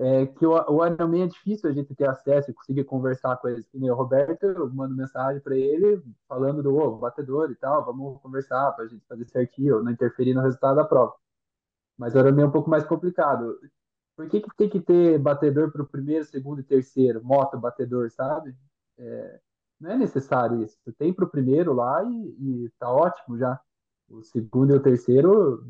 É 0.00 0.26
que 0.26 0.46
o, 0.46 0.52
o 0.52 0.86
Ironman 0.86 1.24
é 1.24 1.26
difícil 1.26 1.68
a 1.68 1.72
gente 1.72 1.94
ter 1.94 2.08
acesso 2.08 2.50
e 2.50 2.54
conseguir 2.54 2.84
conversar 2.84 3.36
com 3.36 3.48
eles. 3.48 3.66
o 3.72 3.94
Roberto, 3.94 4.44
eu 4.44 4.72
mando 4.72 4.96
mensagem 4.96 5.42
para 5.42 5.56
ele 5.56 6.02
falando 6.26 6.62
do 6.62 6.74
oh, 6.74 6.96
batedor 6.96 7.50
e 7.50 7.54
tal, 7.54 7.84
vamos 7.84 8.20
conversar 8.22 8.72
para 8.72 8.86
a 8.86 8.88
gente 8.88 9.04
fazer 9.06 9.26
certinho, 9.26 9.82
não 9.82 9.92
interferir 9.92 10.34
no 10.34 10.40
resultado 10.40 10.76
da 10.76 10.84
prova. 10.84 11.14
Mas 11.98 12.14
o 12.14 12.18
Ironman 12.18 12.44
é 12.44 12.46
um 12.48 12.50
pouco 12.50 12.70
mais 12.70 12.84
complicado. 12.84 13.58
Por 14.16 14.28
que, 14.28 14.40
que 14.40 14.56
tem 14.56 14.68
que 14.70 14.80
ter 14.80 15.18
batedor 15.18 15.70
para 15.70 15.82
o 15.82 15.86
primeiro, 15.86 16.24
segundo 16.24 16.60
e 16.60 16.64
terceiro? 16.64 17.22
Moto 17.22 17.58
batedor, 17.58 18.10
sabe? 18.10 18.56
É, 18.98 19.40
não 19.80 19.92
é 19.92 19.96
necessário 19.98 20.62
isso. 20.64 20.76
Tem 20.98 21.12
para 21.12 21.24
o 21.24 21.30
primeiro 21.30 21.72
lá 21.72 22.02
e, 22.04 22.64
e 22.66 22.70
tá 22.78 22.90
ótimo 22.90 23.38
já. 23.38 23.60
O 24.08 24.22
segundo 24.22 24.72
e 24.74 24.76
o 24.76 24.82
terceiro, 24.82 25.64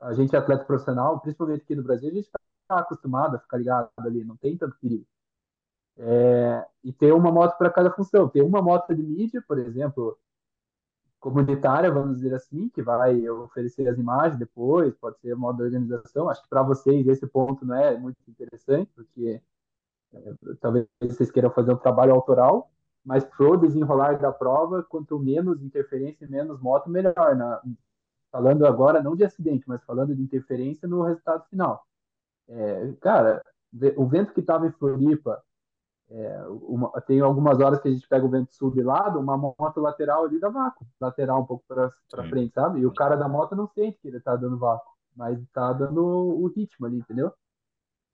a 0.00 0.12
gente 0.12 0.34
é 0.34 0.38
atleta 0.38 0.64
profissional, 0.64 1.20
principalmente 1.20 1.62
aqui 1.62 1.74
no 1.76 1.82
Brasil, 1.82 2.10
a 2.10 2.12
gente 2.12 2.30
está 2.64 2.78
acostumado 2.78 3.36
a 3.36 3.38
ficar 3.38 3.58
ligado 3.58 3.90
ali, 3.98 4.24
não 4.24 4.36
tem 4.36 4.56
tanto 4.56 4.76
perigo. 4.80 5.06
É, 5.96 6.66
e 6.82 6.92
ter 6.92 7.12
uma 7.12 7.30
moto 7.30 7.56
para 7.56 7.70
cada 7.70 7.90
função. 7.90 8.28
Ter 8.28 8.42
uma 8.42 8.60
moto 8.60 8.94
de 8.94 9.02
mídia, 9.02 9.42
por 9.46 9.58
exemplo, 9.58 10.18
comunitária, 11.20 11.90
vamos 11.90 12.16
dizer 12.16 12.34
assim, 12.34 12.68
que 12.68 12.82
vai 12.82 13.28
oferecer 13.28 13.88
as 13.88 13.98
imagens 13.98 14.38
depois, 14.38 14.94
pode 14.96 15.18
ser 15.20 15.34
modo 15.36 15.58
de 15.58 15.64
organização. 15.64 16.28
Acho 16.28 16.42
que 16.42 16.48
para 16.48 16.62
vocês 16.62 17.06
esse 17.06 17.26
ponto 17.26 17.64
não 17.64 17.76
é 17.76 17.96
muito 17.96 18.18
interessante, 18.28 18.90
porque 18.94 19.40
é, 20.12 20.34
talvez 20.60 20.86
vocês 21.00 21.30
queiram 21.30 21.50
fazer 21.50 21.72
um 21.72 21.76
trabalho 21.76 22.12
autoral, 22.12 22.70
mas 23.04 23.24
pro 23.24 23.56
desenrolar 23.56 24.18
da 24.18 24.32
prova, 24.32 24.82
quanto 24.82 25.18
menos 25.18 25.62
interferência 25.62 26.24
e 26.24 26.28
menos 26.28 26.60
moto, 26.60 26.90
melhor. 26.90 27.36
Na, 27.36 27.62
falando 28.32 28.66
agora 28.66 29.02
não 29.02 29.14
de 29.14 29.24
acidente, 29.24 29.64
mas 29.68 29.82
falando 29.84 30.14
de 30.14 30.22
interferência 30.22 30.88
no 30.88 31.02
resultado 31.02 31.44
final. 31.48 31.86
É, 32.48 32.92
cara, 33.00 33.42
o 33.96 34.06
vento 34.06 34.32
que 34.32 34.40
estava 34.40 34.66
em 34.66 34.72
Floripa, 34.72 35.42
é, 36.10 36.46
uma, 36.48 36.90
tem 37.02 37.20
algumas 37.20 37.58
horas 37.60 37.80
que 37.80 37.88
a 37.88 37.90
gente 37.90 38.06
pega 38.06 38.24
o 38.24 38.30
vento 38.30 38.54
sul 38.54 38.70
de 38.70 38.82
lado, 38.82 39.18
uma 39.18 39.36
moto 39.36 39.80
lateral 39.80 40.24
ali 40.24 40.38
dá 40.38 40.48
vácuo, 40.48 40.86
lateral 41.00 41.40
um 41.40 41.46
pouco 41.46 41.64
para 41.66 42.28
frente, 42.28 42.52
sabe? 42.54 42.80
E 42.80 42.86
o 42.86 42.94
cara 42.94 43.16
da 43.16 43.28
moto 43.28 43.56
não 43.56 43.66
sente 43.66 43.98
que 44.00 44.08
ele 44.08 44.18
está 44.18 44.36
dando 44.36 44.58
vácuo, 44.58 44.92
mas 45.16 45.40
está 45.40 45.72
dando 45.72 46.04
o 46.04 46.46
ritmo 46.48 46.86
ali, 46.86 46.98
entendeu? 46.98 47.32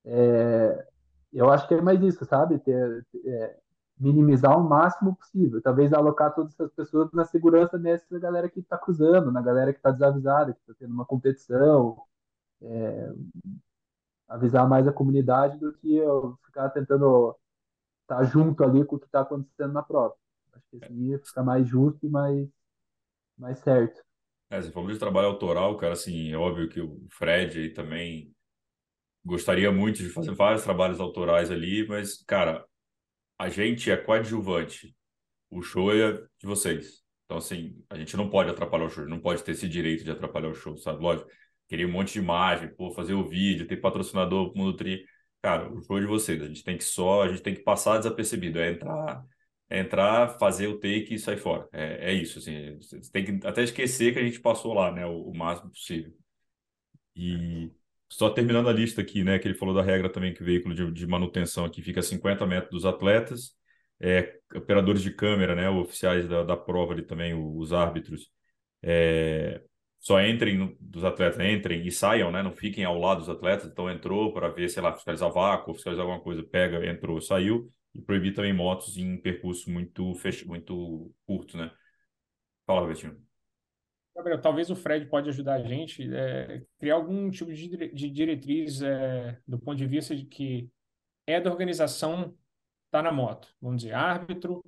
É, 0.05 0.87
eu 1.33 1.51
acho 1.51 1.67
que 1.69 1.75
é 1.75 1.81
mais 1.81 2.01
isso, 2.03 2.25
sabe? 2.25 2.59
Ter, 2.61 3.07
é, 3.25 3.57
minimizar 3.99 4.59
o 4.59 4.67
máximo 4.67 5.15
possível. 5.15 5.61
Talvez 5.61 5.93
alocar 5.93 6.35
todas 6.35 6.55
essas 6.55 6.73
pessoas 6.73 7.13
na 7.13 7.25
segurança 7.25 7.79
dessa 7.79 8.19
galera 8.19 8.49
que 8.49 8.61
está 8.61 8.79
cruzando, 8.79 9.31
na 9.31 9.43
galera 9.43 9.73
que 9.73 9.79
está 9.79 9.91
desavisada, 9.91 10.55
que 10.55 10.61
está 10.61 10.75
tendo 10.79 10.95
uma 10.95 11.05
competição. 11.05 12.03
É, 12.63 13.13
avisar 14.31 14.67
mais 14.69 14.87
a 14.87 14.93
comunidade 14.93 15.59
do 15.59 15.73
que 15.75 15.97
eu 15.97 16.39
ficar 16.47 16.71
tentando 16.71 17.37
estar 18.03 18.19
tá 18.19 18.25
junto 18.25 18.63
ali 18.63 18.85
com 18.85 18.95
o 18.95 18.99
que 18.99 19.07
está 19.07 19.23
acontecendo 19.23 19.73
na 19.73 19.83
prova. 19.83 20.15
Acho 20.55 20.65
que 20.71 20.85
assim 20.85 21.19
fica 21.19 21.43
mais 21.43 21.69
justo 21.69 22.07
e 22.07 22.09
mais, 22.09 22.49
mais 23.37 23.59
certo. 23.59 24.01
É, 24.49 24.63
você 24.63 24.71
falou 24.71 24.91
de 24.91 24.99
trabalho 24.99 25.29
autoral, 25.29 25.77
cara, 25.77 25.93
assim, 25.95 26.33
é 26.33 26.37
óbvio 26.37 26.69
que 26.69 26.81
o 26.81 27.07
Fred 27.11 27.59
aí 27.59 27.71
também 27.71 28.33
gostaria 29.25 29.71
muito 29.71 29.99
de 29.99 30.09
fazer 30.09 30.33
vários 30.33 30.63
trabalhos 30.63 31.01
autorais 31.01 31.51
ali, 31.51 31.87
mas, 31.87 32.23
cara, 32.25 32.65
a 33.39 33.49
gente 33.49 33.91
é 33.91 33.97
coadjuvante. 33.97 34.97
O 35.51 35.61
show 35.63 35.93
é 35.93 36.13
de 36.13 36.47
vocês. 36.47 37.03
Então, 37.25 37.39
assim, 37.39 37.85
a 37.89 37.97
gente 37.97 38.17
não 38.17 38.29
pode 38.31 38.51
atrapalhar 38.51 38.87
o 38.87 38.91
show, 38.91 39.07
não 39.07 39.21
pode 39.21 39.43
ter 39.43 39.53
esse 39.53 39.69
direito 39.69 40.05
de 40.05 40.11
atrapalhar 40.11 40.49
o 40.49 40.55
show, 40.55 40.77
sabe? 40.77 41.03
Lógico, 41.03 41.31
querer 41.71 41.87
um 41.87 41.93
monte 41.93 42.15
de 42.15 42.19
imagem, 42.19 42.69
pô, 42.75 42.91
fazer 42.91 43.15
o 43.15 43.27
vídeo, 43.29 43.67
ter 43.67 43.77
patrocinador 43.77 44.53
Mundo 44.57 44.77
Tri. 44.77 45.05
Cara, 45.41 45.73
o 45.73 45.81
show 45.83 46.01
de 46.01 46.07
vocês. 46.07 46.43
A 46.43 46.47
gente 46.49 46.65
tem 46.65 46.77
que 46.77 46.85
só, 46.85 47.23
a 47.23 47.29
gente 47.29 47.43
tem 47.43 47.55
que 47.55 47.63
passar 47.63 47.99
desapercebido. 47.99 48.59
É 48.59 48.73
entrar, 48.73 49.25
é 49.71 49.81
entrar, 49.81 50.29
fazer 50.39 50.67
o 50.67 50.79
take 50.81 51.15
e 51.15 51.19
sair 51.19 51.39
fora. 51.39 51.69
É, 51.73 52.11
é 52.11 52.13
isso, 52.13 52.41
assim. 52.41 52.77
Você 52.77 53.01
tem 53.13 53.25
que 53.25 53.47
até 53.47 53.63
esquecer 53.63 54.13
que 54.13 54.19
a 54.19 54.23
gente 54.23 54.41
passou 54.41 54.75
lá, 54.75 54.91
né? 54.91 55.07
O, 55.07 55.31
o 55.31 55.37
máximo 55.37 55.71
possível. 55.71 56.13
E 57.15 57.71
só 58.09 58.31
terminando 58.31 58.69
a 58.69 58.73
lista 58.73 59.01
aqui, 59.01 59.23
né? 59.23 59.39
Que 59.39 59.47
ele 59.49 59.55
falou 59.57 59.75
da 59.75 59.83
regra 59.83 60.11
também 60.11 60.35
que 60.35 60.43
o 60.43 60.45
veículo 60.45 60.75
de, 60.75 60.91
de 60.93 61.07
manutenção 61.07 61.65
aqui 61.65 61.83
fica 61.83 62.01
a 62.01 62.03
50 62.03 62.45
metros 62.47 62.71
dos 62.73 62.85
atletas. 62.85 63.55
É, 64.01 64.41
operadores 64.57 65.03
de 65.03 65.13
câmera, 65.13 65.55
né? 65.55 65.71
Oficiais 65.71 66.29
da, 66.29 66.43
da 66.43 66.57
prova 66.57 66.93
ali 66.95 67.03
também, 67.03 67.33
os 67.35 67.73
árbitros. 67.73 68.31
É, 68.83 69.63
só 70.01 70.21
entrem 70.23 70.77
dos 70.81 71.05
atletas, 71.05 71.39
entrem 71.45 71.87
e 71.87 71.93
saiam, 71.93 72.33
né? 72.33 72.43
Não 72.43 72.53
fiquem 72.53 72.85
ao 72.85 72.99
lado 72.99 73.19
dos 73.19 73.29
atletas. 73.29 73.71
Então 73.71 73.91
entrou 73.91 74.33
para 74.33 74.49
ver, 74.49 74.71
sei 74.71 74.83
lá, 74.83 74.95
fiscalizar 74.95 75.31
vácuo, 75.31 75.75
fiscalizar 75.75 76.07
alguma 76.07 76.23
coisa, 76.23 76.43
pega, 76.43 76.85
entrou, 76.87 77.21
saiu 77.21 77.71
e 77.95 78.01
proibir 78.01 78.33
também 78.33 78.53
motos 78.53 78.97
em 78.97 79.21
percurso 79.21 79.71
muito 79.71 80.15
fech... 80.15 80.47
muito 80.49 81.13
curto, 81.27 81.59
né? 81.59 81.71
Fala, 82.67 82.81
Robertinho. 82.81 83.21
Gabriel, 84.17 84.41
talvez 84.41 84.71
o 84.71 84.77
Fred 84.77 85.07
pode 85.07 85.29
ajudar 85.29 85.55
a 85.55 85.63
gente 85.63 86.03
é, 86.15 86.63
criar 86.79 86.95
algum 86.95 87.31
tipo 87.31 87.53
de, 87.53 87.93
de 87.93 88.11
diretriz 88.11 88.81
é, 88.81 89.39
do 89.47 89.59
ponto 89.59 89.77
de 89.77 89.87
vista 89.87 90.17
de 90.17 90.25
que 90.25 90.71
é 91.27 91.41
da 91.41 91.51
organização 91.51 92.35
tá 92.91 93.03
na 93.03 93.13
moto, 93.13 93.55
vamos 93.61 93.83
dizer, 93.83 93.95
árbitro, 93.95 94.65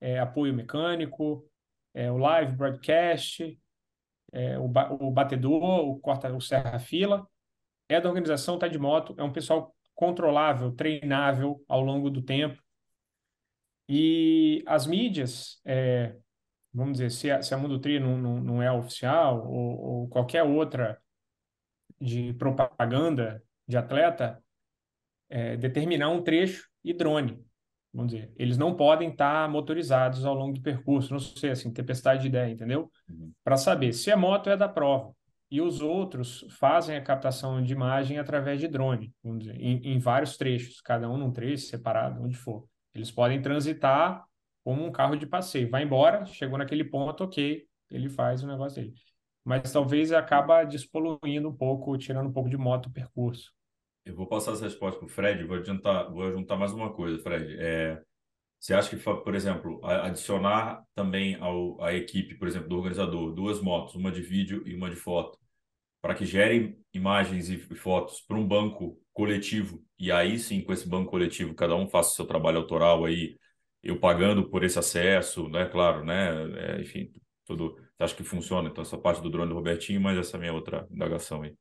é, 0.00 0.18
apoio 0.18 0.54
mecânico, 0.54 1.44
é, 1.92 2.10
o 2.10 2.18
live 2.18 2.54
broadcast, 2.54 3.58
é, 4.34 4.58
o, 4.58 4.66
ba 4.66 4.92
o 4.92 5.10
batedor, 5.10 5.62
o 5.88 5.98
corta, 6.00 6.34
o 6.34 6.40
serra-fila. 6.40 7.26
É 7.88 8.00
da 8.00 8.08
organização, 8.08 8.58
tá 8.58 8.66
de 8.66 8.78
moto, 8.78 9.14
é 9.16 9.22
um 9.22 9.32
pessoal 9.32 9.74
controlável, 9.94 10.72
treinável 10.72 11.62
ao 11.68 11.80
longo 11.80 12.10
do 12.10 12.22
tempo. 12.22 12.60
E 13.88 14.64
as 14.66 14.86
mídias, 14.86 15.60
é, 15.64 16.16
vamos 16.72 16.94
dizer, 16.94 17.10
se 17.10 17.30
a, 17.30 17.42
se 17.42 17.54
a 17.54 17.58
Mundo 17.58 17.78
Tri 17.78 18.00
não, 18.00 18.18
não, 18.18 18.40
não 18.40 18.62
é 18.62 18.72
oficial, 18.72 19.46
ou, 19.46 19.80
ou 19.80 20.08
qualquer 20.08 20.42
outra 20.42 21.00
de 22.00 22.32
propaganda 22.34 23.42
de 23.68 23.76
atleta, 23.76 24.42
é, 25.28 25.56
determinar 25.56 26.08
um 26.08 26.22
trecho 26.22 26.68
e 26.82 26.92
drone. 26.92 27.44
Vamos 27.94 28.12
dizer, 28.12 28.32
eles 28.36 28.58
não 28.58 28.74
podem 28.74 29.10
estar 29.10 29.48
motorizados 29.48 30.24
ao 30.24 30.34
longo 30.34 30.54
do 30.54 30.60
percurso, 30.60 31.12
não 31.12 31.20
sei, 31.20 31.50
assim, 31.50 31.72
tempestade 31.72 32.22
de 32.22 32.28
ideia, 32.28 32.50
entendeu? 32.50 32.90
Uhum. 33.08 33.32
Para 33.44 33.56
saber 33.56 33.92
se 33.92 34.10
a 34.10 34.16
moto 34.16 34.50
é 34.50 34.56
da 34.56 34.68
prova. 34.68 35.14
E 35.48 35.60
os 35.60 35.80
outros 35.80 36.44
fazem 36.58 36.96
a 36.96 37.00
captação 37.00 37.62
de 37.62 37.72
imagem 37.72 38.18
através 38.18 38.58
de 38.58 38.66
drone, 38.66 39.12
vamos 39.22 39.44
dizer, 39.44 39.56
em, 39.60 39.94
em 39.94 39.98
vários 40.00 40.36
trechos, 40.36 40.80
cada 40.80 41.08
um 41.08 41.16
num 41.16 41.30
trecho 41.30 41.66
separado, 41.66 42.20
onde 42.20 42.34
for. 42.34 42.66
Eles 42.92 43.12
podem 43.12 43.40
transitar 43.40 44.24
como 44.64 44.84
um 44.84 44.90
carro 44.90 45.14
de 45.14 45.26
passeio. 45.26 45.70
Vai 45.70 45.84
embora, 45.84 46.24
chegou 46.24 46.58
naquele 46.58 46.82
ponto, 46.82 47.22
ok, 47.22 47.64
ele 47.90 48.08
faz 48.08 48.42
o 48.42 48.48
negócio 48.48 48.82
dele. 48.82 48.94
Mas 49.44 49.70
talvez 49.70 50.10
acaba 50.10 50.64
despoluindo 50.64 51.48
um 51.48 51.54
pouco, 51.54 51.96
tirando 51.96 52.28
um 52.28 52.32
pouco 52.32 52.48
de 52.48 52.56
moto 52.56 52.86
o 52.86 52.92
percurso. 52.92 53.52
Eu 54.04 54.14
vou 54.14 54.26
passar 54.26 54.52
essa 54.52 54.64
resposta 54.64 54.98
para 54.98 55.06
o 55.06 55.08
Fred, 55.08 55.44
vou 55.44 55.56
adiantar, 55.56 56.10
vou 56.12 56.30
juntar 56.30 56.56
mais 56.56 56.72
uma 56.72 56.92
coisa, 56.92 57.18
Fred. 57.22 57.56
É, 57.58 58.02
você 58.60 58.74
acha 58.74 58.90
que, 58.90 58.96
por 58.96 59.34
exemplo, 59.34 59.80
adicionar 59.84 60.84
também 60.94 61.36
ao, 61.36 61.82
à 61.82 61.94
equipe, 61.94 62.36
por 62.36 62.48
exemplo, 62.48 62.68
do 62.68 62.76
organizador, 62.78 63.32
duas 63.34 63.60
motos, 63.60 63.94
uma 63.94 64.12
de 64.12 64.22
vídeo 64.22 64.62
e 64.66 64.74
uma 64.74 64.90
de 64.90 64.96
foto, 64.96 65.38
para 66.02 66.14
que 66.14 66.26
gerem 66.26 66.78
imagens 66.94 67.50
e 67.50 67.58
fotos 67.76 68.20
para 68.22 68.38
um 68.38 68.46
banco 68.46 69.00
coletivo, 69.12 69.84
e 69.98 70.12
aí 70.12 70.38
sim, 70.38 70.62
com 70.62 70.72
esse 70.72 70.88
banco 70.88 71.10
coletivo, 71.10 71.54
cada 71.54 71.76
um 71.76 71.88
faça 71.88 72.12
o 72.12 72.14
seu 72.14 72.26
trabalho 72.26 72.58
autoral 72.58 73.04
aí, 73.04 73.38
eu 73.82 74.00
pagando 74.00 74.48
por 74.50 74.64
esse 74.64 74.78
acesso, 74.78 75.48
né? 75.48 75.66
Claro, 75.66 76.04
né? 76.04 76.76
É, 76.78 76.82
enfim, 76.82 77.12
tudo. 77.46 77.76
Acho 77.98 78.16
que 78.16 78.24
funciona. 78.24 78.68
Então, 78.68 78.82
essa 78.82 78.98
parte 78.98 79.22
do 79.22 79.30
drone 79.30 79.50
do 79.50 79.54
Robertinho, 79.56 80.00
mas 80.00 80.18
essa 80.18 80.36
é 80.36 80.40
minha 80.40 80.52
outra 80.54 80.86
indagação 80.90 81.42
aí. 81.42 81.54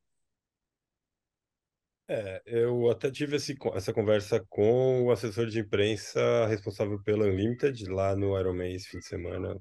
É, 2.14 2.44
eu 2.46 2.92
até 2.92 3.10
tive 3.10 3.38
esse, 3.38 3.58
essa 3.74 3.92
conversa 3.92 4.40
com 4.48 5.06
o 5.06 5.12
assessor 5.12 5.48
de 5.48 5.60
imprensa 5.60 6.46
responsável 6.46 7.02
pela 7.02 7.26
Unlimited 7.26 7.86
lá 7.90 8.16
no 8.16 8.40
Ironman 8.40 8.76
esse 8.76 8.88
fim 8.88 9.00
de 9.00 9.08
semana, 9.08 9.60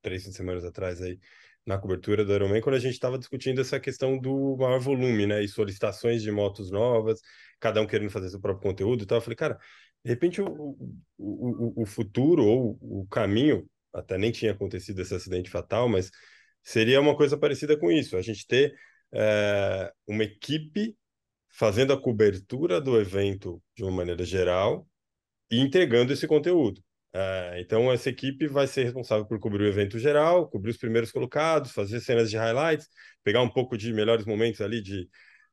três 0.00 0.22
fins 0.22 0.30
de 0.30 0.36
semana 0.38 0.66
atrás 0.66 1.02
aí, 1.02 1.18
na 1.66 1.76
cobertura 1.76 2.24
do 2.24 2.32
Ironman, 2.32 2.62
quando 2.62 2.76
a 2.76 2.78
gente 2.78 2.94
estava 2.94 3.18
discutindo 3.18 3.60
essa 3.60 3.78
questão 3.78 4.18
do 4.18 4.56
maior 4.56 4.80
volume, 4.80 5.26
né, 5.26 5.44
e 5.44 5.48
solicitações 5.48 6.22
de 6.22 6.32
motos 6.32 6.70
novas, 6.70 7.20
cada 7.60 7.82
um 7.82 7.86
querendo 7.86 8.10
fazer 8.10 8.30
seu 8.30 8.40
próprio 8.40 8.70
conteúdo 8.70 9.02
e 9.02 9.06
tal. 9.06 9.18
Eu 9.18 9.22
falei, 9.22 9.36
cara, 9.36 9.58
de 10.02 10.10
repente 10.10 10.40
o, 10.40 10.46
o, 11.18 11.82
o 11.82 11.84
futuro 11.84 12.46
ou 12.46 12.78
o 12.80 13.06
caminho, 13.10 13.68
até 13.92 14.16
nem 14.16 14.32
tinha 14.32 14.52
acontecido 14.52 15.02
esse 15.02 15.14
acidente 15.14 15.50
fatal, 15.50 15.86
mas 15.86 16.10
seria 16.62 16.98
uma 16.98 17.14
coisa 17.14 17.36
parecida 17.36 17.78
com 17.78 17.92
isso, 17.92 18.16
a 18.16 18.22
gente 18.22 18.46
ter 18.46 18.74
é, 19.12 19.92
uma 20.06 20.24
equipe 20.24 20.96
fazendo 21.52 21.92
a 21.92 22.00
cobertura 22.00 22.80
do 22.80 22.98
evento 23.00 23.62
de 23.76 23.84
uma 23.84 23.92
maneira 23.92 24.24
geral 24.24 24.88
e 25.50 25.60
entregando 25.60 26.12
esse 26.12 26.26
conteúdo. 26.26 26.82
É, 27.14 27.60
então, 27.60 27.92
essa 27.92 28.08
equipe 28.08 28.48
vai 28.48 28.66
ser 28.66 28.84
responsável 28.84 29.26
por 29.26 29.38
cobrir 29.38 29.64
o 29.64 29.68
evento 29.68 29.98
geral, 29.98 30.48
cobrir 30.48 30.70
os 30.70 30.78
primeiros 30.78 31.12
colocados, 31.12 31.70
fazer 31.72 32.00
cenas 32.00 32.30
de 32.30 32.38
highlights, 32.38 32.88
pegar 33.22 33.42
um 33.42 33.50
pouco 33.50 33.76
de 33.76 33.92
melhores 33.92 34.24
momentos 34.24 34.62
ali 34.62 34.80
de 34.80 35.06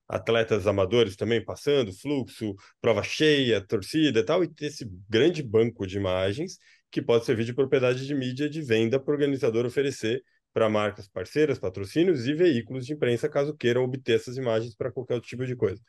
atletas 0.07 0.65
amadores 0.65 1.15
também 1.17 1.43
passando, 1.43 1.93
fluxo, 1.93 2.55
prova 2.81 3.03
cheia, 3.03 3.61
torcida 3.61 4.21
e 4.21 4.23
tal, 4.23 4.43
e 4.43 4.47
ter 4.47 4.67
esse 4.67 4.89
grande 5.09 5.43
banco 5.43 5.85
de 5.85 5.97
imagens 5.97 6.57
que 6.89 7.01
pode 7.01 7.25
servir 7.25 7.43
de 7.45 7.53
propriedade 7.53 8.07
de 8.07 8.15
mídia 8.15 8.49
de 8.49 8.61
venda 8.61 8.99
para 8.99 9.11
o 9.11 9.13
organizador 9.13 9.65
oferecer 9.65 10.23
para 10.59 10.67
marcas 10.69 11.07
parceiras, 11.07 11.57
patrocínios 11.57 12.27
e 12.27 12.33
veículos 12.33 12.85
de 12.85 12.91
imprensa, 12.91 13.29
caso 13.29 13.55
queiram 13.55 13.81
obter 13.85 14.17
essas 14.17 14.35
imagens 14.35 14.75
para 14.75 14.91
qualquer 14.91 15.21
tipo 15.21 15.45
de 15.45 15.55
coisa. 15.55 15.81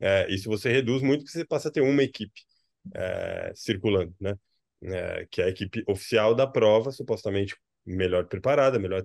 É, 0.00 0.26
isso 0.32 0.48
você 0.48 0.70
reduz 0.72 1.02
muito, 1.02 1.20
porque 1.20 1.38
você 1.38 1.44
passa 1.44 1.68
a 1.68 1.72
ter 1.72 1.82
uma 1.82 2.02
equipe 2.02 2.40
é, 2.94 3.52
circulando, 3.54 4.14
né? 4.18 4.34
É, 4.82 5.26
que 5.30 5.42
é 5.42 5.44
a 5.46 5.48
equipe 5.50 5.84
oficial 5.86 6.34
da 6.34 6.46
prova, 6.46 6.92
supostamente 6.92 7.54
melhor 7.84 8.26
preparada, 8.26 8.78
melhor 8.78 9.02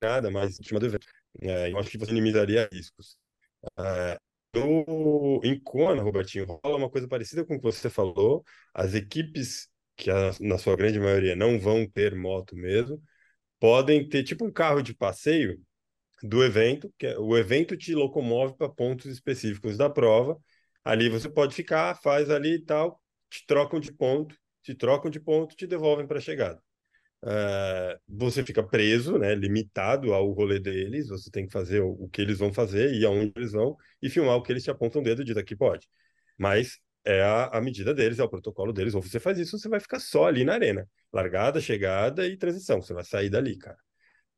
treinada, 0.00 0.30
mais 0.30 0.58
íntima 0.58 0.78
do 0.78 0.86
evento. 0.86 1.06
É, 1.42 1.72
eu 1.72 1.78
acho 1.78 1.90
que 1.90 1.98
você 1.98 2.12
minimizaria 2.12 2.68
riscos. 2.72 3.16
É, 3.78 4.18
no, 4.54 5.40
em 5.44 5.58
Kona, 5.60 6.02
Robertinho, 6.02 6.44
rola 6.64 6.76
uma 6.76 6.90
coisa 6.90 7.08
parecida 7.08 7.44
com 7.44 7.54
o 7.54 7.58
que 7.58 7.64
você 7.64 7.90
falou. 7.90 8.44
As 8.72 8.94
equipes, 8.94 9.68
que 9.96 10.08
a, 10.08 10.30
na 10.40 10.56
sua 10.58 10.76
grande 10.76 11.00
maioria 11.00 11.34
não 11.34 11.58
vão 11.58 11.84
ter 11.88 12.14
moto 12.14 12.56
mesmo, 12.56 13.02
podem 13.60 14.08
ter 14.08 14.24
tipo 14.24 14.44
um 14.44 14.52
carro 14.52 14.82
de 14.82 14.94
passeio 14.94 15.60
do 16.22 16.42
evento, 16.44 16.92
que 16.98 17.06
é, 17.06 17.18
o 17.18 17.36
evento 17.36 17.76
te 17.76 17.94
locomove 17.94 18.56
para 18.56 18.68
pontos 18.68 19.06
específicos 19.06 19.76
da 19.76 19.88
prova. 19.88 20.38
Ali 20.84 21.08
você 21.08 21.28
pode 21.28 21.54
ficar, 21.54 21.94
faz 22.00 22.30
ali 22.30 22.54
e 22.56 22.64
tal, 22.64 23.00
te 23.30 23.44
trocam 23.46 23.78
de 23.78 23.92
ponto, 23.92 24.34
te 24.62 24.74
trocam 24.74 25.10
de 25.10 25.20
ponto, 25.20 25.54
te 25.54 25.66
devolvem 25.66 26.06
para 26.06 26.18
a 26.18 26.20
chegada. 26.20 26.60
Uh, 27.22 28.00
você 28.08 28.42
fica 28.42 28.62
preso, 28.62 29.18
né, 29.18 29.34
limitado 29.34 30.14
ao 30.14 30.32
rolê 30.32 30.58
deles, 30.58 31.08
você 31.08 31.30
tem 31.30 31.46
que 31.46 31.52
fazer 31.52 31.80
o, 31.80 31.90
o, 31.90 32.08
que 32.08 32.22
eles 32.22 32.38
vão 32.38 32.50
fazer, 32.50 32.94
ir 32.94 33.04
aonde 33.04 33.32
eles 33.36 33.52
vão 33.52 33.76
e 34.00 34.08
filmar 34.08 34.36
o 34.36 34.42
que 34.42 34.50
eles 34.50 34.64
te 34.64 34.70
apontam 34.70 35.02
o 35.02 35.04
dedo 35.04 35.22
de 35.22 35.34
daqui 35.34 35.54
pode. 35.54 35.86
Mas 36.38 36.78
é 37.04 37.22
a, 37.22 37.46
a 37.46 37.60
medida 37.60 37.94
deles, 37.94 38.18
é 38.18 38.24
o 38.24 38.28
protocolo 38.28 38.72
deles. 38.72 38.94
Ou 38.94 39.02
você 39.02 39.20
faz 39.20 39.38
isso, 39.38 39.58
você 39.58 39.68
vai 39.68 39.80
ficar 39.80 40.00
só 40.00 40.26
ali 40.26 40.44
na 40.44 40.54
arena. 40.54 40.88
Largada, 41.12 41.60
chegada 41.60 42.26
e 42.26 42.36
transição. 42.36 42.80
Você 42.82 42.94
vai 42.94 43.04
sair 43.04 43.30
dali, 43.30 43.56
cara. 43.58 43.78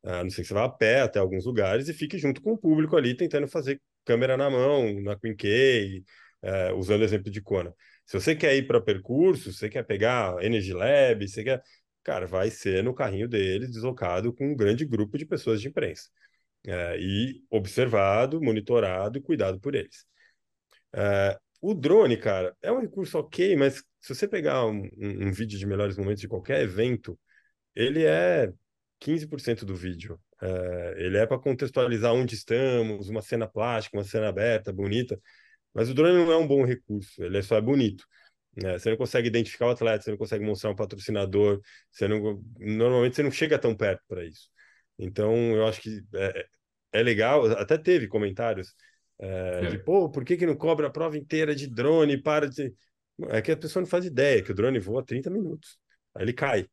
A 0.05 0.23
não 0.25 0.31
ser 0.31 0.43
que 0.43 0.49
você 0.49 0.55
vá 0.55 0.65
a 0.65 0.69
pé 0.69 1.01
até 1.03 1.19
alguns 1.21 1.45
lugares 1.47 1.89
e 1.89 1.95
fique 1.95 2.19
junto 2.19 2.43
com 2.43 2.53
o 2.53 2.59
público 2.59 2.97
ali, 2.97 3.17
tentando 3.17 3.47
fazer 3.49 3.81
câmera 4.05 4.37
na 4.37 4.51
mão, 4.51 5.01
na 5.01 5.17
Queen 5.17 5.37
K, 5.37 6.03
é, 6.43 6.73
usando 6.73 7.03
o 7.03 7.05
exemplo 7.05 7.31
de 7.31 7.41
Kona. 7.41 7.75
Se 8.05 8.19
você 8.21 8.35
quer 8.35 8.57
ir 8.57 8.67
para 8.67 8.81
percurso, 8.81 9.53
você 9.53 9.69
quer 9.69 9.85
pegar 9.85 10.43
Energy 10.45 10.73
Lab, 10.73 11.27
você 11.27 11.45
quer. 11.45 11.63
Cara, 12.03 12.27
vai 12.27 12.51
ser 12.51 12.83
no 12.83 12.93
carrinho 12.95 13.29
deles, 13.29 13.71
deslocado 13.71 14.33
com 14.35 14.51
um 14.51 14.57
grande 14.57 14.85
grupo 14.85 15.17
de 15.17 15.25
pessoas 15.25 15.61
de 15.61 15.69
imprensa. 15.69 16.11
É, 16.67 16.99
e 17.01 17.43
observado, 17.51 18.41
monitorado 18.41 19.19
e 19.19 19.23
cuidado 19.23 19.61
por 19.61 19.75
eles. 19.75 20.05
É, 20.95 21.39
o 21.63 21.75
drone, 21.75 22.17
cara, 22.17 22.57
é 22.61 22.73
um 22.73 22.81
recurso 22.81 23.19
ok, 23.19 23.57
mas 23.57 23.77
se 24.01 24.15
você 24.15 24.27
pegar 24.29 24.67
um, 24.67 24.83
um, 24.99 25.29
um 25.29 25.33
vídeo 25.33 25.59
de 25.59 25.67
melhores 25.67 25.97
momentos 25.97 26.21
de 26.21 26.29
qualquer 26.29 26.61
evento, 26.63 27.19
ele 27.75 28.05
é 28.05 28.53
15% 29.01 29.65
do 29.65 29.77
vídeo. 29.77 30.21
É, 30.43 30.95
ele 30.99 31.19
é 31.19 31.27
para 31.27 31.39
contextualizar 31.39 32.13
onde 32.13 32.35
estamos, 32.35 33.09
uma 33.09 33.23
cena 33.23 33.49
plástica, 33.49 33.97
uma 33.97 34.05
cena 34.05 34.29
aberta, 34.29 34.73
bonita, 34.73 35.21
mas 35.75 35.91
o 35.91 35.95
drone 35.95 36.15
não 36.25 36.33
é 36.33 36.37
um 36.37 36.47
bom 36.47 36.65
recurso, 36.65 37.23
ele 37.23 37.43
só 37.43 37.57
é 37.57 37.61
bonito. 37.63 38.05
É, 38.65 38.79
você 38.79 38.91
não 38.91 38.97
consegue 38.99 39.29
identificar 39.29 39.67
o 39.69 39.71
atleta, 39.71 40.05
você 40.05 40.11
não 40.11 40.19
consegue 40.19 40.45
mostrar 40.45 40.71
um 40.71 40.77
patrocinador, 40.77 41.61
você 41.91 42.09
não, 42.09 42.43
normalmente 42.59 43.17
você 43.17 43.23
não 43.23 43.31
chega 43.31 43.59
tão 43.59 43.75
perto 43.77 44.03
para 44.09 44.25
isso. 44.25 44.49
Então, 44.99 45.35
eu 45.57 45.67
acho 45.67 45.81
que 45.81 46.03
é, 46.15 46.47
é 46.93 47.03
legal, 47.03 47.47
até 47.53 47.79
teve 47.79 48.09
comentários 48.09 48.75
é, 49.23 49.67
de, 49.67 49.79
pô, 49.79 50.11
por 50.11 50.25
que, 50.25 50.37
que 50.37 50.45
não 50.45 50.57
cobra 50.57 50.89
a 50.89 50.91
prova 50.91 51.17
inteira 51.17 51.55
de 51.55 51.69
drone? 51.69 52.21
Para 52.21 52.49
de. 52.49 52.75
É 53.29 53.41
que 53.41 53.53
a 53.53 53.57
pessoa 53.57 53.81
não 53.81 53.89
faz 53.89 54.05
ideia 54.05 54.43
que 54.43 54.51
o 54.51 54.55
drone 54.55 54.81
voa 54.81 55.05
30 55.05 55.31
minutos, 55.31 55.79
aí 56.13 56.25
ele 56.25 56.33
cai, 56.33 56.67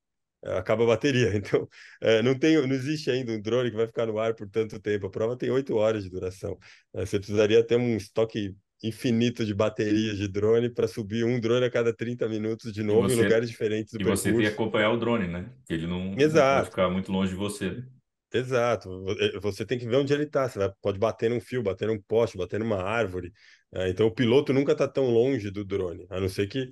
acaba 0.44 0.84
a 0.84 0.88
bateria. 0.88 1.32
Então, 1.38 1.68
é, 2.02 2.24
não, 2.24 2.38
tem, 2.38 2.56
não 2.56 2.74
existe 2.74 3.12
ainda 3.12 3.32
um 3.32 3.40
drone 3.40 3.70
que 3.70 3.78
vai 3.78 3.86
ficar 3.86 4.08
no 4.08 4.18
ar 4.18 4.34
por 4.34 4.50
tanto 4.50 4.80
tempo. 4.80 5.06
A 5.06 5.12
prova 5.12 5.38
tem 5.38 5.52
8 5.52 5.76
horas 5.76 6.04
de 6.04 6.10
duração. 6.10 6.58
É, 6.96 7.06
você 7.06 7.20
precisaria 7.20 7.64
ter 7.64 7.78
um 7.78 7.96
estoque 7.96 8.56
infinito 8.82 9.46
de 9.46 9.54
baterias 9.54 10.18
de 10.18 10.28
drone 10.28 10.70
para 10.70 10.88
subir 10.88 11.26
um 11.26 11.40
drone 11.40 11.66
a 11.66 11.70
cada 11.70 11.94
30 11.94 12.28
minutos 12.28 12.74
de 12.74 12.82
novo 12.82 13.10
você, 13.10 13.16
em 13.16 13.24
lugares 13.24 13.50
diferentes 13.50 13.92
do 13.92 13.98
e 13.98 14.00
percurso. 14.00 14.28
E 14.28 14.32
você 14.32 14.38
tem 14.38 14.48
que 14.48 14.54
acompanhar 14.54 14.92
o 14.92 14.98
drone, 14.98 15.28
né? 15.28 15.52
Ele 15.70 15.86
não, 15.86 16.06
não 16.06 16.16
pode 16.16 16.70
ficar 16.70 16.90
muito 16.90 17.12
longe 17.12 17.32
de 17.32 17.38
você. 17.38 17.84
Exato. 18.32 18.90
Eh, 19.20 19.40
você 19.40 19.66
tem 19.66 19.78
que 19.80 19.88
ver 19.88 19.96
onde 19.98 20.14
ele 20.14 20.24
está. 20.24 20.48
Você 20.48 20.60
vai, 20.60 20.72
pode 20.82 21.00
bater 21.00 21.30
num 21.30 21.40
fio, 21.42 21.64
bater 21.64 21.88
num 21.88 22.00
poste, 22.02 22.38
bater 22.38 22.60
numa 22.60 22.82
árvore. 22.82 23.32
É, 23.74 23.90
então 23.90 24.08
o 24.08 24.12
piloto 24.14 24.54
nunca 24.54 24.74
está 24.74 24.88
tão 24.88 25.06
longe 25.10 25.50
do 25.52 25.64
drone, 25.64 26.06
a 26.10 26.20
não 26.20 26.28
ser 26.30 26.48
que, 26.48 26.72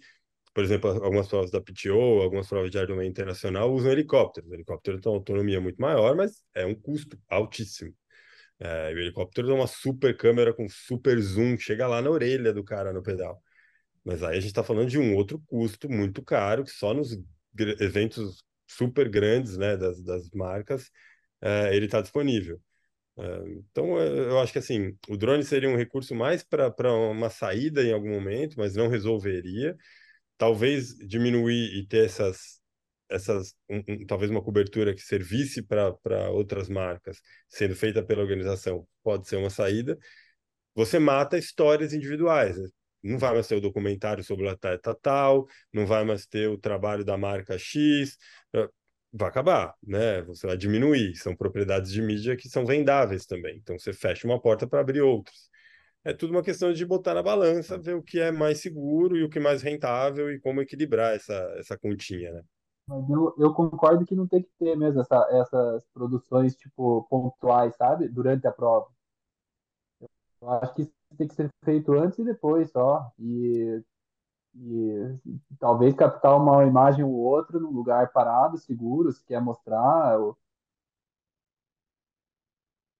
por 0.53 0.63
exemplo, 0.63 0.89
algumas 0.91 1.27
provas 1.27 1.51
da 1.51 1.61
PTO, 1.61 2.21
algumas 2.21 2.47
provas 2.47 2.71
de 2.71 2.77
Ironman 2.77 3.07
internacional 3.07 3.71
usam 3.73 3.91
helicópteros. 3.91 4.49
O 4.49 4.53
helicóptero 4.53 4.99
tem 5.01 5.11
uma 5.11 5.17
autonomia 5.19 5.61
muito 5.61 5.81
maior, 5.81 6.15
mas 6.15 6.43
é 6.55 6.65
um 6.65 6.75
custo 6.75 7.17
altíssimo. 7.29 7.93
É, 8.59 8.93
o 8.93 8.99
helicóptero 8.99 9.51
é 9.51 9.53
uma 9.53 9.67
super 9.67 10.15
câmera 10.17 10.53
com 10.53 10.67
super 10.69 11.19
zoom, 11.21 11.57
chega 11.57 11.87
lá 11.87 12.01
na 12.01 12.09
orelha 12.09 12.53
do 12.53 12.63
cara 12.63 12.93
no 12.93 13.03
pedal. 13.03 13.41
Mas 14.03 14.23
aí 14.23 14.37
a 14.37 14.39
gente 14.39 14.47
está 14.51 14.63
falando 14.63 14.89
de 14.89 14.97
um 14.99 15.15
outro 15.15 15.39
custo 15.47 15.89
muito 15.89 16.23
caro, 16.23 16.63
que 16.63 16.71
só 16.71 16.93
nos 16.93 17.17
eventos 17.79 18.43
super 18.67 19.09
grandes, 19.09 19.57
né, 19.57 19.77
das, 19.77 20.01
das 20.03 20.29
marcas, 20.31 20.89
é, 21.41 21.75
ele 21.75 21.85
está 21.85 22.01
disponível. 22.01 22.59
É, 23.17 23.23
então, 23.69 23.99
eu 23.99 24.39
acho 24.39 24.53
que 24.53 24.59
assim, 24.59 24.95
o 25.09 25.17
drone 25.17 25.43
seria 25.43 25.69
um 25.69 25.75
recurso 25.77 26.13
mais 26.15 26.43
para 26.43 26.93
uma 26.93 27.29
saída 27.29 27.83
em 27.83 27.91
algum 27.93 28.09
momento, 28.11 28.55
mas 28.57 28.75
não 28.75 28.87
resolveria. 28.87 29.75
Talvez 30.37 30.95
diminuir 30.99 31.77
e 31.77 31.87
ter 31.87 32.05
essas, 32.05 32.61
essas 33.09 33.55
um, 33.69 33.83
um, 33.87 34.05
talvez 34.05 34.31
uma 34.31 34.43
cobertura 34.43 34.93
que 34.95 35.01
servisse 35.01 35.63
para 35.63 36.29
outras 36.31 36.69
marcas, 36.69 37.19
sendo 37.49 37.75
feita 37.75 38.03
pela 38.03 38.21
organização, 38.21 38.87
pode 39.03 39.27
ser 39.27 39.37
uma 39.37 39.49
saída. 39.49 39.97
Você 40.75 40.99
mata 40.99 41.37
histórias 41.37 41.93
individuais. 41.93 42.57
Né? 42.57 42.69
Não 43.03 43.17
vai 43.19 43.33
mais 43.33 43.47
ter 43.47 43.55
o 43.55 43.61
documentário 43.61 44.23
sobre 44.23 44.45
o 44.45 44.49
atleta 44.49 44.95
tal, 45.01 45.47
não 45.73 45.85
vai 45.85 46.03
mais 46.05 46.25
ter 46.27 46.49
o 46.49 46.57
trabalho 46.57 47.05
da 47.05 47.17
marca 47.17 47.57
X 47.57 48.17
vai 49.17 49.29
acabar, 49.29 49.75
né? 49.83 50.21
Você 50.23 50.47
vai 50.47 50.57
diminuir. 50.57 51.15
São 51.15 51.35
propriedades 51.35 51.91
de 51.91 52.01
mídia 52.01 52.35
que 52.37 52.49
são 52.49 52.65
vendáveis 52.65 53.25
também. 53.25 53.57
Então 53.57 53.77
você 53.77 53.93
fecha 53.93 54.27
uma 54.27 54.39
porta 54.39 54.67
para 54.67 54.79
abrir 54.81 55.01
outras. 55.01 55.49
É 56.03 56.13
tudo 56.13 56.31
uma 56.31 56.43
questão 56.43 56.71
de 56.71 56.85
botar 56.85 57.13
na 57.13 57.23
balança, 57.23 57.77
ver 57.77 57.95
o 57.95 58.03
que 58.03 58.19
é 58.19 58.31
mais 58.31 58.61
seguro 58.61 59.17
e 59.17 59.23
o 59.23 59.29
que 59.29 59.39
é 59.39 59.41
mais 59.41 59.61
rentável 59.61 60.31
e 60.31 60.39
como 60.39 60.61
equilibrar 60.61 61.15
essa, 61.15 61.33
essa 61.57 61.77
continha, 61.77 62.31
né? 62.31 62.41
Mas 62.87 63.09
eu, 63.09 63.35
eu 63.37 63.53
concordo 63.53 64.05
que 64.05 64.15
não 64.15 64.25
tem 64.25 64.41
que 64.41 64.49
ter 64.57 64.77
mesmo 64.77 65.01
essa, 65.01 65.27
essas 65.31 65.83
produções, 65.93 66.55
tipo, 66.55 67.05
pontuais, 67.09 67.75
sabe? 67.75 68.07
Durante 68.07 68.47
a 68.47 68.51
prova. 68.51 68.87
Eu 70.41 70.49
acho 70.51 70.73
que 70.75 70.83
isso 70.83 70.93
tem 71.17 71.27
que 71.27 71.35
ser 71.35 71.49
feito 71.65 71.91
antes 71.93 72.17
e 72.19 72.23
depois 72.23 72.71
só. 72.71 73.11
E 73.19 73.81
e 74.59 75.39
talvez 75.59 75.93
captar 75.95 76.35
uma 76.35 76.65
imagem 76.65 77.03
ou 77.03 77.11
outra 77.13 77.59
num 77.59 77.71
lugar 77.71 78.11
parado, 78.11 78.57
seguro, 78.57 79.11
se 79.11 79.23
quer 79.23 79.41
mostrar. 79.41 80.19
Ou... 80.19 80.37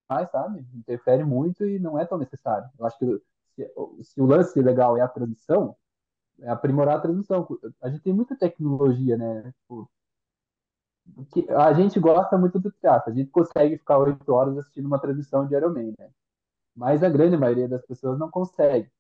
Mas, 0.10 0.30
sabe, 0.32 0.66
interfere 0.74 1.24
muito 1.24 1.66
e 1.66 1.80
não 1.80 1.98
é 1.98 2.06
tão 2.06 2.18
necessário. 2.18 2.70
Eu 2.78 2.86
acho 2.86 2.98
que 3.00 3.22
se, 3.56 3.74
se 4.04 4.22
o 4.22 4.26
lance 4.26 4.62
legal 4.62 4.98
é 4.98 5.02
a 5.02 5.08
transmissão, 5.08 5.76
é 6.40 6.50
aprimorar 6.50 6.98
a 6.98 7.02
transmissão. 7.02 7.48
A 7.82 7.90
gente 7.90 8.04
tem 8.04 8.14
muita 8.14 8.38
tecnologia, 8.38 9.18
né? 9.18 9.52
Tipo, 9.62 9.90
a 11.58 11.74
gente 11.74 12.00
gosta 12.00 12.38
muito 12.38 12.60
do 12.60 12.72
teatro, 12.72 13.12
a 13.12 13.16
gente 13.16 13.32
consegue 13.32 13.78
ficar 13.78 13.98
oito 13.98 14.30
horas 14.34 14.58
assistindo 14.58 14.86
uma 14.86 15.00
transmissão 15.00 15.48
de 15.48 15.56
Iron 15.56 15.74
Man, 15.74 15.94
né? 15.98 16.12
Mas 16.76 17.04
a 17.04 17.10
grande 17.10 17.38
maioria 17.38 17.68
das 17.68 17.86
pessoas 17.86 18.20
não 18.20 18.30
consegue 18.30 18.92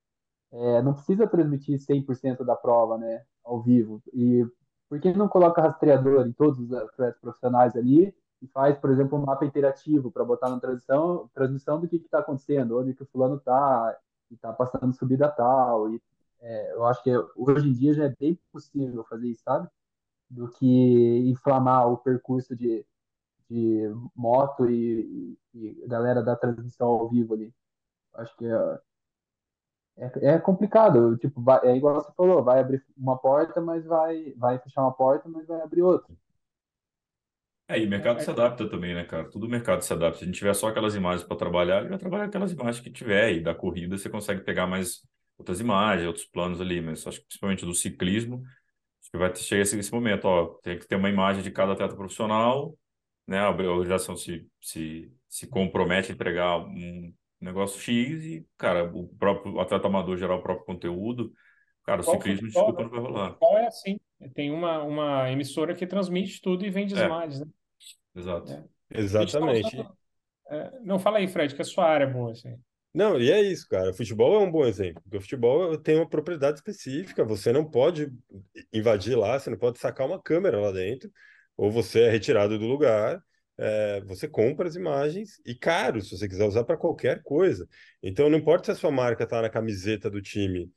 é, 0.51 0.81
não 0.81 0.93
precisa 0.93 1.27
transmitir 1.27 1.79
100% 1.79 2.43
da 2.43 2.55
prova, 2.55 2.97
né, 2.97 3.23
ao 3.43 3.61
vivo. 3.61 4.01
E 4.13 4.45
por 4.89 4.99
que 4.99 5.13
não 5.13 5.27
coloca 5.27 5.61
rastreador 5.61 6.25
em 6.27 6.31
todos 6.31 6.59
os 6.59 6.71
atletas 6.73 7.19
profissionais 7.19 7.75
ali 7.75 8.15
e 8.41 8.47
faz, 8.47 8.77
por 8.77 8.89
exemplo, 8.91 9.17
um 9.17 9.25
mapa 9.25 9.45
interativo 9.45 10.11
para 10.11 10.23
botar 10.23 10.49
na 10.49 10.59
transmissão, 10.59 11.29
transmissão 11.33 11.79
do 11.79 11.87
que 11.87 11.97
está 11.97 12.19
acontecendo, 12.19 12.79
onde 12.79 12.93
que 12.93 13.03
o 13.03 13.07
fulano 13.07 13.35
está, 13.37 13.97
e 14.31 14.35
está 14.35 14.53
passando 14.53 14.93
subida 14.93 15.29
tal. 15.29 15.89
E, 15.89 16.01
é, 16.39 16.73
eu 16.73 16.85
acho 16.85 17.03
que 17.03 17.11
hoje 17.35 17.69
em 17.69 17.73
dia 17.73 17.93
já 17.93 18.05
é 18.05 18.15
bem 18.19 18.39
possível 18.51 19.03
fazer 19.05 19.27
isso, 19.29 19.43
sabe? 19.43 19.67
Do 20.29 20.49
que 20.49 21.29
inflamar 21.29 21.91
o 21.91 21.97
percurso 21.97 22.55
de, 22.55 22.85
de 23.49 23.91
moto 24.15 24.69
e, 24.69 25.37
e, 25.53 25.83
e 25.83 25.87
galera 25.87 26.21
da 26.23 26.35
transmissão 26.35 26.87
ao 26.87 27.09
vivo 27.09 27.33
ali. 27.33 27.53
Acho 28.13 28.35
que 28.37 28.45
é, 28.45 28.79
é, 29.97 30.35
é 30.35 30.39
complicado, 30.39 31.17
tipo, 31.17 31.41
vai, 31.41 31.59
é 31.63 31.75
igual 31.75 31.95
você 31.95 32.11
falou, 32.15 32.43
vai 32.43 32.59
abrir 32.59 32.83
uma 32.95 33.17
porta, 33.17 33.59
mas 33.59 33.85
vai, 33.85 34.33
vai 34.37 34.59
fechar 34.59 34.81
uma 34.81 34.93
porta, 34.93 35.27
mas 35.27 35.47
vai 35.47 35.61
abrir 35.61 35.81
outra. 35.81 36.13
É, 37.69 37.77
e 37.79 37.85
o 37.85 37.89
mercado 37.89 38.21
se 38.21 38.29
adapta 38.29 38.69
também, 38.69 38.95
né, 38.95 39.03
cara? 39.03 39.29
Tudo 39.29 39.45
o 39.45 39.49
mercado 39.49 39.81
se 39.81 39.91
adapta. 39.91 40.19
Se 40.19 40.23
a 40.23 40.27
gente 40.27 40.37
tiver 40.37 40.53
só 40.53 40.69
aquelas 40.69 40.95
imagens 40.95 41.27
para 41.27 41.35
trabalhar, 41.35 41.81
ele 41.81 41.89
vai 41.89 41.97
trabalhar 41.97 42.25
aquelas 42.25 42.51
imagens 42.53 42.79
que 42.79 42.89
tiver. 42.89 43.33
E 43.33 43.41
da 43.41 43.53
corrida 43.53 43.97
você 43.97 44.09
consegue 44.09 44.41
pegar 44.41 44.67
mais 44.67 45.01
outras 45.37 45.59
imagens, 45.59 46.07
outros 46.07 46.25
planos 46.25 46.61
ali. 46.61 46.79
Mas 46.79 47.05
acho 47.05 47.19
que 47.19 47.25
principalmente 47.25 47.65
do 47.65 47.73
ciclismo, 47.73 48.41
acho 49.01 49.11
que 49.11 49.17
vai 49.17 49.35
chegar 49.35 49.63
esse, 49.63 49.77
esse 49.77 49.91
momento, 49.91 50.25
ó. 50.25 50.45
Tem 50.63 50.79
que 50.79 50.87
ter 50.87 50.95
uma 50.95 51.09
imagem 51.09 51.43
de 51.43 51.51
cada 51.51 51.73
atleta 51.73 51.93
profissional, 51.95 52.73
né? 53.27 53.39
A 53.39 53.49
organização 53.49 54.15
se, 54.15 54.47
se, 54.61 55.11
se 55.27 55.47
compromete 55.47 56.11
a 56.11 56.15
entregar 56.15 56.59
um, 56.59 57.13
negócio 57.39 57.79
X 57.79 58.23
e, 58.23 58.47
cara, 58.57 58.83
o 58.83 59.07
próprio 59.07 59.59
atleta 59.59 59.87
amador 59.87 60.17
gerar 60.17 60.35
o 60.35 60.41
próprio 60.41 60.65
conteúdo. 60.65 61.31
Cara, 61.83 62.01
o 62.01 62.03
Qual 62.03 62.17
ciclismo, 62.17 62.47
futebol, 62.47 62.71
desculpa, 62.71 62.83
não 62.83 62.89
vai 62.89 62.99
rolar. 62.99 63.33
Qual 63.35 63.57
é 63.57 63.67
assim? 63.67 63.99
Tem 64.33 64.51
uma, 64.51 64.83
uma 64.83 65.31
emissora 65.31 65.73
que 65.73 65.87
transmite 65.87 66.41
tudo 66.41 66.65
e 66.65 66.69
vende 66.69 66.99
É. 66.99 67.05
imagens, 67.05 67.39
né? 67.39 67.47
Exato. 68.15 68.51
É. 68.51 68.63
Exatamente. 68.99 69.85
É, 70.49 70.79
não, 70.81 70.97
fala 70.97 71.19
aí, 71.19 71.27
Fred, 71.27 71.53
que 71.55 71.61
a 71.61 71.65
sua 71.65 71.85
área 71.85 72.05
é 72.05 72.11
boa, 72.11 72.31
assim. 72.31 72.57
Não, 72.93 73.19
e 73.19 73.31
é 73.31 73.41
isso, 73.41 73.67
cara. 73.69 73.91
O 73.91 73.93
futebol 73.93 74.35
é 74.35 74.39
um 74.43 74.51
bom 74.51 74.65
exemplo, 74.65 75.01
porque 75.03 75.17
o 75.17 75.21
futebol 75.21 75.77
tem 75.77 75.97
uma 75.97 76.09
propriedade 76.09 76.57
específica, 76.57 77.23
você 77.23 77.51
não 77.51 77.63
pode 77.63 78.11
invadir 78.73 79.15
lá, 79.15 79.37
você 79.37 79.49
não 79.49 79.57
pode 79.57 79.77
sacar 79.77 80.07
uma 80.07 80.21
câmera 80.21 80.59
lá 80.59 80.71
dentro, 80.71 81.11
ou 81.55 81.69
você 81.69 82.01
é 82.01 82.09
retirado 82.09 82.57
do 82.57 82.65
lugar, 82.65 83.21
é, 83.57 84.01
você 84.01 84.27
compra 84.27 84.67
as 84.67 84.75
imagens 84.75 85.41
e 85.45 85.55
caro, 85.55 86.01
se 86.01 86.17
você 86.17 86.27
quiser 86.27 86.45
usar 86.45 86.63
para 86.63 86.77
qualquer 86.77 87.21
coisa. 87.23 87.67
Então, 88.01 88.29
não 88.29 88.37
importa 88.37 88.65
se 88.65 88.71
a 88.71 88.75
sua 88.75 88.91
marca 88.91 89.23
está 89.23 89.41
na 89.41 89.49
camiseta 89.49 90.09
do 90.09 90.21
time, 90.21 90.71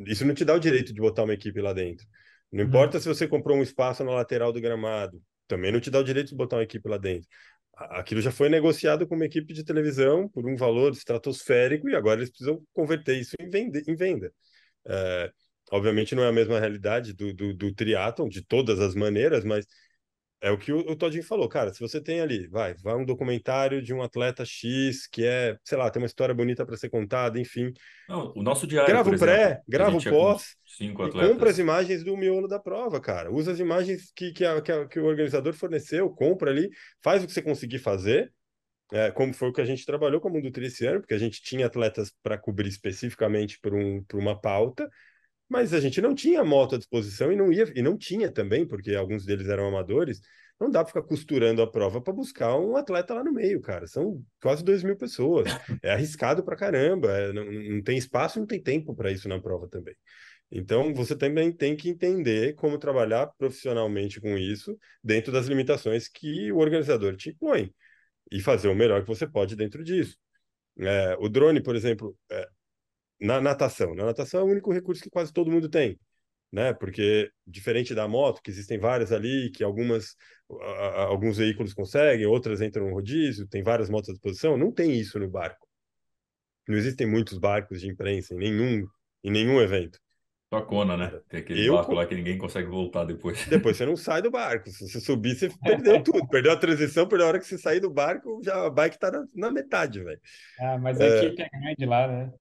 isso 0.00 0.24
não 0.24 0.34
te 0.34 0.44
dá 0.44 0.54
o 0.54 0.60
direito 0.60 0.92
de 0.92 1.00
botar 1.00 1.24
uma 1.24 1.34
equipe 1.34 1.60
lá 1.60 1.72
dentro. 1.72 2.06
Não 2.52 2.62
Uhum. 2.62 2.68
importa 2.68 3.00
se 3.00 3.08
você 3.08 3.26
comprou 3.26 3.56
um 3.56 3.62
espaço 3.62 4.04
na 4.04 4.12
lateral 4.12 4.52
do 4.52 4.60
gramado, 4.60 5.22
também 5.48 5.72
não 5.72 5.80
te 5.80 5.90
dá 5.90 5.98
o 5.98 6.04
direito 6.04 6.28
de 6.28 6.36
botar 6.36 6.56
uma 6.56 6.62
equipe 6.62 6.88
lá 6.88 6.98
dentro. 6.98 7.28
Aquilo 7.74 8.20
já 8.22 8.30
foi 8.30 8.48
negociado 8.48 9.06
com 9.06 9.14
uma 9.14 9.26
equipe 9.26 9.52
de 9.52 9.62
televisão 9.64 10.28
por 10.30 10.46
um 10.48 10.56
valor 10.56 10.92
estratosférico 10.92 11.88
e 11.88 11.94
agora 11.94 12.20
eles 12.20 12.30
precisam 12.30 12.62
converter 12.72 13.18
isso 13.18 13.34
em 13.38 13.50
venda. 13.50 13.82
Em 13.86 13.94
venda. 13.94 14.32
É, 14.86 15.30
obviamente 15.70 16.14
não 16.14 16.22
é 16.22 16.28
a 16.28 16.32
mesma 16.32 16.58
realidade 16.58 17.12
do, 17.12 17.34
do, 17.34 17.54
do 17.54 17.74
triatlon, 17.74 18.28
de 18.28 18.44
todas 18.44 18.80
as 18.80 18.94
maneiras, 18.94 19.44
mas 19.44 19.66
é 20.40 20.50
o 20.50 20.58
que 20.58 20.72
o, 20.72 20.78
o 20.78 20.96
Todinho 20.96 21.22
falou, 21.24 21.48
cara. 21.48 21.72
Se 21.72 21.80
você 21.80 22.00
tem 22.00 22.20
ali, 22.20 22.46
vai, 22.48 22.74
vai 22.74 22.94
um 22.94 23.04
documentário 23.04 23.82
de 23.82 23.94
um 23.94 24.02
atleta 24.02 24.44
X 24.44 25.06
que 25.06 25.24
é, 25.24 25.56
sei 25.64 25.78
lá, 25.78 25.90
tem 25.90 26.00
uma 26.02 26.06
história 26.06 26.34
bonita 26.34 26.64
para 26.64 26.76
ser 26.76 26.90
contada, 26.90 27.38
enfim. 27.40 27.72
Não, 28.08 28.32
o 28.36 28.42
nosso 28.42 28.66
diário, 28.66 28.92
Grava 28.92 29.10
o 29.10 29.18
pré, 29.18 29.44
exemplo, 29.46 29.64
grava 29.68 29.96
o 29.96 30.02
pós 30.02 30.56
cinco 30.64 31.02
atletas. 31.02 31.30
compra 31.30 31.50
as 31.50 31.58
imagens 31.58 32.04
do 32.04 32.16
miolo 32.16 32.46
da 32.48 32.58
prova, 32.58 33.00
cara. 33.00 33.32
Usa 33.32 33.52
as 33.52 33.58
imagens 33.58 34.12
que, 34.14 34.32
que, 34.32 34.44
a- 34.44 34.60
que, 34.60 34.70
a- 34.72 34.86
que 34.86 35.00
o 35.00 35.04
organizador 35.06 35.52
forneceu, 35.54 36.08
compra 36.10 36.50
ali, 36.50 36.68
faz 37.02 37.22
o 37.22 37.26
que 37.26 37.32
você 37.32 37.42
conseguir 37.42 37.78
fazer. 37.78 38.32
É, 38.92 39.10
como 39.10 39.34
foi 39.34 39.48
o 39.48 39.52
que 39.52 39.60
a 39.60 39.64
gente 39.64 39.84
trabalhou 39.84 40.20
com 40.20 40.28
o 40.28 40.32
Mundo 40.32 40.50
Tri 40.50 40.66
esse 40.66 40.86
ano, 40.86 41.00
porque 41.00 41.14
a 41.14 41.18
gente 41.18 41.42
tinha 41.42 41.66
atletas 41.66 42.12
para 42.22 42.38
cobrir 42.38 42.68
especificamente 42.68 43.58
por, 43.60 43.74
um, 43.74 44.02
por 44.04 44.18
uma 44.20 44.40
pauta, 44.40 44.88
mas 45.48 45.72
a 45.72 45.80
gente 45.80 46.00
não 46.00 46.14
tinha 46.14 46.44
moto 46.44 46.74
à 46.74 46.78
disposição 46.78 47.32
e 47.32 47.36
não 47.36 47.52
ia 47.52 47.70
e 47.74 47.82
não 47.82 47.96
tinha 47.96 48.30
também, 48.30 48.66
porque 48.66 48.94
alguns 48.94 49.24
deles 49.24 49.48
eram 49.48 49.68
amadores. 49.68 50.20
Não 50.58 50.70
dá 50.70 50.82
para 50.82 50.88
ficar 50.88 51.02
costurando 51.02 51.60
a 51.60 51.70
prova 51.70 52.00
para 52.00 52.14
buscar 52.14 52.58
um 52.58 52.76
atleta 52.76 53.12
lá 53.14 53.22
no 53.22 53.32
meio, 53.32 53.60
cara. 53.60 53.86
São 53.86 54.24
quase 54.40 54.64
2 54.64 54.82
mil 54.82 54.96
pessoas. 54.96 55.46
É 55.82 55.92
arriscado 55.92 56.42
para 56.42 56.56
caramba. 56.56 57.10
é, 57.12 57.32
não, 57.32 57.44
não 57.44 57.82
tem 57.82 57.98
espaço, 57.98 58.38
não 58.38 58.46
tem 58.46 58.62
tempo 58.62 58.94
para 58.94 59.10
isso 59.10 59.28
na 59.28 59.40
prova 59.40 59.68
também. 59.68 59.94
Então, 60.50 60.94
você 60.94 61.16
também 61.16 61.52
tem 61.52 61.76
que 61.76 61.88
entender 61.88 62.54
como 62.54 62.78
trabalhar 62.78 63.26
profissionalmente 63.38 64.20
com 64.20 64.38
isso, 64.38 64.78
dentro 65.02 65.32
das 65.32 65.46
limitações 65.46 66.08
que 66.08 66.52
o 66.52 66.58
organizador 66.58 67.16
te 67.16 67.30
impõe, 67.30 67.74
e 68.30 68.40
fazer 68.40 68.68
o 68.68 68.74
melhor 68.74 69.02
que 69.02 69.08
você 69.08 69.26
pode 69.26 69.56
dentro 69.56 69.82
disso. 69.84 70.16
É, 70.78 71.16
o 71.18 71.28
drone, 71.28 71.62
por 71.62 71.74
exemplo, 71.74 72.16
é, 72.30 72.48
na 73.20 73.40
natação. 73.40 73.94
Na 73.94 74.04
natação 74.06 74.40
é 74.40 74.44
o 74.44 74.46
único 74.46 74.72
recurso 74.72 75.02
que 75.02 75.10
quase 75.10 75.32
todo 75.32 75.50
mundo 75.50 75.68
tem, 75.68 75.98
né? 76.52 76.74
Porque 76.74 77.30
diferente 77.46 77.94
da 77.94 78.08
moto, 78.08 78.42
que 78.42 78.50
existem 78.50 78.78
várias 78.78 79.12
ali, 79.12 79.50
que 79.52 79.64
algumas 79.64 80.16
a- 80.62 81.04
alguns 81.04 81.38
veículos 81.38 81.74
conseguem, 81.74 82.26
outras 82.26 82.60
entram 82.62 82.86
no 82.88 82.94
rodízio, 82.94 83.48
tem 83.48 83.62
várias 83.62 83.90
motos 83.90 84.10
à 84.10 84.12
disposição, 84.12 84.56
não 84.56 84.72
tem 84.72 84.92
isso 84.98 85.18
no 85.18 85.28
barco. 85.28 85.66
Não 86.68 86.76
existem 86.76 87.06
muitos 87.06 87.38
barcos 87.38 87.80
de 87.80 87.88
imprensa 87.88 88.34
em 88.34 88.38
nenhum 88.38 88.86
em 89.24 89.30
nenhum 89.30 89.60
evento. 89.60 89.98
Só 90.52 90.58
a 90.60 90.64
Kona, 90.66 90.96
né? 90.96 91.20
Tem 91.28 91.40
aquele 91.40 91.66
Eu 91.66 91.74
barco 91.74 91.90
co- 91.90 91.96
lá 91.96 92.06
que 92.06 92.14
ninguém 92.14 92.38
consegue 92.38 92.68
voltar 92.68 93.04
depois. 93.04 93.44
Depois 93.50 93.76
você 93.76 93.84
não 93.84 93.96
sai 93.96 94.22
do 94.22 94.30
barco. 94.30 94.70
Se 94.70 94.88
você 94.88 95.00
subir, 95.00 95.34
você 95.36 95.48
perdeu 95.64 96.00
tudo. 96.02 96.26
Perdeu 96.28 96.52
a 96.52 96.56
transição, 96.56 97.08
perdeu 97.08 97.26
a 97.26 97.30
hora 97.30 97.38
que 97.40 97.46
você 97.46 97.58
sair 97.58 97.80
do 97.80 97.90
barco, 97.90 98.40
já 98.44 98.66
a 98.66 98.70
bike 98.70 98.98
tá 98.98 99.10
na, 99.10 99.24
na 99.34 99.50
metade, 99.50 100.00
velho. 100.02 100.20
Ah, 100.58 100.78
mas 100.78 101.00
a 101.00 101.06
equipe 101.06 101.42
é 101.42 101.48
grande 101.50 101.86
lá, 101.86 102.06
né? 102.08 102.32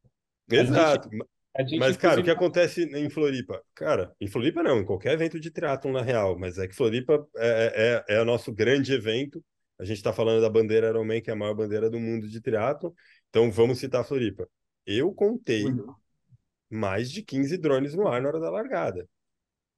Exato. 0.50 1.10
A 1.58 1.62
gente, 1.64 1.80
Mas, 1.80 1.96
cara, 1.96 2.20
o 2.20 2.24
que 2.24 2.30
acontece 2.30 2.84
em 2.84 3.10
Floripa? 3.10 3.64
Cara, 3.74 4.14
em 4.20 4.28
Floripa 4.28 4.62
não, 4.62 4.80
em 4.80 4.86
qualquer 4.86 5.14
evento 5.14 5.40
de 5.40 5.50
triatlon, 5.50 5.94
na 5.94 6.02
real, 6.02 6.38
mas 6.38 6.58
é 6.58 6.68
que 6.68 6.76
Floripa 6.76 7.26
é, 7.38 8.04
é, 8.08 8.16
é 8.16 8.22
o 8.22 8.26
nosso 8.26 8.52
grande 8.52 8.94
evento. 8.94 9.44
A 9.80 9.86
gente 9.86 9.98
está 9.98 10.12
falando 10.12 10.42
da 10.42 10.50
bandeira 10.50 10.90
Ironman, 10.90 11.22
que 11.22 11.30
é 11.30 11.34
a 11.34 11.36
maior 11.36 11.54
bandeira 11.54 11.90
do 11.90 12.00
mundo 12.00 12.28
de 12.28 12.42
triatlon. 12.42 12.92
Então, 13.30 13.50
vamos 13.52 13.80
citar 13.80 14.04
Floripa. 14.06 14.48
Eu 14.86 15.14
contei 15.14 15.66
mais 16.70 17.10
de 17.12 17.22
15 17.24 17.58
drones 17.58 17.94
no 17.96 18.08
ar 18.08 18.22
na 18.22 18.30
hora 18.30 18.40
da 18.40 18.50
largada. 18.50 19.08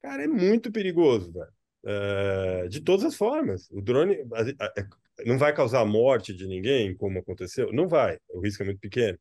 Cara, 0.01 0.23
é 0.23 0.27
muito 0.27 0.71
perigoso, 0.71 1.31
velho. 1.31 1.51
é, 1.85 2.67
de 2.67 2.81
todas 2.81 3.05
as 3.05 3.15
formas. 3.15 3.69
O 3.71 3.81
drone 3.81 4.15
é, 4.15 5.25
não 5.25 5.37
vai 5.37 5.53
causar 5.53 5.81
a 5.81 5.85
morte 5.85 6.33
de 6.33 6.47
ninguém, 6.47 6.95
como 6.95 7.19
aconteceu? 7.19 7.71
Não 7.73 7.87
vai, 7.87 8.19
o 8.29 8.39
risco 8.41 8.63
é 8.63 8.65
muito 8.65 8.79
pequeno. 8.79 9.17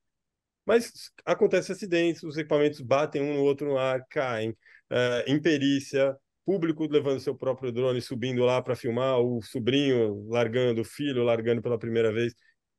Mas 0.67 1.13
acontece 1.25 1.73
acidentes, 1.73 2.23
os 2.25 2.37
equipamentos 2.37 2.81
batem 2.81 3.23
um 3.23 3.35
no 3.35 3.43
outro 3.43 3.69
no 3.69 3.79
ar, 3.79 4.05
caem, 4.09 4.57
é, 4.91 5.25
imperícia, 5.29 6.17
público 6.45 6.87
levando 6.87 7.21
seu 7.21 7.35
próprio 7.35 7.73
drone, 7.73 8.01
subindo 8.03 8.45
lá 8.45 8.61
para 8.61 8.77
filmar, 8.77 9.21
o 9.21 9.41
sobrinho 9.43 10.27
largando, 10.29 10.81
o 10.81 10.85
filho 10.85 11.23
largando 11.23 11.63
pela 11.63 11.79
primeira 11.79 12.13
vez. 12.13 12.35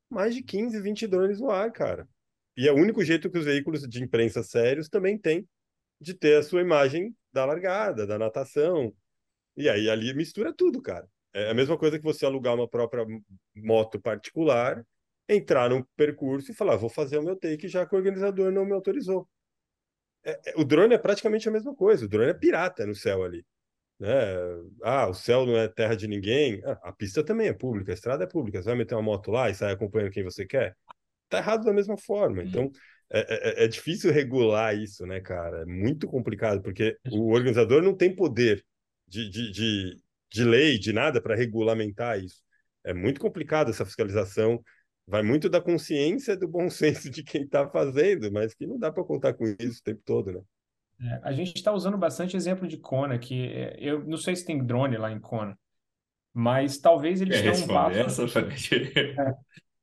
Mais 0.10 0.36
de 0.36 0.44
15, 0.44 0.80
20 0.82 1.08
drones 1.08 1.40
no 1.40 1.50
ar, 1.50 1.72
cara. 1.72 2.08
E 2.56 2.68
é 2.68 2.72
o 2.72 2.76
único 2.76 3.04
jeito 3.04 3.30
que 3.30 3.38
os 3.38 3.46
veículos 3.46 3.82
de 3.88 4.04
imprensa 4.04 4.44
sérios 4.44 4.90
também 4.90 5.18
têm 5.18 5.48
de 6.00 6.14
ter 6.14 6.38
a 6.38 6.44
sua 6.44 6.62
imagem 6.62 7.16
da 7.32 7.46
largada, 7.46 8.06
da 8.06 8.18
natação. 8.18 8.94
E 9.56 9.70
aí 9.70 9.90
ali 9.90 10.14
mistura 10.14 10.54
tudo, 10.54 10.82
cara. 10.82 11.08
É 11.34 11.50
a 11.50 11.54
mesma 11.54 11.78
coisa 11.78 11.98
que 11.98 12.04
você 12.04 12.26
alugar 12.26 12.56
uma 12.56 12.68
própria 12.68 13.06
moto 13.56 14.00
particular, 14.00 14.84
entrar 15.28 15.70
num 15.70 15.84
percurso 15.96 16.52
e 16.52 16.56
falar, 16.56 16.76
vou 16.78 16.90
fazer 16.90 17.18
o 17.18 17.24
meu 17.24 17.36
take 17.36 17.68
já 17.68 17.86
que 17.86 17.94
o 17.94 17.98
organizador 17.98 18.52
não 18.52 18.66
me 18.66 18.74
autorizou. 18.74 19.28
É, 20.24 20.52
é, 20.52 20.54
o 20.58 20.64
drone 20.64 20.94
é 20.94 20.98
praticamente 20.98 21.48
a 21.48 21.52
mesma 21.52 21.74
coisa. 21.76 22.06
O 22.06 22.10
drone 22.10 22.32
é 22.32 22.34
pirata 22.34 22.86
no 22.86 22.96
céu 22.96 23.24
ali. 23.24 23.46
Né? 24.00 24.10
Ah, 24.84 25.08
o 25.08 25.14
céu 25.14 25.46
não 25.46 25.58
é 25.58 25.68
terra 25.68 25.96
de 25.96 26.08
ninguém. 26.08 26.62
Ah, 26.66 26.80
a 26.84 26.92
pista 26.92 27.24
também 27.24 27.48
é 27.48 27.54
pública, 27.54 27.92
a 27.92 27.96
estrada 27.96 28.24
é 28.24 28.28
pública. 28.28 28.62
Você 28.62 28.70
vai 28.70 28.78
meter 28.78 28.96
uma 28.96 29.02
moto 29.02 29.32
lá 29.32 29.50
e 29.50 29.56
sair 29.56 29.74
acompanhando 29.74 30.12
quem 30.12 30.24
você 30.24 30.46
quer? 30.46 30.76
Tá 31.30 31.40
errado 31.40 31.66
da 31.66 31.74
mesma 31.74 31.98
forma. 31.98 32.44
Então, 32.44 32.64
uhum. 32.64 32.72
é, 33.10 33.62
é, 33.62 33.66
é 33.66 33.68
difícil 33.68 34.12
regular 34.12 34.76
isso, 34.78 35.06
né, 35.06 35.20
cara? 35.20 35.62
É 35.62 35.66
muito 35.66 36.08
complicado, 36.08 36.62
porque 36.62 36.98
o 37.12 37.32
organizador 37.34 37.82
não 37.82 37.96
tem 37.96 38.14
poder 38.16 38.64
de, 39.08 39.30
de, 39.30 39.52
de, 39.52 39.98
de 40.30 40.44
lei, 40.44 40.78
de 40.78 40.94
nada 40.94 41.22
para 41.22 41.36
regulamentar 41.36 42.20
isso. 42.20 42.42
É 42.84 42.94
muito 42.94 43.20
complicado 43.20 43.70
essa 43.70 43.86
fiscalização. 43.86 44.62
Vai 45.08 45.24
muito 45.24 45.50
da 45.50 45.62
consciência 45.62 46.36
do 46.36 46.48
bom 46.48 46.70
senso 46.70 47.10
de 47.10 47.24
quem 47.24 47.44
está 47.44 47.68
fazendo, 47.68 48.32
mas 48.32 48.54
que 48.54 48.68
não 48.68 48.78
dá 48.78 48.92
para 48.92 49.04
contar 49.04 49.34
com 49.34 49.46
isso 49.60 49.80
o 49.80 49.84
tempo 49.84 50.02
todo, 50.06 50.32
né? 50.32 50.42
É, 51.00 51.20
a 51.24 51.32
gente 51.32 51.56
está 51.56 51.72
usando 51.72 51.98
bastante 51.98 52.36
exemplo 52.36 52.68
de 52.68 52.78
Kona, 52.78 53.20
que 53.20 53.48
é, 53.54 53.78
eu 53.80 54.04
não 54.04 54.18
sei 54.18 54.36
se 54.36 54.46
tem 54.46 54.64
drone 54.64 54.98
lá 54.98 55.12
em 55.12 55.20
Kona, 55.20 55.58
mas 56.34 56.80
talvez 56.80 57.22
eles 57.22 57.40
tenham 57.40 57.56
um 57.56 57.68
passo... 57.68 58.24
essa, 58.24 58.40
é. 58.40 59.16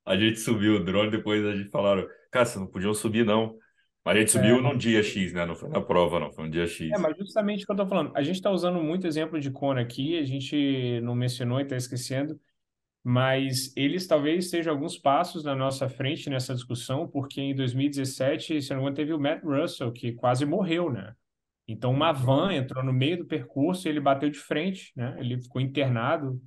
A 0.06 0.16
gente 0.16 0.38
subiu 0.38 0.76
o 0.76 0.84
drone, 0.84 1.10
depois 1.10 1.42
a 1.46 1.56
gente 1.56 1.70
falaram, 1.70 2.06
cara, 2.30 2.44
vocês 2.44 2.60
não 2.60 2.70
podiam 2.70 2.92
subir, 2.92 3.24
não. 3.24 3.56
Mas 4.04 4.16
a 4.16 4.20
gente 4.20 4.32
subiu 4.32 4.58
é. 4.58 4.60
num 4.60 4.76
dia 4.76 5.02
X, 5.02 5.32
né? 5.32 5.46
Não 5.46 5.56
foi 5.56 5.70
na 5.70 5.80
prova, 5.80 6.20
não, 6.20 6.30
foi 6.30 6.44
um 6.44 6.50
dia 6.50 6.66
X. 6.66 6.92
É, 6.92 6.98
mas 6.98 7.16
justamente 7.16 7.62
o 7.62 7.66
que 7.66 7.72
eu 7.72 7.74
estou 7.74 7.88
falando. 7.88 8.12
A 8.14 8.22
gente 8.22 8.36
está 8.36 8.50
usando 8.50 8.82
muito 8.82 9.06
exemplo 9.06 9.40
de 9.40 9.50
Kona 9.50 9.80
aqui, 9.80 10.18
a 10.18 10.24
gente 10.24 11.00
não 11.00 11.14
mencionou 11.14 11.58
e 11.58 11.62
está 11.62 11.74
esquecendo, 11.74 12.38
mas 13.06 13.70
eles 13.76 14.06
talvez 14.06 14.46
estejam 14.46 14.72
alguns 14.72 14.96
passos 14.96 15.44
na 15.44 15.54
nossa 15.54 15.90
frente 15.90 16.30
nessa 16.30 16.54
discussão, 16.54 17.06
porque 17.06 17.38
em 17.38 17.54
2017, 17.54 18.62
se 18.62 18.70
não 18.70 18.76
me 18.76 18.82
engano, 18.82 18.96
teve 18.96 19.12
o 19.12 19.20
Matt 19.20 19.44
Russell, 19.44 19.92
que 19.92 20.12
quase 20.12 20.46
morreu, 20.46 20.90
né? 20.90 21.14
Então, 21.68 21.92
uma 21.92 22.12
van 22.12 22.54
entrou 22.54 22.82
no 22.82 22.94
meio 22.94 23.18
do 23.18 23.26
percurso 23.26 23.86
e 23.86 23.90
ele 23.90 24.00
bateu 24.00 24.30
de 24.30 24.38
frente, 24.38 24.90
né? 24.96 25.16
Ele 25.18 25.38
ficou 25.38 25.60
internado, 25.60 26.40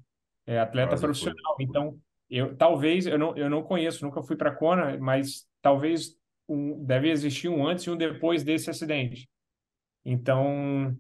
é 0.48 0.60
atleta 0.60 0.90
quase 0.90 1.04
profissional. 1.04 1.56
Foi. 1.56 1.64
Então, 1.64 2.00
eu 2.28 2.56
talvez, 2.56 3.06
eu 3.06 3.20
não, 3.20 3.38
eu 3.38 3.50
não 3.50 3.62
conheço, 3.62 4.04
nunca 4.04 4.24
fui 4.24 4.36
para 4.36 4.52
Kona, 4.52 4.98
mas 4.98 5.48
talvez 5.62 6.16
um, 6.50 6.84
deve 6.84 7.12
existir 7.12 7.50
um 7.50 7.68
antes 7.68 7.86
e 7.86 7.92
um 7.92 7.96
depois 7.96 8.44
desse 8.44 8.70
acidente. 8.70 9.30
Então, 10.04 10.96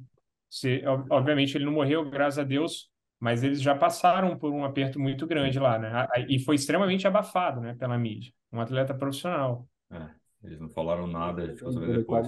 se, 0.49 0.83
obviamente 1.09 1.57
ele 1.57 1.65
não 1.65 1.71
morreu, 1.71 2.07
graças 2.07 2.37
a 2.37 2.43
Deus, 2.43 2.91
mas 3.19 3.43
eles 3.43 3.61
já 3.61 3.75
passaram 3.75 4.37
por 4.37 4.51
um 4.51 4.63
aperto 4.63 4.99
muito 4.99 5.25
grande 5.25 5.59
lá, 5.59 5.79
né? 5.79 6.07
E 6.27 6.39
foi 6.39 6.55
extremamente 6.55 7.07
abafado, 7.07 7.61
né, 7.61 7.75
pela 7.77 7.97
mídia. 7.97 8.31
Um 8.51 8.61
atleta 8.61 8.93
profissional. 8.93 9.67
É, 9.91 10.09
eles 10.43 10.59
não 10.59 10.69
falaram 10.69 11.07
nada, 11.07 11.53
ficou 11.55 11.71
sabendo 11.71 11.93
depois. 11.93 12.27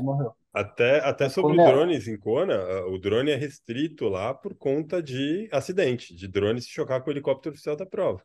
Até, 0.52 1.00
até 1.06 1.30
sobre 1.30 1.58
drones 1.58 2.08
em 2.08 2.18
Kona, 2.18 2.86
o 2.88 2.98
drone 2.98 3.30
é 3.30 3.36
restrito 3.36 4.10
lá 4.10 4.34
por 4.34 4.56
conta 4.56 5.02
de 5.02 5.48
acidente, 5.52 6.16
de 6.16 6.28
drone 6.28 6.62
se 6.62 6.70
chocar 6.70 7.02
com 7.02 7.10
o 7.10 7.14
helicóptero 7.14 7.54
oficial 7.54 7.76
da 7.76 7.86
prova. 7.86 8.24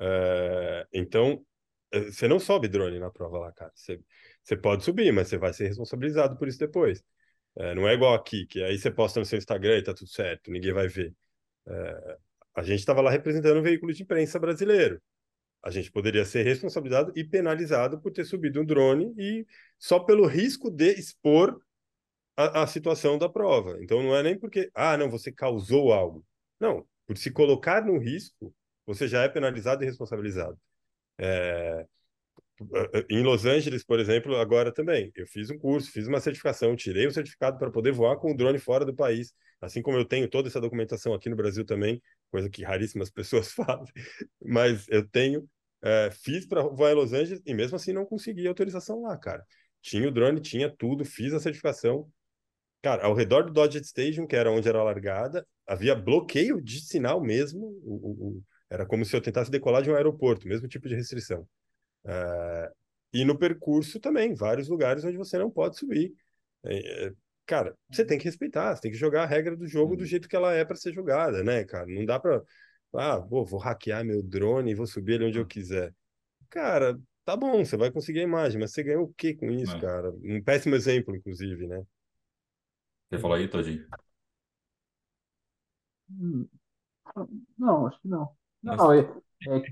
É, 0.00 0.86
então, 0.92 1.44
eh, 1.92 2.12
você 2.12 2.28
não 2.28 2.38
sobe 2.38 2.68
drone 2.68 3.00
na 3.00 3.10
prova 3.10 3.38
lá, 3.38 3.52
cara. 3.52 3.72
Você, 3.74 4.00
você 4.42 4.56
pode 4.56 4.84
subir, 4.84 5.12
mas 5.12 5.28
você 5.28 5.36
vai 5.36 5.52
ser 5.52 5.66
responsabilizado 5.66 6.36
por 6.36 6.46
isso 6.46 6.58
depois. 6.58 7.02
É, 7.56 7.74
não 7.74 7.88
é 7.88 7.94
igual 7.94 8.14
aqui, 8.14 8.46
que 8.46 8.62
aí 8.62 8.78
você 8.78 8.90
posta 8.90 9.18
no 9.18 9.26
seu 9.26 9.36
Instagram 9.36 9.78
e 9.78 9.82
tá 9.82 9.92
tudo 9.92 10.08
certo, 10.08 10.50
ninguém 10.50 10.72
vai 10.72 10.86
ver. 10.86 11.12
É, 11.68 12.18
a 12.54 12.62
gente 12.62 12.80
estava 12.80 13.00
lá 13.00 13.10
representando 13.10 13.58
um 13.58 13.62
veículo 13.62 13.92
de 13.92 14.02
imprensa 14.02 14.38
brasileiro. 14.38 15.00
A 15.62 15.70
gente 15.70 15.90
poderia 15.90 16.24
ser 16.24 16.44
responsabilizado 16.44 17.12
e 17.16 17.24
penalizado 17.24 18.00
por 18.00 18.12
ter 18.12 18.24
subido 18.24 18.60
um 18.60 18.64
drone 18.64 19.12
e 19.18 19.46
só 19.78 19.98
pelo 19.98 20.26
risco 20.26 20.70
de 20.70 20.92
expor 20.92 21.60
a, 22.36 22.62
a 22.62 22.66
situação 22.66 23.18
da 23.18 23.28
prova. 23.28 23.78
Então 23.82 24.02
não 24.02 24.14
é 24.14 24.22
nem 24.22 24.38
porque, 24.38 24.70
ah, 24.74 24.96
não, 24.96 25.10
você 25.10 25.32
causou 25.32 25.92
algo. 25.92 26.24
Não, 26.60 26.86
por 27.06 27.16
se 27.16 27.30
colocar 27.30 27.84
no 27.84 27.98
risco, 27.98 28.54
você 28.86 29.08
já 29.08 29.22
é 29.22 29.28
penalizado 29.28 29.82
e 29.82 29.86
responsabilizado. 29.86 30.58
É, 31.18 31.86
em 33.08 33.22
Los 33.22 33.44
Angeles, 33.44 33.84
por 33.84 34.00
exemplo, 34.00 34.36
agora 34.36 34.72
também, 34.72 35.12
eu 35.14 35.26
fiz 35.26 35.50
um 35.50 35.58
curso, 35.58 35.90
fiz 35.92 36.06
uma 36.08 36.20
certificação, 36.20 36.74
tirei 36.74 37.06
um 37.06 37.10
certificado 37.10 37.58
para 37.58 37.70
poder 37.70 37.92
voar 37.92 38.16
com 38.16 38.32
o 38.32 38.36
drone 38.36 38.58
fora 38.58 38.84
do 38.84 38.94
país, 38.94 39.32
assim 39.60 39.80
como 39.80 39.96
eu 39.96 40.04
tenho 40.04 40.28
toda 40.28 40.48
essa 40.48 40.60
documentação 40.60 41.14
aqui 41.14 41.28
no 41.28 41.36
Brasil 41.36 41.64
também, 41.64 42.02
coisa 42.30 42.50
que 42.50 42.64
raríssimas 42.64 43.10
pessoas 43.12 43.52
fazem, 43.52 43.92
mas 44.44 44.86
eu 44.88 45.08
tenho, 45.08 45.48
é, 45.82 46.10
fiz 46.10 46.46
para 46.46 46.62
voar 46.62 46.92
em 46.92 46.94
Los 46.94 47.12
Angeles 47.12 47.42
e 47.46 47.54
mesmo 47.54 47.76
assim 47.76 47.92
não 47.92 48.04
consegui 48.04 48.46
autorização 48.48 49.02
lá, 49.02 49.16
cara. 49.16 49.44
Tinha 49.80 50.08
o 50.08 50.10
drone, 50.10 50.40
tinha 50.40 50.68
tudo, 50.68 51.04
fiz 51.04 51.32
a 51.32 51.40
certificação. 51.40 52.10
Cara, 52.82 53.04
ao 53.06 53.14
redor 53.14 53.44
do 53.44 53.52
Dodge 53.52 53.78
Stadium, 53.78 54.26
que 54.26 54.36
era 54.36 54.50
onde 54.50 54.68
era 54.68 54.78
a 54.78 54.84
largada, 54.84 55.46
havia 55.66 55.94
bloqueio 55.94 56.60
de 56.60 56.80
sinal 56.80 57.20
mesmo, 57.20 57.66
o, 57.84 58.38
o 58.38 58.42
era 58.70 58.84
como 58.84 59.04
se 59.04 59.16
eu 59.16 59.20
tentasse 59.20 59.50
decolar 59.50 59.82
de 59.82 59.90
um 59.90 59.94
aeroporto, 59.94 60.46
mesmo 60.46 60.68
tipo 60.68 60.88
de 60.88 60.94
restrição. 60.94 61.46
Uh, 62.04 62.72
e 63.12 63.24
no 63.24 63.38
percurso 63.38 63.98
também, 63.98 64.34
vários 64.34 64.68
lugares 64.68 65.04
onde 65.04 65.16
você 65.16 65.38
não 65.38 65.50
pode 65.50 65.78
subir. 65.78 66.14
É, 66.64 67.06
é, 67.06 67.12
cara, 67.46 67.74
você 67.90 68.04
tem 68.04 68.18
que 68.18 68.24
respeitar, 68.24 68.74
você 68.74 68.82
tem 68.82 68.90
que 68.90 68.98
jogar 68.98 69.22
a 69.22 69.26
regra 69.26 69.56
do 69.56 69.66
jogo 69.66 69.96
do 69.96 70.04
jeito 70.04 70.28
que 70.28 70.36
ela 70.36 70.54
é 70.54 70.64
para 70.64 70.76
ser 70.76 70.92
jogada, 70.92 71.42
né, 71.42 71.64
cara? 71.64 71.86
Não 71.86 72.04
dá 72.04 72.18
para. 72.18 72.42
Ah, 72.94 73.18
vou, 73.18 73.44
vou 73.44 73.60
hackear 73.60 74.04
meu 74.04 74.22
drone 74.22 74.70
e 74.70 74.74
vou 74.74 74.86
subir 74.86 75.14
ele 75.14 75.26
onde 75.26 75.38
eu 75.38 75.46
quiser. 75.46 75.94
Cara, 76.50 76.98
tá 77.24 77.36
bom, 77.36 77.64
você 77.64 77.76
vai 77.76 77.90
conseguir 77.90 78.20
a 78.20 78.24
imagem, 78.24 78.58
mas 78.58 78.72
você 78.72 78.82
ganhou 78.82 79.04
o 79.04 79.14
que 79.14 79.34
com 79.34 79.50
isso, 79.50 79.76
é. 79.76 79.80
cara? 79.80 80.10
Um 80.22 80.42
péssimo 80.42 80.74
exemplo, 80.74 81.14
inclusive, 81.14 81.66
né? 81.66 81.82
Você 83.10 83.18
falou 83.18 83.36
aí, 83.36 83.48
Todinho? 83.48 83.86
Hum, 86.10 86.48
não, 87.58 87.86
acho 87.86 88.00
que 88.00 88.08
não. 88.08 88.30
Não, 88.62 88.92
é, 88.92 89.00
é, 89.00 89.62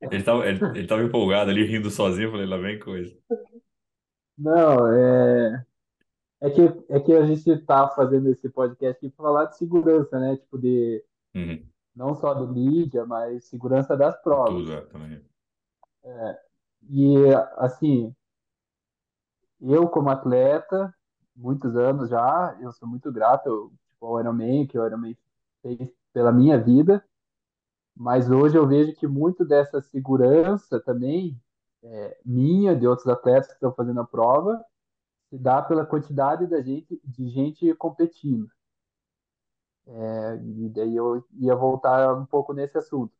Ele 0.00 0.22
tava, 0.22 0.46
ele, 0.46 0.58
ele 0.78 0.86
tava 0.86 1.02
empolgado 1.02 1.50
ali, 1.50 1.64
rindo 1.64 1.90
sozinho. 1.90 2.26
Eu 2.28 2.32
falei, 2.32 2.46
lá 2.46 2.56
vem 2.56 2.78
coisa. 2.78 3.16
não, 4.36 4.86
é, 4.92 5.66
é 6.42 6.50
que, 6.50 6.60
é 6.88 7.00
que 7.00 7.12
a 7.12 7.26
gente 7.26 7.50
está 7.50 7.88
fazendo 7.90 8.30
esse 8.30 8.48
podcast 8.48 8.96
aqui 8.96 9.14
para 9.14 9.24
falar 9.24 9.44
de 9.46 9.56
segurança, 9.56 10.18
né? 10.18 10.36
Tipo, 10.36 10.58
de 10.58 11.02
Uhum. 11.34 11.66
não 11.94 12.14
só 12.14 12.32
do 12.32 12.46
mídia, 12.46 13.04
mas 13.04 13.44
segurança 13.44 13.96
das 13.96 14.16
provas. 14.22 14.54
Tudo, 14.54 14.72
é, 14.72 14.80
também. 14.82 15.20
E, 16.88 17.16
assim, 17.56 18.14
eu 19.60 19.88
como 19.88 20.10
atleta, 20.10 20.94
muitos 21.34 21.76
anos 21.76 22.10
já, 22.10 22.56
eu 22.60 22.72
sou 22.72 22.86
muito 22.86 23.10
grato 23.10 23.72
tipo, 23.88 24.06
ao 24.06 24.20
Ironman, 24.20 24.66
que 24.66 24.78
o 24.78 24.86
Ironman 24.86 25.16
fez 25.62 25.78
pela 26.12 26.30
minha 26.30 26.58
vida. 26.58 27.04
Mas 27.96 28.30
hoje 28.30 28.56
eu 28.56 28.66
vejo 28.66 28.94
que 28.94 29.06
muito 29.06 29.44
dessa 29.44 29.80
segurança 29.80 30.80
também, 30.80 31.40
é, 31.82 32.18
minha, 32.24 32.74
de 32.76 32.86
outros 32.86 33.06
atletas 33.08 33.48
que 33.48 33.54
estão 33.54 33.72
fazendo 33.72 34.00
a 34.00 34.06
prova, 34.06 34.64
se 35.30 35.38
dá 35.38 35.62
pela 35.62 35.86
quantidade 35.86 36.46
da 36.46 36.62
gente, 36.62 37.00
de 37.04 37.28
gente 37.28 37.74
competindo. 37.76 38.48
É, 39.86 40.36
e 40.36 40.68
daí 40.70 40.96
eu 40.96 41.24
ia 41.38 41.54
voltar 41.54 42.14
um 42.14 42.26
pouco 42.26 42.52
nesse 42.52 42.78
assunto. 42.78 43.12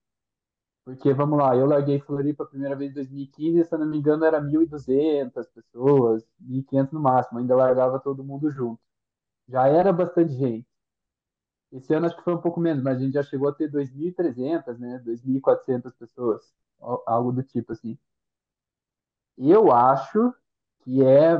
Porque, 0.84 1.12
vamos 1.14 1.38
lá, 1.38 1.56
eu 1.56 1.66
larguei 1.66 2.00
Floripa 2.00 2.44
a 2.44 2.46
primeira 2.46 2.76
vez 2.76 2.90
em 2.92 2.94
2015, 2.94 3.64
se 3.64 3.74
eu 3.74 3.78
não 3.78 3.86
me 3.86 3.98
engano, 3.98 4.24
era 4.24 4.40
1.200 4.40 5.46
pessoas, 5.48 6.24
1.500 6.40 6.92
no 6.92 7.00
máximo, 7.00 7.38
ainda 7.38 7.56
largava 7.56 8.00
todo 8.00 8.24
mundo 8.24 8.50
junto. 8.50 8.80
Já 9.48 9.68
era 9.68 9.92
bastante 9.92 10.34
gente. 10.34 10.66
Esse 11.74 11.92
ano 11.92 12.06
acho 12.06 12.16
que 12.16 12.22
foi 12.22 12.34
um 12.34 12.40
pouco 12.40 12.60
menos, 12.60 12.82
mas 12.84 12.98
a 12.98 13.00
gente 13.00 13.14
já 13.14 13.22
chegou 13.22 13.48
a 13.48 13.52
ter 13.52 13.68
2.300, 13.70 14.78
né? 14.78 15.02
2.400 15.04 15.92
pessoas, 15.98 16.54
algo 17.04 17.32
do 17.32 17.42
tipo 17.42 17.72
assim. 17.72 17.98
Eu 19.36 19.72
acho 19.72 20.32
que 20.82 21.02
é 21.02 21.36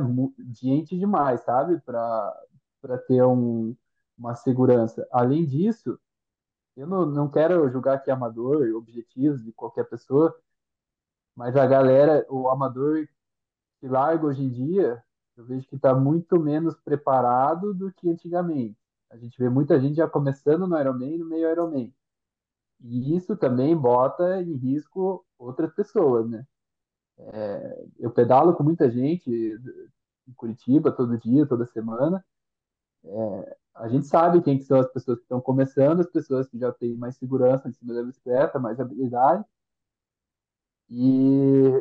gente 0.51 0.97
demais, 0.97 1.41
sabe? 1.41 1.79
Para 1.79 2.33
ter 3.07 3.23
um, 3.23 3.75
uma 4.17 4.35
segurança. 4.35 5.07
Além 5.09 5.45
disso, 5.45 5.97
eu 6.75 6.85
não, 6.85 7.05
não 7.05 7.29
quero 7.29 7.69
julgar 7.69 7.95
aqui 7.95 8.11
amador, 8.11 8.75
objetivos 8.75 9.41
de 9.41 9.53
qualquer 9.53 9.85
pessoa, 9.85 10.37
mas 11.33 11.55
a 11.55 11.65
galera, 11.65 12.25
o 12.29 12.49
amador 12.49 13.07
que 13.79 13.87
larga 13.87 14.27
hoje 14.27 14.43
em 14.43 14.49
dia, 14.49 15.01
eu 15.37 15.45
vejo 15.45 15.67
que 15.67 15.75
está 15.77 15.93
muito 15.95 16.37
menos 16.39 16.75
preparado 16.75 17.73
do 17.73 17.91
que 17.93 18.09
antigamente. 18.09 18.84
A 19.15 19.17
gente 19.17 19.37
vê 19.37 19.49
muita 19.49 19.79
gente 19.79 19.95
já 19.95 20.09
começando 20.09 20.67
no 20.67 20.77
Ironman 20.77 21.15
e 21.15 21.17
no 21.17 21.25
meio 21.25 21.49
Ironman. 21.49 21.93
E 22.81 23.15
isso 23.15 23.37
também 23.37 23.75
bota 23.75 24.41
em 24.41 24.57
risco 24.57 25.25
outras 25.39 25.73
pessoas, 25.73 26.29
né? 26.29 26.45
É, 27.17 27.85
eu 27.97 28.11
pedalo 28.11 28.53
com 28.53 28.61
muita 28.61 28.91
gente 28.91 29.31
em 30.27 30.33
Curitiba 30.33 30.91
todo 30.91 31.17
dia, 31.17 31.47
toda 31.47 31.65
semana. 31.65 32.25
É, 33.05 33.57
a 33.75 33.87
gente 33.87 34.05
sabe 34.05 34.41
quem 34.41 34.57
que 34.57 34.65
são 34.65 34.79
as 34.79 34.91
pessoas 34.91 35.19
que 35.19 35.23
estão 35.23 35.39
começando, 35.39 36.01
as 36.01 36.09
pessoas 36.09 36.49
que 36.49 36.59
já 36.59 36.73
têm 36.73 36.97
mais 36.97 37.15
segurança 37.15 37.69
em 37.69 37.71
cima 37.71 37.93
da 37.93 38.03
bicicleta, 38.03 38.59
mais 38.59 38.81
habilidade. 38.81 39.45
E 40.89 41.71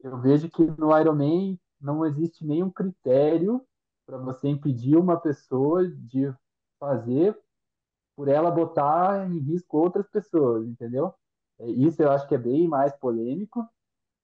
eu 0.00 0.18
vejo 0.22 0.48
que 0.48 0.64
no 0.64 0.98
Ironman 0.98 1.60
não 1.78 2.06
existe 2.06 2.46
nenhum 2.46 2.70
critério 2.70 3.62
para 4.06 4.16
você 4.16 4.48
impedir 4.48 4.96
uma 4.96 5.20
pessoa 5.20 5.86
de 5.86 6.32
fazer 6.78 7.38
por 8.16 8.28
ela 8.28 8.50
botar 8.50 9.30
em 9.30 9.38
risco 9.38 9.78
outras 9.78 10.08
pessoas, 10.08 10.66
entendeu? 10.66 11.14
É, 11.58 11.70
isso 11.70 12.02
eu 12.02 12.10
acho 12.10 12.26
que 12.28 12.34
é 12.34 12.38
bem 12.38 12.66
mais 12.68 12.92
polêmico, 12.96 13.64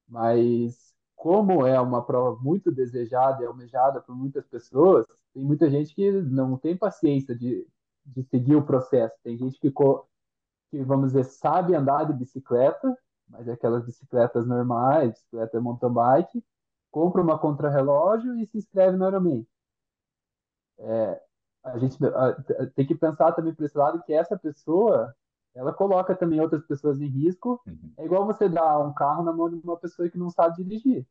mas 0.09 0.95
como 1.17 1.67
é 1.67 1.81
uma 1.81 2.05
prova 2.05 2.41
muito 2.43 2.73
desejada 2.73 3.43
e 3.43 3.47
almejada 3.47 4.01
por 4.01 4.15
muitas 4.17 4.47
pessoas, 4.47 5.07
tem 5.33 5.45
muita 5.45 5.71
gente 5.71 5.95
que 5.95 6.11
não 6.11 6.57
tem 6.59 6.77
paciência 6.77 7.35
de, 7.35 7.67
de 8.05 8.23
seguir 8.25 8.57
o 8.57 8.67
processo. 8.67 9.15
Tem 9.23 9.37
gente 9.39 9.59
que, 9.59 9.71
que, 9.71 10.83
vamos 10.85 11.13
dizer, 11.13 11.25
sabe 11.25 11.75
andar 11.75 12.05
de 12.05 12.13
bicicleta, 12.13 12.97
mas 13.29 13.49
é 13.49 13.53
aquelas 13.53 13.85
bicicletas 13.85 14.47
normais, 14.47 15.13
bicicleta 15.13 15.61
mountain 15.61 15.93
bike, 15.93 16.45
compra 16.91 17.23
uma 17.23 17.39
contrarrelógio 17.39 18.37
e 18.37 18.47
se 18.47 18.59
inscreve 18.59 18.97
no 18.97 19.07
Ironman. 19.07 19.47
É, 20.79 21.23
a 21.65 21.79
gente 21.79 21.99
tem 22.75 22.87
que 22.87 22.95
pensar 22.95 23.33
também 23.33 23.55
por 23.55 23.65
esse 23.65 23.77
lado 23.77 24.03
que 24.03 24.13
essa 24.13 24.39
pessoa 24.39 25.15
ela 25.55 25.73
coloca 25.73 26.15
também 26.15 26.41
outras 26.41 26.67
pessoas 26.67 27.01
em 27.01 27.07
risco. 27.07 27.63
Uhum. 27.67 27.93
É 27.97 28.05
igual 28.05 28.27
você 28.27 28.49
dar 28.49 28.79
um 28.81 28.93
carro 28.93 29.23
na 29.23 29.33
mão 29.33 29.49
de 29.49 29.57
uma 29.65 29.77
pessoa 29.77 30.09
que 30.09 30.19
não 30.19 30.29
sabe 30.29 30.57
dirigir 30.57 31.07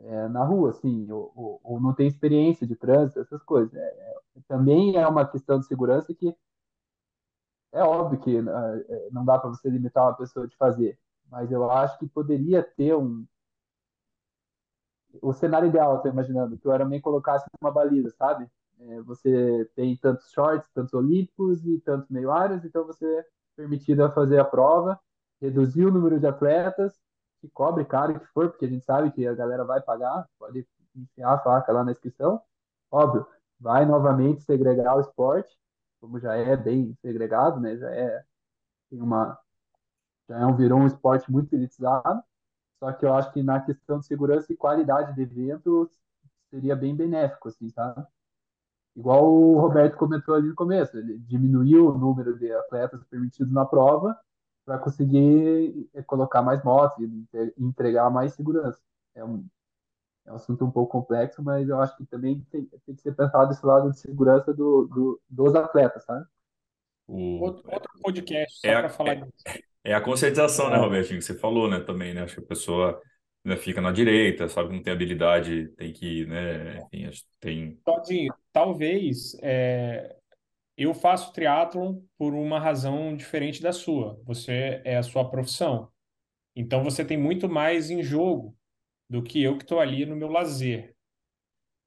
é, 0.00 0.28
na 0.28 0.44
rua, 0.44 0.70
assim, 0.70 1.10
ou, 1.10 1.32
ou, 1.36 1.60
ou, 1.62 1.80
não 1.80 1.94
tem 1.94 2.06
experiência 2.06 2.66
de 2.66 2.74
trânsito, 2.74 3.20
essas 3.20 3.42
coisas. 3.42 3.74
É, 3.74 3.80
é, 3.80 4.14
também 4.48 4.96
é 4.96 5.06
uma 5.06 5.26
questão 5.26 5.58
de 5.58 5.66
segurança 5.66 6.12
que 6.14 6.34
é 7.72 7.82
óbvio 7.82 8.20
que 8.20 8.36
é, 8.36 9.08
não 9.10 9.24
dá 9.24 9.38
para 9.38 9.50
você 9.50 9.68
limitar 9.68 10.04
uma 10.04 10.16
pessoa 10.16 10.46
de 10.46 10.56
fazer, 10.56 10.98
mas 11.28 11.50
eu 11.50 11.70
acho 11.70 11.98
que 11.98 12.06
poderia 12.06 12.62
ter 12.62 12.94
um. 12.94 13.26
O 15.22 15.32
cenário 15.32 15.68
ideal, 15.68 15.96
estou 15.96 16.10
imaginando, 16.10 16.58
que 16.58 16.66
o 16.66 16.74
Ironman 16.74 17.00
colocasse 17.00 17.46
uma 17.60 17.70
baliza, 17.70 18.10
sabe? 18.10 18.48
É, 18.86 19.00
você 19.02 19.70
tem 19.74 19.96
tantos 19.96 20.30
shorts, 20.30 20.68
tantos 20.74 20.92
olímpicos 20.92 21.64
e 21.64 21.80
tantos 21.80 22.08
meio 22.10 22.30
áreas, 22.30 22.64
então 22.64 22.84
você 22.86 23.06
é 23.06 23.26
permitido 23.56 24.04
a 24.04 24.10
fazer 24.10 24.38
a 24.38 24.44
prova, 24.44 25.00
reduzir 25.40 25.86
o 25.86 25.90
número 25.90 26.20
de 26.20 26.26
atletas, 26.26 26.92
que 27.40 27.48
cobre 27.48 27.84
caro 27.84 28.18
que 28.20 28.26
for, 28.26 28.50
porque 28.50 28.66
a 28.66 28.68
gente 28.68 28.84
sabe 28.84 29.10
que 29.12 29.26
a 29.26 29.34
galera 29.34 29.64
vai 29.64 29.80
pagar, 29.80 30.28
pode 30.38 30.66
enfiar 30.94 31.34
a 31.34 31.38
faca 31.38 31.72
lá 31.72 31.84
na 31.84 31.92
inscrição. 31.92 32.40
Óbvio, 32.90 33.26
vai 33.58 33.86
novamente 33.86 34.42
segregar 34.42 34.96
o 34.96 35.00
esporte, 35.00 35.56
como 36.00 36.18
já 36.20 36.34
é 36.34 36.56
bem 36.56 36.94
segregado, 37.00 37.60
né? 37.60 37.76
Já 37.76 37.90
é 37.90 38.24
tem 38.90 39.00
uma 39.00 39.38
já 40.28 40.38
é 40.38 40.46
um 40.46 40.56
virou 40.56 40.80
um 40.80 40.86
esporte 40.86 41.30
muito 41.30 41.54
elitizado. 41.54 42.22
Só 42.78 42.92
que 42.92 43.04
eu 43.06 43.14
acho 43.14 43.32
que 43.32 43.42
na 43.42 43.60
questão 43.60 43.98
de 43.98 44.06
segurança 44.06 44.52
e 44.52 44.56
qualidade 44.56 45.14
de 45.14 45.22
evento 45.22 45.90
seria 46.50 46.76
bem 46.76 46.94
benéfico, 46.94 47.48
assim, 47.48 47.70
sabe? 47.70 48.06
Igual 48.96 49.32
o 49.32 49.58
Roberto 49.58 49.96
comentou 49.96 50.34
ali 50.34 50.48
no 50.48 50.54
começo, 50.54 50.96
ele 50.96 51.18
diminuiu 51.18 51.88
o 51.88 51.98
número 51.98 52.38
de 52.38 52.52
atletas 52.52 53.02
permitidos 53.04 53.52
na 53.52 53.64
prova 53.64 54.16
para 54.64 54.78
conseguir 54.78 55.88
eh, 55.92 56.02
colocar 56.02 56.42
mais 56.42 56.62
motos 56.62 56.96
e 57.02 57.26
entregar 57.58 58.08
mais 58.08 58.34
segurança. 58.34 58.78
É 59.14 59.24
um, 59.24 59.44
é 60.26 60.32
um 60.32 60.36
assunto 60.36 60.64
um 60.64 60.70
pouco 60.70 60.92
complexo, 60.92 61.42
mas 61.42 61.68
eu 61.68 61.80
acho 61.80 61.96
que 61.96 62.06
também 62.06 62.40
tem, 62.50 62.64
tem 62.64 62.94
que 62.94 63.02
ser 63.02 63.14
pensado 63.14 63.52
esse 63.52 63.66
lado 63.66 63.90
de 63.90 63.98
segurança 63.98 64.54
do, 64.54 64.86
do 64.86 65.20
dos 65.28 65.54
atletas, 65.54 66.04
sabe? 66.04 66.24
O... 67.06 67.40
Outro, 67.40 67.70
outro 67.70 67.90
podcast 68.00 68.60
só 68.60 68.68
é 68.68 68.78
para 68.80 68.88
falar 68.88 69.12
é, 69.12 69.16
disso. 69.16 69.64
É 69.84 69.92
a 69.92 70.00
conscientização, 70.00 70.70
né, 70.70 70.76
é. 70.76 70.78
Robertinho, 70.78 71.18
que 71.18 71.24
você 71.24 71.34
falou, 71.34 71.68
né, 71.68 71.80
também, 71.80 72.14
né? 72.14 72.22
Acho 72.22 72.36
que 72.36 72.44
a 72.44 72.46
pessoa 72.46 73.00
né, 73.44 73.56
fica 73.56 73.80
na 73.80 73.92
direita, 73.92 74.48
sabe 74.48 74.70
que 74.70 74.76
não 74.76 74.82
tem 74.82 74.92
habilidade, 74.92 75.68
tem 75.76 75.92
que, 75.92 76.24
né, 76.26 76.78
enfim, 76.92 77.10
tem... 77.38 77.80
Todinho, 77.84 78.32
talvez 78.54 79.36
é, 79.42 80.16
eu 80.78 80.94
faço 80.94 81.32
triatlon 81.32 82.00
por 82.16 82.34
uma 82.34 82.60
razão 82.60 83.16
diferente 83.16 83.60
da 83.60 83.72
sua. 83.72 84.18
Você 84.24 84.80
é 84.84 84.96
a 84.96 85.02
sua 85.02 85.28
profissão. 85.28 85.90
Então 86.54 86.84
você 86.84 87.04
tem 87.04 87.18
muito 87.18 87.48
mais 87.48 87.90
em 87.90 88.00
jogo 88.00 88.56
do 89.10 89.22
que 89.22 89.42
eu 89.42 89.58
que 89.58 89.64
estou 89.64 89.80
ali 89.80 90.06
no 90.06 90.14
meu 90.14 90.28
lazer. 90.28 90.94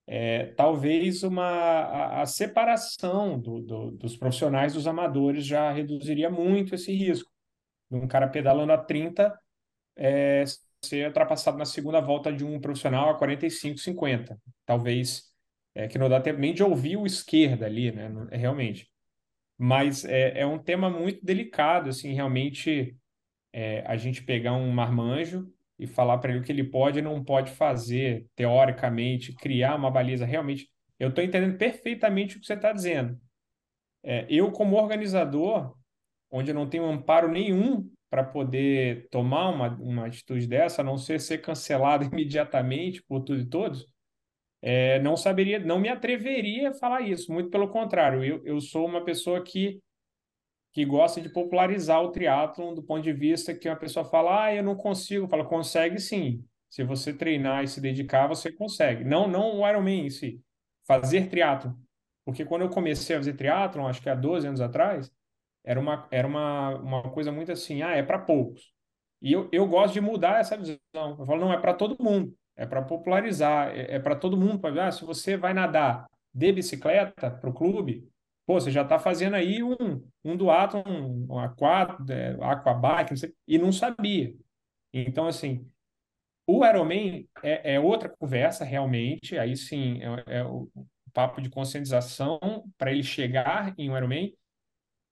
É, 0.05 0.47
talvez 0.55 1.23
uma, 1.23 1.43
a, 1.45 2.21
a 2.21 2.25
separação 2.25 3.39
do, 3.39 3.61
do, 3.61 3.91
dos 3.91 4.17
profissionais 4.17 4.73
dos 4.73 4.87
amadores 4.87 5.45
já 5.45 5.71
reduziria 5.71 6.29
muito 6.29 6.75
esse 6.75 6.91
risco. 6.93 7.31
Um 7.89 8.07
cara 8.07 8.27
pedalando 8.27 8.73
a 8.73 8.77
30 8.77 9.37
é, 9.95 10.43
ser 10.83 11.07
ultrapassado 11.07 11.57
na 11.57 11.65
segunda 11.65 12.01
volta 12.01 12.31
de 12.31 12.43
um 12.45 12.59
profissional 12.59 13.09
a 13.09 13.17
45, 13.17 13.77
50. 13.79 14.37
Talvez 14.65 15.26
é, 15.77 15.87
que 15.87 15.99
não 15.99 16.09
dá 16.09 16.19
tempo 16.19 16.39
nem 16.39 16.55
de 16.55 16.63
ouvir 16.63 16.97
o 16.97 17.05
esquerda 17.05 17.67
ali, 17.67 17.91
né? 17.91 18.11
É, 18.31 18.37
realmente. 18.37 18.89
Mas 19.55 20.03
é, 20.03 20.39
é 20.39 20.45
um 20.45 20.57
tema 20.57 20.89
muito 20.89 21.23
delicado, 21.23 21.89
assim, 21.89 22.13
realmente 22.13 22.97
é, 23.53 23.83
a 23.85 23.95
gente 23.95 24.23
pegar 24.23 24.53
um 24.53 24.71
marmanjo 24.71 25.47
e 25.77 25.85
falar 25.85 26.17
para 26.17 26.31
ele 26.31 26.39
o 26.39 26.43
que 26.43 26.51
ele 26.51 26.63
pode 26.63 26.97
e 26.97 27.01
não 27.03 27.23
pode 27.23 27.51
fazer, 27.51 28.25
teoricamente, 28.35 29.35
criar 29.35 29.75
uma 29.75 29.91
baliza. 29.91 30.25
Realmente, 30.25 30.67
eu 30.99 31.09
estou 31.09 31.23
entendendo 31.23 31.59
perfeitamente 31.59 32.37
o 32.37 32.39
que 32.39 32.47
você 32.47 32.55
está 32.55 32.73
dizendo. 32.73 33.15
É, 34.03 34.25
eu, 34.29 34.51
como 34.51 34.77
organizador, 34.77 35.75
onde 36.31 36.49
eu 36.49 36.55
não 36.55 36.67
tenho 36.67 36.85
amparo 36.85 37.31
nenhum 37.31 37.87
para 38.09 38.23
poder 38.23 39.07
tomar 39.11 39.49
uma, 39.49 39.69
uma 39.75 40.07
atitude 40.07 40.47
dessa, 40.47 40.81
a 40.81 40.85
não 40.85 40.97
ser 40.97 41.19
ser 41.19 41.37
cancelado 41.37 42.03
imediatamente 42.11 43.03
por 43.03 43.21
tudo 43.21 43.41
e 43.41 43.45
todos, 43.45 43.85
é, 44.69 44.99
não 44.99 45.15
saberia, 45.15 45.59
não 45.59 45.79
me 45.79 45.87
atreveria 45.87 46.71
a 46.71 46.73
falar 46.73 46.99
isso. 46.99 47.31
Muito 47.31 47.49
pelo 47.49 47.69
contrário, 47.69 48.21
eu, 48.21 48.45
eu 48.45 48.59
sou 48.59 48.85
uma 48.85 49.01
pessoa 49.01 49.41
que, 49.41 49.81
que 50.73 50.83
gosta 50.83 51.21
de 51.21 51.29
popularizar 51.29 52.03
o 52.03 52.11
triatlon 52.11 52.73
do 52.73 52.83
ponto 52.83 53.01
de 53.01 53.13
vista 53.13 53.55
que 53.55 53.69
uma 53.69 53.77
pessoa 53.77 54.03
fala, 54.03 54.43
ah, 54.43 54.53
eu 54.53 54.61
não 54.61 54.75
consigo. 54.75 55.25
Fala, 55.29 55.45
consegue 55.45 56.01
sim. 56.01 56.43
Se 56.69 56.83
você 56.83 57.13
treinar 57.13 57.63
e 57.63 57.67
se 57.69 57.79
dedicar, 57.79 58.27
você 58.27 58.51
consegue. 58.51 59.05
Não, 59.05 59.25
não 59.25 59.61
o 59.61 59.69
Ironman 59.69 60.07
em 60.07 60.09
si, 60.09 60.41
fazer 60.85 61.29
triatlon. 61.29 61.71
Porque 62.25 62.43
quando 62.43 62.63
eu 62.63 62.69
comecei 62.69 63.15
a 63.15 63.19
fazer 63.19 63.37
triatlon, 63.37 63.87
acho 63.87 64.01
que 64.01 64.09
há 64.09 64.15
12 64.15 64.47
anos 64.47 64.59
atrás, 64.59 65.09
era 65.63 65.79
uma, 65.79 66.09
era 66.11 66.27
uma, 66.27 66.75
uma 66.75 67.03
coisa 67.11 67.31
muito 67.31 67.53
assim, 67.53 67.83
ah, 67.83 67.95
é 67.95 68.03
para 68.03 68.19
poucos. 68.19 68.73
E 69.21 69.31
eu, 69.31 69.47
eu 69.53 69.65
gosto 69.65 69.93
de 69.93 70.01
mudar 70.01 70.41
essa 70.41 70.57
visão. 70.57 70.77
Eu 71.17 71.25
falo, 71.25 71.39
não, 71.39 71.53
é 71.53 71.57
para 71.57 71.73
todo 71.73 72.03
mundo, 72.03 72.35
é 72.57 72.65
para 72.65 72.81
popularizar, 72.81 73.69
é, 73.69 73.95
é 73.95 73.99
para 73.99 74.15
todo 74.15 74.35
mundo. 74.35 74.59
Pra, 74.59 74.87
ah, 74.87 74.91
se 74.91 75.05
você 75.05 75.37
vai 75.37 75.53
nadar 75.53 76.09
de 76.33 76.51
bicicleta 76.51 77.31
para 77.31 77.49
o 77.49 77.53
clube, 77.53 78.09
pô, 78.45 78.59
você 78.59 78.71
já 78.71 78.81
está 78.81 78.99
fazendo 78.99 79.35
aí 79.35 79.63
um, 79.63 80.03
um 80.23 80.33
um, 80.33 81.27
um 81.29 81.39
aqua, 81.39 81.97
é, 82.09 82.35
aquabike, 82.41 83.11
não 83.11 83.17
sei, 83.17 83.33
e 83.47 83.57
não 83.57 83.71
sabia. 83.71 84.35
Então, 84.93 85.27
assim, 85.27 85.69
o 86.47 86.65
Ironman 86.65 87.27
é, 87.43 87.75
é 87.75 87.79
outra 87.79 88.09
conversa, 88.09 88.63
realmente, 88.63 89.37
aí 89.37 89.55
sim, 89.55 89.99
é, 90.01 90.39
é 90.39 90.43
o 90.43 90.69
papo 91.13 91.41
de 91.41 91.49
conscientização 91.49 92.39
para 92.77 92.91
ele 92.91 93.03
chegar 93.03 93.73
em 93.77 93.89
um 93.89 93.97
Ironman, 93.97 94.33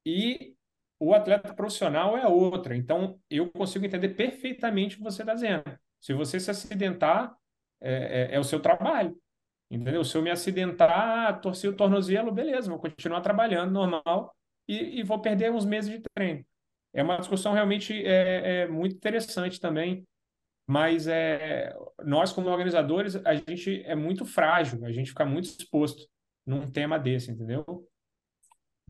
e 0.06 0.56
o 1.00 1.14
atleta 1.14 1.54
profissional 1.54 2.18
é 2.18 2.28
outra. 2.28 2.76
Então, 2.76 3.20
eu 3.30 3.52
consigo 3.52 3.86
entender 3.86 4.10
perfeitamente 4.10 4.96
o 4.96 4.98
que 5.00 5.04
você 5.04 5.24
está 5.24 5.34
dizendo. 5.34 5.64
Se 6.06 6.14
você 6.14 6.40
se 6.40 6.52
acidentar, 6.52 7.36
é, 7.82 7.94
é, 7.94 8.36
é, 8.36 8.40
o 8.40 8.44
seu 8.44 8.60
trabalho. 8.60 9.20
Entendeu? 9.72 10.04
Se 10.04 10.16
eu 10.16 10.22
me 10.22 10.30
acidentar, 10.30 11.42
torcer 11.42 11.68
o 11.68 11.76
tornozelo, 11.76 12.32
beleza, 12.32 12.70
vou 12.70 12.78
continuar 12.78 13.22
trabalhando 13.22 13.72
normal 13.72 14.32
e, 14.68 15.00
e 15.00 15.04
vou 15.04 15.20
perder 15.20 15.52
uns 15.52 15.66
meses 15.66 15.90
de 15.90 16.04
treino. 16.14 16.46
É 16.94 17.02
uma 17.02 17.18
discussão 17.18 17.54
realmente 17.54 18.06
é, 18.06 18.62
é 18.62 18.68
muito 18.68 18.96
interessante 18.96 19.60
também, 19.60 20.08
mas 20.68 21.08
é, 21.08 21.76
nós, 22.04 22.32
como 22.32 22.50
organizadores, 22.50 23.16
a 23.26 23.34
gente 23.34 23.82
é 23.82 23.96
muito 23.96 24.26
frágil, 24.26 24.86
a 24.86 24.92
gente 24.92 25.10
fica 25.10 25.26
muito 25.26 25.46
exposto 25.46 26.08
num 26.46 26.70
tema 26.70 27.00
desse, 27.00 27.32
entendeu? 27.32 27.66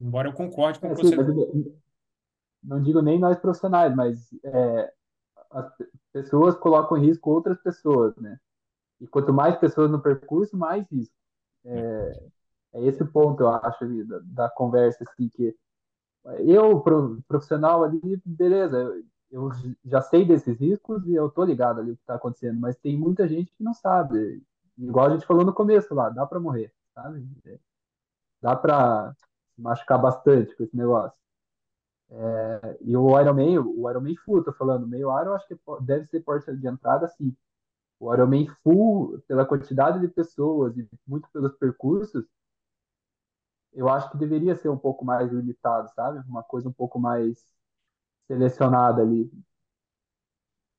Embora 0.02 0.28
eu 0.28 0.34
concorde 0.34 0.82
com 0.82 0.88
é, 0.88 0.94
você. 0.94 1.16
Sim, 1.16 1.80
não 2.62 2.84
digo 2.84 3.02
nem 3.02 3.18
nós 3.18 3.40
profissionais, 3.40 3.96
mas 3.96 4.34
é, 4.44 4.94
pessoas 6.16 6.56
colocam 6.56 6.98
em 6.98 7.08
risco 7.08 7.30
outras 7.30 7.62
pessoas, 7.62 8.16
né? 8.16 8.40
E 9.02 9.08
quanto 9.08 9.34
mais 9.34 9.58
pessoas 9.58 9.92
no 9.92 10.02
percurso, 10.02 10.56
mais 10.56 10.88
risco. 10.90 11.14
É, 11.66 12.30
é 12.76 12.86
esse 12.86 13.04
o 13.04 13.08
ponto, 13.12 13.44
eu 13.44 13.50
acho, 13.50 14.06
da, 14.06 14.20
da 14.24 14.50
conversa, 14.50 15.04
assim, 15.04 15.28
que 15.28 15.54
eu, 16.40 16.82
profissional 17.28 17.84
ali, 17.84 18.22
beleza, 18.26 18.78
eu, 18.78 19.04
eu 19.30 19.50
já 19.84 20.02
sei 20.02 20.26
desses 20.26 20.58
riscos 20.58 21.06
e 21.06 21.14
eu 21.14 21.30
tô 21.30 21.44
ligado 21.44 21.82
ali 21.82 21.92
o 21.92 21.96
que 21.96 22.02
está 22.02 22.16
acontecendo, 22.16 22.60
mas 22.60 22.78
tem 22.78 22.98
muita 22.98 23.28
gente 23.28 23.54
que 23.54 23.64
não 23.64 23.74
sabe. 23.74 24.42
Igual 24.78 25.08
a 25.08 25.10
gente 25.12 25.26
falou 25.26 25.46
no 25.46 25.54
começo 25.54 25.94
lá, 25.94 26.10
dá 26.10 26.26
para 26.26 26.40
morrer, 26.40 26.74
sabe? 26.94 27.28
Dá 28.42 28.56
para 28.56 29.14
machucar 29.58 30.02
bastante 30.02 30.56
com 30.56 30.64
esse 30.64 30.76
negócio. 30.76 31.18
É, 32.10 32.77
e 32.82 32.95
o 32.95 33.19
Ironman, 33.19 33.60
o 33.60 33.90
Ironman 33.90 34.15
Full, 34.18 34.44
tô 34.44 34.53
falando, 34.53 34.88
meio 34.88 35.10
Iron, 35.22 35.34
acho 35.34 35.48
que 35.48 35.57
deve 35.82 36.06
ser 36.07 36.22
porta 36.22 36.56
de 36.56 36.68
entrada, 36.68 37.07
sim. 37.10 37.36
O 37.99 38.14
Ironman 38.14 38.48
Full, 38.64 39.22
pela 39.27 39.45
quantidade 39.45 39.99
de 39.99 40.07
pessoas 40.07 40.77
e 40.77 40.88
muito 41.07 41.30
pelos 41.32 41.56
percursos, 41.57 42.26
eu 43.73 43.90
acho 43.90 44.10
que 44.11 44.18
deveria 44.18 44.56
ser 44.56 44.69
um 44.69 44.77
pouco 44.77 45.03
mais 45.06 45.32
limitado, 45.32 45.90
sabe? 45.94 46.19
Uma 46.27 46.44
coisa 46.44 46.69
um 46.69 46.73
pouco 46.73 46.99
mais 46.99 47.44
selecionada 48.27 49.02
ali. 49.02 49.32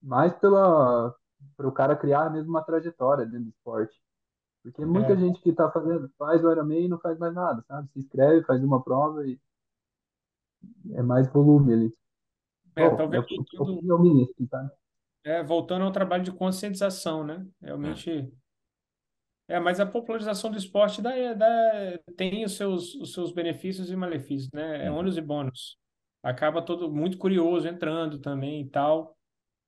Mais 0.02 0.34
pela 0.34 1.14
para 1.56 1.68
o 1.68 1.72
cara 1.72 1.96
criar 1.96 2.30
mesmo 2.30 2.50
uma 2.50 2.62
trajetória 2.62 3.26
dentro 3.26 3.44
do 3.44 3.50
esporte. 3.50 4.00
Porque 4.62 4.84
muita 4.84 5.12
é. 5.12 5.16
gente 5.16 5.40
que 5.40 5.50
está 5.50 5.70
fazendo, 5.70 6.10
faz 6.18 6.42
o 6.44 6.50
Ironman 6.50 6.86
e 6.86 6.88
não 6.88 6.98
faz 6.98 7.18
mais 7.18 7.34
nada, 7.34 7.62
sabe? 7.68 7.88
Se 7.92 8.00
inscreve, 8.00 8.44
faz 8.44 8.62
uma 8.64 8.82
prova 8.82 9.26
e 9.26 9.38
é 10.94 11.02
mais 11.02 11.30
volume 11.32 11.72
ali. 11.72 11.94
É, 12.74 12.88
Bom, 12.90 12.96
talvez 12.96 13.24
é, 13.24 13.26
voltando, 13.58 13.98
minha, 14.00 14.26
tá? 14.50 14.70
é, 15.24 15.42
voltando 15.42 15.84
ao 15.84 15.92
trabalho 15.92 16.22
de 16.22 16.32
conscientização, 16.32 17.24
né? 17.24 17.46
Realmente. 17.60 18.32
É, 19.48 19.60
mas 19.60 19.78
a 19.78 19.86
popularização 19.86 20.50
do 20.50 20.58
esporte 20.58 21.00
dá, 21.00 21.10
dá, 21.34 21.98
tem 22.16 22.44
os 22.44 22.56
seus, 22.56 22.94
os 22.96 23.12
seus 23.12 23.32
benefícios 23.32 23.90
e 23.90 23.96
malefícios, 23.96 24.50
né? 24.52 24.86
É 24.86 24.90
uhum. 24.90 24.98
ônus 24.98 25.16
e 25.16 25.20
bônus. 25.20 25.78
Acaba 26.22 26.60
todo 26.60 26.92
muito 26.92 27.16
curioso 27.16 27.68
entrando 27.68 28.18
também 28.18 28.62
e 28.62 28.68
tal, 28.68 29.16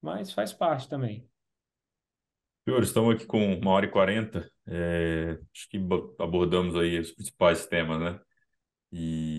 mas 0.03 0.33
faz 0.33 0.53
parte 0.53 0.89
também. 0.89 1.29
Senhores, 2.69 2.89
estamos 2.89 3.15
aqui 3.15 3.25
com 3.25 3.55
uma 3.55 3.71
hora 3.71 3.87
e 3.87 3.91
quarenta. 3.91 4.51
É, 4.67 5.39
acho 5.55 5.69
que 5.71 5.79
abordamos 6.19 6.77
aí 6.77 6.99
os 6.99 7.13
principais 7.13 7.67
temas, 7.67 7.99
né? 7.99 8.21
E 8.93 9.38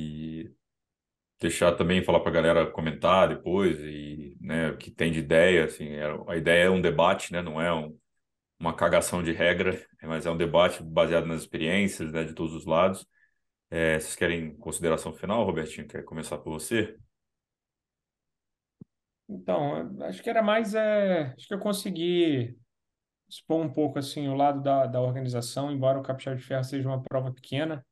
deixar 1.40 1.74
também 1.76 2.04
falar 2.04 2.20
para 2.20 2.30
a 2.30 2.34
galera 2.34 2.72
comentar 2.72 3.30
depois 3.30 3.80
e 3.80 4.38
né, 4.42 4.72
o 4.72 4.78
que 4.78 4.92
tem 4.92 5.12
de 5.12 5.20
ideia, 5.20 5.66
assim, 5.66 5.88
é, 5.88 6.06
a 6.28 6.36
ideia 6.36 6.66
é 6.66 6.70
um 6.70 6.82
debate, 6.82 7.32
né? 7.32 7.42
Não 7.42 7.62
é 7.62 7.74
um, 7.74 7.98
uma 8.60 8.74
cagação 8.76 9.24
de 9.24 9.32
regra, 9.32 9.80
mas 10.04 10.26
é 10.26 10.32
um 10.32 10.38
debate 10.38 10.84
baseado 10.84 11.26
nas 11.26 11.42
experiências, 11.42 12.12
né, 12.12 12.24
de 12.24 12.34
todos 12.34 12.54
os 12.54 12.66
lados. 12.66 13.08
É, 13.72 14.00
vocês 14.00 14.16
querem 14.16 14.56
consideração 14.58 15.14
final, 15.14 15.46
Robertinho? 15.46 15.88
Quer 15.88 16.04
começar 16.04 16.38
por 16.40 16.52
você? 16.52 16.98
Então, 19.30 19.96
acho 20.04 20.24
que 20.24 20.30
era 20.30 20.42
mais, 20.42 20.74
é, 20.74 21.34
acho 21.38 21.48
que 21.48 21.54
eu 21.54 21.60
consegui 21.60 22.58
expor 23.30 23.64
um 23.64 23.72
pouco 23.72 24.00
assim 24.00 24.28
o 24.28 24.34
lado 24.34 24.62
da, 24.62 24.88
da 24.88 25.00
organização, 25.00 25.72
embora 25.72 26.00
o 26.00 26.04
Capixaba 26.04 26.36
de 26.36 26.42
Ferro 26.42 26.64
seja 26.64 26.90
uma 26.90 27.02
prova 27.02 27.32
pequena, 27.32 27.86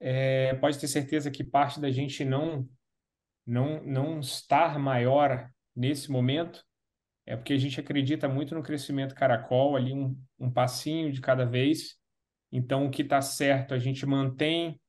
é, 0.00 0.54
pode 0.54 0.78
ter 0.78 0.88
certeza 0.88 1.30
que 1.30 1.44
parte 1.44 1.80
da 1.80 1.90
gente 1.90 2.24
não 2.24 2.68
não 3.46 3.82
não 3.84 4.20
estar 4.20 4.78
maior 4.78 5.48
nesse 5.74 6.10
momento 6.10 6.64
é 7.26 7.36
porque 7.36 7.52
a 7.52 7.58
gente 7.58 7.80
acredita 7.80 8.28
muito 8.28 8.54
no 8.54 8.62
crescimento 8.62 9.14
caracol, 9.14 9.76
ali 9.76 9.92
um, 9.92 10.16
um 10.38 10.50
passinho 10.50 11.12
de 11.12 11.20
cada 11.20 11.44
vez. 11.44 11.96
Então, 12.52 12.86
o 12.86 12.90
que 12.90 13.02
está 13.02 13.20
certo 13.20 13.74
a 13.74 13.78
gente 13.78 14.06
mantém 14.06 14.80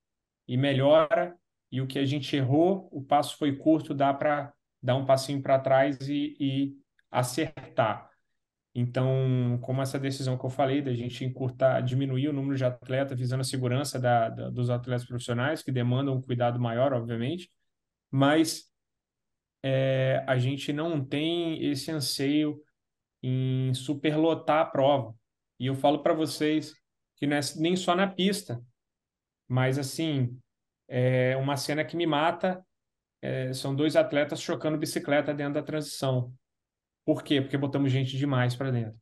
e 0.47 0.55
melhora, 0.55 1.35
e 1.71 1.81
o 1.81 1.87
que 1.87 1.97
a 1.97 2.05
gente 2.05 2.33
errou, 2.35 2.87
o 2.91 3.01
passo 3.01 3.37
foi 3.37 3.55
curto, 3.57 3.93
dá 3.93 4.13
para 4.13 4.53
dar 4.81 4.95
um 4.95 5.05
passinho 5.05 5.41
para 5.41 5.59
trás 5.59 5.97
e, 6.07 6.37
e 6.39 6.77
acertar. 7.09 8.06
Então, 8.79 9.57
como 9.63 9.81
essa 9.81 9.97
decisão 9.97 10.37
que 10.37 10.45
eu 10.45 10.51
falei, 10.51 10.83
da 10.83 10.93
gente 10.93 11.25
encurtar, 11.25 11.81
diminuir 11.81 12.27
o 12.29 12.33
número 12.33 12.55
de 12.55 12.63
atletas, 12.63 13.17
visando 13.17 13.41
a 13.41 13.43
segurança 13.43 13.99
da, 13.99 14.29
da, 14.29 14.51
dos 14.51 14.69
atletas 14.69 15.03
profissionais, 15.03 15.63
que 15.63 15.71
demandam 15.71 16.13
um 16.13 16.21
cuidado 16.21 16.59
maior, 16.59 16.93
obviamente, 16.93 17.49
mas 18.11 18.71
é, 19.63 20.23
a 20.27 20.37
gente 20.37 20.71
não 20.71 21.03
tem 21.03 21.65
esse 21.71 21.89
anseio 21.89 22.61
em 23.23 23.73
superlotar 23.73 24.59
a 24.59 24.65
prova. 24.65 25.15
E 25.59 25.65
eu 25.65 25.73
falo 25.73 26.03
para 26.03 26.13
vocês 26.13 26.75
que 27.15 27.25
não 27.25 27.35
é 27.35 27.39
nem 27.55 27.75
só 27.75 27.95
na 27.95 28.05
pista, 28.05 28.61
mas 29.47 29.79
assim, 29.79 30.39
é 30.87 31.35
uma 31.35 31.57
cena 31.57 31.83
que 31.83 31.97
me 31.97 32.05
mata 32.05 32.63
é, 33.23 33.51
são 33.53 33.75
dois 33.75 33.95
atletas 33.95 34.39
chocando 34.39 34.77
bicicleta 34.77 35.33
dentro 35.33 35.55
da 35.55 35.63
transição. 35.63 36.31
Por 37.07 37.23
quê? 37.23 37.39
Porque 37.41 37.57
botamos 37.57 37.89
gente 37.89 38.17
demais 38.17 38.53
para 38.53 38.69
dentro. 38.69 38.99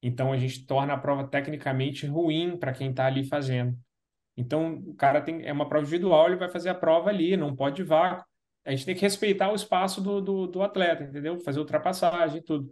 Então 0.00 0.32
a 0.32 0.36
gente 0.36 0.64
torna 0.64 0.94
a 0.94 0.96
prova 0.96 1.26
tecnicamente 1.26 2.06
ruim 2.06 2.56
para 2.56 2.72
quem 2.72 2.90
está 2.90 3.06
ali 3.06 3.24
fazendo. 3.24 3.76
Então 4.36 4.76
o 4.76 4.94
cara 4.94 5.20
tem 5.20 5.44
é 5.44 5.52
uma 5.52 5.68
prova 5.68 5.84
individual, 5.84 6.28
ele 6.28 6.36
vai 6.36 6.48
fazer 6.48 6.68
a 6.68 6.74
prova 6.74 7.10
ali, 7.10 7.36
não 7.36 7.56
pode 7.56 7.82
vácuo. 7.82 8.24
A 8.64 8.70
gente 8.70 8.86
tem 8.86 8.94
que 8.94 9.00
respeitar 9.00 9.50
o 9.50 9.56
espaço 9.56 10.00
do, 10.00 10.20
do, 10.20 10.46
do 10.46 10.62
atleta, 10.62 11.02
entendeu? 11.02 11.40
Fazer 11.40 11.58
ultrapassagem 11.58 12.38
e 12.38 12.44
tudo. 12.44 12.70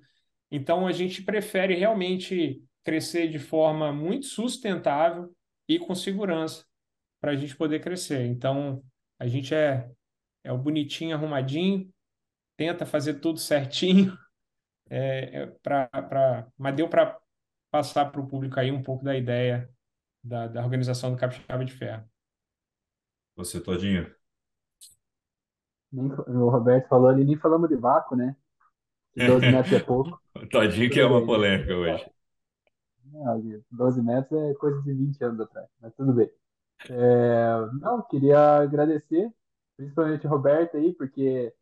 Então 0.53 0.87
a 0.87 0.93
gente 0.93 1.21
prefere 1.25 1.75
realmente 1.75 2.63
crescer 2.85 3.29
de 3.29 3.41
forma 3.41 3.93
muito 3.93 4.27
sustentável 4.27 5.35
e 5.69 5.81
com 5.81 5.97
segurança 5.97 6.65
para 7.21 7.33
a 7.33 7.37
gente 7.37 7.57
poder 7.57 7.81
crescer. 7.81 8.25
Então 8.27 8.85
a 9.19 9.27
gente 9.27 9.53
é 9.53 9.91
é 10.45 10.53
o 10.53 10.59
bonitinho, 10.59 11.17
arrumadinho, 11.17 11.93
tenta 12.57 12.87
fazer 12.87 13.15
tudo 13.15 13.41
certinho 13.41 14.17
é, 14.89 15.43
é 15.43 15.47
para 15.63 16.47
mas 16.57 16.75
deu 16.75 16.89
para 16.89 17.19
passar 17.71 18.07
para 18.07 18.21
o 18.21 18.27
público 18.27 18.59
aí 18.59 18.71
um 18.71 18.83
pouco 18.83 19.05
da 19.05 19.17
ideia 19.17 19.69
da, 20.23 20.47
da 20.47 20.63
organização 20.63 21.13
do 21.13 21.17
Capixaba 21.17 21.65
de 21.65 21.73
Ferro. 21.73 22.05
Você, 23.37 23.61
Todinho? 23.61 24.11
Nem, 25.93 26.11
o 26.11 26.49
Roberto 26.49 26.89
falou 26.89 27.09
ali, 27.09 27.25
nem 27.25 27.37
falamos 27.37 27.69
de 27.69 27.77
vácuo, 27.77 28.17
né? 28.17 28.37
12 29.15 29.51
metros 29.51 29.73
é 29.73 29.81
pouco. 29.81 30.21
Todinho 30.51 30.91
que 30.91 31.01
é 31.01 31.07
uma 31.07 31.25
polêmica 31.25 31.75
hoje. 31.75 32.11
12 33.71 34.03
metros 34.03 34.41
é 34.41 34.55
coisa 34.55 34.83
de 34.83 34.93
20 34.93 35.25
anos 35.25 35.41
atrás, 35.41 35.69
mas 35.81 35.95
tudo 35.95 36.13
bem. 36.13 36.31
É, 36.91 37.47
não, 37.81 38.03
queria 38.03 38.59
agradecer, 38.59 39.33
principalmente 39.77 40.27
o 40.27 40.31
Roberto 40.31 40.77
aí, 40.77 40.93
porque 40.93 41.53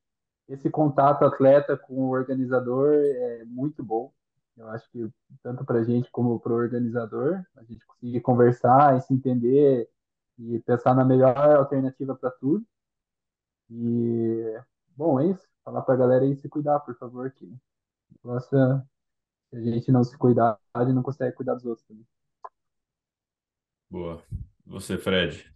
esse 0.49 0.71
contato 0.71 1.25
atleta 1.25 1.77
com 1.77 1.95
o 1.95 2.11
organizador 2.11 2.93
é 2.95 3.45
muito 3.45 3.83
bom. 3.83 4.12
Eu 4.57 4.69
acho 4.69 4.89
que 4.91 5.11
tanto 5.43 5.65
para 5.65 5.81
a 5.81 5.85
gente 5.85 6.11
como 6.11 6.39
para 6.39 6.53
o 6.53 6.57
organizador, 6.57 7.45
a 7.57 7.62
gente 7.65 7.85
conseguir 7.87 8.21
conversar 8.21 8.97
e 8.97 9.01
se 9.01 9.12
entender 9.12 9.89
e 10.39 10.59
pensar 10.61 10.95
na 10.95 11.05
melhor 11.05 11.37
alternativa 11.37 12.15
para 12.15 12.31
tudo. 12.31 12.65
E, 13.71 14.61
bom, 14.97 15.21
é 15.21 15.27
isso. 15.27 15.47
Falar 15.65 15.83
para 15.83 15.95
a 15.95 15.97
galera 15.97 16.25
aí 16.25 16.37
se 16.37 16.49
cuidar, 16.49 16.81
por 16.81 16.95
favor, 16.97 17.31
que 17.31 17.53
nossa, 18.23 18.87
se 19.51 19.57
a 19.57 19.61
gente 19.61 19.91
não 19.91 20.05
se 20.05 20.16
cuidar, 20.16 20.59
a 20.73 20.85
gente 20.85 20.95
não 20.95 21.03
consegue 21.03 21.35
cuidar 21.35 21.55
dos 21.55 21.65
outros 21.65 21.87
também. 21.87 22.07
Boa. 23.91 24.23
Você, 24.66 24.99
Fred? 24.99 25.54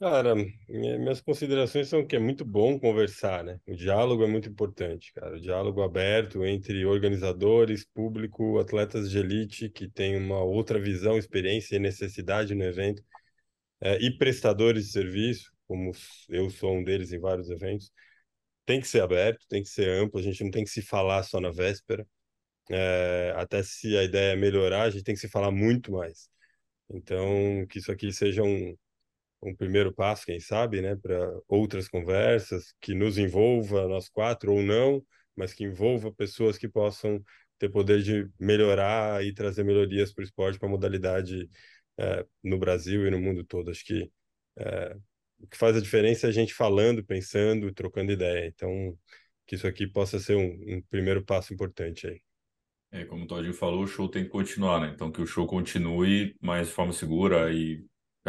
Cara, 0.00 0.34
minhas 0.66 1.20
considerações 1.20 1.88
são 1.88 2.06
que 2.06 2.16
é 2.16 2.18
muito 2.18 2.42
bom 2.42 2.78
conversar, 2.80 3.44
né? 3.44 3.60
O 3.66 3.74
diálogo 3.74 4.24
é 4.24 4.26
muito 4.26 4.48
importante, 4.48 5.12
cara. 5.12 5.36
O 5.36 5.40
diálogo 5.40 5.82
aberto 5.82 6.42
entre 6.46 6.86
organizadores, 6.86 7.84
público, 7.84 8.58
atletas 8.58 9.10
de 9.10 9.18
elite 9.18 9.68
que 9.68 9.86
têm 9.90 10.16
uma 10.16 10.42
outra 10.42 10.80
visão, 10.80 11.18
experiência 11.18 11.76
e 11.76 11.78
necessidade 11.78 12.54
no 12.54 12.64
evento, 12.64 13.02
é, 13.80 13.98
e 14.02 14.16
prestadores 14.18 14.86
de 14.86 14.92
serviço, 14.92 15.52
como 15.68 15.92
eu 16.30 16.50
sou 16.50 16.74
um 16.76 16.84
deles 16.84 17.12
em 17.12 17.20
vários 17.20 17.50
eventos, 17.50 17.92
tem 18.66 18.80
que 18.80 18.88
ser 18.88 19.02
aberto, 19.02 19.46
tem 19.48 19.62
que 19.62 19.68
ser 19.70 19.88
amplo. 19.90 20.20
A 20.20 20.22
gente 20.22 20.44
não 20.44 20.50
tem 20.50 20.64
que 20.64 20.70
se 20.70 20.82
falar 20.82 21.22
só 21.24 21.40
na 21.40 21.50
véspera. 21.50 22.06
É, 22.70 23.32
até 23.36 23.62
se 23.62 23.96
a 23.96 24.04
ideia 24.04 24.32
é 24.34 24.36
melhorar, 24.36 24.84
a 24.84 24.90
gente 24.90 25.04
tem 25.04 25.14
que 25.14 25.20
se 25.20 25.28
falar 25.28 25.50
muito 25.52 25.92
mais. 25.92 26.28
Então, 26.90 27.66
que 27.68 27.78
isso 27.78 27.92
aqui 27.92 28.12
seja 28.12 28.42
um 28.42 28.76
um 29.42 29.54
primeiro 29.54 29.92
passo, 29.92 30.26
quem 30.26 30.40
sabe, 30.40 30.80
né, 30.82 30.96
para 30.96 31.30
outras 31.48 31.88
conversas 31.88 32.74
que 32.80 32.94
nos 32.94 33.18
envolva 33.18 33.88
nós 33.88 34.08
quatro 34.08 34.52
ou 34.52 34.62
não, 34.62 35.04
mas 35.36 35.54
que 35.54 35.64
envolva 35.64 36.12
pessoas 36.12 36.58
que 36.58 36.68
possam 36.68 37.22
ter 37.58 37.70
poder 37.70 38.02
de 38.02 38.28
melhorar 38.38 39.24
e 39.24 39.32
trazer 39.34 39.64
melhorias 39.64 40.12
para 40.12 40.22
o 40.22 40.24
esporte, 40.24 40.58
para 40.58 40.68
a 40.68 40.70
modalidade 40.70 41.48
é, 41.98 42.26
no 42.42 42.58
Brasil 42.58 43.06
e 43.06 43.10
no 43.10 43.20
mundo 43.20 43.44
todo. 43.44 43.70
Acho 43.70 43.84
que 43.84 44.10
é, 44.58 44.96
o 45.38 45.46
que 45.46 45.56
faz 45.56 45.76
a 45.76 45.80
diferença 45.80 46.26
é 46.26 46.30
a 46.30 46.32
gente 46.32 46.54
falando, 46.54 47.04
pensando, 47.04 47.72
trocando 47.72 48.12
ideia. 48.12 48.46
Então, 48.46 48.96
que 49.46 49.56
isso 49.56 49.66
aqui 49.66 49.86
possa 49.86 50.18
ser 50.18 50.36
um, 50.36 50.76
um 50.76 50.82
primeiro 50.90 51.24
passo 51.24 51.52
importante 51.52 52.06
aí. 52.06 52.20
É, 52.92 53.04
como 53.04 53.24
o 53.24 53.26
Todinho 53.26 53.54
falou, 53.54 53.84
o 53.84 53.86
show 53.86 54.08
tem 54.08 54.24
que 54.24 54.30
continuar, 54.30 54.80
né? 54.80 54.92
Então 54.94 55.12
que 55.12 55.20
o 55.20 55.26
show 55.26 55.46
continue, 55.46 56.34
mais 56.40 56.68
de 56.68 56.74
forma 56.74 56.92
segura 56.92 57.52
e 57.52 57.84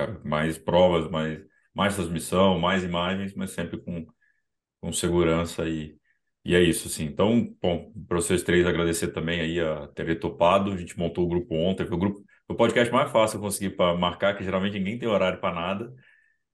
cara, 0.06 0.22
mais 0.24 0.58
provas, 0.58 1.10
mais, 1.10 1.42
mais 1.74 1.96
transmissão, 1.96 2.60
mais 2.60 2.84
imagens, 2.84 3.34
mas 3.36 3.52
sempre 3.52 3.78
com, 3.80 4.06
com 4.82 4.94
segurança 4.94 5.68
e, 5.68 5.98
e 6.46 6.56
é 6.56 6.62
isso, 6.62 6.88
assim. 6.88 7.06
Então, 7.06 7.56
bom, 7.62 7.92
para 8.08 8.18
vocês 8.18 8.44
três 8.44 8.66
agradecer 8.66 9.10
também 9.10 9.42
aí 9.42 9.60
a 9.60 9.88
ter 9.90 10.20
topado. 10.20 10.72
A 10.72 10.78
gente 10.78 10.98
montou 10.98 11.26
o 11.26 11.30
grupo 11.30 11.56
ontem, 11.56 11.86
foi 11.86 11.96
o 11.96 12.00
grupo, 12.00 12.24
o 12.48 12.56
podcast 12.56 12.92
mais 12.94 13.12
fácil 13.12 13.38
eu 13.38 13.42
consegui 13.42 13.70
para 13.70 13.98
marcar, 13.98 14.36
que 14.36 14.44
geralmente 14.44 14.74
ninguém 14.74 15.00
tem 15.00 15.08
horário 15.08 15.40
para 15.40 15.56
nada. 15.56 15.94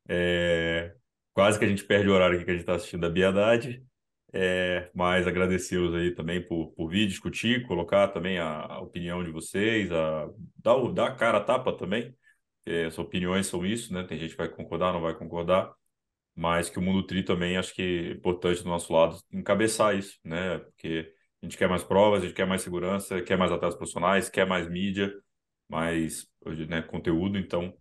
É, 0.10 0.94
quase 1.34 1.60
que 1.60 1.66
a 1.66 1.68
gente 1.68 1.84
perde 1.84 2.10
o 2.10 2.14
horário 2.14 2.36
aqui 2.36 2.46
que 2.46 2.52
a 2.52 2.54
gente 2.54 2.62
está 2.64 2.76
assistindo 2.76 3.06
a 3.06 3.10
Biedade. 3.10 3.84
É, 4.34 4.90
mas 4.94 5.26
agradecê-los 5.26 5.96
aí 5.96 6.14
também 6.14 6.46
por, 6.46 6.72
por 6.74 6.90
vir 6.90 7.08
discutir, 7.08 7.66
colocar 7.66 8.10
também 8.10 8.38
a, 8.38 8.60
a 8.60 8.82
opinião 8.82 9.24
de 9.24 9.32
vocês, 9.32 9.92
a, 9.92 10.30
dar, 10.58 10.76
dar 10.94 11.08
a 11.08 11.16
cara 11.16 11.38
a 11.38 11.44
tapa 11.44 11.72
também. 11.76 12.14
As 12.88 12.98
opiniões 13.00 13.48
são 13.48 13.66
isso, 13.66 13.94
né? 13.94 14.04
Tem 14.04 14.18
gente 14.18 14.32
que 14.32 14.38
vai 14.38 14.50
concordar, 14.50 14.94
não 14.94 15.02
vai 15.02 15.16
concordar, 15.16 15.74
mas 16.36 16.70
que 16.70 16.80
o 16.80 16.82
mundo 16.82 17.06
tri 17.06 17.24
também 17.24 17.58
acho 17.58 17.74
que 17.74 17.82
é 17.82 18.12
importante 18.12 18.64
do 18.64 18.70
nosso 18.70 18.92
lado 18.94 19.20
encabeçar 19.32 19.96
isso, 19.98 20.20
né? 20.24 20.60
Porque 20.60 21.14
a 21.42 21.46
gente 21.46 21.58
quer 21.58 21.70
mais 21.70 21.84
provas, 21.84 22.22
a 22.24 22.26
gente 22.28 22.36
quer 22.36 22.46
mais 22.48 22.62
segurança, 22.62 23.22
quer 23.22 23.38
mais 23.38 23.52
atletas 23.52 23.78
profissionais, 23.78 24.30
quer 24.30 24.46
mais 24.46 24.70
mídia, 24.70 25.14
mais 25.70 26.28
né, 26.68 26.82
conteúdo, 26.82 27.38
então 27.38 27.76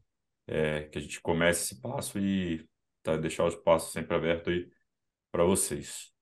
é, 0.46 0.82
que 0.84 0.98
a 0.98 1.00
gente 1.00 1.20
comece 1.20 1.64
esse 1.74 1.80
passo 1.80 2.18
e 2.18 2.66
tá, 3.02 3.16
deixar 3.16 3.44
o 3.44 3.48
espaço 3.48 3.92
sempre 3.92 4.16
aberto 4.16 4.50
aí 4.50 4.68
para 5.30 5.44
vocês. 5.44 6.12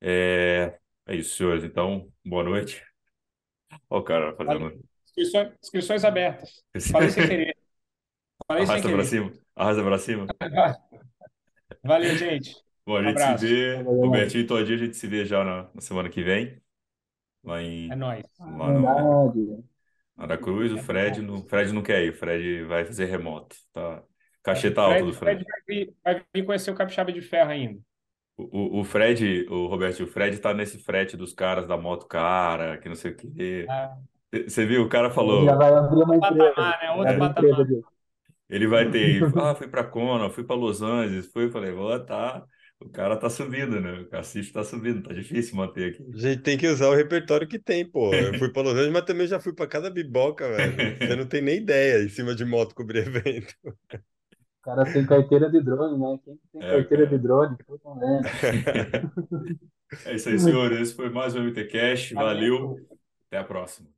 É, 0.00 0.78
é 1.06 1.16
isso, 1.16 1.36
senhores. 1.36 1.64
Então, 1.64 2.12
boa 2.24 2.44
noite. 2.44 2.84
Ó, 3.90 3.98
o 3.98 4.02
cara 4.02 4.34
fazendo. 4.36 4.80
Inscrições, 5.06 5.52
inscrições 5.62 6.04
abertas. 6.04 6.62
Falei 6.92 7.10
sem 7.10 7.26
querer. 7.26 7.57
Falei 8.48 8.64
Arrasta 8.64 8.88
querer. 8.88 9.04
cima. 9.04 9.32
Arrasta 9.54 9.82
para 9.82 9.98
cima. 9.98 10.26
Valeu, 11.84 12.16
gente. 12.16 12.56
Bom, 12.86 12.96
a 12.96 13.02
gente 13.02 13.20
se 13.20 13.46
vê. 13.46 13.82
Robertinho 13.82 14.44
e 14.44 14.46
Todinho, 14.46 14.76
a 14.76 14.84
gente 14.84 14.96
se 14.96 15.06
vê 15.06 15.26
já 15.26 15.44
na, 15.44 15.68
na 15.74 15.80
semana 15.82 16.08
que 16.08 16.22
vem. 16.22 16.58
Lá 17.44 17.62
em. 17.62 17.92
É 17.92 17.94
nóis. 17.94 18.24
Lá 18.40 18.72
no 18.72 19.64
Aracruz, 20.16 20.72
o 20.72 20.78
Fred, 20.78 21.20
no, 21.22 21.44
Fred 21.44 21.72
não 21.72 21.82
quer 21.82 22.02
ir, 22.04 22.10
o 22.10 22.14
Fred 22.14 22.64
vai 22.64 22.84
fazer 22.84 23.04
remoto. 23.04 23.54
Tá? 23.72 24.02
Cachê 24.42 24.70
tá 24.70 24.82
alto 24.82 25.04
do 25.04 25.12
Fred. 25.12 25.44
Fred 25.44 25.46
vai 25.48 25.60
vir, 25.66 25.94
vai 26.02 26.22
vir 26.34 26.44
conhecer 26.44 26.70
o 26.70 26.74
Capixaba 26.74 27.12
de 27.12 27.20
Ferro 27.20 27.50
ainda. 27.50 27.80
O, 28.36 28.80
o 28.80 28.84
Fred, 28.84 29.46
o 29.48 29.66
Roberto, 29.66 30.02
o 30.02 30.06
Fred 30.06 30.38
tá 30.38 30.54
nesse 30.54 30.78
frete 30.78 31.16
dos 31.16 31.32
caras 31.32 31.66
da 31.66 31.76
moto 31.76 32.06
cara, 32.06 32.78
que 32.78 32.88
não 32.88 32.96
sei 32.96 33.12
o 33.12 33.16
quê. 33.16 33.66
Ah. 33.68 33.96
Você 34.46 34.66
viu? 34.66 34.82
O 34.82 34.88
cara 34.88 35.10
falou. 35.10 35.44
Já 35.44 35.54
vai 35.54 35.72
abrir 35.72 36.02
uma 36.02 36.16
empresa. 36.16 36.52
Patamar, 36.54 36.80
né? 36.82 36.90
Outro 36.92 37.18
patamar. 37.18 37.97
Ele 38.48 38.66
vai 38.66 38.90
ter. 38.90 39.20
Ah, 39.36 39.54
fui 39.54 39.68
para 39.68 39.84
Kona, 39.84 40.30
fui 40.30 40.44
para 40.44 40.56
Los 40.56 40.82
Angeles, 40.82 41.30
fui, 41.32 41.50
falei, 41.50 41.72
vou, 41.72 41.98
tá. 42.04 42.44
O 42.80 42.88
cara 42.88 43.16
tá 43.16 43.28
subindo, 43.28 43.80
né? 43.80 44.00
O 44.00 44.08
Cacife 44.08 44.52
tá 44.52 44.62
subindo, 44.62 45.02
tá 45.02 45.12
difícil 45.12 45.56
manter 45.56 45.90
aqui. 45.90 46.04
A 46.14 46.18
gente 46.18 46.42
tem 46.42 46.56
que 46.56 46.68
usar 46.68 46.88
o 46.88 46.94
repertório 46.94 47.48
que 47.48 47.58
tem, 47.58 47.84
pô. 47.84 48.14
Eu 48.14 48.38
fui 48.38 48.52
para 48.52 48.62
Los 48.62 48.72
Angeles, 48.74 48.92
mas 48.92 49.04
também 49.04 49.26
já 49.26 49.40
fui 49.40 49.52
para 49.52 49.66
cada 49.66 49.90
biboca, 49.90 50.48
velho. 50.48 50.96
Você 50.96 51.16
não 51.16 51.26
tem 51.26 51.42
nem 51.42 51.56
ideia 51.58 52.04
em 52.04 52.08
cima 52.08 52.36
de 52.36 52.44
moto 52.44 52.76
cobrir 52.76 52.98
evento 52.98 53.54
cara 54.68 54.84
tem 54.92 55.06
carteira 55.06 55.50
de 55.50 55.62
drone, 55.62 55.98
né? 55.98 56.18
Quem 56.22 56.38
tem 56.52 56.62
é, 56.62 56.70
carteira 56.72 57.04
cara. 57.04 57.16
de 57.16 57.22
drone? 57.22 57.56
Merda. 57.96 58.28
é 60.04 60.14
isso 60.14 60.28
aí, 60.28 60.38
senhores. 60.38 60.80
Esse 60.80 60.94
foi 60.94 61.08
mais 61.08 61.34
um 61.34 61.42
MT 61.42 61.64
Cash. 61.68 62.12
Valeu. 62.12 62.76
Até 63.26 63.38
a 63.38 63.44
próxima. 63.44 63.88